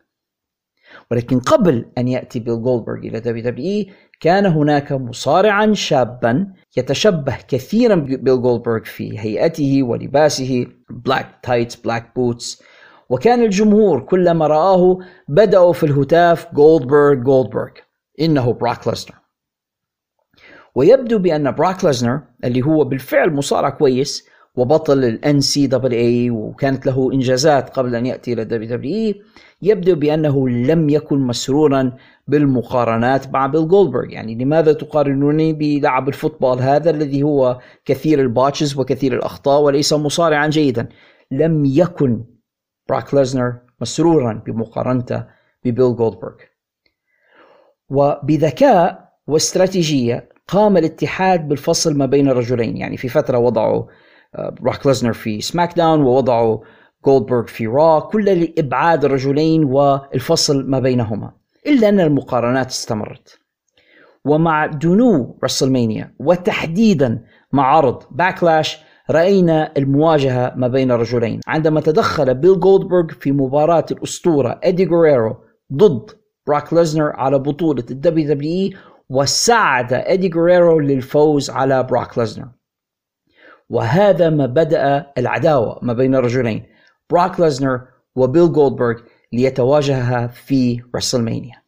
ولكن 1.12 1.40
قبل 1.40 1.86
أن 1.98 2.08
يأتي 2.08 2.40
بيل 2.40 2.62
جولدبرغ 2.64 2.98
إلى 2.98 3.20
WWE 3.20 3.86
كان 4.20 4.46
هناك 4.46 4.92
مصارعا 4.92 5.74
شابا 5.74 6.54
يتشبه 6.78 7.38
كثيرا 7.48 7.96
ببيل 7.96 8.42
جولدبرغ 8.42 8.84
في 8.84 9.20
هيئته 9.20 9.84
ولباسه 9.84 10.68
black 10.90 11.40
tights 11.44 11.76
black 11.76 12.16
boots 12.16 12.64
وكان 13.10 13.44
الجمهور 13.44 14.00
كلما 14.02 14.48
رآه 14.48 15.00
بدأوا 15.28 15.74
في 15.74 15.86
الهتاف 15.86 16.54
جولدبرغ 16.54 17.14
جولدبرغ. 17.14 17.70
إنه 18.22 18.54
براك 18.54 18.88
ليزنر. 18.88 19.16
ويبدو 20.76 21.20
بأن 21.20 21.52
براك 21.52 21.86
ليزنر 21.86 22.22
اللي 22.44 22.62
هو 22.62 22.84
بالفعل 22.84 23.34
مصارع 23.34 23.70
كويس 23.70 24.28
وبطل 24.58 25.04
ال 25.04 25.40
NCAA 25.40 26.30
وكانت 26.30 26.86
له 26.86 27.14
إنجازات 27.14 27.70
قبل 27.70 27.96
أن 27.96 28.06
يأتي 28.06 28.34
إلى 28.34 28.46
WWE 28.46 29.22
يبدو 29.62 29.96
بأنه 29.96 30.50
لم 30.50 30.90
يكن 30.90 31.20
مسرورا 31.20 31.92
بالمقارنات 32.28 33.34
مع 33.34 33.48
بيل 33.48 33.68
جولدبرغ 33.68 34.10
يعني 34.10 34.36
لماذا 34.36 34.74
تقارنوني 34.74 35.54
بلاعب 35.54 36.08
ال 36.08 36.14
football 36.14 36.60
هذا 36.60 36.90
الذي 36.90 37.24
هو 37.24 37.60
كثير 37.86 38.22
ال 38.22 38.29
botches 38.29 38.78
وكثير 38.78 39.14
الأخطاء 39.14 39.62
وليس 39.62 39.94
مصارعا 39.94 40.48
جيدا؟ 40.48 40.90
لم 41.32 41.66
يكن 41.66 42.24
براك 42.90 43.14
ليزنر 43.14 43.54
مسرورا 43.82 44.44
بمقارنته 44.46 45.24
ببيل 45.66 45.96
جولدبرغ 45.96 46.36
وبذكاء 47.90 49.06
واستراتيجية 49.28 50.30
قام 50.48 50.78
الاتحاد 50.78 51.48
بالفصل 51.48 51.98
ما 51.98 52.06
بين 52.06 52.30
الرجلين 52.30 52.78
يعني 52.78 52.98
في 52.98 53.10
فترة 53.10 53.38
وضعوا 53.38 53.84
براك 54.62 54.88
ليزنر 54.88 55.14
في 55.14 55.42
SmackDown 55.42 56.02
ووضعوا 56.02 56.58
جولدبرغ 57.06 57.46
في 57.46 57.68
Raw 57.68 58.00
كل 58.00 58.26
لإبعاد 58.26 59.06
الرجلين 59.06 59.64
والفصل 59.64 60.70
ما 60.70 60.80
بينهما 60.80 61.32
إلا 61.68 61.90
أن 61.90 62.00
المقارنات 62.00 62.70
استمرت. 62.70 63.40
ومع 64.26 64.66
دنو 64.66 65.40
رسلمانيا 65.44 66.14
وتحديدا 66.20 67.24
مع 67.52 67.76
عرض 67.78 68.04
Backlash 68.12 68.78
رأينا 69.12 69.72
المواجهة 69.78 70.54
ما 70.56 70.68
بين 70.68 70.92
الرجلين 70.92 71.40
عندما 71.48 71.82
تدخل 71.82 72.34
بيل 72.34 72.60
جولدبرغ 72.60 73.08
في 73.08 73.32
مباراة 73.32 73.86
الأسطورة 73.92 74.60
إدي 74.64 74.86
غوريرو 74.86 75.38
ضد 75.74 76.10
براك 76.48 76.74
ليزنر 76.74 77.12
على 77.16 77.40
بطولة 77.40 77.84
ال 77.92 78.34
WWE 78.34 78.72
وساعد 79.10 79.94
إدي 79.94 80.32
غوريرو 80.36 80.80
للفوز 80.80 81.50
على 81.50 81.84
براك 81.84 82.18
ليزنر 82.18 82.48
وهذا 83.70 84.30
ما 84.30 84.46
بدأ 84.46 85.12
العداوة 85.18 85.80
ما 85.82 85.94
بين 85.94 86.16
الرجلين 86.16 86.66
براك 87.10 87.40
ليزنر 87.40 87.88
وبيل 88.16 88.54
جولدبرغ 88.54 89.02
ليتواجها 89.34 90.28
في 90.28 90.84
رسلمانيا. 90.96 91.62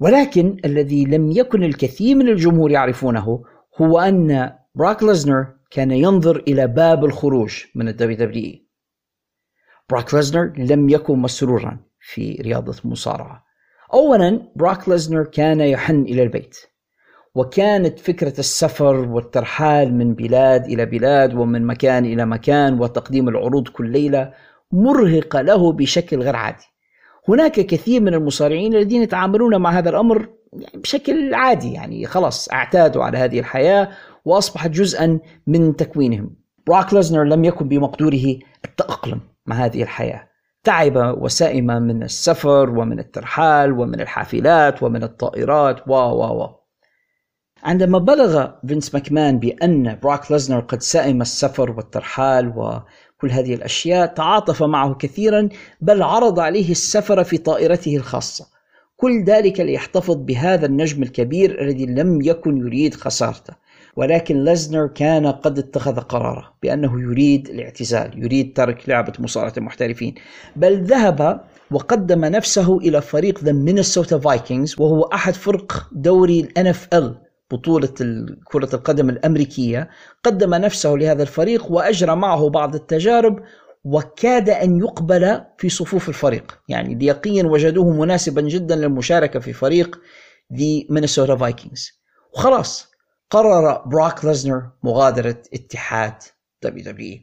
ولكن 0.00 0.56
الذي 0.64 1.04
لم 1.04 1.30
يكن 1.30 1.64
الكثير 1.64 2.16
من 2.16 2.28
الجمهور 2.28 2.70
يعرفونه 2.70 3.44
هو 3.80 3.98
أن 3.98 4.52
براك 4.74 5.02
ليزنر 5.02 5.54
كان 5.70 5.90
ينظر 5.90 6.36
إلى 6.36 6.66
باب 6.66 7.04
الخروج 7.04 7.64
من 7.74 7.88
ال 7.88 8.16
WWE 8.16 8.54
براك 9.90 10.14
ليزنر 10.14 10.52
لم 10.56 10.88
يكن 10.88 11.18
مسرورا 11.18 11.78
في 12.00 12.32
رياضة 12.32 12.76
المصارعة 12.84 13.44
أولا 13.94 14.52
براك 14.56 14.88
ليزنر 14.88 15.24
كان 15.24 15.60
يحن 15.60 16.02
إلى 16.02 16.22
البيت. 16.22 16.56
وكانت 17.38 17.98
فكرة 17.98 18.38
السفر 18.38 18.96
والترحال 18.96 19.94
من 19.94 20.14
بلاد 20.14 20.64
إلى 20.64 20.86
بلاد 20.86 21.34
ومن 21.34 21.66
مكان 21.66 22.04
إلى 22.04 22.26
مكان 22.26 22.80
وتقديم 22.80 23.28
العروض 23.28 23.68
كل 23.68 23.90
ليلة 23.90 24.32
مرهقة 24.72 25.40
له 25.40 25.72
بشكل 25.72 26.18
غير 26.20 26.36
عادي. 26.36 26.64
هناك 27.28 27.52
كثير 27.52 28.00
من 28.00 28.14
المصارعين 28.14 28.74
الذين 28.74 29.02
يتعاملون 29.02 29.56
مع 29.56 29.70
هذا 29.70 29.90
الأمر 29.90 30.28
بشكل 30.74 31.34
عادي 31.34 31.72
يعني 31.72 32.06
خلاص 32.06 32.48
اعتادوا 32.52 33.04
على 33.04 33.18
هذه 33.18 33.38
الحياة 33.38 33.88
وأصبحت 34.24 34.70
جزءا 34.70 35.18
من 35.46 35.76
تكوينهم. 35.76 36.30
براك 36.66 36.94
ليزنر 36.94 37.24
لم 37.24 37.44
يكن 37.44 37.68
بمقدوره 37.68 38.38
التأقلم 38.64 39.20
مع 39.46 39.56
هذه 39.56 39.82
الحياة. 39.82 40.28
تعب 40.64 41.16
وسئم 41.20 41.66
من 41.66 42.02
السفر 42.02 42.70
ومن 42.70 42.98
الترحال 42.98 43.72
ومن 43.72 44.00
الحافلات 44.00 44.82
ومن 44.82 45.02
الطائرات 45.02 45.88
و 45.88 45.92
و 45.92 46.42
و 46.42 46.57
عندما 47.62 47.98
بلغ 47.98 48.48
فينس 48.68 48.94
ماكمان 48.94 49.38
بأن 49.38 49.98
براك 50.02 50.32
ليزنر 50.32 50.60
قد 50.60 50.82
سئم 50.82 51.20
السفر 51.20 51.70
والترحال 51.70 52.48
وكل 52.48 53.30
هذه 53.30 53.54
الأشياء 53.54 54.06
تعاطف 54.06 54.62
معه 54.62 54.94
كثيرا 54.94 55.48
بل 55.80 56.02
عرض 56.02 56.40
عليه 56.40 56.70
السفر 56.70 57.24
في 57.24 57.38
طائرته 57.38 57.96
الخاصة. 57.96 58.46
كل 58.96 59.24
ذلك 59.24 59.60
ليحتفظ 59.60 60.16
بهذا 60.16 60.66
النجم 60.66 61.02
الكبير 61.02 61.62
الذي 61.62 61.86
لم 61.86 62.22
يكن 62.22 62.56
يريد 62.56 62.94
خسارته. 62.94 63.54
ولكن 63.96 64.44
ليزنر 64.44 64.86
كان 64.86 65.26
قد 65.26 65.58
اتخذ 65.58 66.00
قراره 66.00 66.52
بأنه 66.62 67.00
يريد 67.00 67.48
الاعتزال 67.48 68.24
يريد 68.24 68.52
ترك 68.52 68.88
لعبة 68.88 69.12
مصارعة 69.18 69.52
المحترفين. 69.56 70.14
بل 70.56 70.84
ذهب 70.84 71.40
وقدم 71.70 72.24
نفسه 72.24 72.78
إلى 72.78 73.00
فريق 73.00 73.44
The 73.44 73.52
Minnesota 73.52 74.18
Vikings 74.18 74.80
وهو 74.80 75.02
أحد 75.02 75.34
فرق 75.34 75.88
دوري 75.92 76.40
ال 76.40 76.74
NFL 76.74 77.27
بطولة 77.50 77.94
كرة 78.44 78.74
القدم 78.74 79.10
الأمريكية 79.10 79.90
قدم 80.24 80.54
نفسه 80.54 80.90
لهذا 80.90 81.22
الفريق 81.22 81.72
وأجرى 81.72 82.16
معه 82.16 82.48
بعض 82.48 82.74
التجارب 82.74 83.38
وكاد 83.84 84.50
أن 84.50 84.78
يقبل 84.78 85.40
في 85.58 85.68
صفوف 85.68 86.08
الفريق. 86.08 86.58
يعني 86.68 86.94
بيقين 86.94 87.46
وجدوه 87.46 87.92
مناسبا 87.92 88.40
جدا 88.40 88.76
للمشاركة 88.76 89.40
في 89.40 89.52
فريق 89.52 90.00
The 90.54 90.86
Minnesota 90.90 91.36
Vikings. 91.36 91.90
وخلاص 92.34 92.88
قرر 93.30 93.82
براك 93.86 94.24
ليزنر 94.24 94.70
مغادرة 94.82 95.42
اتحاد 95.54 96.14
WWE 96.62 97.18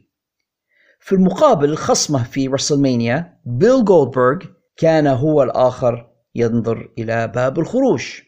في 1.00 1.12
المقابل 1.12 1.76
خصمه 1.76 2.24
في 2.24 2.48
رسلمانيا 2.48 3.38
بيل 3.44 3.84
جولدبرغ 3.84 4.38
كان 4.76 5.06
هو 5.06 5.42
الآخر 5.42 6.10
ينظر 6.34 6.90
إلى 6.98 7.28
باب 7.28 7.58
الخروج. 7.58 8.20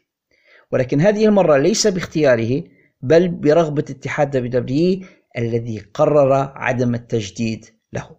ولكن 0.73 1.01
هذه 1.01 1.25
المرة 1.25 1.57
ليس 1.57 1.87
باختياره 1.87 2.63
بل 3.03 3.29
برغبة 3.29 3.85
اتحاد 3.91 4.31
WWE 4.31 5.01
الذي 5.39 5.79
قرر 5.95 6.33
عدم 6.57 6.95
التجديد 6.95 7.67
له. 7.93 8.19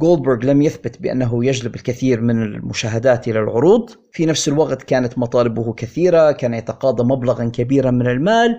جولدبرغ 0.00 0.44
لم 0.44 0.62
يثبت 0.62 1.02
بأنه 1.02 1.44
يجلب 1.44 1.74
الكثير 1.74 2.20
من 2.20 2.42
المشاهدات 2.42 3.28
إلى 3.28 3.38
العروض. 3.38 3.90
في 4.12 4.26
نفس 4.26 4.48
الوقت 4.48 4.82
كانت 4.82 5.18
مطالبه 5.18 5.72
كثيرة 5.72 6.32
كان 6.32 6.54
يتقاضى 6.54 7.02
مبلغا 7.02 7.50
كبيرا 7.54 7.90
من 7.90 8.06
المال. 8.06 8.56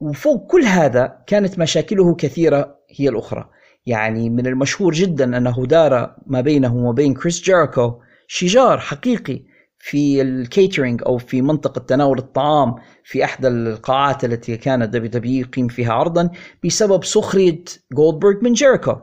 وفوق 0.00 0.46
كل 0.50 0.62
هذا 0.62 1.18
كانت 1.26 1.58
مشاكله 1.58 2.14
كثيرة 2.14 2.78
هي 2.90 3.08
الأخرى. 3.08 3.50
يعني 3.86 4.30
من 4.30 4.46
المشهور 4.46 4.92
جدا 4.92 5.36
أنه 5.36 5.66
دار 5.66 6.16
ما 6.26 6.40
بينه 6.40 6.76
وبين 6.76 7.14
كريس 7.14 7.42
جيريكو 7.42 8.00
شجار 8.26 8.78
حقيقي 8.78 9.42
في 9.88 10.22
ال 10.22 10.31
catering 10.31 11.02
أو 11.06 11.18
في 11.18 11.42
منطقة 11.42 11.78
تناول 11.78 12.18
الطعام 12.18 12.74
في 13.04 13.24
احدى 13.24 13.48
القاعات 13.48 14.24
التي 14.24 14.56
كان 14.56 14.90
WWE 14.90 15.40
يقيم 15.40 15.68
فيها 15.68 15.92
عرضا 15.92 16.30
بسبب 16.64 17.04
سخرية 17.04 17.64
جولدبرغ 17.92 18.34
من 18.42 18.52
جيريكو. 18.52 18.96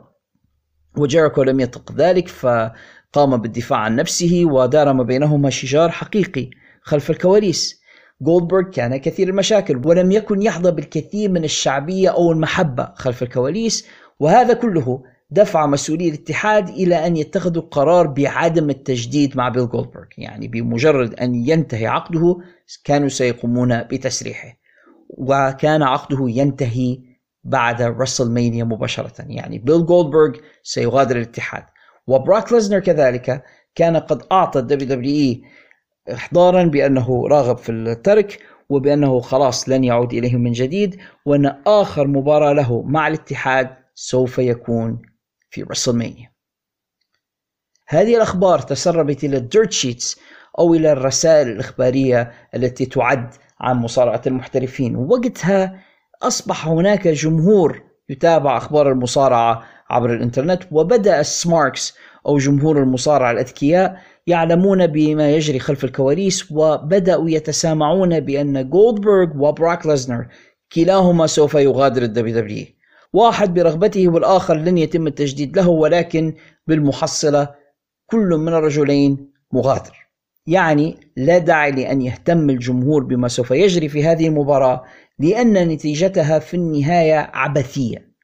وجيريكو 0.96 1.42
لم 1.42 1.60
يطق 1.60 1.92
ذلك 1.92 2.28
فقام 2.28 3.36
بالدفاع 3.36 3.78
عن 3.78 3.96
نفسه 3.96 4.42
ودار 4.46 4.92
ما 4.92 5.02
بينهما 5.02 5.50
شجار 5.50 5.90
حقيقي 5.90 6.50
خلف 6.82 7.10
الكواليس. 7.10 7.80
جولدبرغ 8.20 8.70
كان 8.70 8.96
كثير 8.96 9.28
المشاكل 9.28 9.86
ولم 9.86 10.12
يكن 10.12 10.42
يحظى 10.42 10.70
بالكثير 10.70 11.30
من 11.30 11.44
الشعبية 11.44 12.08
أو 12.08 12.32
المحبة 12.32 12.92
خلف 12.94 13.22
الكواليس 13.22 13.86
وهذا 14.20 14.54
كله 14.54 15.02
دفع 15.34 15.66
مسؤولي 15.66 16.08
الاتحاد 16.08 16.68
إلى 16.68 17.06
أن 17.06 17.16
يتخذوا 17.16 17.62
قرار 17.62 18.06
بعدم 18.06 18.70
التجديد 18.70 19.36
مع 19.36 19.48
بيل 19.48 19.68
جولدبرغ. 19.68 20.04
يعني 20.18 20.48
بمجرد 20.48 21.14
أن 21.14 21.34
ينتهي 21.34 21.86
عقده 21.86 22.38
كانوا 22.84 23.08
سيقومون 23.08 23.82
بتسريحه 23.82 24.56
وكان 25.08 25.82
عقده 25.82 26.26
ينتهي 26.28 26.98
بعد 27.44 27.82
رسلمانيا 27.82 28.30
مباشرة. 28.64 29.12
يعني 29.18 29.58
بيل 29.58 29.86
جولدبرغ 29.86 30.32
سيغادر 30.62 31.16
الاتحاد. 31.16 31.64
وبراك 32.06 32.52
ليزنر 32.52 32.78
كذلك 32.78 33.44
كان 33.74 33.96
قد 33.96 34.22
أعطى 34.32 34.58
ال 34.58 34.66
WWE 34.66 34.88
إخطارا 34.88 36.64
بأنه 36.64 37.28
راغب 37.28 37.58
في 37.58 37.72
الترك 37.72 38.38
وبأنه 38.68 39.20
خلاص 39.20 39.68
لن 39.68 39.84
يعود 39.84 40.12
إليهم 40.14 40.40
من 40.40 40.52
جديد 40.52 40.96
وأن 41.26 41.56
آخر 41.66 42.06
مباراة 42.06 42.52
له 42.52 42.82
مع 42.82 43.08
الاتحاد 43.08 43.70
سوف 43.94 44.38
يكون 44.38 45.13
في 45.54 45.62
رسلمانيا 45.62 46.32
هذه 47.88 48.16
الأخبار 48.16 48.58
تسربت 48.58 49.24
إلى 49.24 49.36
ال 49.36 49.43
dirt 49.43 49.72
sheets 49.72 50.20
أو 50.58 50.74
إلى 50.74 50.92
الرسائل 50.92 51.48
الإخبارية 51.48 52.32
التي 52.54 52.86
تعد 52.86 53.34
عن 53.60 53.76
مصارعة 53.76 54.22
المحترفين. 54.26 54.96
وقتها 54.96 55.80
أصبح 56.22 56.68
هناك 56.68 57.08
جمهور 57.08 57.82
يتابع 58.08 58.56
أخبار 58.56 58.92
المصارعة 58.92 59.64
عبر 59.90 60.14
الإنترنت 60.14 60.62
وبدأ 60.70 61.20
ال 61.20 61.31
smarks 61.31 61.94
أو 62.26 62.38
جمهور 62.38 62.82
المصارعة 62.82 63.30
الأذكياء 63.30 64.00
يعلمون 64.26 64.86
بما 64.86 65.30
يجري 65.30 65.58
خلف 65.58 65.84
الكواليس 65.84 66.52
وبدأوا 66.52 67.30
يتسامعون 67.30 68.20
بأن 68.20 68.70
جولدبرغ 68.70 69.28
وبروك 69.36 69.86
ليزنر 69.86 70.26
كلاهما 70.72 71.26
سوف 71.26 71.54
يغادر 71.54 72.02
ال 72.02 72.40
WWE 72.40 72.66
واحد 73.14 73.54
برغبته 73.54 74.08
والآخر 74.08 74.54
لن 74.54 74.78
يتم 74.78 75.06
التجديد 75.06 75.56
له 75.56 75.68
ولكن 75.68 76.34
بالمحصلة 76.66 77.54
كل 78.06 78.28
من 78.28 78.54
الرجلين 78.54 79.32
مغادر. 79.52 80.08
يعني 80.46 81.12
لا 81.16 81.38
داعي 81.38 81.70
لأن 81.70 82.02
يهتم 82.02 82.50
الجمهور 82.50 83.04
بما 83.04 83.28
سوف 83.28 83.50
يجري 83.50 83.88
في 83.88 84.04
هذه 84.04 84.28
المباراة 84.28 84.84
لأن 85.18 85.68
نتيجتها 85.68 86.38
في 86.38 86.54
النهاية 86.54 87.30
عبثية. 87.34 88.14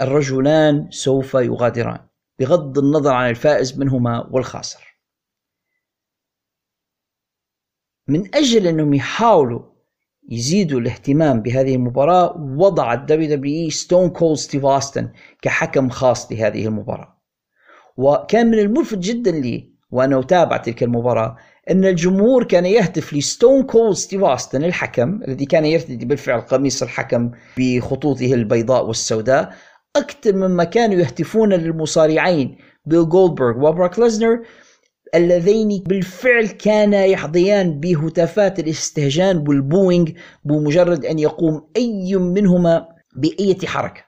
الرجلان 0.00 0.90
سوف 0.90 1.34
يغادران 1.34 1.98
بغض 2.38 2.78
النظر 2.78 3.12
عن 3.12 3.30
الفائز 3.30 3.78
منهما 3.78 4.28
والخاسر. 4.30 4.98
من 8.08 8.34
أجل 8.34 8.66
أنهم 8.66 8.94
يحاولوا 8.94 9.75
يزيدوا 10.30 10.80
الاهتمام 10.80 11.42
بهذه 11.42 11.74
المباراة 11.74 12.36
وضع 12.56 12.94
ال 12.94 13.36
WWE 13.36 13.70
ستون 13.70 14.08
كولد 14.08 14.38
ستيف 14.38 14.64
اوستن 14.64 15.08
كحكم 15.42 15.88
خاص 15.88 16.32
لهذه 16.32 16.66
المباراة. 16.66 17.16
وكان 17.96 18.46
من 18.50 18.58
الملفت 18.58 18.98
جدا 18.98 19.30
لي 19.30 19.76
وأنا 19.90 20.20
أتابع 20.20 20.56
تلك 20.56 20.82
المباراة 20.82 21.36
أن 21.70 21.84
الجمهور 21.84 22.44
كان 22.44 22.66
يهتف 22.66 23.14
لستون 23.14 23.62
كولد 23.62 23.96
ستيف 23.96 24.24
اوستن 24.24 24.64
الحكم 24.64 25.22
الذي 25.28 25.46
كان 25.46 25.64
يرتدي 25.64 26.06
بالفعل 26.06 26.40
قميص 26.40 26.82
الحكم 26.82 27.30
بخطوطه 27.58 28.34
البيضاء 28.34 28.86
والسوداء 28.86 29.54
أكثر 29.96 30.36
مما 30.36 30.64
كانوا 30.64 30.94
يهتفون 30.94 31.52
للمصارعين 31.52 32.58
بيل 32.86 33.08
جولدبرغ 33.08 33.68
وبروك 33.68 33.98
ليزنر 33.98 34.42
اللذين 35.14 35.82
بالفعل 35.86 36.46
كانا 36.46 37.04
يحظيان 37.04 37.80
بهتافات 37.80 38.58
الاستهجان 38.58 39.44
وال 39.48 39.64
booing 39.64 40.12
بمجرد 40.44 41.04
أن 41.04 41.18
يقوم 41.18 41.68
أي 41.76 42.16
منهما 42.16 42.88
باي 43.16 43.56
حركة. 43.64 44.06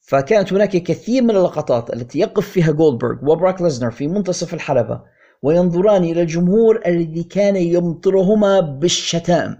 فكانت 0.00 0.52
هناك 0.52 0.70
كثير 0.70 1.22
من 1.22 1.30
اللقطات 1.30 1.92
التي 1.92 2.18
يقف 2.18 2.48
فيها 2.48 2.72
جولدبرغ 2.72 3.16
وبراك 3.22 3.62
ليزنر 3.62 3.90
في 3.90 4.08
منتصف 4.08 4.54
الحلبة 4.54 5.00
وينظران 5.42 6.04
إلى 6.04 6.22
الجمهور 6.22 6.80
الذي 6.86 7.22
كان 7.22 7.56
يمطرهما 7.56 8.60
بالشتائم. 8.60 9.56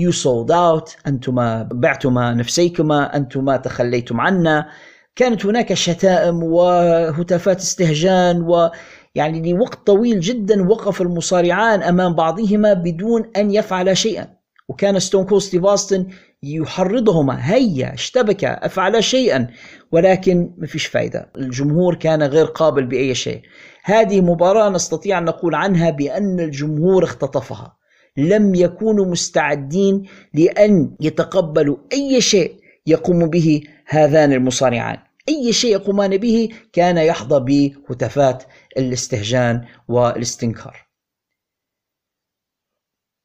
You 0.00 0.12
sold 0.12 0.50
out 0.50 1.06
أنتما 1.06 1.68
بعتما 1.72 2.34
نفسيكما 2.34 3.16
أنتما 3.16 3.56
تخليتم 3.56 4.20
عنا 4.20 4.68
كانت 5.16 5.46
هناك 5.46 5.74
شتائم 5.74 6.42
وهتافات 6.42 7.60
استهجان 7.60 8.42
و 8.42 8.70
يعني 9.14 9.52
لوقت 9.52 9.86
طويل 9.86 10.20
جدا 10.20 10.68
وقف 10.68 11.02
المصارعان 11.02 11.82
أمام 11.82 12.14
بعضهما 12.14 12.72
بدون 12.72 13.30
أن 13.36 13.50
يفعلا 13.50 13.94
شيئا. 13.94 14.26
وكان 14.68 14.98
ستون 14.98 15.24
كولد 15.24 15.42
ستيف 15.42 15.64
أوستن 15.64 16.06
يحرضهما. 16.42 17.54
هيا 17.54 17.94
اشتبكا 17.94 18.66
افعلا 18.66 19.00
شيئا. 19.00 19.48
ولكن 19.92 20.50
ما 20.58 20.66
فيش 20.66 20.86
فايدة. 20.86 21.30
الجمهور 21.36 21.94
كان 21.94 22.22
غير 22.22 22.44
قابل 22.44 22.86
بأي 22.86 23.14
شيء. 23.14 23.42
هذه 23.84 24.20
مباراة 24.20 24.68
نستطيع 24.68 25.18
أن 25.18 25.24
نقول 25.24 25.54
عنها 25.54 25.90
بأن 25.90 26.40
الجمهور 26.40 27.04
اختطفها. 27.04 27.76
لم 28.16 28.54
يكونوا 28.54 29.06
مستعدين 29.06 30.02
لأن 30.34 30.96
يتقبلوا 31.00 31.76
أي 31.92 32.20
شيء 32.20 32.54
يقوم 32.86 33.26
به 33.26 33.62
هذان 33.86 34.32
المصارعان. 34.32 34.98
أي 35.28 35.52
شيء 35.52 35.72
يقومان 35.72 36.16
به 36.16 36.48
كان 36.72 36.96
يحظى 36.96 37.40
بهتافات 37.88 38.44
الاستهجان 38.76 39.66
والاستنكار. 39.88 40.86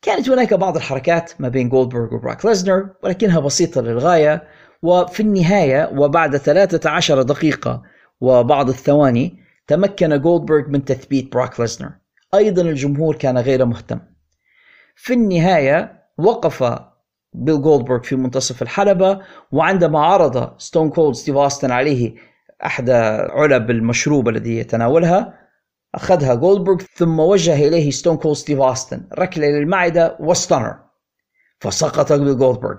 كانت 0.01 0.29
هناك 0.29 0.53
بعض 0.53 0.75
الحركات 0.75 1.41
ما 1.41 1.49
بين 1.49 1.69
جولدبرغ 1.69 2.15
وبروك 2.15 2.45
ليزنر 2.45 2.89
ولكنها 3.03 3.39
بسيطة 3.39 3.81
للغاية. 3.81 4.47
وفي 4.81 5.19
النهاية 5.19 5.89
وبعد 5.93 6.37
13 6.37 7.21
دقيقة 7.21 7.83
وبعض 8.21 8.69
الثواني 8.69 9.39
تمكن 9.67 10.21
جولدبرغ 10.21 10.67
من 10.67 10.85
تثبيت 10.85 11.33
بروك 11.33 11.59
ليزنر 11.59 11.91
أيضا 12.33 12.61
الجمهور 12.61 13.15
كان 13.15 13.37
غير 13.37 13.65
مهتم. 13.65 13.99
في 14.95 15.13
النهاية 15.13 16.03
وقف 16.17 16.63
بيل 17.33 17.61
جولدبرغ 17.61 18.01
في 18.01 18.15
منتصف 18.15 18.61
الحلبة 18.61 19.21
وعندما 19.51 19.99
عرض 19.99 20.59
ستون 20.59 20.89
كولد 20.89 21.15
ستيف 21.15 21.35
أوستن 21.35 21.71
عليه 21.71 22.15
أحد 22.65 22.89
علب 22.89 23.71
المشروب 23.71 24.29
الذي 24.29 24.57
يتناولها 24.57 25.33
أخذها 25.95 26.35
جولدبرغ 26.35 26.77
ثم 26.95 27.19
وجه 27.19 27.67
إليه 27.67 27.91
ستون 27.91 28.17
كولد 28.17 28.35
ستيف 28.35 28.59
أوستن 28.59 29.07
ركلة 29.19 29.47
للمعدة 29.47 30.17
و 30.19 30.26
stunner 30.26 30.75
فسقط 31.59 32.13
بيل 32.13 32.37
جولدبرغ 32.37 32.77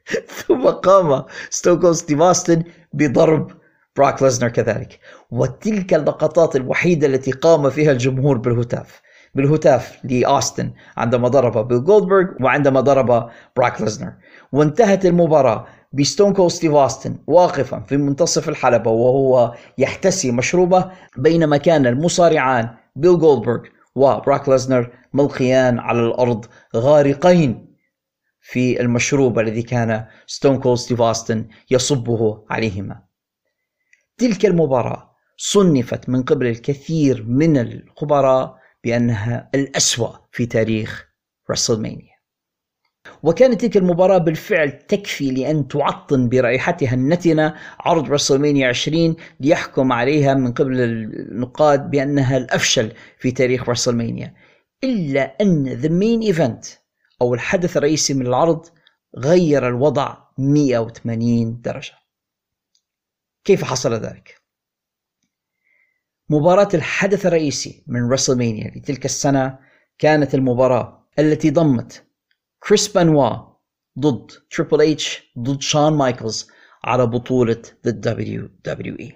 ثم 0.46 0.66
قام 0.66 1.24
ستون 1.50 1.80
كولد 1.80 1.94
ستيف 1.94 2.20
أوستن 2.20 2.62
بضرب 2.92 3.50
بروك 3.96 4.22
ليزنر 4.22 4.48
كذلك. 4.48 5.00
وتلك 5.30 5.94
اللقطات 5.94 6.56
الوحيدة 6.56 7.06
التي 7.06 7.32
قام 7.32 7.70
فيها 7.70 7.92
الجمهور 7.92 8.38
بالهتاف. 8.38 9.02
بالهتاف 9.34 9.98
لأوستن 10.04 10.72
عندما 10.96 11.28
ضرب 11.28 11.68
بيل 11.68 11.84
جولدبرغ 11.84 12.26
وعندما 12.40 12.80
ضرب 12.80 13.30
بروك 13.56 13.80
ليزنر 13.80 14.12
وانتهت 14.52 15.06
المباراة 15.06 15.66
بستون 15.92 16.32
كولد 16.32 16.50
ستيف 16.50 16.72
اوستن 16.72 17.18
واقفا 17.26 17.80
في 17.80 17.96
منتصف 17.96 18.48
الحلبة 18.48 18.90
وهو 18.90 19.54
يحتسي 19.78 20.32
مشروبه 20.32 20.92
بينما 21.16 21.56
كان 21.56 21.86
المصارعان 21.86 22.76
بيل 22.96 23.18
جولدبرغ 23.18 23.60
وبروك 23.94 24.48
ليزنر 24.48 24.92
ملقيان 25.12 25.78
على 25.78 26.00
الأرض 26.00 26.46
غارقين 26.76 27.76
في 28.40 28.80
المشروب 28.80 29.38
الذي 29.38 29.62
كان 29.62 30.06
ستون 30.26 30.60
كولد 30.60 30.78
ستيف 30.78 31.00
اوستن 31.02 31.48
يصبه 31.70 32.44
عليهما. 32.50 33.02
تلك 34.18 34.46
المباراة 34.46 35.10
صنفت 35.36 36.08
من 36.08 36.22
قبل 36.22 36.46
الكثير 36.46 37.24
من 37.28 37.56
الخبراء 37.56 38.56
بأنها 38.84 39.50
الأسوأ 39.54 40.10
في 40.32 40.46
تاريخ 40.46 41.08
WrestleMania 41.50 42.09
وكانت 43.22 43.60
تلك 43.60 43.76
المباراة 43.76 44.18
بالفعل 44.18 44.72
تكفي 44.72 45.30
لأن 45.30 45.68
تعطن 45.68 46.28
برائحتها 46.28 46.94
النتنة 46.94 47.54
عرض 47.80 48.10
WrestleMania 48.10 48.68
20 48.68 49.16
ليحكم 49.40 49.92
عليها 49.92 50.34
من 50.34 50.52
قبل 50.52 50.80
النقاد 50.80 51.90
بأنها 51.90 52.36
الأفشل 52.36 52.92
في 53.18 53.30
تاريخ 53.30 53.68
WrestleMania 53.68 54.34
إلا 54.84 55.36
أن 55.40 55.68
the 55.68 55.88
main 55.88 56.20
event 56.20 56.64
أو 57.22 57.34
الحدث 57.34 57.76
الرئيسي 57.76 58.14
من 58.14 58.26
العرض 58.26 58.66
غير 59.16 59.68
الوضع 59.68 60.16
180 60.38 61.60
درجة 61.60 61.94
كيف 63.44 63.64
حصل 63.64 63.94
ذلك؟ 63.94 64.40
مباراة 66.30 66.68
الحدث 66.74 67.26
الرئيسي 67.26 67.84
من 67.86 68.12
WrestleMania 68.12 68.72
لتلك 68.76 69.04
السنة 69.04 69.58
كانت 69.98 70.34
المباراة 70.34 71.08
التي 71.18 71.50
ضمت 71.50 72.04
كريس 72.68 72.88
بانوا 72.88 73.36
ضد 73.98 74.30
تريبل 74.50 74.82
اتش 74.82 75.32
ضد 75.38 75.60
شون 75.60 75.92
مايكلز 75.92 76.48
على 76.84 77.06
بطولة 77.06 77.62
The 77.88 77.90
WWE 77.90 79.12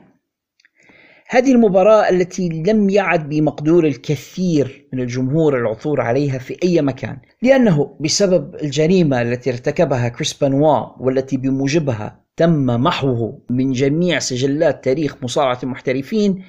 هذه 1.29 1.53
المباراة 1.53 2.09
التي 2.09 2.49
لم 2.49 2.91
يعد 2.91 3.29
بمقدور 3.29 3.87
الكثير 3.87 4.89
من 4.93 5.01
الجمهور 5.01 5.59
العثور 5.59 6.01
عليها 6.01 6.39
في 6.39 6.57
أي 6.62 6.83
مكان 6.83 7.19
لأنه 7.43 7.97
بسبب 8.01 8.55
الجريمة 8.55 9.23
التي 9.23 9.51
ارتكبها 9.51 10.09
كريس 10.09 10.33
بانوا 10.33 10.87
والتي 11.01 11.37
بموجبها 11.37 12.25
تم 12.37 12.66
محوه 12.66 13.43
من 13.51 13.73
جميع 13.73 14.19
سجلات 14.19 14.85
تاريخ 14.85 15.16
مصارعة 15.23 15.59
المحترفين 15.62 16.45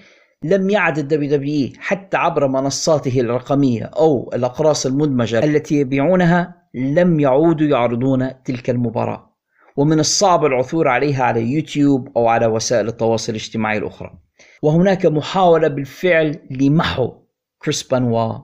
لم 0.46 0.70
يعد 0.70 0.98
ال 0.98 1.30
WWE 1.30 1.70
حتى 1.80 2.18
عبر 2.18 2.48
منصاته 2.48 3.20
الرقمية 3.20 3.84
أو 3.84 4.32
الأقراص 4.34 4.86
المدمجة 4.86 5.40
التي 5.44 5.76
يبيعونها 5.76 6.68
لم 6.74 7.20
يعودوا 7.20 7.68
يعرضون 7.68 8.44
تلك 8.44 8.70
المباراة. 8.70 9.36
ومن 9.78 10.00
الصعب 10.00 10.46
العثور 10.46 10.88
عليها 10.88 11.24
على 11.24 11.42
يوتيوب 11.42 12.18
أو 12.18 12.28
على 12.28 12.46
وسائل 12.46 12.88
التواصل 12.88 13.32
الاجتماعي 13.32 13.78
الأخرى. 13.78 14.20
وهناك 14.62 15.06
محاولة 15.06 15.68
بالفعل 15.68 16.40
لمحو 16.52 17.14
كريس 17.58 17.84
بانوا 17.84 18.40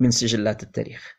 من 0.00 0.10
سجلات 0.10 0.62
التاريخ. 0.62 1.14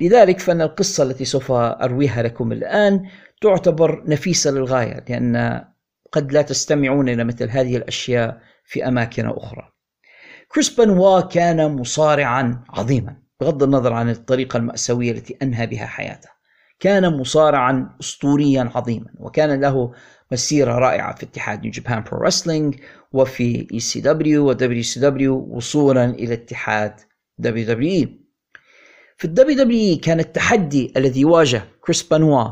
لذلك 0.00 0.40
فإن 0.40 0.60
القصة 0.60 1.04
التي 1.04 1.24
سوف 1.24 1.52
أرويها 1.52 2.22
لكم 2.22 2.52
الآن 2.52 3.08
تعتبر 3.40 4.04
نفيسة 4.06 4.50
للغاية 4.50 5.04
لأن 5.08 5.64
قد 6.12 6.32
لا 6.32 6.42
تستمعون 6.42 7.08
إلى 7.08 7.24
مثل 7.24 7.50
هذه 7.50 7.76
الأشياء 7.76 8.40
في 8.64 8.88
أماكن 8.88 9.26
أخرى. 9.26 9.72
كريس 10.48 10.80
بنوا 10.80 11.20
كان 11.20 11.76
مصارعا 11.76 12.64
عظيما 12.70 13.16
بغض 13.40 13.62
النظر 13.62 13.92
عن 13.92 14.10
الطريقة 14.10 14.56
المأساوية 14.56 15.12
التي 15.12 15.36
أنهى 15.42 15.66
بها 15.66 15.86
حياته. 15.86 16.28
كان 16.80 17.18
مصارعا 17.18 17.96
أسطوريا 18.00 18.70
عظيما 18.74 19.06
وكان 19.18 19.60
له 19.60 19.92
مسيرة 20.32 20.72
رائعة 20.72 21.14
في 21.14 21.22
اتحاد 21.22 21.62
New 21.62 21.70
Japan 21.70 22.02
Pro 22.02 22.18
Wrestling 22.18 22.74
وفي 23.12 23.66
اي 23.72 23.80
سي 23.80 24.00
دبليو 24.00 24.48
ودبليو 24.48 24.82
سي 24.82 25.00
دبليو 25.00 25.48
وصولا 25.50 26.04
إلى 26.04 26.34
اتحاد 26.34 27.00
WWE 27.38 28.20
في 29.16 29.24
ال 29.24 29.56
WWE 29.56 29.96
كان 29.96 30.20
التحدي 30.20 30.92
الذي 30.96 31.24
واجه 31.24 31.62
كريس 31.80 32.02
بانوا 32.02 32.44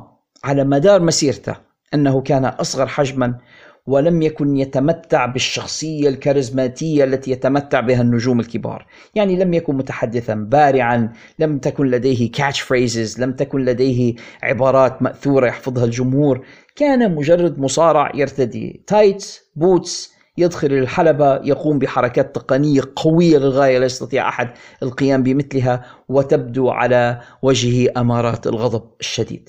على 0.45 0.65
مدار 0.65 1.03
مسيرته 1.03 1.57
أنه 1.95 2.21
كان 2.21 2.45
أصغر 2.45 2.87
حجما 2.87 3.39
ولم 3.87 4.23
يكن 4.23 4.57
يتمتع 4.57 5.27
بالشخصية 5.27 6.09
الكاريزماتية 6.09 7.05
التي 7.05 7.31
يتمتع 7.31 7.81
بها 7.81 8.03
النجوم 8.03 8.41
الكبار. 8.41 8.87
يعني 9.15 9.37
لم 9.37 9.55
يكن 9.55 9.75
متحدثا 9.75 10.35
بارعا 10.35 11.13
لم 11.39 11.59
تكن 11.59 11.87
لديه 11.87 12.31
catch 12.31 12.61
phrases 12.61 13.21
لم 13.21 13.33
تكن 13.33 13.65
لديه 13.65 14.15
عبارات 14.43 15.03
مأثورة 15.03 15.47
يحفظها 15.47 15.85
الجمهور. 15.85 16.47
كان 16.77 17.15
مجرد 17.15 17.59
مصارع 17.59 18.13
يرتدي. 18.15 18.85
tights 18.87 19.41
boots 19.57 20.13
يدخل 20.39 20.73
الحلبة 20.73 21.35
يقوم 21.35 21.79
بحركات 21.79 22.35
تقنية 22.35 22.81
قوية 22.97 23.39
للغاية 23.39 23.79
لا 23.79 23.87
يستطيع 23.87 24.29
أحد 24.29 24.51
القيام 24.83 25.23
بمثلها 25.23 25.85
وتبدو 26.09 26.71
على 26.71 27.21
وجهه 27.43 27.93
أمارات 27.97 28.47
الغضب 28.47 28.91
الشديد. 29.01 29.49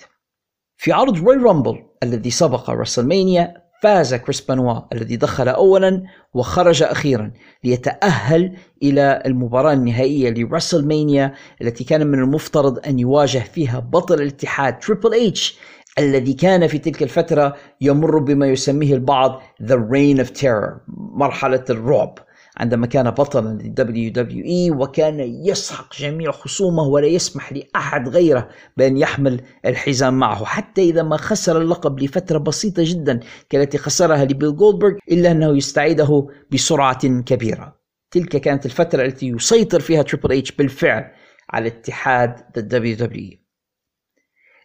في 0.77 0.91
عرض 0.91 1.17
Royal 1.17 1.35
Rumble 1.35 1.83
الذي 2.03 2.29
سبق 2.29 2.69
WrestleMania 2.69 3.62
فاز 3.83 4.15
كريس 4.15 4.41
بانوا 4.41 4.79
الذي 4.93 5.15
دخل 5.15 5.49
اولا 5.49 6.03
وخرج 6.33 6.83
أخيرا 6.83 7.31
ليتأهل 7.63 8.55
إلى 8.83 9.23
المباراة 9.25 9.73
النهائية 9.73 10.29
ل 10.29 10.37
WrestleMania 10.37 11.33
التي 11.61 11.83
كان 11.83 12.07
من 12.07 12.19
المفترض 12.19 12.87
أن 12.87 12.99
يواجه 12.99 13.39
فيها 13.39 13.79
بطل 13.79 14.21
الاتحاد 14.21 14.79
تريبل 14.79 15.13
اتش 15.13 15.57
الذي 15.99 16.33
كان 16.33 16.67
في 16.67 16.77
تلك 16.77 17.03
الفترة 17.03 17.55
يمر 17.81 18.19
بما 18.19 18.47
يسميه 18.47 18.93
البعض 18.93 19.41
The 19.63 19.75
Reign 19.75 20.25
of 20.25 20.29
Terror 20.41 20.71
مرحلة 20.97 21.65
الرعب. 21.69 22.19
عندما 22.57 22.87
كان 22.87 23.11
بطلا 23.11 23.49
لل 23.63 24.11
WWE 24.11 24.71
وكان 24.71 25.19
يسحق 25.19 25.95
جميع 25.95 26.31
خصومه 26.31 26.83
ولا 26.83 27.07
يسمح 27.07 27.53
لأحد 27.53 28.09
غيره 28.09 28.49
بأن 28.77 28.97
يحمل 28.97 29.41
الحزام 29.65 30.13
معه. 30.19 30.45
حتى 30.45 30.81
إذا 30.81 31.03
ما 31.03 31.17
خسر 31.17 31.61
اللقب 31.61 31.99
لفترة 31.99 32.37
بسيطة 32.37 32.83
جدا 32.85 33.19
كالتي 33.49 33.77
خسرها 33.77 34.25
لبيل 34.25 34.55
جولدبرغ 34.55 34.93
إلا 35.11 35.31
أنه 35.31 35.57
يستعيده 35.57 36.27
بسرعة 36.51 37.21
كبيرة. 37.21 37.83
تلك 38.11 38.37
كانت 38.37 38.65
الفترة 38.65 39.01
التي 39.05 39.27
يسيطر 39.27 39.79
فيها 39.79 40.01
تريبل 40.01 40.31
إتش 40.31 40.51
بالفعل 40.51 41.11
على 41.49 41.67
اتحاد 41.67 42.35
ال 42.57 42.95
WWE 42.95 43.37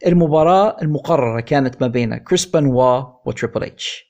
المباراة 0.07 0.77
المقررة 0.83 1.41
كانت 1.41 1.83
ما 1.83 1.89
بين 1.89 2.17
كريس 2.17 2.47
بانوا 2.47 3.03
وتريبل 3.27 3.65
إتش. 3.65 4.08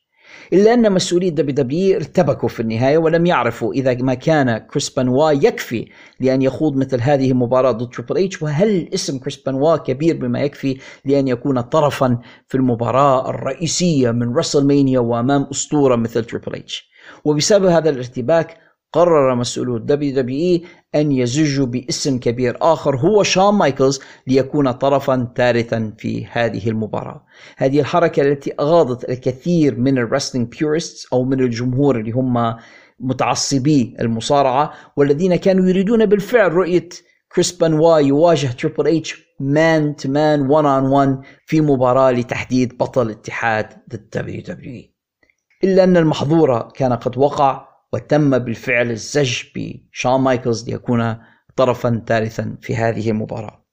إلا 0.52 0.74
أن 0.74 0.92
مسؤولي 0.92 1.30
WWE 1.30 1.96
ارتبكوا 1.96 2.48
في 2.48 2.60
النهاية 2.60 2.98
ولم 2.98 3.26
يعرفوا 3.26 3.74
إذا 3.74 3.94
ما 3.94 4.14
كان 4.14 4.58
كريس 4.58 4.90
بانوا 4.90 5.30
يكفي 5.30 5.88
لأن 6.20 6.42
يخوض 6.42 6.76
مثل 6.76 7.00
هذه 7.00 7.30
المباراة 7.30 7.72
ضد 7.72 7.94
تريبل 7.94 8.24
إتش 8.24 8.42
وهل 8.42 8.88
اسم 8.94 9.18
كريس 9.18 9.36
بانوا 9.36 9.76
كبير 9.76 10.16
بما 10.16 10.40
يكفي 10.40 10.78
لأن 11.04 11.28
يكون 11.28 11.60
طرفا 11.60 12.18
في 12.48 12.54
المباراة 12.54 13.30
الرئيسية 13.30 14.10
من 14.10 14.36
WrestleMania 14.36 15.00
وأمام 15.00 15.46
أسطورة 15.50 15.96
مثل 15.96 16.24
تريبل 16.24 16.54
إتش. 16.54 16.90
وبسبب 17.24 17.64
هذا 17.64 17.90
الارتباك 17.90 18.56
قرر 18.92 19.34
مسؤولو 19.34 19.76
ال 19.76 20.14
WWE 20.14 20.62
أن 20.94 21.12
يزجوا 21.12 21.66
باسم 21.66 22.18
كبير 22.18 22.58
آخر 22.62 22.96
هو 22.96 23.22
شون 23.22 23.54
مايكلز 23.54 24.00
ليكون 24.26 24.70
طرفا 24.70 25.32
ثالثا 25.36 25.92
في 25.98 26.26
هذه 26.26 26.68
المباراة. 26.68 27.24
هذه 27.56 27.80
الحركة 27.80 28.22
التي 28.22 28.52
أغاضت 28.60 29.10
الكثير 29.10 29.78
من 29.78 29.98
ال 29.98 30.03
wrestling 30.03 30.48
purists 30.48 31.12
أو 31.12 31.24
من 31.24 31.40
الجمهور 31.40 32.00
اللي 32.00 32.10
هم 32.10 32.56
متعصبي 33.00 33.96
المصارعة 34.00 34.72
والذين 34.96 35.36
كانوا 35.36 35.68
يريدون 35.68 36.06
بالفعل 36.06 36.52
رؤية 36.52 36.88
كريس 37.32 37.52
بنوا 37.52 37.98
يواجه 37.98 38.46
تريبل 38.46 38.96
اتش 38.96 39.28
man 39.40 39.96
to 39.96 40.08
man 40.08 40.50
1 40.50 40.66
on 40.66 40.84
1 40.90 41.18
في 41.46 41.60
مباراة 41.60 42.10
لتحديد 42.10 42.78
بطل 42.78 43.10
اتحاد 43.10 43.66
ال 43.94 44.42
WWE. 44.42 44.94
إلا 45.64 45.84
أن 45.84 45.96
المحظور 45.96 46.70
كان 46.74 46.92
قد 46.92 47.18
وقع 47.18 47.67
وتم 47.92 48.38
بالفعل 48.38 48.90
الزج 48.90 49.42
بشون 49.56 50.20
مايكلز 50.20 50.70
ليكون 50.70 51.16
طرفا 51.56 52.02
ثالثا 52.06 52.56
في 52.60 52.76
هذه 52.76 53.10
المباراة. 53.10 53.64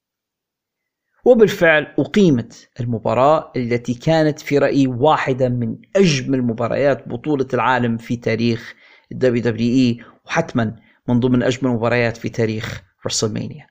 وبالفعل 1.25 1.93
أقيمت 1.99 2.69
المباراة 2.79 3.51
التي 3.55 3.93
كانت 3.93 4.39
في 4.39 4.57
رأيي 4.57 4.87
واحدة 4.87 5.49
من 5.49 5.77
أجمل 5.95 6.41
مباريات 6.41 7.07
بطولة 7.09 7.47
العالم 7.53 7.97
في 7.97 8.15
تاريخ 8.15 8.73
ال 9.11 9.43
WWE 9.43 9.99
وحتما 10.25 10.75
من 11.07 11.19
ضمن 11.19 11.43
أجمل 11.43 11.71
المباريات 11.71 12.17
في 12.17 12.29
تاريخ 12.29 12.83
WrestleMania. 13.06 13.68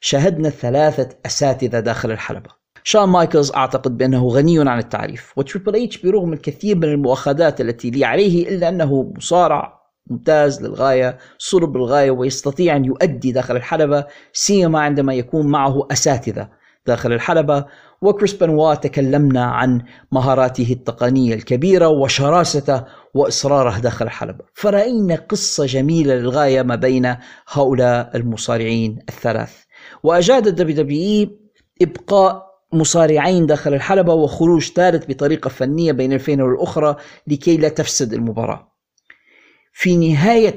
شاهدنا 0.00 0.50
ثلاثة 0.50 1.18
أساتذة 1.26 1.80
داخل 1.80 2.10
الحلبة. 2.10 2.50
شون 2.86 3.08
مايكلز 3.08 3.52
أعتقد 3.52 3.96
بأنه 3.96 4.28
غني 4.28 4.70
عن 4.70 4.78
التعريف 4.78 5.38
وتريبل 5.38 5.84
إتش 5.84 5.98
برغم 6.02 6.32
الكثير 6.32 6.76
من 6.76 6.84
المؤاخذات 6.84 7.60
التي 7.60 7.90
لي 7.90 8.04
عليه 8.04 8.48
إلا 8.48 8.68
أنه 8.68 9.12
مصارع 9.16 9.83
ممتاز 10.10 10.62
للغاية 10.62 11.18
صلب 11.38 11.76
للغاية 11.76 12.10
ويستطيع 12.10 12.76
أن 12.76 12.84
يؤدي 12.84 13.32
داخل 13.32 13.56
الحلبة 13.56 14.04
سيما 14.32 14.80
عندما 14.80 15.14
يكون 15.14 15.46
معه 15.46 15.86
أساتذة 15.92 16.48
داخل 16.86 17.12
الحلبة. 17.12 17.64
وكريس 18.02 18.34
بنوا 18.34 18.74
تكلمنا 18.74 19.44
عن 19.44 19.82
مهاراته 20.12 20.72
التقنية 20.72 21.34
الكبيرة 21.34 21.88
وشراسته 21.88 22.84
وإصراره 23.14 23.78
داخل 23.78 24.04
الحلبة. 24.04 24.44
فرأينا 24.54 25.16
قصة 25.16 25.66
جميلة 25.66 26.14
للغاية 26.14 26.62
ما 26.62 26.74
بين 26.74 27.16
هؤلاء 27.52 28.16
المصارعين 28.16 28.98
الثلاث. 29.08 29.52
وأجاد 30.02 30.46
ال 30.46 30.76
WWE 30.76 31.28
إبقاء 31.82 32.46
مصارعين 32.72 33.46
داخل 33.46 33.74
الحلبة 33.74 34.14
وخروج 34.14 34.72
ثالث 34.72 35.06
بطريقة 35.08 35.48
فنية 35.48 35.92
بين 35.92 36.12
الفين 36.12 36.40
والأخرى 36.42 36.96
لكي 37.26 37.56
لا 37.56 37.68
تفسد 37.68 38.12
المباراة. 38.12 38.73
في 39.76 39.96
نهاية 39.96 40.56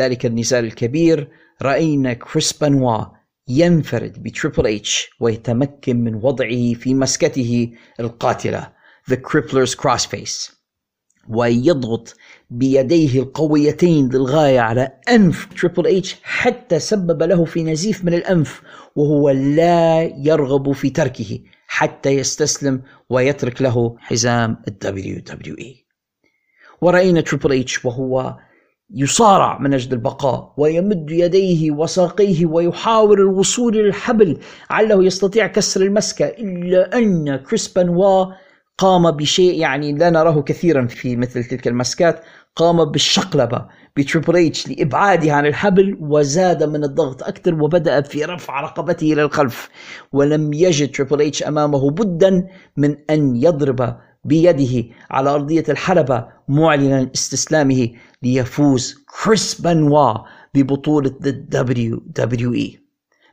ذلك 0.00 0.26
النزال 0.26 0.64
الكبير 0.64 1.30
رأينا 1.62 2.12
كريس 2.12 2.52
بنوا 2.52 3.04
ينفرد 3.48 4.22
بتريبل 4.22 4.66
اتش 4.66 5.10
ويتمكن 5.20 6.04
من 6.04 6.14
وضعه 6.14 6.74
في 6.74 6.94
مسكته 6.94 7.72
القاتلة 8.00 8.72
The 9.10 9.16
Crippler's 9.16 9.74
Crossface. 9.74 10.56
ويضغط 11.28 12.16
بيديه 12.50 13.20
القويتين 13.20 14.08
للغاية 14.08 14.60
على 14.60 14.92
أنف 15.08 15.48
تريبل 15.60 15.86
اتش 15.86 16.16
حتى 16.22 16.78
سبب 16.78 17.22
له 17.22 17.44
في 17.44 17.62
نزيف 17.62 18.04
من 18.04 18.14
الأنف 18.14 18.62
وهو 18.96 19.30
لا 19.30 20.02
يرغب 20.02 20.72
في 20.72 20.90
تركه 20.90 21.40
حتى 21.66 22.10
يستسلم 22.10 22.82
ويترك 23.10 23.62
له 23.62 23.96
حزام 23.98 24.62
ال 24.68 25.22
WWE 25.26 25.85
ورأينا 26.80 27.20
تريبل 27.20 27.60
اتش 27.60 27.84
وهو 27.84 28.36
يصارع 28.94 29.58
من 29.58 29.74
أجل 29.74 29.92
البقاء 29.92 30.54
ويمد 30.56 31.10
يديه 31.10 31.70
وساقيه 31.70 32.46
ويحاول 32.46 33.20
الوصول 33.20 33.76
للحبل 33.76 34.38
علّه 34.70 35.04
يستطيع 35.04 35.46
كسر 35.46 35.82
المسكة 35.82 36.24
إلا 36.26 36.98
أن 36.98 37.36
كريس 37.36 37.68
بنوا 37.68 38.26
قام 38.78 39.10
بشيء 39.10 39.60
يعني 39.60 39.92
لا 39.92 40.10
نراه 40.10 40.42
كثيرا 40.42 40.86
في 40.86 41.16
مثل 41.16 41.44
تلك 41.44 41.68
المسكات 41.68 42.22
قام 42.56 42.84
بالشقلبة 42.84 43.66
بتريبل 43.96 44.36
اتش 44.46 44.68
لإبعاده 44.68 45.32
عن 45.32 45.46
الحبل 45.46 45.96
وزاد 46.00 46.62
من 46.62 46.84
الضغط 46.84 47.22
أكثر 47.22 47.62
وبدأ 47.62 48.00
في 48.00 48.24
رفع 48.24 48.60
رقبته 48.60 49.12
إلى 49.12 49.22
الخلف 49.22 49.68
ولم 50.12 50.52
يجد 50.52 50.90
تريبل 50.90 51.22
اتش 51.22 51.42
أمامه 51.42 51.90
بدا 51.90 52.46
من 52.76 52.96
أن 53.10 53.36
يضرب 53.36 53.96
بيده 54.26 54.94
على 55.10 55.30
أرضية 55.30 55.64
الحلبة 55.68 56.26
معلنا 56.48 57.10
استسلامه 57.14 57.88
ليفوز 58.22 59.04
كريس 59.24 59.60
بنوا 59.60 60.14
ببطولة 60.54 61.14
WWE 61.54 62.78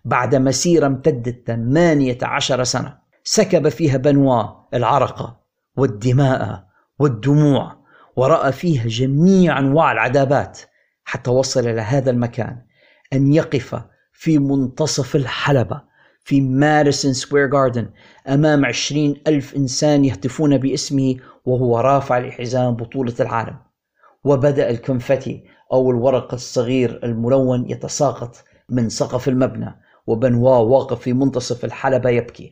بعد 0.06 0.36
مسيرة 0.36 0.88
امتدت 0.88 1.48
18 1.48 2.64
سنة 2.64 2.98
سكب 3.24 3.70
فيها 3.70 3.98
بنوا 3.98 4.44
العرق 4.74 5.40
والدماء 5.78 6.68
والدموع 7.00 7.84
ورأى 8.16 8.52
فيها 8.52 8.88
جميع 8.88 9.60
أنواع 9.60 9.92
العذابات 9.92 10.60
حتى 11.04 11.32
وصل 11.32 11.60
إلى 11.60 11.82
هذا 11.82 12.12
المكان 12.12 12.62
أن 13.14 13.34
يقف 13.34 13.82
في 14.14 14.40
منتصف 14.40 15.16
الحلبة. 15.16 15.82
في 16.24 16.42
ماديسون 16.42 17.14
سكوير 17.14 17.48
جاردن 17.48 17.90
أمام 18.28 18.66
عشرين 18.66 19.22
ألف 19.28 19.56
إنسان 19.56 20.06
يهتفون 20.06 20.58
باسمه 20.58 21.16
وهو 21.46 21.80
رافع 21.80 22.20
لحزام 22.20 22.76
بطولة 22.76 23.16
العالم. 23.20 23.58
وبدأ 24.24 24.70
ال 24.70 24.78
confetti 24.78 25.44
أو 25.74 25.92
الورق 25.92 26.34
الصغير 26.34 27.00
الملون 27.04 27.70
يتساقط 27.70 28.44
من 28.70 28.90
سقف 28.90 29.28
المبنى 29.28 29.82
وبنوا 30.08 30.58
واقف 30.58 31.00
في 31.00 31.14
منتصف 31.14 31.66
الحلبة 31.66 32.10
يبكي 32.10 32.50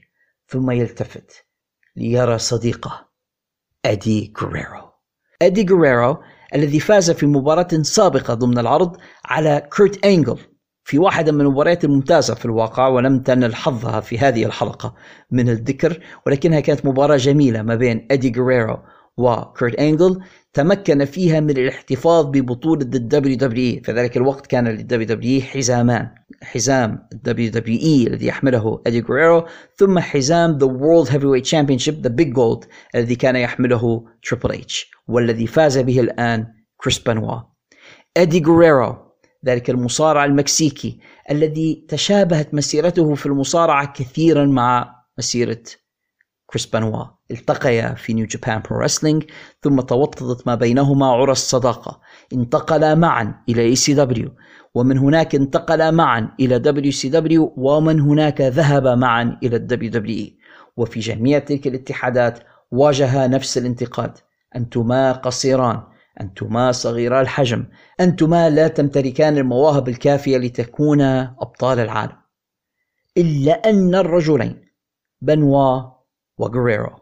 ثم 0.48 0.72
يلتفت 0.72 1.46
ليرى 1.96 2.38
صديقه 2.38 3.08
إدي 3.86 4.34
غريرو 4.42 4.92
إدي 5.42 5.66
غريرو 5.74 6.18
الذي 6.56 6.80
فاز 6.80 7.12
في 7.12 7.26
مباراة 7.26 7.68
سابقة 7.82 8.34
ضمن 8.34 8.58
العرض 8.58 8.98
على 9.26 9.70
كورت 9.78 10.06
أنجل. 10.06 10.40
في 10.84 11.00
واحدة 11.00 11.32
من 11.32 11.42
المباريات 11.42 11.84
الممتازة 11.84 12.36
في 12.36 12.46
الواقع 12.46 12.88
ولم 12.88 13.20
تنل 13.20 13.56
حظها 13.56 14.00
في 14.00 14.18
هذه 14.18 14.46
الحلقة 14.46 14.96
من 15.32 15.50
الذكر 15.50 16.00
ولكنها 16.28 16.60
كانت 16.60 16.86
مباراة 16.86 17.18
جميلة 17.18 17.62
ما 17.62 17.76
بين 17.76 18.08
إدي 18.12 18.34
غريرو 18.40 18.78
وكورت 19.18 19.76
أنجل 19.76 20.20
تمكن 20.54 21.06
فيها 21.06 21.40
من 21.40 21.50
الاحتفاظ 21.50 22.26
ببطولة 22.26 22.82
ال 22.82 23.38
WWE. 23.38 23.82
في 23.84 23.92
ذلك 23.92 24.18
الوقت 24.18 24.48
كان 24.48 24.68
لل 24.68 25.08
WWE 25.08 25.42
حزامان 25.42 26.10
حزام 26.44 27.08
ال 27.14 27.52
WWE 27.52 28.08
الذي 28.08 28.28
يحمله 28.28 28.82
إدي 28.88 29.02
غريرو 29.02 29.46
ثم 29.76 30.00
حزام 30.00 30.58
World 30.62 31.12
Heavyweight 31.12 31.44
Championship 31.44 32.02
The 32.02 32.10
Big 32.10 32.34
Gold 32.34 32.66
الذي 32.96 33.16
كان 33.16 33.36
يحمله 33.36 34.06
تريبل 34.24 34.52
اتش 34.52 34.92
والذي 35.08 35.48
فاز 35.48 35.78
به 35.78 36.00
الآن 36.00 36.48
كريس 36.78 37.00
بنوا 37.00 37.40
إدي 38.18 38.44
غريرو 38.44 38.96
ذلك 39.46 39.70
المصارع 39.70 40.26
المكسيكي 40.26 41.00
الذي 41.32 41.86
تشابهت 41.88 42.54
مسيرته 42.54 43.16
في 43.16 43.26
المصارعة 43.26 43.94
كثيرا 43.94 44.46
مع 44.46 44.96
مسيرة 45.18 45.64
كريس 46.46 46.66
بنوا 46.66 47.06
التقيا 47.32 47.94
في 47.94 48.14
New 48.14 48.26
Japan 48.26 48.62
Pro 48.70 48.80
Wrestling 48.80 49.24
ثم 49.64 49.82
توطدت 49.82 50.48
ما 50.48 50.56
بينهما 50.56 51.08
عرى 51.08 51.32
الصداقة. 51.32 52.02
انتقلا 52.34 52.96
معا 52.96 53.44
إلى 53.50 53.62
ECW 53.62 54.30
ومن 54.76 54.98
هناك 54.98 55.36
انتقلا 55.36 55.92
معا 55.92 56.32
إلى 56.40 56.60
WCW 56.60 57.54
ومن 57.58 58.00
هناك 58.02 58.42
ذهب 58.42 58.88
معا 58.88 59.40
إلى 59.44 59.56
ال 59.56 59.92
WWE 59.92 60.38
وفي 60.78 61.00
جميع 61.00 61.40
تلك 61.40 61.68
الاتحادات 61.68 62.40
واجها 62.72 63.28
نفس 63.28 63.58
الانتقاد. 63.58 64.18
أنتما 64.56 65.12
قصيران. 65.12 65.84
أنتما 66.22 66.72
صغيرا 66.72 67.22
الحجم. 67.22 67.66
أنتما 68.00 68.50
لا 68.50 68.68
تمتلكان 68.68 69.38
المواهب 69.38 69.90
الكافية 69.90 70.38
لتكونا 70.38 71.36
أبطال 71.40 71.80
العالم. 71.80 72.18
إلا 73.18 73.70
أن 73.70 73.96
الرجلين 73.96 74.66
بنوا 75.22 75.82
وغريرو 76.38 76.96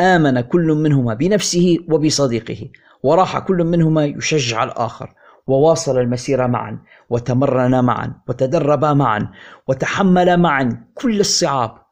آمن 0.00 0.40
كل 0.40 0.66
منهما 0.66 1.14
بنفسه 1.14 1.78
وبصديقه 1.88 2.70
وراح 3.02 3.38
كل 3.38 3.64
منهما 3.64 4.04
يشجع 4.04 4.64
الآخر 4.64 5.14
وواصل 5.46 5.98
المسيرة 5.98 6.46
معا 6.46 6.82
وتمرن 7.10 7.84
معا 7.84 8.14
وتدربا 8.28 8.92
معا 8.92 9.32
وتحمل 9.68 10.36
معا 10.36 10.86
كل 10.94 11.20
الصعاب. 11.20 11.82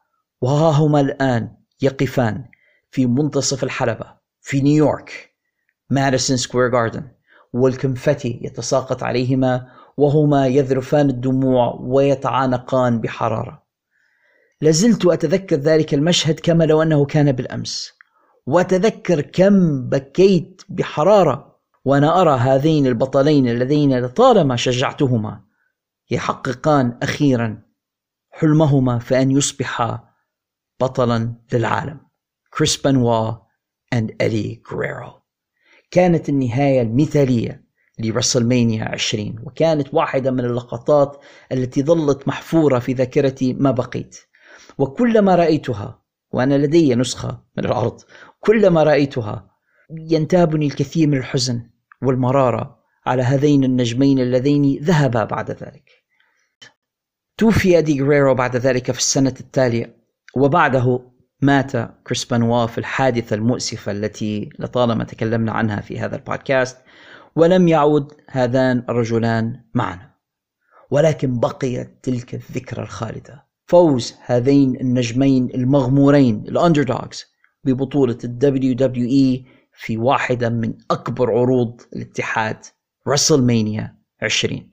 وها 0.41 0.71
هما 0.71 0.99
الآن 0.99 1.57
يقفان 1.81 2.45
في 2.91 3.05
منتصف 3.05 3.63
الحلبة 3.63 4.05
في 4.41 4.61
نيويورك. 4.61 5.28
ماديسون 5.89 6.37
سكوير 6.37 6.67
جاردن 6.67 7.11
وال 7.53 7.70
confetti 7.70 8.39
يتساقط 8.43 9.03
عليهما 9.03 9.67
وهما 9.97 10.47
يذرفان 10.47 11.09
الدموع 11.09 11.77
ويتعانقان 11.81 13.01
بحرارة. 13.01 13.63
لازلت 14.61 15.05
أتذكر 15.05 15.55
ذلك 15.55 15.93
المشهد 15.93 16.39
كما 16.39 16.63
لو 16.63 16.81
أنه 16.81 17.05
كان 17.05 17.31
بالأمس 17.31 17.91
وأتذكر 18.45 19.21
كم 19.21 19.89
بكيت 19.89 20.61
بحرارة 20.69 21.59
وأنا 21.85 22.21
أرى 22.21 22.37
هذين 22.37 22.87
البطلين 22.87 23.47
اللذين 23.47 23.99
لطالما 23.99 24.55
شجعتهما 24.55 25.41
يحققان 26.11 26.97
أخيرا 27.03 27.61
حلمهما 28.31 28.99
في 28.99 29.21
أن 29.21 29.31
يصبحا 29.31 30.09
بطلا 30.79 31.33
للعالم. 31.53 31.99
كريس 32.57 32.77
بنوا 32.77 33.31
and 33.95 34.11
إدي 34.21 34.63
غريرو 34.71 35.18
كانت 35.91 36.29
النهاية 36.29 36.81
المثالية 36.81 37.63
لرسلمانيا 37.99 38.85
20 38.85 39.35
وكانت 39.43 39.93
واحدة 39.93 40.31
من 40.31 40.45
اللقطات 40.45 41.17
التي 41.51 41.83
ظلت 41.83 42.27
محفورة 42.27 42.79
في 42.79 42.93
ذاكرتي 42.93 43.53
ما 43.53 43.71
بقيت. 43.71 44.17
وكلما 44.77 45.35
رأيتها 45.35 46.01
وأنا 46.31 46.57
لدي 46.57 46.95
نسخة 46.95 47.43
من 47.57 47.65
العرض 47.65 48.01
كلما 48.39 48.83
رأيتها 48.83 49.49
ينتابني 49.89 50.65
الكثير 50.65 51.07
من 51.07 51.17
الحزن 51.17 51.69
والمرارة 52.01 52.79
على 53.05 53.23
هذين 53.23 53.63
النجمين 53.63 54.19
اللذين 54.19 54.79
ذهبا 54.83 55.23
بعد 55.23 55.51
ذلك. 55.51 55.89
توفي 57.37 57.77
إدي 57.77 58.01
غريرو 58.01 58.35
بعد 58.35 58.55
ذلك 58.55 58.91
في 58.91 58.99
السنة 58.99 59.33
التالية 59.39 59.95
وبعده 60.35 61.01
مات 61.41 61.71
كريس 62.07 62.25
بنوا 62.25 62.67
في 62.67 62.77
الحادثة 62.77 63.35
المؤسفة 63.35 63.91
التي 63.91 64.49
لطالما 64.59 65.03
تكلمنا 65.03 65.51
عنها 65.51 65.81
في 65.81 65.99
هذا 65.99 66.15
البودكاست 66.15 66.77
ولم 67.35 67.67
يعود 67.67 68.13
هذان 68.27 68.85
الرجلان 68.89 69.63
معنا. 69.73 70.09
ولكن 70.91 71.39
بقيت 71.39 71.99
تلك 72.03 72.33
الذكرى 72.35 72.83
الخالدة. 72.83 73.49
فوز 73.69 74.15
هذين 74.25 74.75
النجمين 74.75 75.49
المغمورين 75.55 76.43
ال 76.47 76.55
underdogs 76.55 77.25
ببطولة 77.63 78.13
دبليو 78.13 79.09
إي 79.09 79.45
في 79.73 79.97
واحدة 79.97 80.49
من 80.49 80.73
أكبر 80.91 81.31
عروض 81.31 81.81
الاتحاد 81.95 82.57
رسلمانيا 83.07 83.95
20 84.21 84.71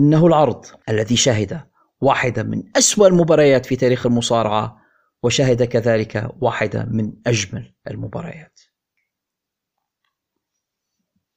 إنه 0.00 0.26
العرض 0.26 0.64
الذي 0.88 1.16
شهد 1.16 1.60
واحدة 2.00 2.42
من 2.42 2.62
أسوأ 2.76 3.06
المباريات 3.06 3.66
في 3.66 3.76
تاريخ 3.76 4.06
المصارعة 4.06 4.78
وشهد 5.22 5.62
كذلك 5.62 6.30
واحدة 6.40 6.84
من 6.84 7.12
أجمل 7.26 7.74
المباريات 7.90 8.60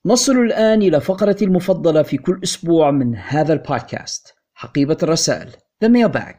نصل 0.06 0.32
الآن 0.32 0.82
إلى 0.82 1.02
فقرتي 1.02 1.46
المفضلة 1.46 2.04
في 2.04 2.18
كل 2.18 2.40
أسبوع 2.44 2.92
من 2.92 3.16
هذا 3.16 3.54
البودكاست 3.54 4.36
حقيبة 4.54 4.98
الرسائل 5.04 5.52
The 5.84 5.90
Mailbag 5.90 6.36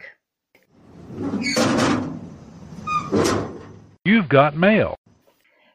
You've 4.05 4.29
got 4.29 4.57
mail. 4.57 5.02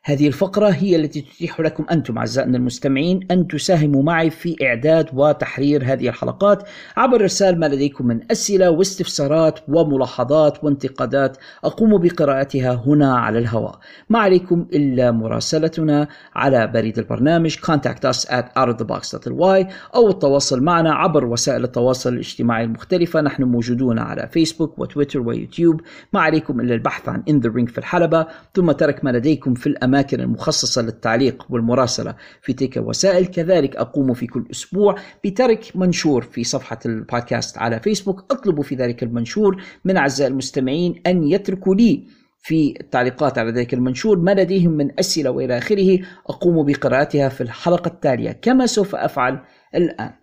هذه 0.07 0.27
الفقرة 0.27 0.69
هي 0.69 0.95
التي 0.95 1.21
تتيح 1.21 1.59
لكم 1.59 1.85
أنتم 1.91 2.17
أعزائنا 2.17 2.57
المستمعين 2.57 3.19
أن 3.31 3.47
تساهموا 3.47 4.03
معي 4.03 4.29
في 4.29 4.55
إعداد 4.61 5.09
وتحرير 5.13 5.83
هذه 5.83 6.09
الحلقات 6.09 6.63
عبر 6.97 7.21
إرسال 7.21 7.59
ما 7.59 7.65
لديكم 7.65 8.07
من 8.07 8.19
أسئلة 8.31 8.69
واستفسارات 8.69 9.59
وملاحظات 9.67 10.63
وانتقادات 10.63 11.37
أقوم 11.63 11.97
بقراءتها 11.97 12.83
هنا 12.85 13.17
على 13.17 13.39
الهواء. 13.39 13.79
ما 14.09 14.19
عليكم 14.19 14.65
إلا 14.73 15.11
مراسلتنا 15.11 16.07
على 16.35 16.67
بريد 16.67 16.97
البرنامج 16.99 17.55
contact 17.55 18.13
us 18.13 18.25
at 18.29 18.45
outofthebox.ly 18.59 19.65
أو 19.95 20.09
التواصل 20.09 20.63
معنا 20.63 20.93
عبر 20.93 21.25
وسائل 21.25 21.63
التواصل 21.63 22.13
الاجتماعي 22.13 22.63
المختلفة. 22.63 23.21
نحن 23.21 23.43
موجودون 23.43 23.99
على 23.99 24.29
فيسبوك 24.31 24.79
وتويتر 24.79 25.19
ويوتيوب. 25.19 25.81
ما 26.13 26.19
عليكم 26.19 26.61
إلا 26.61 26.73
البحث 26.73 27.09
عن 27.09 27.23
In 27.29 27.43
the 27.43 27.51
Ring 27.53 27.71
في 27.71 27.77
الحلبة. 27.77 28.27
ثم 28.55 28.71
ترك 28.71 29.05
ما 29.05 29.09
لديكم 29.09 29.53
في 29.53 29.67
الأمان 29.67 29.96
الأماكن 29.97 30.21
المخصصة 30.21 30.81
للتعليق 30.81 31.45
والمراسلة 31.49 32.15
في 32.41 32.53
تلك 32.53 32.77
الوسائل. 32.77 33.25
كذلك 33.25 33.75
أقوم 33.75 34.13
في 34.13 34.27
كل 34.27 34.45
أسبوع 34.51 34.95
بترك 35.25 35.71
منشور 35.75 36.21
في 36.21 36.43
صفحة 36.43 36.79
البودكاست 36.85 37.57
على 37.57 37.79
فيسبوك. 37.79 38.25
أطلب 38.31 38.61
في 38.61 38.75
ذلك 38.75 39.03
المنشور 39.03 39.63
من 39.85 39.97
أعزائي 39.97 40.31
المستمعين 40.31 41.01
أن 41.07 41.23
يتركوا 41.23 41.75
لي 41.75 42.07
في 42.39 42.73
التعليقات 42.79 43.37
على 43.37 43.51
ذلك 43.51 43.73
المنشور 43.73 44.19
ما 44.19 44.31
لديهم 44.33 44.71
من 44.71 44.99
أسئلة 44.99 45.29
وإلى 45.29 45.57
آخره. 45.57 45.99
أقوم 46.29 46.65
بقراءتها 46.65 47.29
في 47.29 47.41
الحلقة 47.41 47.87
التالية. 47.87 48.31
كما 48.31 48.65
سوف 48.65 48.95
أفعل 48.95 49.39
الآن. 49.75 50.13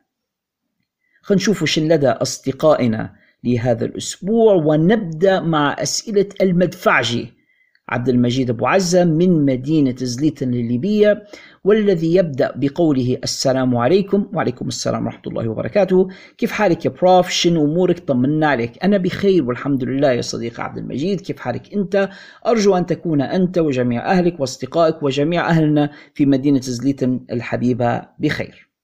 خلينا 1.23 1.43
نشوف 1.43 1.63
وش 1.63 1.79
لدى 1.79 2.09
أصدقائنا 2.09 3.15
لهذا 3.45 3.85
الأسبوع 3.85 4.55
ونبدأ 4.55 5.41
مع 5.41 5.77
أسئلة 5.79 6.29
المدفعجي. 6.41 7.44
عبد 7.89 8.09
المجيد 8.09 8.51
أبو 8.51 8.67
عزة 8.67 9.05
من 9.05 9.45
مدينة 9.45 9.95
زليتن 9.99 10.55
الليبية 10.55 11.25
والذي 11.65 12.15
يبدأ 12.15 12.53
بقوله 12.57 13.19
السلام 13.25 13.77
عليكم 13.77 14.27
وعليكم 14.33 14.69
السلام 14.69 15.07
ورحمة 15.07 15.23
الله 15.27 15.49
وبركاته. 15.49 16.09
كيف 16.39 16.53
حالك 16.53 16.85
يا 16.85 16.91
بروف؟ 16.91 17.29
شنو 17.29 17.65
أمورك؟ 17.65 17.99
طمنا 17.99 18.47
عليك. 18.47 18.85
أنا 18.85 18.97
بخير 18.97 19.45
والحمد 19.45 19.85
لله 19.85 20.13
يا 20.13 20.21
صديقي 20.21 20.63
عبد 20.63 20.79
المجيد. 20.79 21.21
كيف 21.21 21.41
حالك 21.41 21.75
أنت؟ 21.75 22.09
أرجو 22.47 22.77
أن 22.77 22.87
تكون 22.87 23.23
أنت 23.23 23.59
وجميع 23.59 24.11
أهلك 24.11 24.41
وأصدقائك 24.41 25.03
وجميع 25.03 25.49
أهلنا 25.49 25.91
في 26.15 26.27
مدينة 26.27 26.61
زليتن 26.61 27.21
الحبيبة 27.33 28.03
بخير. 28.19 28.75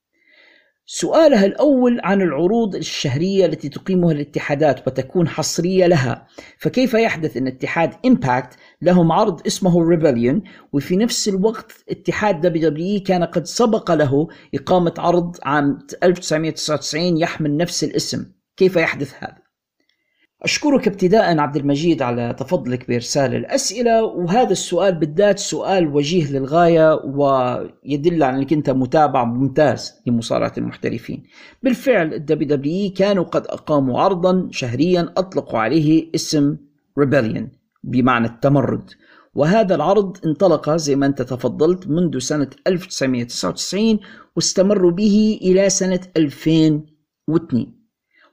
سؤالها 0.87 1.47
الأول 1.47 2.01
عن 2.05 2.23
العروض 2.23 2.75
الشهرية 2.75 3.47
التي 3.47 3.69
تقيمها 3.69 4.13
الاتحادات 4.13 4.87
وتكون 4.87 5.29
حصرية 5.29 5.87
لها. 5.87 6.27
فكيف 6.59 6.95
يحدث 6.95 7.37
أن 7.37 7.47
اتحاد 7.47 7.91
Impact 8.07 8.57
لهم 8.83 9.13
عرض 9.13 9.47
اسمه 9.47 9.89
Rebellion 9.89 10.43
وفي 10.73 10.97
نفس 10.97 11.29
الوقت 11.29 11.73
اتحاد 11.91 12.41
WWE 12.41 13.01
كان 13.03 13.25
قد 13.25 13.47
سبق 13.47 13.91
له 13.91 14.29
إقامة 14.55 14.95
عرض 14.99 15.37
عام 15.43 15.79
1999 16.03 17.19
يحمل 17.19 17.57
نفس 17.57 17.85
الاسم. 17.85 18.27
كيف 18.57 18.77
يحدث 18.77 19.15
هذا؟ 19.19 19.51
أشكرك 20.43 20.89
ابتداء 20.89 21.39
عبد 21.39 21.57
المجيد 21.57 22.03
على 22.03 22.35
تفضلك 22.39 22.89
بإرسال 22.89 23.35
الأسئلة 23.35 24.05
وهذا 24.05 24.53
السؤال 24.53 24.95
بالذات 24.95 25.39
سؤال 25.39 25.95
وجيه 25.95 26.33
للغاية 26.33 26.95
ويدل 26.95 28.23
على 28.23 28.37
أنك 28.37 28.53
أنت 28.53 28.71
متابع 28.71 29.25
ممتاز 29.25 29.95
لمصارعة 30.07 30.53
المحترفين. 30.59 31.23
بالفعل 31.63 32.15
ال 32.15 32.49
WWE 32.49 32.93
كانوا 32.93 33.25
قد 33.25 33.47
أقاموا 33.47 34.01
عرضا 34.01 34.49
شهريا 34.51 35.13
أطلقوا 35.17 35.59
عليه 35.59 36.11
اسم 36.15 36.57
Rebellion 36.99 37.60
بمعنى 37.83 38.27
التمرد. 38.27 38.91
وهذا 39.35 39.75
العرض 39.75 40.17
انطلق 40.27 40.77
زي 40.77 40.97
ما 40.97 41.07
أنت 41.07 41.23
تفضلت 41.23 41.89
منذ 41.89 42.19
سنة 42.19 42.51
1999 42.67 43.99
واستمروا 44.37 44.91
به 44.91 45.39
إلى 45.43 45.71
سنة 45.71 46.01
2002 46.17 47.81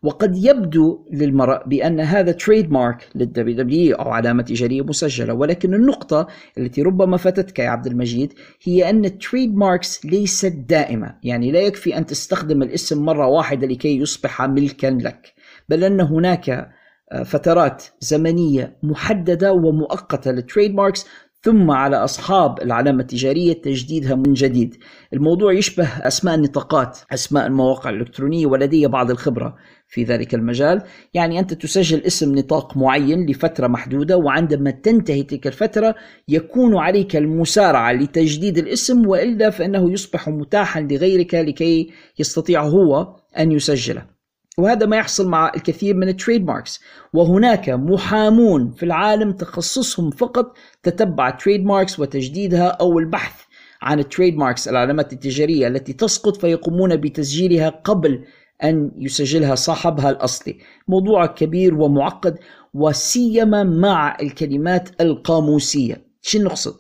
وقد 0.03 0.37
يبدو 0.37 1.05
للمرء 1.11 1.67
بأن 1.67 1.99
هذا 1.99 2.31
trademark 2.31 3.09
لل 3.15 3.57
WWE 3.57 3.95
أو 3.95 4.09
علامة 4.09 4.43
تجارية 4.43 4.81
مسجلة 4.81 5.33
ولكن 5.33 5.73
النقطة 5.73 6.27
التي 6.57 6.81
ربما 6.81 7.17
فاتتك 7.17 7.59
يا 7.59 7.69
عبد 7.69 7.87
المجيد 7.87 8.33
هي 8.63 8.89
أن 8.89 9.05
ال 9.05 9.55
trademarks 9.55 10.05
ليست 10.05 10.53
دائمة. 10.69 11.15
يعني 11.23 11.51
لا 11.51 11.59
يكفي 11.59 11.97
أن 11.97 12.05
تستخدم 12.05 12.63
الاسم 12.63 13.05
مرة 13.05 13.27
واحدة 13.27 13.67
لكي 13.67 13.97
يصبح 13.97 14.41
ملكا 14.41 14.87
لك 14.87 15.33
بل 15.69 15.83
أن 15.83 16.01
هناك 16.01 16.76
فترات 17.25 17.83
زمنية 17.99 18.77
محددة 18.83 19.53
ومؤقتة 19.53 20.31
لل 20.31 20.75
trademarks 20.75 21.05
ثم 21.41 21.71
على 21.71 21.95
أصحاب 21.95 22.61
العلامة 22.61 23.01
التجارية 23.01 23.53
تجديدها 23.53 24.15
من 24.15 24.33
جديد. 24.33 24.75
الموضوع 25.13 25.53
يشبه 25.53 25.87
أسماء 25.87 26.35
النطاقات 26.35 26.99
أسماء 27.13 27.47
المواقع 27.47 27.89
الإلكترونية 27.89 28.45
ولدي 28.45 28.87
بعض 28.87 29.11
الخبرة 29.11 29.55
في 29.87 30.03
ذلك 30.03 30.35
المجال. 30.35 30.81
يعني 31.13 31.39
أنت 31.39 31.53
تسجل 31.53 32.01
اسم 32.01 32.35
نطاق 32.35 32.77
معين 32.77 33.29
لفترة 33.29 33.67
محدودة 33.67 34.17
وعندما 34.17 34.71
تنتهي 34.71 35.23
تلك 35.23 35.47
الفترة 35.47 35.95
يكون 36.27 36.77
عليك 36.77 37.15
المسارعة 37.15 37.91
لتجديد 37.93 38.57
الاسم 38.57 39.07
وإلا 39.07 39.49
فإنه 39.49 39.91
يصبح 39.91 40.29
متاحا 40.29 40.81
لغيرك 40.81 41.35
لكي 41.35 41.91
يستطيع 42.19 42.63
هو 42.63 43.15
أن 43.39 43.51
يسجله. 43.51 44.16
وهذا 44.57 44.85
ما 44.85 44.97
يحصل 44.97 45.27
مع 45.27 45.51
الكثير 45.55 45.95
من 45.95 46.09
ال 46.09 46.45
trademarks 46.45 46.79
وهناك 47.13 47.69
محامون 47.69 48.71
في 48.71 48.83
العالم 48.83 49.31
تخصصهم 49.31 50.11
فقط 50.11 50.57
تتبع 50.83 51.27
ال 51.27 51.65
trademarks 51.65 51.99
وتجديدها 51.99 52.67
أو 52.67 52.99
البحث 52.99 53.47
عن 53.81 53.99
ال 53.99 54.37
trademarks 54.37 54.67
العلامات 54.67 55.13
التجارية 55.13 55.67
التي 55.67 55.93
تسقط 55.93 56.37
فيقومون 56.37 56.95
بتسجيلها 56.95 57.69
قبل 57.69 58.25
أن 58.63 58.91
يسجلها 58.97 59.55
صاحبها 59.55 60.09
الأصلي. 60.09 60.57
موضوع 60.87 61.25
كبير 61.25 61.75
ومعقد 61.75 62.39
وسيما 62.73 63.63
مع 63.63 64.17
الكلمات 64.21 65.01
القاموسية. 65.01 66.07
شو 66.21 66.39
نقصد؟ 66.39 66.75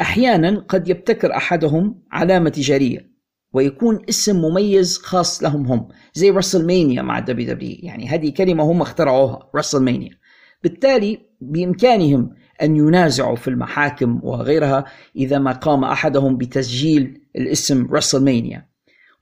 أحيانا 0.00 0.64
قد 0.68 0.88
يبتكر 0.88 1.36
أحدهم 1.36 2.02
علامة 2.12 2.50
تجارية. 2.50 3.15
ويكون 3.56 4.02
اسم 4.08 4.36
مميز 4.36 4.98
خاص 4.98 5.42
لهم 5.42 5.66
هم 5.66 5.88
زي 6.14 6.30
WrestleMania 6.30 7.02
مع 7.02 7.18
ال 7.18 7.54
WWE 7.54 7.76
يعني 7.82 8.08
هذه 8.08 8.30
كلمة 8.30 8.64
هم 8.64 8.82
اخترعوها 8.82 9.50
WrestleMania. 9.54 10.18
بالتالي 10.62 11.18
بإمكانهم 11.40 12.34
أن 12.62 12.76
ينازعوا 12.76 13.36
في 13.36 13.48
المحاكم 13.48 14.20
وغيرها 14.22 14.84
إذا 15.16 15.38
ما 15.38 15.52
قام 15.52 15.84
أحدهم 15.84 16.36
بتسجيل 16.36 17.20
الاسم 17.36 17.86
WrestleMania. 17.92 18.68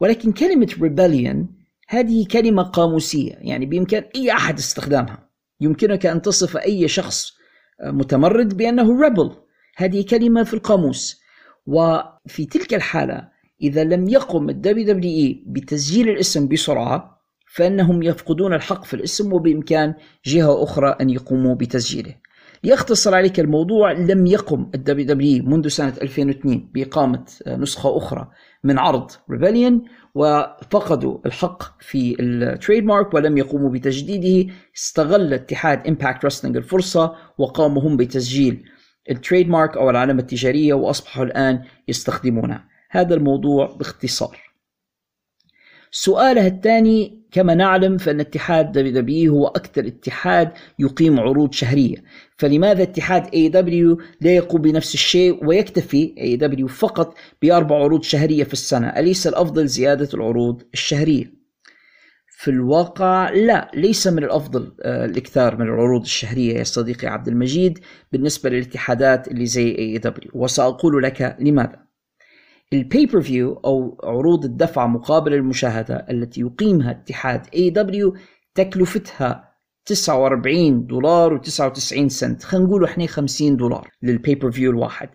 ولكن 0.00 0.32
كلمة 0.32 0.74
rebellion 0.80 1.48
هذه 1.88 2.26
كلمة 2.30 2.62
قاموسية. 2.62 3.32
يعني 3.38 3.66
بإمكان 3.66 4.04
أي 4.16 4.32
أحد 4.32 4.58
استخدامها. 4.58 5.30
يمكنك 5.60 6.06
أن 6.06 6.22
تصف 6.22 6.56
أي 6.56 6.88
شخص 6.88 7.32
متمرد 7.84 8.56
بأنه 8.56 9.02
rebel 9.02 9.30
هذه 9.76 10.04
كلمة 10.10 10.42
في 10.42 10.54
القاموس. 10.54 11.20
وفي 11.66 12.44
تلك 12.50 12.74
الحالة 12.74 13.33
إذا 13.64 13.84
لم 13.84 14.08
يقم 14.08 14.48
ال 14.48 14.86
WWE 14.86 15.44
بتسجيل 15.46 16.08
الاسم 16.08 16.48
بسرعة 16.48 17.20
فإنهم 17.54 18.02
يفقدون 18.02 18.54
الحق 18.54 18.84
في 18.84 18.94
الاسم 18.94 19.32
وبإمكان 19.32 19.94
جهة 20.26 20.62
أخرى 20.62 20.96
أن 21.00 21.10
يقوموا 21.10 21.54
بتسجيله. 21.54 22.14
ليختصر 22.64 23.14
عليك 23.14 23.40
الموضوع 23.40 23.92
لم 23.92 24.26
يقم 24.26 24.70
ال 24.74 25.06
WWE 25.06 25.44
منذ 25.44 25.68
سنة 25.68 25.94
2002 26.02 26.70
بإقامة 26.74 27.24
نسخة 27.46 27.96
أخرى 27.96 28.28
من 28.64 28.78
عرض 28.78 29.10
Rebellion 29.30 29.82
وفقدوا 30.14 31.18
الحق 31.26 31.82
في 31.82 32.16
ال 32.20 32.84
trademark 32.84 33.14
ولم 33.14 33.38
يقوموا 33.38 33.70
بتجديده. 33.70 34.52
استغل 34.76 35.34
اتحاد 35.34 35.86
Impact 35.86 36.24
Wrestling 36.24 36.56
الفرصة 36.56 37.14
وقاموا 37.38 37.82
هم 37.82 37.96
بتسجيل 37.96 38.64
ال 39.10 39.48
trademark 39.48 39.76
أو 39.76 39.90
العلامة 39.90 40.20
التجارية 40.20 40.74
وأصبحوا 40.74 41.24
الآن 41.24 41.62
يستخدمونها 41.88 42.73
هذا 42.94 43.14
الموضوع 43.14 43.66
باختصار. 43.66 44.38
سؤالها 45.90 46.46
الثاني 46.46 47.24
كما 47.32 47.54
نعلم 47.54 47.98
فإن 47.98 48.20
اتحاد 48.20 48.72
WWE 48.72 49.32
هو 49.34 49.46
أكثر 49.46 49.86
اتحاد 49.86 50.52
يقيم 50.78 51.20
عروض 51.20 51.52
شهرية. 51.52 51.96
فلماذا 52.38 52.82
اتحاد 52.82 53.34
AEW 53.34 54.00
لا 54.20 54.34
يقوم 54.34 54.62
بنفس 54.62 54.94
الشيء 54.94 55.46
ويكتفي 55.46 56.14
AEW 56.18 56.68
فقط 56.68 57.14
بأربع 57.42 57.76
عروض 57.76 58.02
شهرية 58.02 58.44
في 58.44 58.52
السنة؟ 58.52 58.88
أليس 58.88 59.26
الأفضل 59.26 59.66
زيادة 59.66 60.08
العروض 60.14 60.62
الشهرية؟ 60.74 61.34
في 62.36 62.50
الواقع 62.50 63.30
لا 63.30 63.70
ليس 63.74 64.06
من 64.06 64.24
الأفضل 64.24 64.72
آه، 64.82 65.04
الإكثار 65.04 65.56
من 65.56 65.66
العروض 65.66 66.02
الشهرية 66.02 66.58
يا 66.58 66.64
صديقي 66.64 67.06
عبد 67.08 67.28
المجيد 67.28 67.78
بالنسبة 68.12 68.50
للاتحادات 68.50 69.28
اللي 69.28 69.46
زي 69.46 69.78
AEW 69.78 70.30
وسأقول 70.34 71.02
لك 71.02 71.36
لماذا. 71.40 71.83
ال 72.74 73.20
pay-per-view 73.20 73.60
أو 73.64 73.98
عروض 74.04 74.44
الدفع 74.44 74.86
مقابل 74.86 75.34
المشاهدة 75.34 76.06
التي 76.10 76.40
يقيمها 76.40 76.90
اتحاد 76.90 77.46
AEW 77.46 78.18
تكلفتها 78.54 79.54
49 79.86 80.86
دولار 80.86 81.40
و99 81.40 82.06
سنت. 82.06 82.42
خلينا 82.42 82.66
نقول 82.66 82.84
إحنا 82.84 83.06
50 83.06 83.56
دولار 83.56 83.90
لل 84.02 84.50
pay-per-view 84.50 84.70
الواحد. 84.70 85.08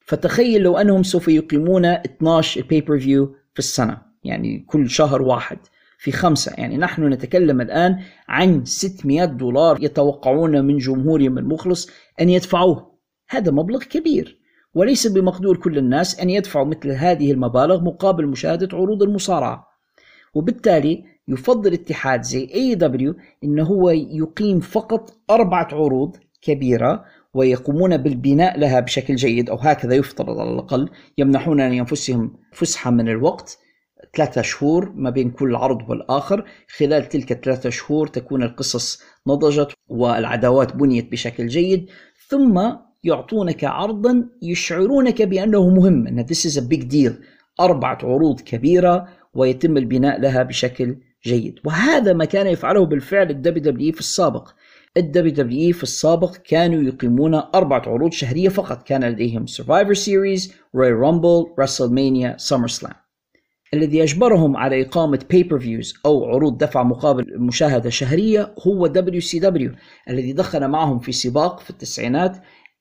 فتخيل 0.00 0.62
لو 0.62 0.78
أنهم 0.78 1.02
سوف 1.02 1.28
يقيمون 1.28 1.84
12 1.84 2.60
pay-per-view 2.60 3.34
في 3.52 3.58
السنة 3.58 4.02
يعني 4.24 4.64
كل 4.68 4.90
شهر 4.90 5.22
واحد 5.22 5.58
في 5.98 6.12
خمسين. 6.12 6.52
يعني 6.58 6.76
نحن 6.76 7.12
نتكلم 7.12 7.60
الآن 7.60 7.98
عن 8.28 8.64
600 8.64 9.24
دولار 9.24 9.78
يتوقعون 9.80 10.64
من 10.64 10.78
جمهورهم 10.78 11.38
المخلص 11.38 11.90
أن 12.20 12.28
يدفعوه. 12.28 12.98
هذا 13.28 13.50
مبلغ 13.50 13.82
كبير. 13.82 14.45
وليس 14.76 15.06
بمقدور 15.06 15.56
كل 15.56 15.78
الناس 15.78 16.20
أن 16.20 16.30
يدفعوا 16.30 16.66
مثل 16.66 16.90
هذه 16.90 17.32
المبالغ 17.32 17.80
مقابل 17.80 18.26
مشاهدة 18.26 18.68
عروض 18.76 19.02
المصارعة. 19.02 19.66
وبالتالي 20.34 21.04
يفضل 21.28 21.72
اتحاد 21.72 22.22
زي 22.22 22.50
AEW 22.54 23.14
إنه 23.44 23.64
هو 23.64 23.90
يقيم 23.90 24.60
فقط 24.60 25.16
أربعة 25.30 25.68
عروض 25.72 26.16
كبيرة 26.42 27.04
ويقومون 27.34 27.96
بالبناء 27.96 28.58
لها 28.58 28.80
بشكل 28.80 29.14
جيد 29.14 29.50
أو 29.50 29.56
هكذا 29.56 29.94
يفترض 29.94 30.38
على 30.38 30.50
الأقل. 30.50 30.90
يمنحون 31.18 31.60
لانفسهم 31.60 32.36
فسحة 32.52 32.90
من 32.90 33.08
الوقت 33.08 33.58
ثلاثة 34.16 34.42
شهور 34.42 34.92
ما 34.94 35.10
بين 35.10 35.30
كل 35.30 35.56
عرض 35.56 35.90
والآخر. 35.90 36.44
خلال 36.76 37.08
تلك 37.08 37.32
الثلاثة 37.32 37.70
شهور 37.70 38.06
تكون 38.06 38.42
القصص 38.42 39.02
نضجت 39.26 39.72
والعداوات 39.88 40.76
بنيت 40.76 41.12
بشكل 41.12 41.46
جيد. 41.46 41.90
ثم 42.28 42.76
يعطونك 43.06 43.64
عرضا 43.64 44.28
يشعرونك 44.42 45.22
بأنه 45.22 45.68
مهم 45.68 46.06
أن 46.06 46.26
this 46.26 46.50
is 46.50 46.56
a 46.56 46.62
big 46.62 46.82
deal 46.82 47.12
أربعة 47.60 47.98
عروض 48.02 48.40
كبيرة 48.40 49.08
ويتم 49.34 49.76
البناء 49.76 50.20
لها 50.20 50.42
بشكل 50.42 50.96
جيد. 51.24 51.58
وهذا 51.64 52.12
ما 52.12 52.24
كان 52.24 52.46
يفعله 52.46 52.86
بالفعل 52.86 53.30
ال 53.30 53.62
WWE 53.62 53.92
في 53.92 54.00
السابق. 54.00 54.48
ال 54.96 55.32
WWE 55.32 55.74
في 55.74 55.82
السابق 55.82 56.36
كانوا 56.36 56.82
يقيمون 56.82 57.34
أربعة 57.34 57.82
عروض 57.86 58.12
شهرية 58.12 58.48
فقط. 58.48 58.82
كان 58.82 59.04
لديهم 59.04 59.46
Survivor 59.46 59.96
Series, 59.96 60.50
Royal 60.76 60.98
Rumble, 61.04 61.54
WrestleMania, 61.56 62.36
SummerSlam. 62.48 63.06
الذي 63.74 64.02
أجبرهم 64.02 64.56
على 64.56 64.82
إقامة 64.82 65.18
pay 65.32 65.58
فيوز 65.58 65.94
أو 66.06 66.24
عروض 66.24 66.58
دفع 66.58 66.82
مقابل 66.82 67.38
مشاهدة 67.38 67.90
شهرية 67.90 68.54
هو 68.66 68.88
WCW 68.88 69.70
الذي 70.10 70.32
دخل 70.32 70.68
معهم 70.68 70.98
في 70.98 71.12
سباق 71.12 71.60
في 71.60 71.70
التسعينات 71.70 72.36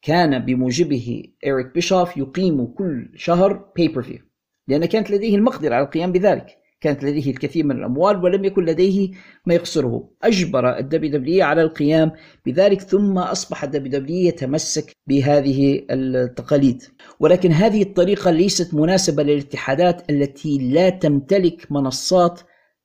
كان 0.06 0.40
بموجبه 0.40 1.24
إيريك 1.46 1.74
بيشوف 1.74 2.18
يقيم 2.18 2.66
كل 2.66 3.12
شهر 3.16 3.72
pay-per-view 3.76 4.20
لأن 4.68 4.86
كانت 4.86 5.12
لديه 5.12 5.36
المقدرة 5.36 5.76
على 5.76 5.86
القيام 5.86 6.12
بذلك. 6.12 6.58
كانت 6.82 7.04
لديه 7.04 7.32
الكثير 7.32 7.66
من 7.66 7.78
الأموال 7.78 8.24
ولم 8.24 8.46
يكن 8.46 8.66
لديه 8.66 9.12
ما 9.46 9.54
يخسره 9.54 10.10
أجبر 10.24 10.78
ال 10.78 11.12
WWE 11.12 11.46
على 11.46 11.62
القيام 11.62 12.12
بذلك 12.46 12.82
ثم 12.82 13.18
أصبح 13.18 13.64
ال 13.64 14.00
WWE 14.00 14.28
يتمسك 14.28 14.92
بهذه 15.08 15.86
التقاليد. 15.92 16.84
ولكن 17.20 17.52
هذه 17.52 17.82
الطريقة 17.82 18.32
ليست 18.32 18.74
مناسبة 18.74 19.24
للاتحادات 19.24 20.10
التي 20.10 20.58
لا 20.58 20.90
تمتلك 20.90 21.72
منصات 21.72 22.42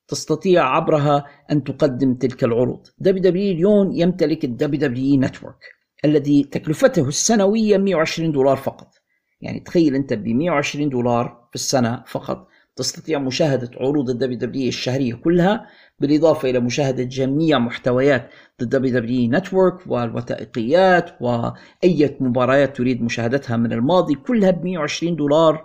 تستطيع 0.09 0.65
عبرها 0.65 1.25
أن 1.51 1.65
تقدم 1.65 2.15
تلك 2.15 2.45
العروض. 2.45 2.87
WWE 2.99 3.53
اليوم 3.53 3.93
يمتلك 3.93 4.45
ال 4.45 4.81
WWE 4.81 5.21
Network. 5.21 5.80
الذي 6.05 6.45
تكلفته 6.45 7.09
السنوية 7.09 7.79
120 7.79 8.33
دولار 8.33 8.57
فقط. 8.57 8.95
يعني 9.41 9.61
تخيل 9.61 9.95
أنت 9.95 10.13
ب 10.13 10.29
120 10.29 10.89
دولار 10.89 11.49
في 11.51 11.55
السنة 11.55 12.05
فقط 12.07 12.49
تستطيع 12.77 13.19
مشاهدة 13.19 13.71
عروض 13.81 14.11
ال 14.11 14.39
WWE 14.39 14.69
الشهرية 14.69 15.15
كلها 15.15 15.67
بالإضافة 15.99 16.51
إلى 16.51 16.61
مشاهدة 16.61 17.03
جميع 17.03 17.59
محتويات 17.59 18.31
ال 18.63 18.99
WWE 18.99 19.31
Network 19.31 19.87
والوثائقيات 19.87 21.23
وأي 21.23 22.17
مباريات 22.21 22.77
تريد 22.77 23.03
مشاهدتها 23.03 23.57
من 23.57 23.73
الماضي 23.73 24.15
كلها 24.15 24.51
ب 24.51 24.65
120 24.65 25.17
دولار 25.17 25.65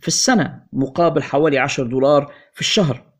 في 0.00 0.08
السنة 0.08 0.62
مقابل 0.72 1.22
حوالي 1.22 1.58
10 1.58 1.84
دولار 1.84 2.32
في 2.54 2.60
الشهر. 2.60 3.10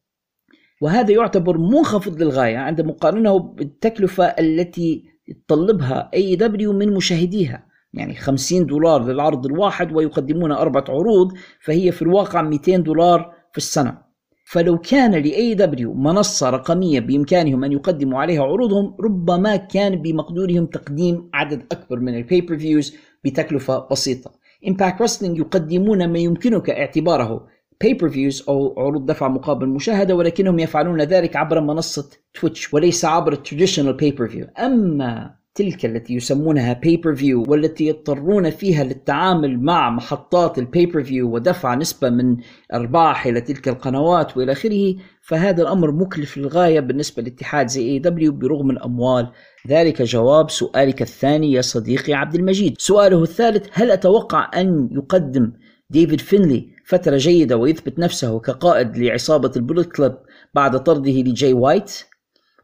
وهذا 0.80 1.12
يعتبر 1.12 1.58
منخفض 1.58 2.22
للغاية 2.22 2.56
عند 2.56 2.80
مقارنة 2.80 3.38
بالتكلفة 3.38 4.24
التي 4.24 5.09
تطلبها 5.48 6.10
AEW 6.14 6.72
من 6.72 6.94
مشاهديها. 6.94 7.66
يعني 7.92 8.14
50 8.14 8.66
دولار 8.66 9.04
للعرض 9.04 9.46
الواحد 9.46 9.92
ويقدمون 9.92 10.52
أربعة 10.52 10.84
عروض 10.88 11.32
فهي 11.60 11.92
في 11.92 12.02
الواقع 12.02 12.42
200 12.42 12.76
دولار 12.76 13.32
في 13.52 13.58
السنة. 13.58 13.98
فلو 14.44 14.78
كان 14.78 15.10
ل 15.10 15.54
AEW 15.54 15.94
منصة 15.94 16.50
رقمية 16.50 17.00
بإمكانهم 17.00 17.64
أن 17.64 17.72
يقدموا 17.72 18.20
عليها 18.20 18.42
عروضهم 18.42 18.96
ربما 19.00 19.56
كان 19.56 20.02
بمقدورهم 20.02 20.66
تقديم 20.66 21.30
عدد 21.34 21.66
أكبر 21.72 22.00
من 22.00 22.16
ال 22.16 22.58
pay-per-views 22.58 22.96
بتكلفة 23.24 23.88
بسيطة. 23.90 24.30
Impact 24.68 25.02
Wrestling 25.02 25.38
يقدمون 25.38 26.12
ما 26.12 26.18
يمكنك 26.18 26.70
اعتباره 26.70 27.46
pay-per-views 27.80 28.44
أو 28.48 28.74
عروض 28.78 29.06
دفع 29.06 29.28
مقابل 29.28 29.68
مشاهدة 29.68 30.14
ولكنهم 30.14 30.58
يفعلون 30.58 31.02
ذلك 31.02 31.36
عبر 31.36 31.60
منصة 31.60 32.10
Twitch 32.34 32.74
وليس 32.74 33.04
عبر 33.04 33.32
ال 33.32 33.92
traditional 33.92 34.28
pay-per-view 34.28 34.46
أما 34.58 35.40
تلك 35.54 35.86
التي 35.86 36.14
يسمونها 36.14 36.72
pay-per-view 36.72 37.44
والتي 37.48 37.86
يضطرون 37.86 38.50
فيها 38.50 38.84
للتعامل 38.84 39.62
مع 39.62 39.90
محطات 39.90 40.58
ال 40.58 41.02
pay-per-view 41.02 41.34
ودفع 41.34 41.74
نسبة 41.74 42.10
من 42.10 42.36
أرباح 42.74 43.26
إلى 43.26 43.40
تلك 43.40 43.68
القنوات 43.68 44.36
وإلى 44.36 44.52
آخره 44.52 44.94
فهذا 45.22 45.62
الأمر 45.62 45.92
مكلف 45.92 46.38
للغاية 46.38 46.80
بالنسبة 46.80 47.22
لاتحاد 47.22 47.68
زي 47.68 47.88
AEW 47.88 48.32
برغم 48.32 48.70
الأموال. 48.70 49.30
ذلك 49.68 50.02
جواب 50.02 50.50
سؤالك 50.50 51.02
الثاني 51.02 51.52
يا 51.52 51.60
صديقي 51.60 52.14
عبد 52.14 52.34
المجيد. 52.34 52.74
سؤاله 52.78 53.22
الثالث 53.22 53.68
هل 53.72 53.90
أتوقع 53.90 54.50
أن 54.60 54.88
يقدم 54.92 55.52
ديفيد 55.90 56.20
فينلي 56.20 56.68
فترة 56.84 57.16
جيدة 57.16 57.56
ويثبت 57.56 57.98
نفسه 57.98 58.40
كقائد 58.40 58.96
لعصابة 58.96 59.52
ال 59.56 59.61
Bullet 59.61 59.92
Club 59.92 60.16
بعد 60.54 60.82
طرده 60.82 61.10
لجاي 61.10 61.52
وايت 61.52 61.92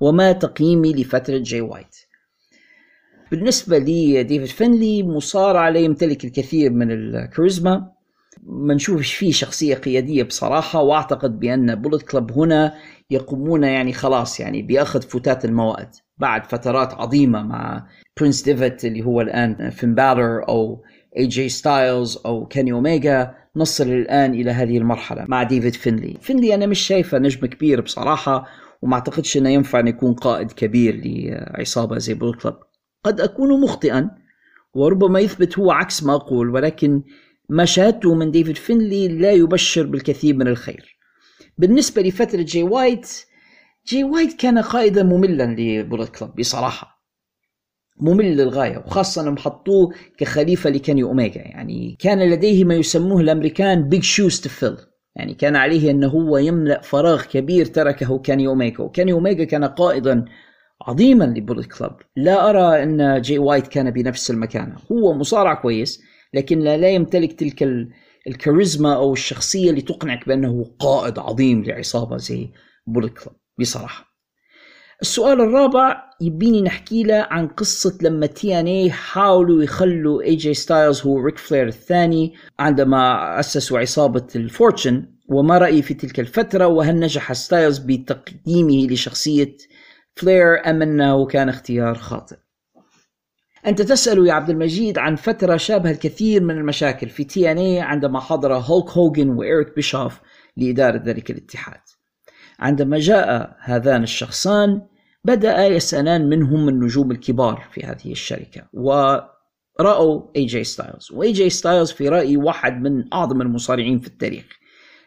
وما 0.01 0.33
تقييمي 0.33 0.93
لفترة 0.93 1.39
جاي 1.39 1.61
وايت. 1.61 1.97
بالنسبة 3.31 3.79
لي 3.79 4.23
ديفيد 4.23 4.49
فينلي 4.49 5.03
مصارع 5.03 5.69
لا 5.69 5.79
يمتلك 5.79 6.25
الكثير 6.25 6.71
من 6.71 6.91
الكاريزما. 6.91 7.93
ما 8.43 8.75
نشوفش 8.75 9.15
فيه 9.15 9.33
شخصية 9.33 9.75
قيادية 9.75 10.23
بصراحة 10.23 10.83
واعتقد 10.83 11.41
بأن 11.41 11.75
Bullet 11.75 12.03
Club 12.03 12.33
هنا 12.33 12.75
يقومون 13.11 13.65
يعني 13.65 13.93
خلاص 13.93 14.41
يعني 14.41 14.63
بأخذ 14.63 15.03
فتات 15.03 15.45
الموائد. 15.45 15.89
بعد 16.19 16.45
فترات 16.45 16.95
عظيمة 16.95 17.43
مع 17.43 17.87
برنس 18.21 18.43
ديفيد 18.43 18.77
اللي 18.85 19.05
هو 19.05 19.21
الآن 19.21 19.71
فين 19.71 19.95
بالر 19.95 20.49
أو 20.49 20.83
اي 21.19 21.27
جي 21.27 21.49
ستايلز 21.49 22.19
أو 22.27 22.47
كيني 22.47 22.73
أوميجا 22.73 23.35
نصل 23.57 23.89
الآن 23.89 24.35
إلى 24.35 24.51
هذه 24.51 24.79
المرحلة 24.79 25.25
مع 25.29 25.43
ديفيد 25.43 25.75
فينلي. 25.75 26.17
فينلي 26.21 26.55
أنا 26.55 26.67
مش 26.67 26.81
شايفه 26.81 27.19
نجم 27.19 27.47
كبير 27.47 27.81
بصراحة 27.81 28.47
وما 28.83 28.95
أعتقدش 28.95 29.37
أنه 29.37 29.51
ينفع 29.51 29.81
أن 29.81 29.89
يكون 29.89 30.15
قائد 30.15 30.53
كبير 30.53 31.01
لعصابة 31.05 31.99
زي 31.99 32.15
Bullet 32.15 32.35
Club 32.39 32.57
قد 33.05 33.21
أكون 33.21 33.61
مخطئا 33.61 34.11
وربما 34.75 35.21
يثبت 35.21 35.59
هو 35.59 35.71
عكس 35.71 36.03
ما 36.03 36.15
أقول 36.15 36.51
ولكن 36.51 37.03
ما 37.49 37.65
شاهدته 37.65 38.15
من 38.15 38.31
ديفيد 38.31 38.57
فينلي 38.57 39.09
لا 39.09 39.33
يبشر 39.33 39.87
بالكثير 39.87 40.37
من 40.37 40.49
الخير. 40.49 40.97
بالنسبة 41.59 42.03
لفترة 42.03 42.43
جي 42.43 42.63
وايت 42.63 43.09
جي 43.87 44.05
وايت 44.05 44.41
كان 44.41 44.59
قائدا 44.59 45.03
مملا 45.03 45.57
ل 45.59 45.67
Bullet 45.67 46.17
Club 46.17 46.35
بصراحة. 46.39 46.96
ممل 48.01 48.37
للغاية 48.37 48.79
وخاصة 48.79 49.23
انهم 49.23 49.37
حطوه 49.37 49.95
كخليفة 50.19 50.71
لكيني 50.71 51.03
أوميجا. 51.03 51.41
يعني 51.41 51.97
كان 52.01 52.31
لديه 52.31 52.65
ما 52.65 52.75
يسموه 52.75 53.21
الأمريكان 53.21 53.89
big 53.89 54.03
shoes 54.03 54.41
to 54.41 54.49
fill 54.49 54.77
يعني 55.17 55.35
كان 55.35 55.57
عليه 55.57 55.91
انه 55.91 56.09
هو 56.09 56.39
يملأ 56.39 56.81
فراغ 56.81 57.23
كبير 57.25 57.67
تركه 57.67 58.19
كيني 58.19 58.47
أوميجا. 58.47 58.85
وكيني 58.85 59.13
أوميجا 59.13 59.45
كان 59.45 59.65
قائدا 59.65 60.25
عظيما 60.83 61.25
ل 61.25 61.31
Bullet 61.31 61.67
Club. 61.67 61.97
لا 62.17 62.51
أرى 62.51 62.83
أن 62.83 63.21
جي 63.21 63.39
وايت 63.39 63.67
كان 63.67 63.91
بنفس 63.91 64.31
المكانة 64.31 64.77
هو 64.93 65.15
مصارع 65.15 65.55
كويس 65.55 66.03
لكن 66.35 66.59
لا, 66.59 66.77
لا 66.77 66.91
يمتلك 66.91 67.33
تلك 67.33 67.63
الكاريزما 68.27 68.95
أو 68.95 69.13
الشخصية 69.13 69.71
اللي 69.71 69.83
تقنعك 69.83 70.29
بأنه 70.29 70.65
قائد 70.79 71.19
عظيم 71.19 71.65
لعصابة 71.65 72.17
زي 72.17 72.49
Bullet 72.87 73.19
Club 73.19 73.37
بصراحة. 73.59 74.16
السؤال 75.03 75.41
الرابع 75.41 76.03
يبيني 76.21 76.63
نحكي 76.63 77.03
له 77.03 77.27
عن 77.31 77.49
قصة 77.49 77.99
لما 78.03 78.27
TNA 78.27 78.91
حاولوا 78.91 79.63
يخلوا 79.63 80.23
اي 80.23 80.37
جي 80.37 80.55
ستايلز 80.55 81.01
هو 81.01 81.19
ريك 81.19 81.39
فلير 81.39 81.67
الثاني 81.67 82.35
عندما 82.59 83.41
أسسوا 83.41 83.79
عصابة 83.79 84.27
ال 84.37 84.45
Fortune 84.45 85.07
وما 85.29 85.59
رأيي 85.59 85.83
في 85.83 85.95
تلك 85.95 86.21
الفترة 86.21 86.67
وهل 86.67 87.01
نجح 87.01 87.33
ستايلز 87.33 87.79
بتقديمه 87.79 88.87
لشخصية 88.87 89.57
فلير 90.17 90.71
أم 90.71 90.83
أنه 90.83 91.27
كان 91.27 91.49
اختيار 91.49 91.95
خاطئ؟ 91.95 92.37
أنت 93.67 93.83
تسأل 93.83 94.27
يا 94.27 94.33
عبد 94.33 94.51
المجيد 94.51 94.99
عن 94.99 95.17
فترة 95.17 95.57
شابه 95.57 95.91
الكثير 95.91 96.43
من 96.43 96.59
المشاكل 96.59 97.09
في 97.09 97.25
TNA 97.25 97.81
عندما 97.81 98.21
حضر 98.21 98.55
هولك 98.55 98.91
هوجن 98.91 99.29
وإيريك 99.29 99.75
بيشوف 99.77 100.21
لإدارة 100.57 101.03
ذلك 101.05 101.31
الاتحاد. 101.31 101.81
عندما 102.59 102.99
جاء 102.99 103.57
هذان 103.61 104.03
الشخصان 104.03 104.83
بدأ 105.25 105.67
يسألان 105.67 106.29
من 106.29 106.49
هم 106.49 106.69
النجوم 106.69 107.11
الكبار 107.11 107.69
في 107.73 107.85
هذه 107.85 108.13
الشركة 108.13 108.63
ورأوا 108.73 110.23
اي 110.37 110.47
جي 110.47 110.65
ستايلز 110.65 111.13
واي 111.13 111.33
جي 111.33 111.51
ستايلز 111.51 111.91
في 111.91 112.09
رأيي 112.09 112.37
واحد 112.37 112.83
من 112.83 113.13
أعظم 113.13 113.43
المصارعين 113.43 113.99
في 113.99 114.07
التاريخ 114.07 114.45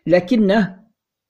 لكنه 0.07 0.79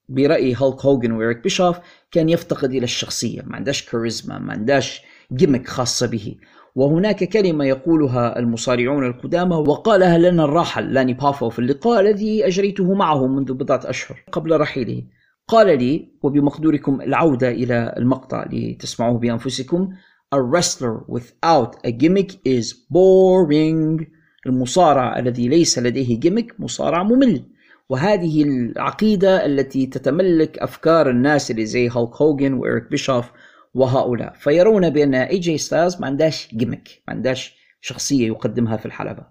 برأي 0.10 0.56
هولك 0.58 0.86
هوجن 0.86 1.12
وإيريك 1.12 1.44
بيشوف 1.44 1.80
كان 2.12 2.30
يفتقد 2.30 2.72
إلى 2.72 2.84
الشخصية 2.84 3.42
ما 3.42 3.56
عندهاش 3.56 3.90
كاريزما 3.90 4.40
ما 4.40 4.54
عندهاش 4.54 5.02
جيمك 5.34 5.68
خاصة 5.68 6.08
به 6.08 6.36
وهناك 6.76 7.24
كلمة 7.24 7.66
يقولها 7.66 8.40
المصارعون 8.40 9.06
القدامى 9.06 9.56
وقالها 9.56 10.18
لنا 10.18 10.44
الراحل 10.44 10.94
لاني 10.94 11.14
بافو 11.14 11.50
في 11.50 11.60
اللقاء 11.60 12.02
الذي 12.02 12.48
أجريته 12.48 12.94
معه 12.94 13.28
منذ 13.28 13.54
بضعة 13.54 13.82
أشهر 13.84 14.24
قبل 14.32 14.60
رحيله. 14.60 15.04
قال 15.50 15.80
لي 15.80 16.08
وبمقدوركم 16.24 17.02
العودة 17.02 17.50
إلى 17.50 17.94
المقطع 17.98 18.46
لتسمعوه 18.52 19.20
بأنفسكم 19.20 19.94
A 20.36 20.40
wrestler 20.40 20.96
without 21.08 21.72
a 21.84 21.92
gimmick 21.92 22.32
is 22.46 22.74
boring. 22.74 24.06
المصارع 24.46 25.20
الذي 25.20 25.48
ليس 25.48 25.80
لديه 25.80 26.20
جيمك 26.20 26.60
مصارع 26.60 27.04
ممل. 27.04 27.44
وهذه 27.90 28.44
العقيدة 28.44 29.46
التي 29.46 29.86
تتملك 29.86 30.60
أفكار 30.60 31.10
الناس 31.10 31.52
اللي 31.52 31.66
زي 31.66 31.90
هولك 31.90 32.22
هوجن 32.22 32.54
وإيريك 32.54 32.90
بيشوف 32.90 33.32
وهؤلاء. 33.74 34.34
فيرون 34.34 34.90
بأن 34.90 35.16
اي 35.16 35.38
جي 35.38 35.58
ستايلز 35.58 36.02
ما 36.02 36.08
عندهاش 36.08 36.56
gimmick 36.56 36.90
ما 37.08 37.14
عندهاش 37.14 37.56
شخصية 37.82 38.28
يقدمها 38.28 38.78
في 38.78 38.86
الحلبة. 38.86 39.24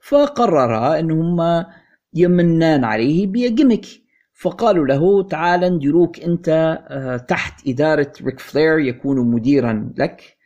فقررا 0.00 0.98
انهم 0.98 1.64
يمنان 2.14 2.84
عليه 2.84 3.26
ب 3.26 3.34
gimmick 3.34 3.86
فقالوا 4.36 4.86
له 4.86 5.22
تعال 5.22 5.60
نديروك 5.60 6.20
أنت 6.20 6.48
آه، 6.88 7.16
تحت 7.16 7.68
إدارة 7.68 8.12
ريك 8.22 8.40
فلير 8.40 8.78
يكون 8.78 9.30
مديرا 9.30 9.92
لك 9.96 10.36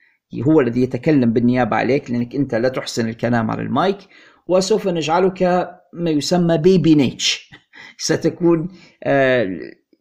هو 0.46 0.60
الذي 0.60 0.82
يتكلم 0.82 1.32
بالنيابة 1.32 1.76
عليك 1.76 2.10
لأنك 2.10 2.34
أنت 2.34 2.54
لا 2.54 2.68
تحسن 2.68 3.08
الكلام 3.08 3.50
على 3.50 3.62
المايك 3.62 3.98
وسوف 4.46 4.88
نجعلك 4.88 5.70
ما 5.92 6.10
يسمى 6.10 6.58
baby 6.58 6.94
Naitch 6.94 7.50
ستكون 7.98 8.68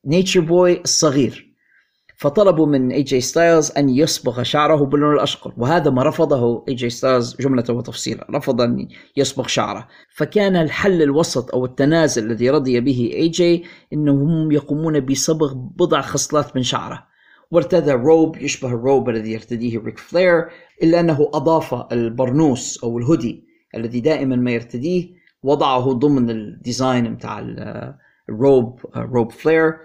Nature 0.06 0.40
Boy 0.40 0.82
الصغير. 0.82 1.49
فطلبوا 2.20 2.66
من 2.66 2.92
اي 2.92 3.04
جي 3.04 3.22
ستايلز 3.22 3.72
أن 3.78 3.90
يصبغ 3.90 4.44
شعره 4.44 4.86
باللون 4.86 5.14
الأشقر 5.14 5.54
وهذا 5.58 5.92
ما 5.92 6.04
رفضه 6.04 6.64
اي 6.68 6.74
جي 6.74 6.90
ستايلز 6.90 7.36
جملة 7.40 7.64
وتفصيلا 7.70 8.28
رفض 8.32 8.62
أن 8.62 8.88
يصبغ 9.18 9.48
شعره. 9.48 9.88
فكان 10.10 10.56
الحل 10.56 11.02
الوسط 11.02 11.52
أو 11.54 11.66
التنازل 11.66 12.26
الذي 12.26 12.50
رضي 12.50 12.80
به 12.80 13.12
اي 13.14 13.28
جي 13.28 13.64
انهم 13.94 14.52
يقومون 14.52 15.00
بصبغ 15.00 15.54
بضع 15.54 16.02
خصلات 16.02 16.56
من 16.56 16.64
شعره. 16.64 17.08
وارتدى 17.52 17.92
روب 17.92 18.38
يشبه 18.38 18.70
الروب 18.70 19.10
الذي 19.10 19.32
يرتديه 19.32 19.80
ريك 19.80 19.98
فلير 19.98 20.48
إلا 20.84 21.00
أنه 21.00 21.30
أضاف 21.34 21.92
البرنوس 21.92 22.84
أو 22.84 22.98
الهودي 22.98 23.44
الذي 23.76 24.00
دائما 24.00 24.36
ما 24.36 24.52
يرتديه 24.52 25.10
وضعه 25.44 25.94
ضمن 25.94 26.30
ال 26.30 26.42
design 26.42 27.16
بتاع 27.16 27.40
الروب 28.30 28.80
روب 28.96 29.32
فلير 29.32 29.78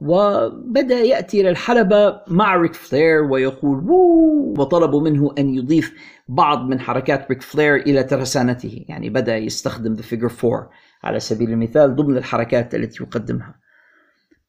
وبدأ 0.00 1.00
يأتي 1.00 1.40
إلى 1.40 1.50
الحلبة 1.50 2.20
مع 2.28 2.56
ريك 2.56 2.74
فلير 2.74 3.22
ويقول 3.22 3.90
woo 3.90 4.54
وطلبوا 4.58 5.00
منه 5.00 5.34
أن 5.38 5.54
يضيف 5.54 5.94
بعض 6.28 6.68
من 6.68 6.80
حركات 6.80 7.28
ريك 7.30 7.42
فلير 7.42 7.76
إلى 7.76 8.02
ترسانته. 8.02 8.84
يعني 8.88 9.10
بدأ 9.10 9.36
يستخدم 9.36 9.92
the 9.92 10.02
figure 10.02 10.32
4 10.44 10.70
على 11.04 11.20
سبيل 11.20 11.50
المثال 11.50 11.96
ضمن 11.96 12.16
الحركات 12.16 12.74
التي 12.74 13.02
يقدمها. 13.02 13.54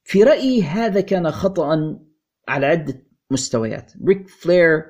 في 0.03 0.23
رأيي 0.23 0.64
هذا 0.64 1.02
كان 1.02 1.32
خطأ 1.32 1.99
على 2.48 2.65
عدة 2.65 3.03
مستويات. 3.32 3.94
ريك 4.07 4.30
فلير 4.30 4.84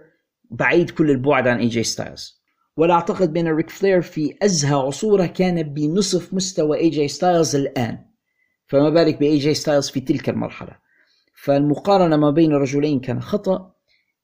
بعيد 0.51 0.89
كل 0.89 1.11
البعد 1.11 1.47
عن 1.47 1.59
اي 1.59 1.67
جي 1.67 1.83
ستايلز 1.83 2.41
ولا 2.77 2.93
أعتقد 2.93 3.33
بأن 3.33 3.47
ريك 3.47 3.69
فلير 3.69 4.01
في 4.01 4.37
أزهى 4.41 4.73
عصوره 4.73 5.25
كان 5.25 5.63
بنصف 5.63 6.33
مستوى 6.33 6.77
اي 6.77 6.89
جي 6.89 7.07
ستايلز 7.07 7.55
الآن. 7.55 8.10
فما 8.71 8.89
بالك 8.89 9.19
باي 9.19 9.37
جي 9.37 9.53
ستايلز 9.53 9.89
في 9.89 9.99
تلك 9.99 10.29
المرحلة. 10.29 10.77
فالمقارنة 11.33 12.17
ما 12.17 12.31
بين 12.31 12.51
الرجلين 12.51 12.99
كان 12.99 13.21
خطأ 13.21 13.71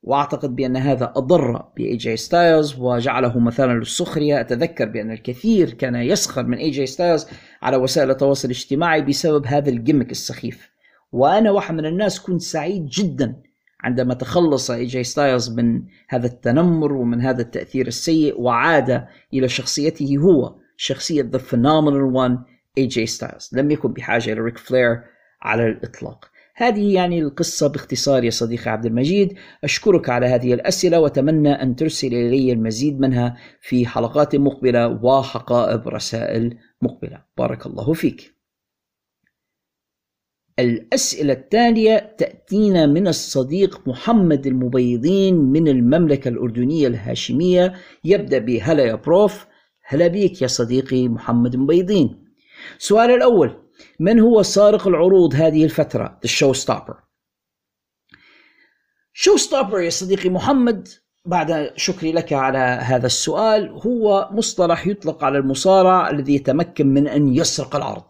وأعتقد 0.04 0.56
بأن 0.56 0.78
هذا 0.78 1.14
أضر 1.16 1.62
باي 1.78 1.96
جي 1.96 2.18
ستايلز 2.18 2.76
وجعله 2.80 3.40
مثلا 3.40 3.74
للسخرية. 3.74 4.42
أتذكر 4.42 4.86
بأن 4.86 5.12
الكثير 5.12 5.74
كان 5.74 5.96
يسخر 5.96 6.46
من 6.46 6.58
اي 6.58 6.70
جي 6.70 6.86
ستايلز 6.86 7.28
على 7.62 7.78
وسائل 7.78 8.12
التواصل 8.12 8.48
الاجتماعي 8.48 9.02
بسبب 9.02 9.46
هذا 9.46 9.70
ال 9.70 9.75
gimmick 9.75 10.12
السخيف. 10.12 10.70
وأنا 11.12 11.52
واحد 11.52 11.76
من 11.76 11.86
الناس 11.86 12.20
كنت 12.20 12.42
سعيد 12.42 12.86
جدا 12.86 13.42
عندما 13.84 14.14
تخلص 14.14 14.72
اي 14.72 14.86
جي 14.86 15.04
ستايلز 15.04 15.50
من 15.50 15.84
هذا 16.10 16.28
التنمر 16.28 16.94
ومن 16.94 17.22
هذا 17.22 17.42
التأثير 17.42 17.88
السيء 17.88 18.42
وعاد 18.42 19.08
إلى 19.34 19.50
شخصيته 19.50 20.18
هو 20.18 20.56
شخصية 20.78 21.30
The 21.32 21.38
Phenomenal 21.38 22.02
One 22.02 22.44
اي 22.78 22.86
جي 22.86 23.06
ستايلز 23.06 23.50
لم 23.54 23.72
يكن 23.72 23.94
بحاجة 23.94 24.34
إلى 24.34 24.42
ريك 24.42 24.58
فلير 24.58 25.04
على 25.42 25.68
الإطلاق. 25.68 26.32
هذه 26.56 26.94
يعني 26.94 27.20
القصة 27.20 27.68
باختصار 27.68 28.24
يا 28.24 28.30
صديقي 28.30 28.72
عبد 28.72 28.86
المجيد. 28.86 29.38
أشكرك 29.64 30.10
على 30.10 30.26
هذه 30.26 30.54
الأسئلة 30.54 31.00
وأتمنى 31.00 31.52
أن 31.52 31.76
ترسل 31.76 32.08
إلي 32.08 32.52
المزيد 32.52 33.00
منها 33.00 33.38
في 33.62 33.86
حلقات 33.86 34.36
مقبلة 34.36 34.88
وحقائب 34.88 35.88
رسائل 35.88 36.58
مقبلة. 36.82 37.24
بارك 37.38 37.66
الله 37.66 37.94
فيك. 37.94 38.38
الأسئلة 40.60 41.34
التالية 41.34 42.16
تأتينا 42.18 42.86
من 42.86 43.08
الصديق 43.08 43.88
محمد 43.88 44.48
المبيضين 44.48 45.36
من 45.36 45.68
المملكة 45.68 46.30
الأردنية 46.30 46.88
الهاشمية. 46.88 47.74
يبدأ 48.04 48.38
بهلا 48.38 48.84
يا 48.84 48.96
بروف. 48.96 49.46
هلا 49.86 50.08
بيك 50.08 50.42
يا 50.42 50.48
صديقي 50.48 51.08
محمد 51.08 51.54
المبيضين. 51.54 52.27
السؤال 52.80 53.12
الأول 53.12 53.64
من 54.00 54.20
هو 54.20 54.42
سارق 54.42 54.88
العروض 54.88 55.36
هذه 55.36 55.64
الفترة؟ 55.64 56.20
The 56.26 56.30
Showstopper. 56.30 56.96
Showstopper 59.14 59.76
يا 59.76 59.90
صديقي 59.90 60.30
محمد 60.30 60.88
بعد 61.26 61.74
شكري 61.76 62.12
لك 62.12 62.34
على 62.34 62.58
هذا 62.58 63.06
السؤال 63.06 63.70
هو 63.70 64.30
مصطلح 64.32 64.88
يطلق 64.88 65.24
على 65.24 65.38
المصارع 65.38 66.10
الذي 66.10 66.36
يتمكن 66.36 66.88
من 66.88 67.08
أن 67.08 67.36
يسرق 67.36 67.76
العرض. 67.76 68.08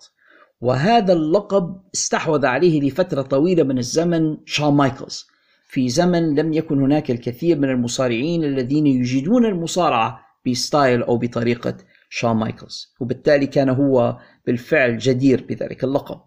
وهذا 0.62 1.14
اللقب 1.14 1.82
استحوذ 1.96 2.46
عليه 2.46 2.82
لفترة 2.82 3.22
طويلة 3.22 3.64
من 3.64 3.78
الزمن 3.78 4.38
شون 4.46 4.74
مايكلز. 4.74 5.28
في 5.70 5.90
زمن 5.90 6.40
لم 6.40 6.54
يكن 6.54 6.82
هناك 6.82 7.12
الكثير 7.12 7.58
من 7.58 7.70
المصارعين 7.70 8.44
الذين 8.44 8.88
يجيدون 8.88 9.46
المصارعة 9.46 10.20
ب 10.48 10.57
style 10.57 11.04
أو 11.04 11.18
بطريقة 11.18 11.78
شون 12.10 12.32
مايكلز 12.32 12.94
وبالتالي 13.00 13.48
كان 13.48 13.70
هو 13.70 14.18
بالفعل 14.48 14.98
جدير 14.98 15.46
بذلك 15.50 15.84
اللقب. 15.84 16.22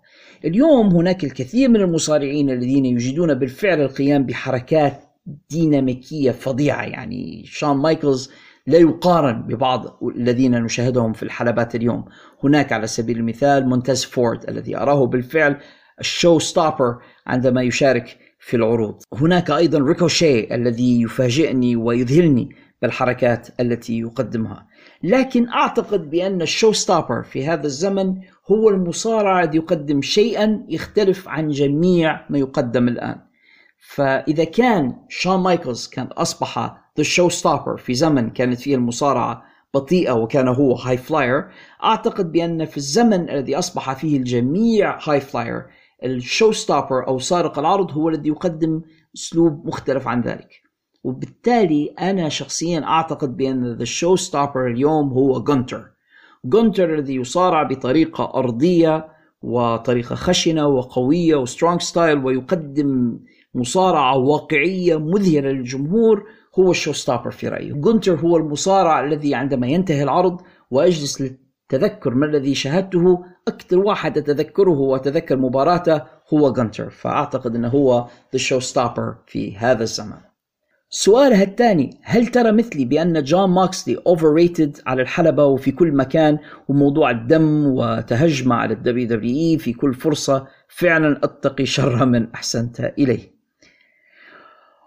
اليوم 0.44 0.86
هناك 0.86 1.24
الكثير 1.24 1.68
من 1.68 1.80
المصارعين 1.80 2.50
الذين 2.50 2.86
يجيدون 2.86 3.34
بالفعل 3.34 3.80
القيام 3.80 4.26
بحركات 4.26 5.04
ديناميكية 5.50 6.30
فظيعة. 6.30 6.82
يعني 6.82 7.44
شون 7.46 7.76
مايكلز 7.76 8.30
لا 8.66 8.78
يقارن 8.78 9.42
ببعض 9.42 9.98
الذين 10.16 10.62
نشاهدهم 10.62 11.12
في 11.12 11.22
الحلبات 11.22 11.74
اليوم. 11.74 12.04
هناك 12.44 12.72
على 12.72 12.86
سبيل 12.86 13.16
المثال 13.16 13.68
مونتاز 13.68 14.04
فورد 14.04 14.48
الذي 14.48 14.76
أراه 14.76 15.06
بالفعل 15.06 15.56
ال 16.00 16.08
show 16.08 16.38
stopper 16.38 16.98
عندما 17.26 17.62
يشارك 17.62 18.18
في 18.38 18.56
العروض. 18.56 19.02
هناك 19.12 19.50
أيضا 19.50 19.78
ريكوشي 19.78 20.54
الذي 20.54 21.02
يفاجئني 21.02 21.76
ويذهلني 21.76 22.48
بالحركات 22.82 23.48
التي 23.60 23.98
يقدمها. 23.98 24.66
لكن 25.02 25.48
أعتقد 25.48 26.10
بأن 26.10 26.42
ال 26.42 26.48
show 26.48 26.72
stopper 26.72 27.22
في 27.22 27.46
هذا 27.46 27.66
الزمن 27.66 28.14
هو 28.50 28.68
المصارع 28.68 29.42
الذي 29.42 29.56
يقدم 29.56 30.02
شيئا 30.02 30.64
يختلف 30.68 31.28
عن 31.28 31.48
جميع 31.48 32.26
ما 32.30 32.38
يقدم 32.38 32.88
الآن. 32.88 33.20
فإذا 33.78 34.44
كان 34.44 34.96
شون 35.08 35.40
مايكلز 35.40 35.88
كان 35.88 36.06
أصبح 36.06 36.58
the 36.98 37.02
show 37.02 37.28
stopper 37.28 37.76
في 37.76 37.94
زمن 37.94 38.30
كانت 38.30 38.60
فيه 38.60 38.74
المصارعة 38.74 39.42
بطيئة 39.74 40.12
وكان 40.12 40.48
هو 40.48 40.74
high 40.74 40.96
flyer 40.96 41.48
أعتقد 41.84 42.32
بأن 42.32 42.64
في 42.64 42.76
الزمن 42.76 43.30
الذي 43.30 43.58
أصبح 43.58 43.92
فيه 43.92 44.16
الجميع 44.16 44.98
high 45.08 45.20
flyer 45.20 45.66
ال 46.04 46.14
show 46.14 46.52
stopper 46.52 47.06
أو 47.08 47.18
سارق 47.18 47.58
العرض 47.58 47.92
هو 47.92 48.08
الذي 48.08 48.28
يقدم 48.28 48.82
أسلوب 49.16 49.66
مختلف 49.66 50.08
عن 50.08 50.20
ذلك. 50.20 50.59
وبالتالي 51.04 51.94
أنا 52.00 52.28
شخصيا 52.28 52.84
أعتقد 52.84 53.36
بأن 53.36 53.72
the 53.72 53.84
show 53.84 54.16
stopper 54.16 54.66
اليوم 54.66 55.08
هو 55.08 55.42
جونتر 55.42 55.90
جونتر 56.44 56.94
الذي 56.94 57.14
يصارع 57.14 57.62
بطريقة 57.62 58.32
أرضية 58.34 59.08
وطريقة 59.42 60.14
خشنة 60.14 60.66
وقوية 60.66 61.36
و 61.36 61.43
strong 61.43 61.80
style 61.80 62.24
ويقدم 62.24 63.18
مصارعة 63.54 64.16
واقعية 64.16 64.98
مذهلة 64.98 65.50
للجمهور 65.50 66.24
هو 66.58 66.70
ال 66.70 66.75
show 66.75 66.92
stopper 66.92 67.30
في 67.30 67.48
رأيي. 67.48 67.72
جونتر 67.72 68.14
هو 68.14 68.36
المصارع 68.36 69.04
الذي 69.04 69.34
عندما 69.34 69.66
ينتهي 69.66 70.02
العرض 70.02 70.40
وأجلس 70.70 71.20
للتذكر 71.20 72.14
ما 72.14 72.26
الذي 72.26 72.54
شاهدته 72.54 73.24
أكثر 73.48 73.78
واحد 73.78 74.18
أتذكره 74.18 74.78
وأتذكر 74.78 75.36
مباراته 75.36 76.02
هو 76.34 76.52
جونتر 76.52 76.90
فأعتقد 76.90 77.54
أنه 77.54 77.68
هو 77.68 78.06
the 78.32 78.38
show 78.38 78.58
stopper 78.58 79.14
في 79.26 79.56
هذا 79.56 79.82
الزمن 79.82 80.29
سؤالها 80.92 81.42
الثاني 81.42 82.00
هل 82.02 82.26
ترى 82.26 82.52
مثلي 82.52 82.84
بأن 82.84 83.22
جون 83.22 83.50
ماكسلي 83.50 84.02
overrated 84.24 84.78
على 84.86 85.02
الحلبة 85.02 85.44
وفي 85.44 85.72
كل 85.72 85.92
مكان 85.92 86.38
وموضوع 86.68 87.10
الدم 87.10 87.66
وتهجمه 87.66 88.54
على 88.54 88.74
ال 88.74 89.08
WWE 89.08 89.58
في 89.58 89.72
كل 89.72 89.94
فرصة؟ 89.94 90.46
فعلا 90.68 91.20
أتقي 91.24 91.66
شر 91.66 92.06
من 92.06 92.32
أحسنت 92.34 92.92
إليه. 92.98 93.40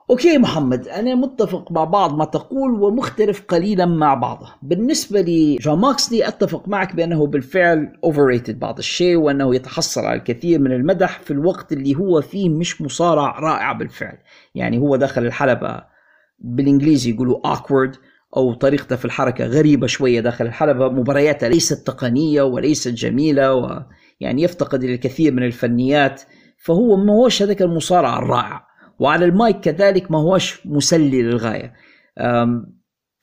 okay 0.10 0.38
محمد 0.38 0.88
أنا 0.88 1.16
متفق 1.16 1.72
مع 1.72 1.84
بعض 1.84 2.18
ما 2.18 2.26
تقول 2.26 2.72
ومختلف 2.72 3.42
قليلا 3.48 3.86
مع 3.86 4.14
بعضه. 4.14 4.48
بالنسبة 4.62 5.22
لجون 5.22 5.80
ماكسلي 5.80 6.28
أتفق 6.28 6.68
معك 6.68 6.96
بأنه 6.96 7.28
بالفعل 7.28 7.98
over 8.04 8.42
بعض 8.50 8.78
الشيء 8.78 9.16
وأنه 9.16 9.56
يتحصل 9.56 10.02
على 10.02 10.20
الكثير 10.20 10.60
من 10.60 10.72
المدح 10.72 11.20
في 11.20 11.32
الوقت 11.32 11.74
اللي 11.74 11.96
هو 11.96 12.22
فيه 12.22 12.50
مش 12.50 12.82
مصارع 12.82 13.40
رائع 13.40 13.72
بالفعل. 13.72 14.18
يعني 14.56 14.78
هو 14.78 14.96
دخل 14.96 15.26
الحلبة 15.26 15.93
بالإنجليزي 16.40 17.12
يقولوا 17.12 17.56
awkward 17.56 17.98
أو 18.38 18.54
طريقته 18.54 18.96
في 18.96 19.06
الحركة 19.06 19.46
غريبة 19.46 19.88
شوية 19.88 20.20
داخل 20.20 20.46
الحلبة. 20.46 20.90
مبارياته 20.90 21.48
ليست 21.48 21.88
تقنية 21.88 22.42
وليست 22.42 22.88
جميلة 22.88 23.54
ويعني 23.54 24.42
يفتقد 24.42 24.84
إلى 24.84 24.94
الكثير 24.94 25.34
من 25.34 25.44
الفنيات. 25.44 26.22
فهو 26.58 26.96
ما 26.96 27.14
هوش 27.14 27.42
هذاك 27.42 27.62
المصارع 27.62 28.18
الرائع. 28.18 28.66
وعلى 29.00 29.26
المايك 29.26 29.60
كذلك 29.60 30.12
ما 30.12 30.20
هوش 30.20 30.68
مسلي 30.68 31.22
للغاية. 31.22 31.74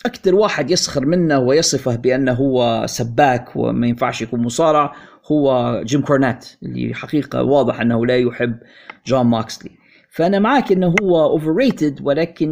أكثر 0.07 0.35
واحد 0.35 0.71
يسخر 0.71 1.07
منه 1.07 1.39
ويصفه 1.39 1.97
بأنه 1.97 2.33
هو 2.33 2.87
سباك 2.87 3.57
وما 3.57 3.87
ينفعش 3.87 4.23
يكون 4.23 4.41
مصارع 4.41 4.95
هو 5.33 5.75
جيم 5.85 6.03
كورنات 6.03 6.47
اللي 6.63 6.95
حقيقة 6.95 7.43
واضح 7.43 7.81
أنه 7.81 8.07
لا 8.07 8.19
يحب 8.19 8.59
جون 9.07 9.27
ماكسلي. 9.27 9.80
فأنا 10.13 10.39
معك 10.39 10.73
إنه 10.73 10.95
هو 11.03 11.23
overrated 11.25 12.01
ولكن 12.03 12.51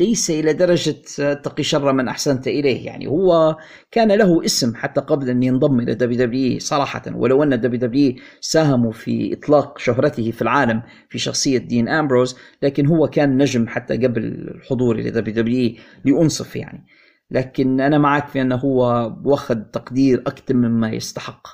ليس 0.00 0.30
إلى 0.30 0.52
درجة 0.52 0.94
تقي 1.34 1.62
شر 1.62 1.92
من 1.92 2.08
أحسنت 2.08 2.48
إليه. 2.48 2.86
يعني 2.86 3.06
هو 3.06 3.56
كان 3.90 4.12
له 4.12 4.44
اسم 4.44 4.74
حتى 4.74 5.00
قبل 5.00 5.30
أن 5.30 5.42
ينضم 5.42 5.80
إلى 5.80 5.94
WWE 5.94 6.58
صراحة. 6.58 7.02
ولو 7.14 7.42
أن 7.42 7.60
WWE 7.60 8.14
ساهموا 8.40 8.92
في 8.92 9.34
إطلاق 9.34 9.78
شهرته 9.78 10.30
في 10.30 10.42
العالم 10.42 10.82
في 11.08 11.18
شخصية 11.18 11.58
دين 11.58 11.88
أمبروز 11.88 12.36
لكن 12.62 12.86
هو 12.86 13.08
كان 13.08 13.38
نجم 13.38 13.68
حتى 13.68 13.96
قبل 13.96 14.24
الحضور 14.24 14.98
إلى 14.98 15.10
WWE 15.10 15.74
لأنصف 16.04 16.56
يعني. 16.56 16.86
لكن 17.30 17.80
أنا 17.80 17.98
معك 17.98 18.28
في 18.28 18.40
أنه 18.40 18.56
هو 18.56 19.12
واخذ 19.24 19.56
تقدير 19.56 20.20
أكثر 20.26 20.54
مما 20.54 20.90
يستحق. 20.90 21.46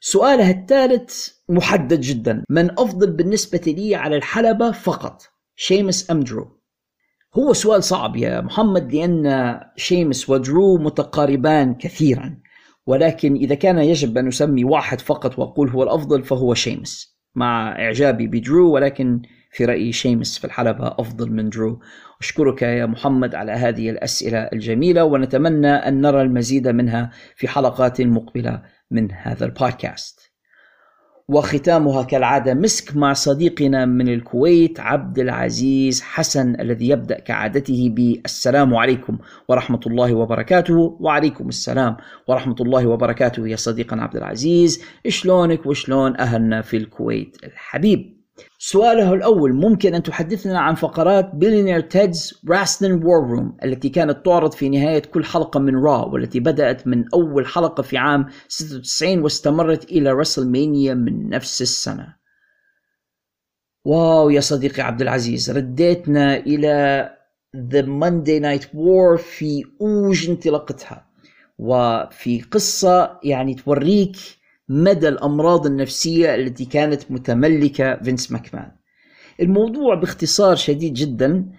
سؤالها 0.00 0.50
الثالث 0.50 1.33
محدد 1.48 2.00
جدا. 2.00 2.44
من 2.50 2.70
أفضل 2.70 3.10
بالنسبة 3.10 3.60
لي 3.66 3.94
على 3.94 4.16
الحلبة 4.16 4.70
فقط 4.70 5.22
شيمس 5.56 6.10
أم 6.10 6.20
درو. 6.20 6.60
هو 7.34 7.52
سؤال 7.52 7.84
صعب 7.84 8.16
يا 8.16 8.40
محمد 8.40 8.94
لأن 8.94 9.60
شيمس 9.76 10.30
ودرو 10.30 10.78
متقاربان 10.78 11.74
كثيرا. 11.74 12.38
ولكن 12.86 13.34
إذا 13.34 13.54
كان 13.54 13.78
يجب 13.78 14.18
أن 14.18 14.26
نسمي 14.26 14.64
واحد 14.64 15.00
فقط 15.00 15.38
وأقول 15.38 15.68
هو 15.68 15.82
الأفضل 15.82 16.22
فهو 16.22 16.54
شيمس. 16.54 17.18
مع 17.34 17.72
إعجابي 17.72 18.26
بدرو 18.26 18.74
ولكن 18.74 19.22
في 19.52 19.64
رأيي 19.64 19.92
شيمس 19.92 20.38
في 20.38 20.44
الحلبة 20.44 20.86
أفضل 20.86 21.32
من 21.32 21.48
درو. 21.48 21.80
أشكرك 22.20 22.62
يا 22.62 22.86
محمد 22.86 23.34
على 23.34 23.52
هذه 23.52 23.90
الأسئلة 23.90 24.38
الجميلة 24.38 25.04
ونتمنى 25.04 25.68
أن 25.68 26.00
نرى 26.00 26.22
المزيد 26.22 26.68
منها 26.68 27.10
في 27.36 27.48
حلقات 27.48 28.00
مقبلة 28.00 28.62
من 28.90 29.12
هذا 29.12 29.44
البودكاست. 29.44 30.23
وختامها 31.28 32.02
كالعادة 32.02 32.54
مسك 32.54 32.96
مع 32.96 33.12
صديقنا 33.12 33.84
من 33.84 34.08
الكويت 34.08 34.80
عبد 34.80 35.18
العزيز 35.18 36.02
حسن 36.02 36.60
الذي 36.60 36.88
يبدأ 36.88 37.18
كعادته 37.18 37.90
بالسلام 37.92 38.74
عليكم 38.74 39.18
ورحمة 39.48 39.80
الله 39.86 40.14
وبركاته. 40.14 40.96
وعليكم 41.00 41.48
السلام 41.48 41.96
ورحمة 42.28 42.56
الله 42.60 42.86
وبركاته 42.86 43.48
يا 43.48 43.56
صديقنا 43.56 44.02
عبد 44.02 44.16
العزيز. 44.16 44.82
شلونك 45.08 45.66
وشلون 45.66 46.16
أهلنا 46.16 46.62
في 46.62 46.76
الكويت 46.76 47.36
الحبيب؟ 47.44 48.13
سؤاله 48.58 49.14
الأول 49.14 49.52
ممكن 49.52 49.94
أن 49.94 50.02
تحدثنا 50.02 50.60
عن 50.60 50.74
فقرات 50.74 51.30
Billionaire 51.34 51.80
Ted's 51.80 52.42
Wrasslin' 52.50 52.92
Warroom 52.92 53.56
التي 53.64 53.88
كانت 53.88 54.24
تعرض 54.24 54.52
في 54.52 54.68
نهاية 54.68 55.02
كل 55.02 55.24
حلقة 55.24 55.60
من 55.60 55.76
Raw 55.76 56.04
والتي 56.04 56.40
بدأت 56.40 56.86
من 56.86 57.04
أول 57.14 57.46
حلقة 57.46 57.82
في 57.82 57.96
عام 57.96 58.26
96 58.48 59.18
واستمرت 59.18 59.84
إلى 59.84 60.12
WrestleMania 60.12 60.94
من 60.94 61.28
نفس 61.28 61.62
السنة. 61.62 62.16
wow 63.84 64.30
يا 64.30 64.40
صديقي 64.40 64.82
عبد 64.82 65.02
العزيز 65.02 65.50
رديتنا 65.50 66.36
إلى 66.36 67.10
The 67.56 67.82
Monday 67.82 68.40
Night 68.42 68.66
War 68.66 69.16
في 69.16 69.64
أوج 69.80 70.30
انطلاقتها. 70.30 71.06
وفي 71.58 72.42
قصة 72.42 73.20
يعني 73.24 73.54
توريك 73.54 74.16
مدى 74.68 75.08
الأمراض 75.08 75.66
النفسية 75.66 76.34
التي 76.34 76.64
كانت 76.64 77.10
متملكة 77.10 78.02
فينس 78.02 78.32
ماكمان. 78.32 78.70
الموضوع 79.40 79.94
باختصار 79.94 80.56
شديد 80.56 80.94
جدا 80.94 81.52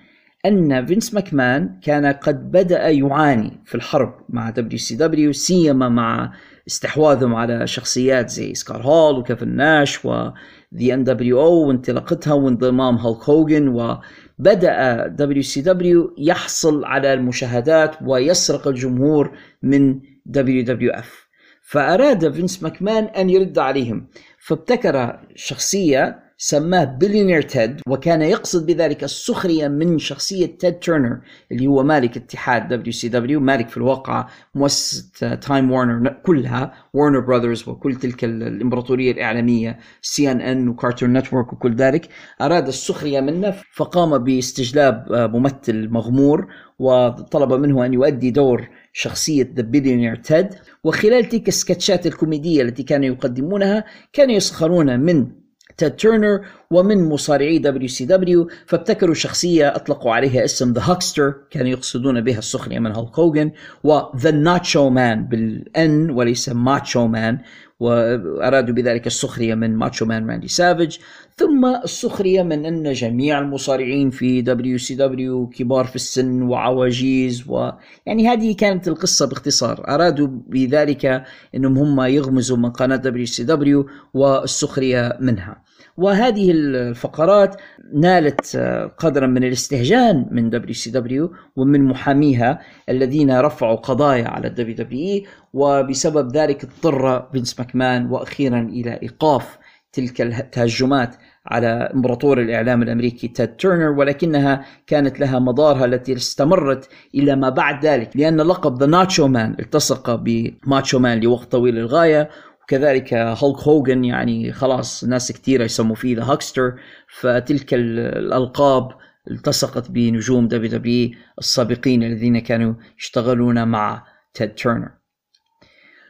أن 0.46 0.86
فينس 0.86 1.14
ماكمان 1.14 1.80
كان 1.84 2.06
قد 2.06 2.52
بدأ 2.52 2.90
يعاني 2.90 3.62
في 3.66 3.76
الحرب 3.76 4.14
مع 4.30 4.50
WCW 4.50 5.34
سيما 5.34 5.90
مع 5.90 6.34
استحواذهم 6.68 7.36
على 7.36 7.68
شخصيات 7.68 8.30
زي 8.30 8.54
سكار 8.54 8.82
هول 8.82 9.20
وكيفن 9.20 9.56
ناش 9.56 10.06
و 10.06 10.30
the 10.76 10.94
nWo 10.94 11.68
وانطلاقتها 11.68 12.34
وانضمام 12.34 12.96
هولك 12.96 13.30
هوجن 13.30 13.68
وبدأ 13.68 15.08
WCW 15.08 16.16
يحصل 16.18 16.86
على 16.86 17.14
المشاهدات 17.14 17.96
ويسرق 18.02 18.68
الجمهور 18.68 19.38
من 19.64 20.00
WWF 20.26 21.25
فأراد 21.66 22.34
فينس 22.34 22.64
ماكمان 22.64 23.04
أن 23.04 23.30
يرد 23.30 23.60
عليهم 23.60 24.08
فابتكر 24.40 25.20
شخصية 25.36 26.26
سماه 26.38 26.84
Billionaire 26.84 27.42
Ted 27.42 27.82
وكان 27.88 28.22
يقصد 28.22 28.66
بذلك 28.66 29.04
السخرية 29.04 29.68
من 29.68 30.00
شخصية 30.00 30.46
تيد 30.46 30.74
تيرنر 30.74 31.20
اللي 31.52 31.68
هو 31.68 31.84
مالك 31.84 32.18
اتحاد 32.18 32.68
WCW 32.68 33.40
مالك 33.40 33.70
في 33.70 33.78
الواقع 33.78 34.28
مؤسسة 34.56 35.36
Time 35.36 35.72
Warner 35.72 36.10
كلها 36.24 36.74
Warner 36.94 37.20
Brothers 37.20 37.70
وكل 37.70 37.96
تلك 37.96 38.24
الإمبراطورية 38.24 39.12
الإعلامية 39.12 39.80
CNN 40.02 40.68
و 40.68 40.74
Cartoon 40.74 41.14
Network 41.18 41.54
وكل 41.54 41.76
ذلك. 41.76 42.10
أراد 42.42 42.68
السخرية 42.68 43.20
منه 43.20 43.54
فقام 43.74 44.18
باستجلاب 44.18 45.06
ممثل 45.34 45.90
مغمور 45.90 46.48
وطلب 46.80 47.54
منه 47.54 47.86
أن 47.86 47.94
يؤدي 47.94 48.32
دور 48.32 48.68
شخصية 48.98 49.54
the 49.56 49.62
Billionaire 49.62 50.16
Ted 50.16 50.48
وخلال 50.84 51.30
تلك 51.30 51.48
السكتشات 51.48 52.06
الكوميدية 52.08 52.62
التي 52.62 52.84
كانوا 52.84 53.06
يقدمونها 53.06 53.86
كانوا 54.14 54.36
يسخرون 54.36 55.00
من 55.00 55.32
تيد 55.78 55.92
تيرنر 55.92 56.46
ومن 56.72 57.10
مصارعي 57.10 57.58
WCW 57.60 58.50
فابتكروا 58.66 59.14
شخصية 59.14 59.76
أطلقوا 59.76 60.14
عليها 60.14 60.46
اسم 60.46 60.74
The 60.74 60.82
Huckster 60.84 61.34
كانوا 61.52 61.68
يقصدون 61.68 62.22
بها 62.22 62.40
السخرية 62.40 62.80
من 62.80 62.92
هولك 62.92 63.20
هوجن 63.20 63.52
و 63.84 63.96
The 63.96 64.32
Nacho 64.32 64.90
Man 64.90 65.28
بال 65.28 65.83
N 65.83 66.10
وليس 66.10 66.50
Macho 66.50 67.08
Man 67.08 67.40
وأرادوا 67.80 68.76
بذلك 68.76 69.08
السخرية 69.08 69.56
من 69.56 69.76
Macho 69.76 70.06
Man 70.06 70.30
راندي 70.30 70.48
سافيج. 70.48 70.98
ثم 71.38 71.66
السخرية 71.66 72.44
من 72.44 72.66
أن 72.66 72.94
جميع 72.94 73.40
المصارعين 73.40 74.10
في 74.10 74.42
WCW 74.42 75.48
كبار 75.48 75.86
في 75.86 75.96
السن 75.96 76.42
وعواجيز 76.42 77.44
و 77.48 77.72
يعني 78.06 78.28
هذه 78.28 78.56
كانت 78.56 78.88
القصة 78.88 79.28
باختصار. 79.28 79.88
أرادوا 79.88 80.28
بذلك 80.28 81.24
أنهم 81.56 81.78
هم 81.78 82.02
يغمزوا 82.02 82.58
من 82.58 82.70
قناة 82.70 82.96
WCW 82.96 83.88
والسخرية 84.14 85.18
منها. 85.22 85.66
وهذه 85.98 86.52
الفقرات 86.52 87.56
نالت 87.94 88.58
قدرا 88.98 89.28
من 89.28 89.44
الاستهجان 89.44 90.28
من 90.32 90.50
WCW 90.50 91.34
ومن 91.56 91.84
محاميها 91.84 92.62
الذين 92.90 93.40
رفعوا 93.40 93.76
قضايا 93.76 94.28
على 94.28 94.48
ال 94.48 94.76
WWE 94.76 95.24
وبسبب 95.56 96.38
ذلك 96.38 96.64
اضطر 96.64 97.28
فينس 97.32 97.60
ماكمان 97.60 98.06
وأخيرا 98.12 98.60
إلى 98.60 99.00
إيقاف 99.04 99.58
تلك 99.94 100.22
التهجمات 100.22 101.16
على 101.46 101.68
إمبراطور 101.68 102.42
الإعلام 102.42 102.82
الأمريكي 102.84 103.28
تيد 103.28 103.48
تيرنر 103.48 103.90
ولكنها 103.90 104.66
كانت 104.88 105.20
لها 105.20 105.40
مضارها 105.40 105.86
التي 105.86 106.14
استمرت 106.14 106.90
إلى 107.16 107.36
ما 107.36 107.50
بعد 107.50 107.86
ذلك 107.86 108.10
لأن 108.16 108.42
لقب 108.42 108.80
The 108.80 108.86
Nacho 108.86 109.28
Man 109.28 109.56
التصق 109.60 110.16
ب 110.16 110.30
Macho 110.30 111.00
Man 111.00 111.20
لوقت 111.20 111.52
طويل 111.52 111.76
للغايه 111.76 112.30
وكذلك 112.64 113.14
هولك 113.14 113.60
هوجن 113.60 114.04
يعني 114.04 114.52
خلاص 114.52 115.04
ناس 115.04 115.32
كثيرة 115.32 115.64
يسموا 115.64 115.96
فيه 115.96 116.16
The 116.16 116.24
Huckster 116.24 116.74
فتلك 117.20 117.74
الألقاب 117.74 118.88
التصقت 119.32 119.92
بنجوم 119.92 120.48
WWE 120.48 121.10
السابقين 121.40 122.04
الذين 122.04 122.40
كانوا 122.40 122.74
يشتغلون 123.00 123.68
مع 123.68 124.04
تيد 124.34 124.50
تيرنر. 124.50 125.05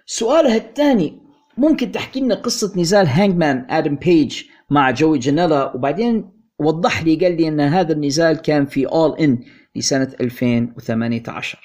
سؤالها 0.06 0.56
الثاني 0.56 1.22
ممكن 1.58 1.92
تحكي 1.92 2.20
لنا 2.20 2.36
قصة 2.36 2.80
نزال 2.80 3.08
هانجمان 3.08 3.66
آدم 3.70 3.96
بيج 3.96 4.44
مع 4.70 4.92
جوي 4.92 5.20
جانيلا 5.20 5.76
وبعدين 5.76 6.32
وضح 6.60 7.04
لي 7.04 7.16
قال 7.16 7.38
لي 7.38 7.48
أن 7.48 7.60
هذا 7.60 7.94
النزال 7.94 8.38
كان 8.38 8.66
في 8.66 8.86
All 8.86 9.20
In 9.20 9.44
لسنة 9.76 10.12
2018 10.22 11.60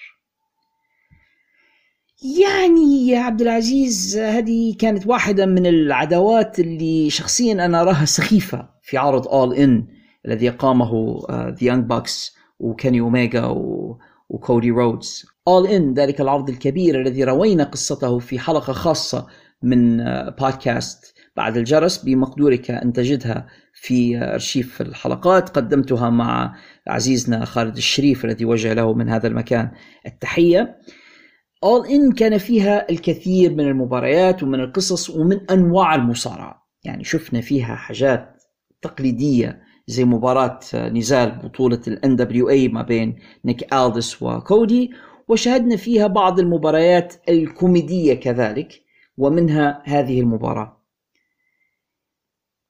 يعني 2.40 3.08
يا 3.08 3.20
عبد 3.20 3.40
العزيز 3.40 4.18
هذه 4.18 4.74
كانت 4.78 5.06
واحدة 5.06 5.46
من 5.46 5.66
العداوات 5.66 6.58
اللي 6.60 7.10
شخصيا 7.10 7.52
أنا 7.52 7.80
أراها 7.80 8.04
سخيفة 8.04 8.68
في 8.82 8.98
عرض 8.98 9.28
All 9.28 9.54
In 9.54 9.86
الذي 10.26 10.48
قامه 10.48 11.20
The 11.30 11.56
Young 11.62 11.84
Bucks 11.84 12.36
وكيني 12.58 13.00
أوميجا 13.00 13.44
وكودي 14.30 14.70
رودز. 14.70 15.26
أول 15.48 15.66
إن 15.66 15.94
ذلك 15.94 16.20
العرض 16.20 16.50
الكبير 16.50 17.00
الذي 17.00 17.24
روينا 17.24 17.64
قصته 17.64 18.18
في 18.18 18.38
حلقة 18.38 18.72
خاصة 18.72 19.26
من 19.62 20.04
بودكاست 20.30 21.14
بعد 21.36 21.56
الجرس. 21.56 22.04
بمقدورك 22.04 22.70
أن 22.70 22.92
تجدها 22.92 23.46
في 23.74 24.18
أرشيف 24.18 24.80
الحلقات. 24.80 25.48
قدمتها 25.48 26.10
مع 26.10 26.54
عزيزنا 26.88 27.44
خالد 27.44 27.76
الشريف 27.76 28.24
الذي 28.24 28.44
وجه 28.44 28.72
له 28.72 28.94
من 28.94 29.08
هذا 29.08 29.28
المكان 29.28 29.70
التحية. 30.06 30.76
All 31.66 31.88
In 31.88 32.14
كان 32.14 32.38
فيها 32.38 32.90
الكثير 32.90 33.54
من 33.54 33.68
المباريات 33.68 34.42
ومن 34.42 34.60
القصص 34.60 35.10
ومن 35.10 35.50
أنواع 35.50 35.94
المصارعة. 35.94 36.68
يعني 36.84 37.04
شفنا 37.04 37.40
فيها 37.40 37.74
حاجات 37.74 38.42
تقليدية 38.82 39.69
زي 39.90 40.04
مباراة 40.04 40.60
نزال 40.74 41.30
بطولة 41.44 41.80
ال 41.88 42.00
NWA 42.18 42.72
ما 42.72 42.82
بين 42.82 43.16
نيك 43.44 43.74
ألدس 43.74 44.22
وكودي. 44.22 44.90
وشاهدنا 45.28 45.76
فيها 45.76 46.06
بعض 46.06 46.40
المباريات 46.40 47.14
الكوميدية 47.28 48.14
كذلك 48.14 48.82
ومنها 49.18 49.82
هذه 49.84 50.20
المباراة. 50.20 50.80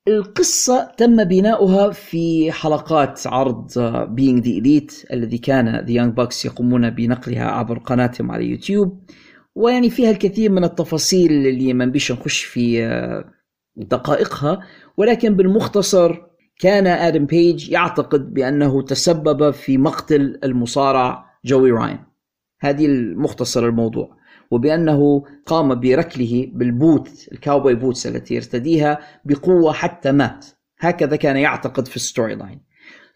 القصة 0.09 0.95
تم 0.97 1.25
بناؤها 1.25 1.91
في 1.91 2.53
حلقات 2.53 3.27
عرض 3.27 3.71
Being 4.17 4.43
the 4.45 4.63
Elite 4.63 5.13
الذي 5.13 5.39
كان 5.39 5.87
The 5.87 5.91
Young 5.91 6.15
Bucks 6.21 6.47
يقومون 6.47 6.91
بنقلها 6.91 7.45
عبر 7.45 7.79
قناتهم 7.79 8.31
على 8.31 8.45
يوتيوب. 8.45 9.01
ويعني 9.55 9.91
فيها 9.91 10.11
الكثير 10.11 10.51
من 10.51 10.65
التفاصيل 10.65 11.33
اللي 11.33 11.73
ما 11.73 11.85
نبيش 11.85 12.13
نخش 12.13 12.45
في 12.45 12.83
دقائقها. 13.77 14.61
ولكن 14.97 15.37
بالمختصر 15.37 16.30
كان 16.61 16.87
آدم 16.87 17.27
بيج 17.27 17.71
يعتقد 17.71 18.35
بأنه 18.35 18.83
تسبب 18.83 19.51
في 19.51 19.79
مقتل 19.79 20.39
المصارع 20.45 21.25
جوي 21.45 21.71
راين. 21.71 21.99
هذه 22.61 22.87
المختصر 22.87 23.67
الموضوع. 23.67 24.17
وبأنه 24.51 25.25
قام 25.47 25.81
بركله 25.81 26.51
بال 26.53 26.78
boot 26.78 27.29
ال 27.33 27.39
cowboy 27.39 27.75
boots 27.75 28.07
التي 28.07 28.35
يرتديها 28.35 28.99
بقوة 29.25 29.73
حتى 29.73 30.13
مات. 30.13 30.47
هكذا 30.79 31.17
كان 31.17 31.37
يعتقد 31.37 31.89
في 31.89 31.97
ال 31.97 32.35
storyline. 32.35 32.61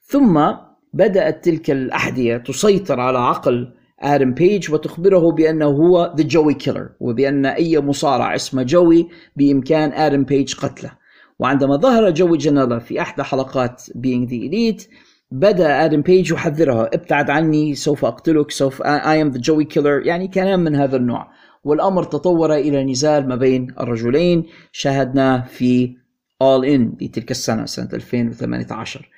ثم 0.03 0.47
بدأت 0.93 1.45
تلك 1.45 1.71
الأحذية 1.71 2.37
تسيطر 2.37 3.01
على 3.01 3.19
عقل 3.19 3.75
آدم 4.01 4.35
بيج 4.35 4.73
وتخبره 4.73 5.33
بأنه 5.33 5.67
هو 5.67 6.15
the 6.17 6.25
Joey 6.25 6.55
killer 6.55 6.91
وبأن 7.01 7.47
أي 7.47 7.81
مصارع 7.81 8.35
اسمه 8.35 8.63
جوي 8.63 9.09
بإمكان 9.37 9.93
آدم 9.93 10.25
بيج 10.25 10.55
قتله. 10.55 11.04
وعندما 11.39 11.77
ظهر 11.77 12.11
جوي 12.11 12.39
جانيلا 12.39 12.79
في 12.79 13.01
أحدى 13.01 13.23
حلقات 13.23 13.83
Being 13.83 14.29
the 14.29 14.51
Elite 14.51 14.89
بدأ 15.31 15.85
آدم 15.85 16.01
بيج 16.01 16.33
يحذرها 16.33 16.91
ابتعد 16.95 17.31
عني 17.31 17.75
سوف 17.75 18.05
أقتلك 18.05 18.51
سوف 18.51 18.83
I 18.83 19.23
am 19.23 19.29
the 19.29 19.39
Joey 19.39 19.65
killer 19.65 20.07
يعني 20.07 20.29
كلام 20.29 20.61
من 20.61 20.77
هذا 20.77 20.97
النوع. 20.97 21.31
والأمر 21.65 22.05
تطور 22.05 22.55
إلى 22.55 22.85
نزال 22.85 23.29
ما 23.29 23.37
بين 23.37 23.75
الرجلين 23.81 24.47
شاهدناه 24.73 25.45
في 25.45 25.97
All 26.43 26.65
In 26.67 26.81
بتلك 26.81 27.31
السنة 27.31 27.67
سنة 27.67 27.89
2018 27.93 29.09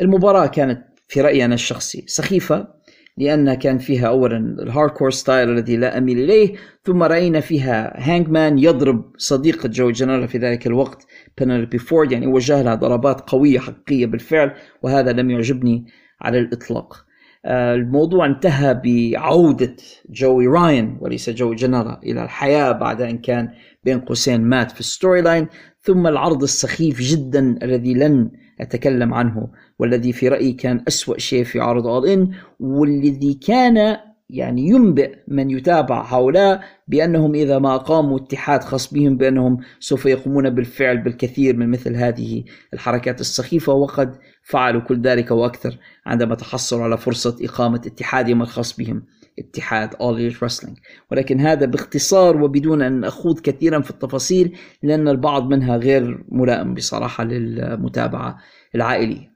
المباراة 0.00 0.46
كانت 0.46 0.84
في 1.08 1.20
رأيي 1.20 1.44
أنا 1.44 1.54
الشخصي 1.54 2.04
سخيفة. 2.06 2.68
لأن 3.16 3.54
كان 3.54 3.78
فيها 3.78 4.08
أولا 4.08 4.36
ال 4.36 4.44
hardcore 4.44 5.10
style 5.10 5.50
الذي 5.50 5.76
لا 5.76 5.98
أميل 5.98 6.18
إليه 6.18 6.54
ثم 6.84 7.02
رأينا 7.02 7.40
فيها 7.40 7.92
هانجمان 7.96 8.58
يضرب 8.58 9.12
صديقة 9.16 9.68
جوي 9.68 9.90
جانيلا 9.90 10.28
في 10.28 10.38
ذلك 10.38 10.66
الوقت 10.66 11.06
بينيلوبي 11.40 11.78
فورد 11.78 12.12
يعني 12.12 12.26
وجه 12.26 12.62
لها 12.62 12.74
ضربات 12.74 13.30
قوية 13.30 13.58
حقيقية 13.58 14.06
بالفعل 14.06 14.52
وهذا 14.82 15.12
لم 15.12 15.30
يعجبني 15.30 15.86
على 16.20 16.38
الإطلاق. 16.38 17.04
آه، 17.46 17.74
الموضوع 17.74 18.26
انتهى 18.26 18.80
بعودة 18.84 19.76
جوي 20.10 20.46
راين 20.46 20.98
وليس 21.00 21.30
جوي 21.30 21.54
جانيلا 21.54 21.98
إلى 22.02 22.24
الحياة 22.24 22.72
بعد 22.72 23.02
أن 23.02 23.18
كان 23.18 23.48
بين 23.84 24.00
قوسين 24.00 24.40
مات 24.40 24.72
في 24.72 24.80
ال 24.80 25.20
storyline 25.20 25.46
ثم 25.80 26.06
العرض 26.06 26.42
السخيف 26.42 27.00
جدا 27.00 27.58
الذي 27.62 27.94
لن 27.94 28.30
أتكلم 28.60 29.14
عنه 29.14 29.48
والذي 29.78 30.12
في 30.12 30.28
رأيي 30.28 30.52
كان 30.52 30.84
أسوأ 30.88 31.18
شيء 31.18 31.44
في 31.44 31.60
عرض 31.60 31.86
All 31.86 32.08
In 32.08 32.30
والذي 32.60 33.34
كان 33.34 33.96
يعني 34.30 34.68
ينبئ 34.68 35.14
من 35.28 35.50
يتابع 35.50 36.02
هؤلاء 36.02 36.60
بأنهم 36.88 37.34
إذا 37.34 37.58
ما 37.58 37.74
أقاموا 37.74 38.18
اتحاد 38.18 38.64
خاص 38.64 38.94
بهم 38.94 39.16
بأنهم 39.16 39.58
سوف 39.80 40.06
يقومون 40.06 40.50
بالفعل 40.50 40.98
بالكثير 40.98 41.56
من 41.56 41.70
مثل 41.70 41.96
هذه 41.96 42.44
الحركات 42.74 43.20
السخيفة 43.20 43.72
وقد 43.72 44.16
فعلوا 44.42 44.80
كل 44.80 45.00
ذلك 45.00 45.30
وأكثر 45.30 45.78
عندما 46.06 46.34
تحصلوا 46.34 46.84
على 46.84 46.98
فرصة 46.98 47.36
إقامة 47.42 47.82
اتحادهم 47.86 48.42
الخاص 48.42 48.76
بهم 48.76 49.02
اتحاد 49.38 49.94
All 49.94 50.16
Elite 50.16 50.38
Wrestling. 50.38 50.80
ولكن 51.10 51.40
هذا 51.40 51.66
باختصار 51.66 52.42
وبدون 52.42 52.82
أن 52.82 53.04
أخوض 53.04 53.40
كثيرا 53.40 53.80
في 53.80 53.90
التفاصيل 53.90 54.56
لأن 54.82 55.08
البعض 55.08 55.48
منها 55.48 55.76
غير 55.76 56.24
ملائم 56.28 56.74
بصراحة 56.74 57.24
للمتابعة 57.24 58.38
العائلية. 58.74 59.33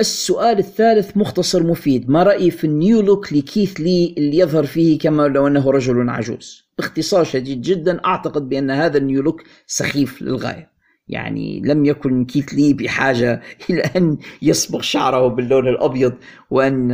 السؤال 0.00 0.58
الثالث 0.58 1.16
مختصر 1.16 1.62
مفيد. 1.62 2.10
ما 2.10 2.22
رأيي 2.22 2.50
في 2.50 2.64
ال 2.64 2.73
new 2.73 3.00
look 3.00 3.32
لكيث 3.32 3.80
لي 3.80 4.14
اللي 4.18 4.38
يظهر 4.38 4.64
فيه 4.64 4.98
كما 4.98 5.22
لو 5.22 5.46
أنه 5.46 5.70
رجل 5.70 6.08
عجوز؟ 6.10 6.64
باختصار 6.78 7.24
شديد 7.24 7.62
جدا 7.62 8.00
أعتقد 8.04 8.48
بأن 8.48 8.70
هذا 8.70 8.98
ال 8.98 9.04
new 9.04 9.22
look 9.22 9.42
سخيف 9.66 10.22
للغاية. 10.22 10.74
يعني 11.08 11.62
لم 11.64 11.84
يكن 11.84 12.24
كيث 12.24 12.54
لي 12.54 12.74
بحاجة 12.74 13.42
إلى 13.70 13.82
أن 13.96 14.18
يصبغ 14.42 14.80
شعره 14.80 15.28
باللون 15.28 15.68
الأبيض 15.68 16.14
وأن 16.50 16.90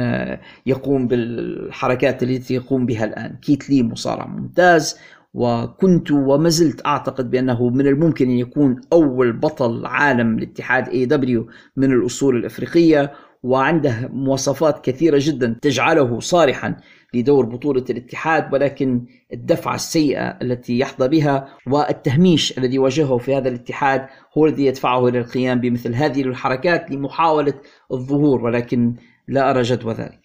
يقوم 0.67 1.09
بالحركات 1.09 2.23
التي 2.23 2.55
يقوم 2.55 2.87
بها 2.87 3.05
الآن. 3.05 3.37
كيث 3.43 3.71
لي 3.71 3.83
مصارع 3.83 4.27
ممتاز 4.27 4.99
وكنت 5.35 6.11
وما 6.11 6.49
زلت 6.49 6.87
أعتقد 6.87 7.31
بأنه 7.31 7.69
من 7.69 7.87
الممكن 7.87 8.31
أن 8.31 8.39
يكون 8.39 8.81
أول 8.93 9.33
بطل 9.33 9.87
عالم 9.87 10.39
لاتحاد 10.39 10.89
اي 10.89 11.07
دبليو 11.07 11.47
من 11.77 11.93
الأصول 11.93 12.37
الأفريقية 12.37 13.13
وعنده 13.43 14.09
مواصفات 14.13 14.85
كثيرة 14.85 15.19
جدا 15.21 15.57
تجعله 15.63 16.21
صالحا 16.21 16.77
لدور 17.15 17.47
بطولة 17.47 17.85
الاتحاد 17.91 18.53
ولكن 18.53 19.07
الدفعة 19.33 19.75
السيئة 19.75 20.39
التي 20.43 20.79
يحظى 20.79 21.09
بها 21.09 21.49
والتهميش 21.67 22.59
الذي 22.59 22.79
واجهه 22.79 23.19
في 23.19 23.37
هذا 23.37 23.49
الاتحاد 23.49 24.07
هو 24.39 24.47
الذي 24.47 24.67
يدفعه 24.67 25.09
إلى 25.09 25.19
القيام 25.19 25.61
بمثل 25.61 25.95
هذه 25.95 26.23
الحركات 26.23 26.91
لمحاولة 26.91 27.55
الظهور 27.93 28.45
ولكن 28.45 28.95
لا 29.29 29.51
أرى 29.51 29.63
جدوى 29.63 29.95
ذلك. 29.95 30.20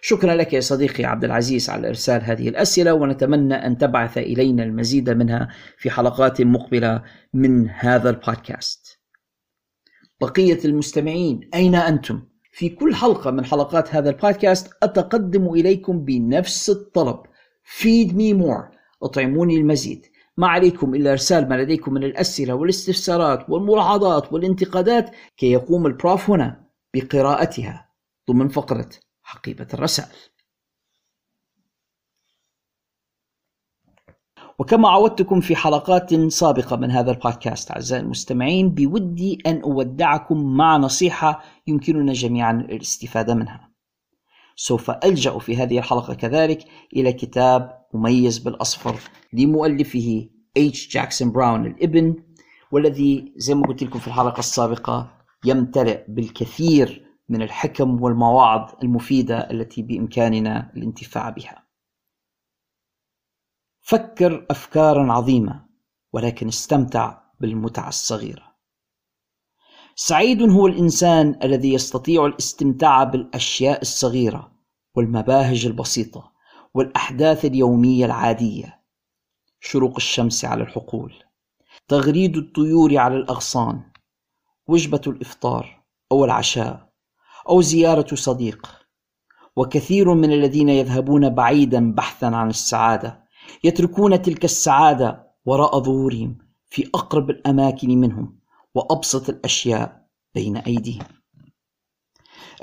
شكرا 0.00 0.34
لك 0.34 0.52
يا 0.52 0.60
صديقي 0.60 1.04
عبد 1.04 1.24
العزيز 1.24 1.70
على 1.70 1.88
إرسال 1.88 2.22
هذه 2.22 2.48
الأسئلة 2.48 2.94
ونتمنى 2.94 3.54
أن 3.54 3.78
تبعث 3.78 4.18
إلينا 4.18 4.62
المزيد 4.62 5.10
منها 5.10 5.48
في 5.78 5.90
حلقات 5.90 6.42
مقبلة 6.42 7.02
من 7.34 7.70
هذا 7.70 8.10
البودكاست. 8.10 8.98
بقية 10.20 10.58
المستمعين 10.64 11.50
أين 11.54 11.74
أنتم؟ 11.74 12.22
في 12.52 12.68
كل 12.68 12.94
حلقة 12.94 13.30
من 13.30 13.44
حلقات 13.44 13.94
هذا 13.94 14.10
البودكاست 14.10 14.72
أتقدم 14.82 15.48
إليكم 15.48 16.04
بنفس 16.04 16.70
الطلب. 16.70 17.16
Feed 17.78 18.10
me 18.10 18.42
more 18.42 18.76
أطعموني 19.02 19.56
المزيد. 19.56 20.06
ما 20.36 20.48
عليكم 20.48 20.94
إلا 20.94 21.12
إرسال 21.12 21.48
ما 21.48 21.54
لديكم 21.54 21.94
من 21.94 22.04
الأسئلة 22.04 22.54
والاستفسارات 22.54 23.50
والملاحظات 23.50 24.32
والانتقادات 24.32 25.10
كي 25.36 25.52
يقوم 25.52 25.86
البروف 25.86 26.30
هنا 26.30 26.66
بقراءتها 26.94 27.88
ضمن 28.30 28.48
فقرة. 28.48 28.88
حقيبة 29.26 29.66
الرسائل 29.74 30.16
وكما 34.58 34.88
عودتكم 34.88 35.40
في 35.40 35.56
حلقات 35.56 36.14
سابقة 36.14 36.76
من 36.76 36.90
هذا 36.90 37.10
البودكاست 37.10 37.70
أعزائي 37.70 38.02
المستمعين 38.02 38.68
بودي 38.68 39.38
أن 39.46 39.60
أودعكم 39.60 40.56
مع 40.56 40.76
نصيحة 40.76 41.42
يمكننا 41.66 42.12
جميعا 42.12 42.52
الاستفادة 42.52 43.34
منها 43.34 43.70
سوف 44.56 44.90
ألجأ 44.90 45.38
في 45.38 45.56
هذه 45.56 45.78
الحلقة 45.78 46.14
كذلك 46.14 46.64
إلى 46.96 47.12
كتاب 47.12 47.86
مميز 47.94 48.38
بالأصفر 48.38 49.00
لمؤلفه 49.32 50.28
H. 50.58 50.90
جاكسون 50.90 51.32
براون 51.32 51.66
الإبن 51.66 52.14
والذي 52.72 53.32
زي 53.36 53.54
ما 53.54 53.66
قلت 53.66 53.82
لكم 53.82 53.98
في 53.98 54.06
الحلقة 54.06 54.38
السابقة 54.38 55.10
يمتلئ 55.44 56.04
بالكثير 56.08 57.05
من 57.28 57.42
الحكم 57.42 58.02
والمواعظ 58.02 58.72
المفيدة 58.82 59.50
التي 59.50 59.82
بإمكاننا 59.82 60.72
الانتفاع 60.76 61.30
بها. 61.30 61.66
فكر 63.80 64.46
أفكارا 64.50 65.12
عظيمة 65.12 65.66
ولكن 66.12 66.48
استمتع 66.48 67.22
بالمتعة 67.40 67.88
الصغيرة. 67.88 68.56
سعيد 69.94 70.42
هو 70.42 70.66
الإنسان 70.66 71.38
الذي 71.42 71.74
يستطيع 71.74 72.26
الاستمتاع 72.26 73.04
بالأشياء 73.04 73.82
الصغيرة 73.82 74.52
والمباهج 74.94 75.66
البسيطة 75.66 76.32
والأحداث 76.74 77.44
اليومية 77.44 78.04
العادية. 78.04 78.82
شروق 79.60 79.94
الشمس 79.96 80.44
على 80.44 80.62
الحقول، 80.62 81.14
تغريد 81.88 82.36
الطيور 82.36 82.98
على 82.98 83.16
الأغصان، 83.16 83.92
وجبة 84.66 85.00
الإفطار 85.06 85.84
أو 86.12 86.24
العشاء 86.24 86.85
أو 87.48 87.60
زيارة 87.60 88.14
صديق. 88.14 88.86
وكثير 89.56 90.14
من 90.14 90.32
الذين 90.32 90.68
يذهبون 90.68 91.28
بعيدا 91.30 91.92
بحثا 91.92 92.26
عن 92.26 92.50
السعادة 92.50 93.26
يتركون 93.64 94.22
تلك 94.22 94.44
السعادة 94.44 95.26
وراء 95.44 95.78
ظهورهم 95.80 96.38
في 96.70 96.90
أقرب 96.94 97.30
الأماكن 97.30 97.88
منهم 97.88 98.38
وأبسط 98.74 99.28
الأشياء 99.28 100.06
بين 100.34 100.56
أيديهم. 100.56 101.06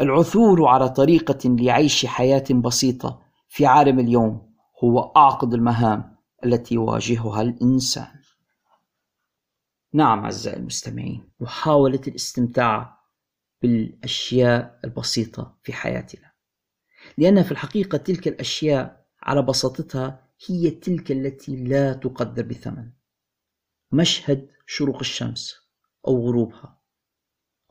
العثور 0.01 0.67
على 0.67 0.89
طريقة 0.89 1.49
لعيش 1.49 2.05
حياة 2.05 2.43
بسيطة 2.51 3.21
في 3.49 3.65
عالم 3.65 3.99
اليوم 3.99 4.53
هو 4.83 4.99
أعقد 4.99 5.53
المهام 5.53 6.15
التي 6.45 6.75
يواجهها 6.75 7.41
الإنسان. 7.41 8.19
نعم 9.93 10.23
أعزائي 10.23 10.57
المستمعين 10.57 11.29
محاولة 11.39 12.01
الاستمتاع 12.07 13.02
بالأشياء 13.63 14.79
البسيطة 14.83 15.57
في 15.63 15.73
حياتنا. 15.73 16.31
لأن 17.17 17.43
في 17.43 17.51
الحقيقة 17.51 17.97
تلك 17.97 18.27
الأشياء 18.27 19.07
على 19.21 19.41
بساطتها 19.41 20.29
هي 20.47 20.69
تلك 20.69 21.11
التي 21.11 21.55
لا 21.55 21.93
تقدر 21.93 22.43
بثمن. 22.43 22.91
مشهد 23.91 24.49
شروق 24.65 24.99
الشمس 24.99 25.55
أو 26.07 26.27
غروبها 26.27 26.81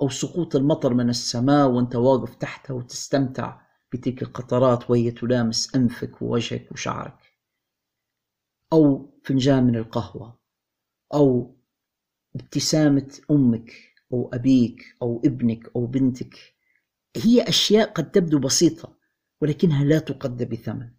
أو 0.03 0.09
سقوط 0.09 0.57
المطر 0.57 0.95
من 0.95 1.09
السماء 1.09 1.69
وأنت 1.69 1.97
واقف 1.97 2.35
تحتها 2.35 2.75
وتستمتع 2.75 3.61
بتلك 3.93 4.23
القطرات 4.23 4.91
وهي 4.91 5.11
تلامس 5.11 5.75
أنفك 5.75 6.23
ووجهك 6.23 6.73
وشعرك. 6.73 7.19
أو 8.73 9.15
فنجان 9.25 9.65
من 9.65 9.77
القهوة 9.77 10.39
أو 11.15 11.57
ابتسامة 12.37 13.21
أمك 13.31 13.92
أو 14.13 14.31
أبيك 14.33 14.97
أو 15.03 15.23
ابنك 15.25 15.71
أو 15.77 15.87
بنتك 15.87 16.55
هي 17.17 17.43
أشياء 17.43 17.93
قد 17.93 18.11
تبدو 18.11 18.39
بسيطة 18.39 18.97
ولكنها 19.41 19.85
لا 19.85 19.99
تقدر 19.99 20.45
بثمن. 20.45 20.91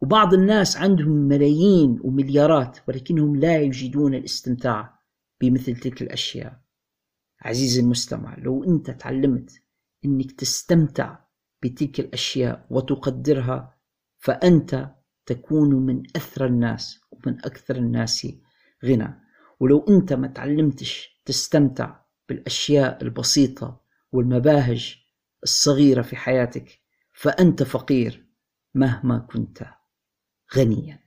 وبعض 0.00 0.34
الناس 0.34 0.76
عندهم 0.76 1.12
ملايين 1.12 2.00
ومليارات 2.04 2.78
ولكنهم 2.88 3.36
لا 3.36 3.58
يجدون 3.58 4.14
الاستمتاع 4.14 4.98
بمثل 5.40 5.76
تلك 5.76 6.02
الأشياء. 6.02 6.60
عزيزي 7.42 7.80
المستمع 7.80 8.38
لو 8.38 8.64
أنت 8.64 8.90
تعلمت 8.90 9.62
أنك 10.04 10.32
تستمتع 10.32 11.18
بتلك 11.62 12.00
الأشياء 12.00 12.66
وتقدرها 12.70 13.74
فأنت 14.18 14.94
تكون 15.26 15.74
من 15.74 16.02
أثرى 16.16 16.46
الناس 16.46 17.00
ومن 17.10 17.38
أكثر 17.44 17.76
الناس 17.76 18.26
غنى. 18.84 19.20
ولو 19.60 19.84
أنت 19.88 20.12
ما 20.12 20.26
تعلمتش 20.26 21.20
تستمتع 21.24 22.03
بالأشياء 22.28 23.02
البسيطة 23.02 23.80
والمباهج 24.12 24.96
الصغيرة 25.42 26.02
في 26.02 26.16
حياتك 26.16 26.80
فأنت 27.12 27.62
فقير 27.62 28.26
مهما 28.74 29.18
كنت 29.18 29.66
غنيا. 30.56 31.04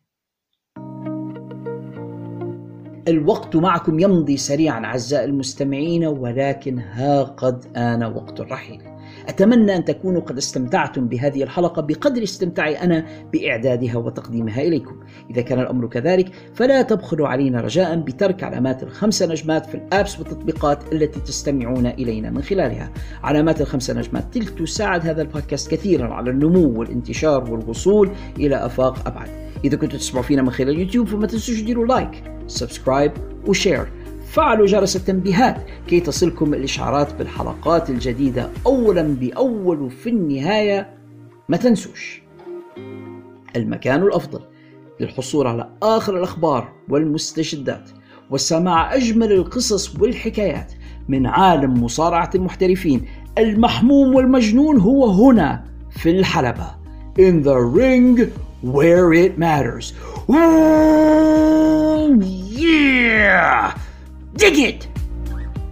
الوقت 3.07 3.55
معكم 3.55 3.99
يمضي 3.99 4.37
سريعا 4.37 4.85
أعزائي 4.85 5.25
المستمعين 5.25 6.05
ولكن 6.05 6.79
ها 6.79 7.23
قد 7.23 7.77
آن 7.77 8.03
وقت 8.03 8.39
الرحيل. 8.39 8.96
أتمنى 9.27 9.75
أن 9.75 9.85
تكونوا 9.85 10.21
قد 10.21 10.37
استمتعتم 10.37 11.07
بهذه 11.07 11.43
الحلقة 11.43 11.81
بقدر 11.81 12.23
استمتاعي 12.23 12.75
أنا 12.75 13.05
بإعدادها 13.33 13.97
وتقديمها 13.97 14.61
إليكم. 14.61 14.95
إذا 15.29 15.41
كان 15.41 15.59
الأمر 15.59 15.87
كذلك 15.87 16.31
فلا 16.53 16.81
تبخلوا 16.81 17.27
علينا 17.27 17.61
رجاء 17.61 17.95
بترك 17.95 18.43
علامات 18.43 18.83
الخمسة 18.83 19.25
نجمات 19.25 19.65
في 19.65 19.75
الأبس 19.75 20.19
والتطبيقات 20.19 20.93
التي 20.93 21.19
تستمعون 21.19 21.85
إلينا 21.85 22.29
من 22.29 22.41
خلالها. 22.41 22.91
علامات 23.23 23.61
الخمسة 23.61 23.93
نجمات 23.93 24.33
تلك 24.33 24.49
تساعد 24.49 25.07
هذا 25.07 25.21
البودكاست 25.21 25.71
كثيرا 25.71 26.13
على 26.13 26.29
النمو 26.29 26.79
والانتشار 26.79 27.51
والوصول 27.51 28.11
إلى 28.39 28.65
أفاق 28.65 29.07
أبعد. 29.07 29.29
إذا 29.65 29.77
كنتوا 29.77 29.99
تسمعوا 29.99 30.23
فينا 30.23 30.41
من 30.41 30.49
خلال 30.49 30.69
اليوتيوب 30.69 31.07
فما 31.07 31.27
تنسوش 31.27 31.61
تديروا 31.61 31.85
like 31.85 32.23
subscribe 32.47 33.11
و 33.47 33.53
share. 33.53 33.87
فعلوا 34.37 34.65
جرس 34.65 34.95
التنبيهات 34.95 35.57
كي 35.87 35.99
تصلكم 35.99 36.53
الإشعارات 36.53 37.13
بالحلقات 37.13 37.89
الجديدة 37.89 38.49
أولا 38.65 39.01
بأول 39.01 39.81
وفي 39.81 40.09
النهاية 40.09 40.89
ما 41.49 41.57
تنسوش 41.57 42.21
المكان 43.55 44.03
الأفضل 44.03 44.39
للحصول 44.99 45.47
على 45.47 45.69
آخر 45.83 46.17
الأخبار 46.17 46.73
والمستجدات 46.89 47.89
وسماع 48.29 48.95
أجمل 48.95 49.31
القصص 49.31 49.95
والحكايات 49.99 50.73
من 51.09 51.25
عالم 51.25 51.83
مصارعة 51.83 52.29
المحترفين 52.35 53.05
المحموم 53.37 54.15
والمجنون 54.15 54.79
هو 54.79 55.05
هنا 55.09 55.63
في 55.89 56.09
الحلبة 56.09 56.77
In 57.19 57.41
the 57.41 57.59
ring 57.79 58.31
where 58.61 59.11
it 59.13 59.39
matters. 59.39 59.93
Ooh, 60.29 62.21
yeah! 62.21 63.73
Dig 64.37 64.57
it! 64.57 64.87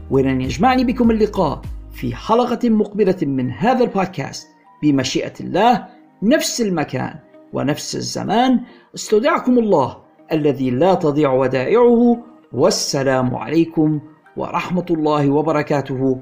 ولن 0.10 0.42
يجمعني 0.42 0.84
بكم 0.84 1.12
اللقاء 1.12 1.62
في 1.92 2.16
حلقة 2.16 2.70
مقبلة 2.70 3.18
من 3.22 3.52
هذا 3.52 3.84
البودكاست 3.84 4.48
بمشيئة 4.84 5.34
الله 5.40 5.88
نفس 6.24 6.62
المكان 6.62 7.20
ونفس 7.54 7.96
الزمان. 7.96 8.60
استودعكم 8.96 9.60
الله 9.60 9.98
الذي 10.32 10.70
لا 10.70 10.94
تضيع 10.94 11.34
ودائعه. 11.34 12.24
والسلام 12.54 13.36
عليكم 13.36 14.00
ورحمة 14.38 14.86
الله 14.90 15.30
وبركاته. 15.30 16.20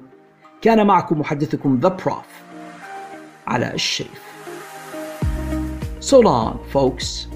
كان 0.61 0.87
معكم 0.87 1.19
محدثكم 1.19 1.79
ذا 1.81 1.89
بروف 1.89 2.43
على 3.47 3.73
الشريف. 3.73 4.23
So 6.01 6.21
long, 6.21 6.57
folks. 6.73 7.32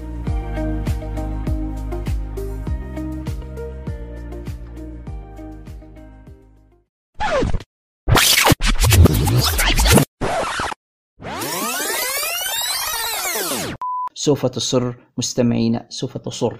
سوف 14.20 14.46
تصر 14.46 14.94
مستمعين 15.18 15.80
سوف 15.88 16.16
تصر. 16.16 16.56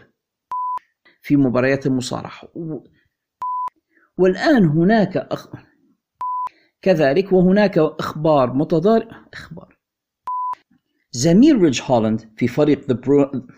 في 1.22 1.36
مباريات 1.36 1.86
المصارعة. 1.86 2.42
والآن 4.18 4.64
هناك 4.64 5.16
أخ... 5.16 5.48
كذلك 6.82 7.32
وهناك 7.32 7.78
أخبار 7.78 8.52
متضاربة 8.52 9.16
أخبار. 9.32 9.78
زميل 11.12 11.62
ريدج 11.62 11.80
هولاند 11.84 12.32
في 12.36 12.48
فريق 12.48 12.88
ذا 12.88 12.94
برو... 12.94 13.48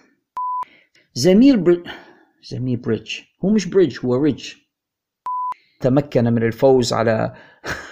زميل 1.15 1.57
بر... 1.57 1.85
زميل 2.43 2.77
بريدج. 2.77 3.21
هو 3.45 3.51
مش 3.51 3.67
بريدج 3.67 3.99
هو 4.05 4.23
ريدج. 4.23 4.53
تمكن 5.81 6.25
من 6.25 6.43
الفوز 6.43 6.93
على 6.93 7.35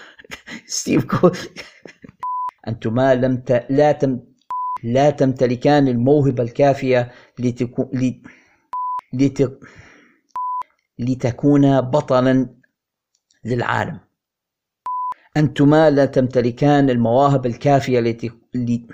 ستيف 0.66 1.04
كول 1.04 1.36
أنتما 2.68 3.14
لم 3.14 3.36
ت... 3.36 3.66
لا 3.70 3.92
تم 3.92 4.27
لا 4.82 5.10
تمتلكان 5.10 5.88
الموهبة 5.88 6.42
الكافية 6.42 7.12
لتكون 7.38 7.88
لت... 7.92 8.16
لت... 9.12 9.58
لتكون 10.98 11.80
بطلا 11.80 12.48
للعالم. 13.44 14.00
أنتما 15.36 15.90
لا 15.90 16.06
تمتلكان 16.06 16.90
المواهب 16.90 17.46
الكافية 17.46 18.00
لت... 18.00 18.24
لت... 18.54 18.86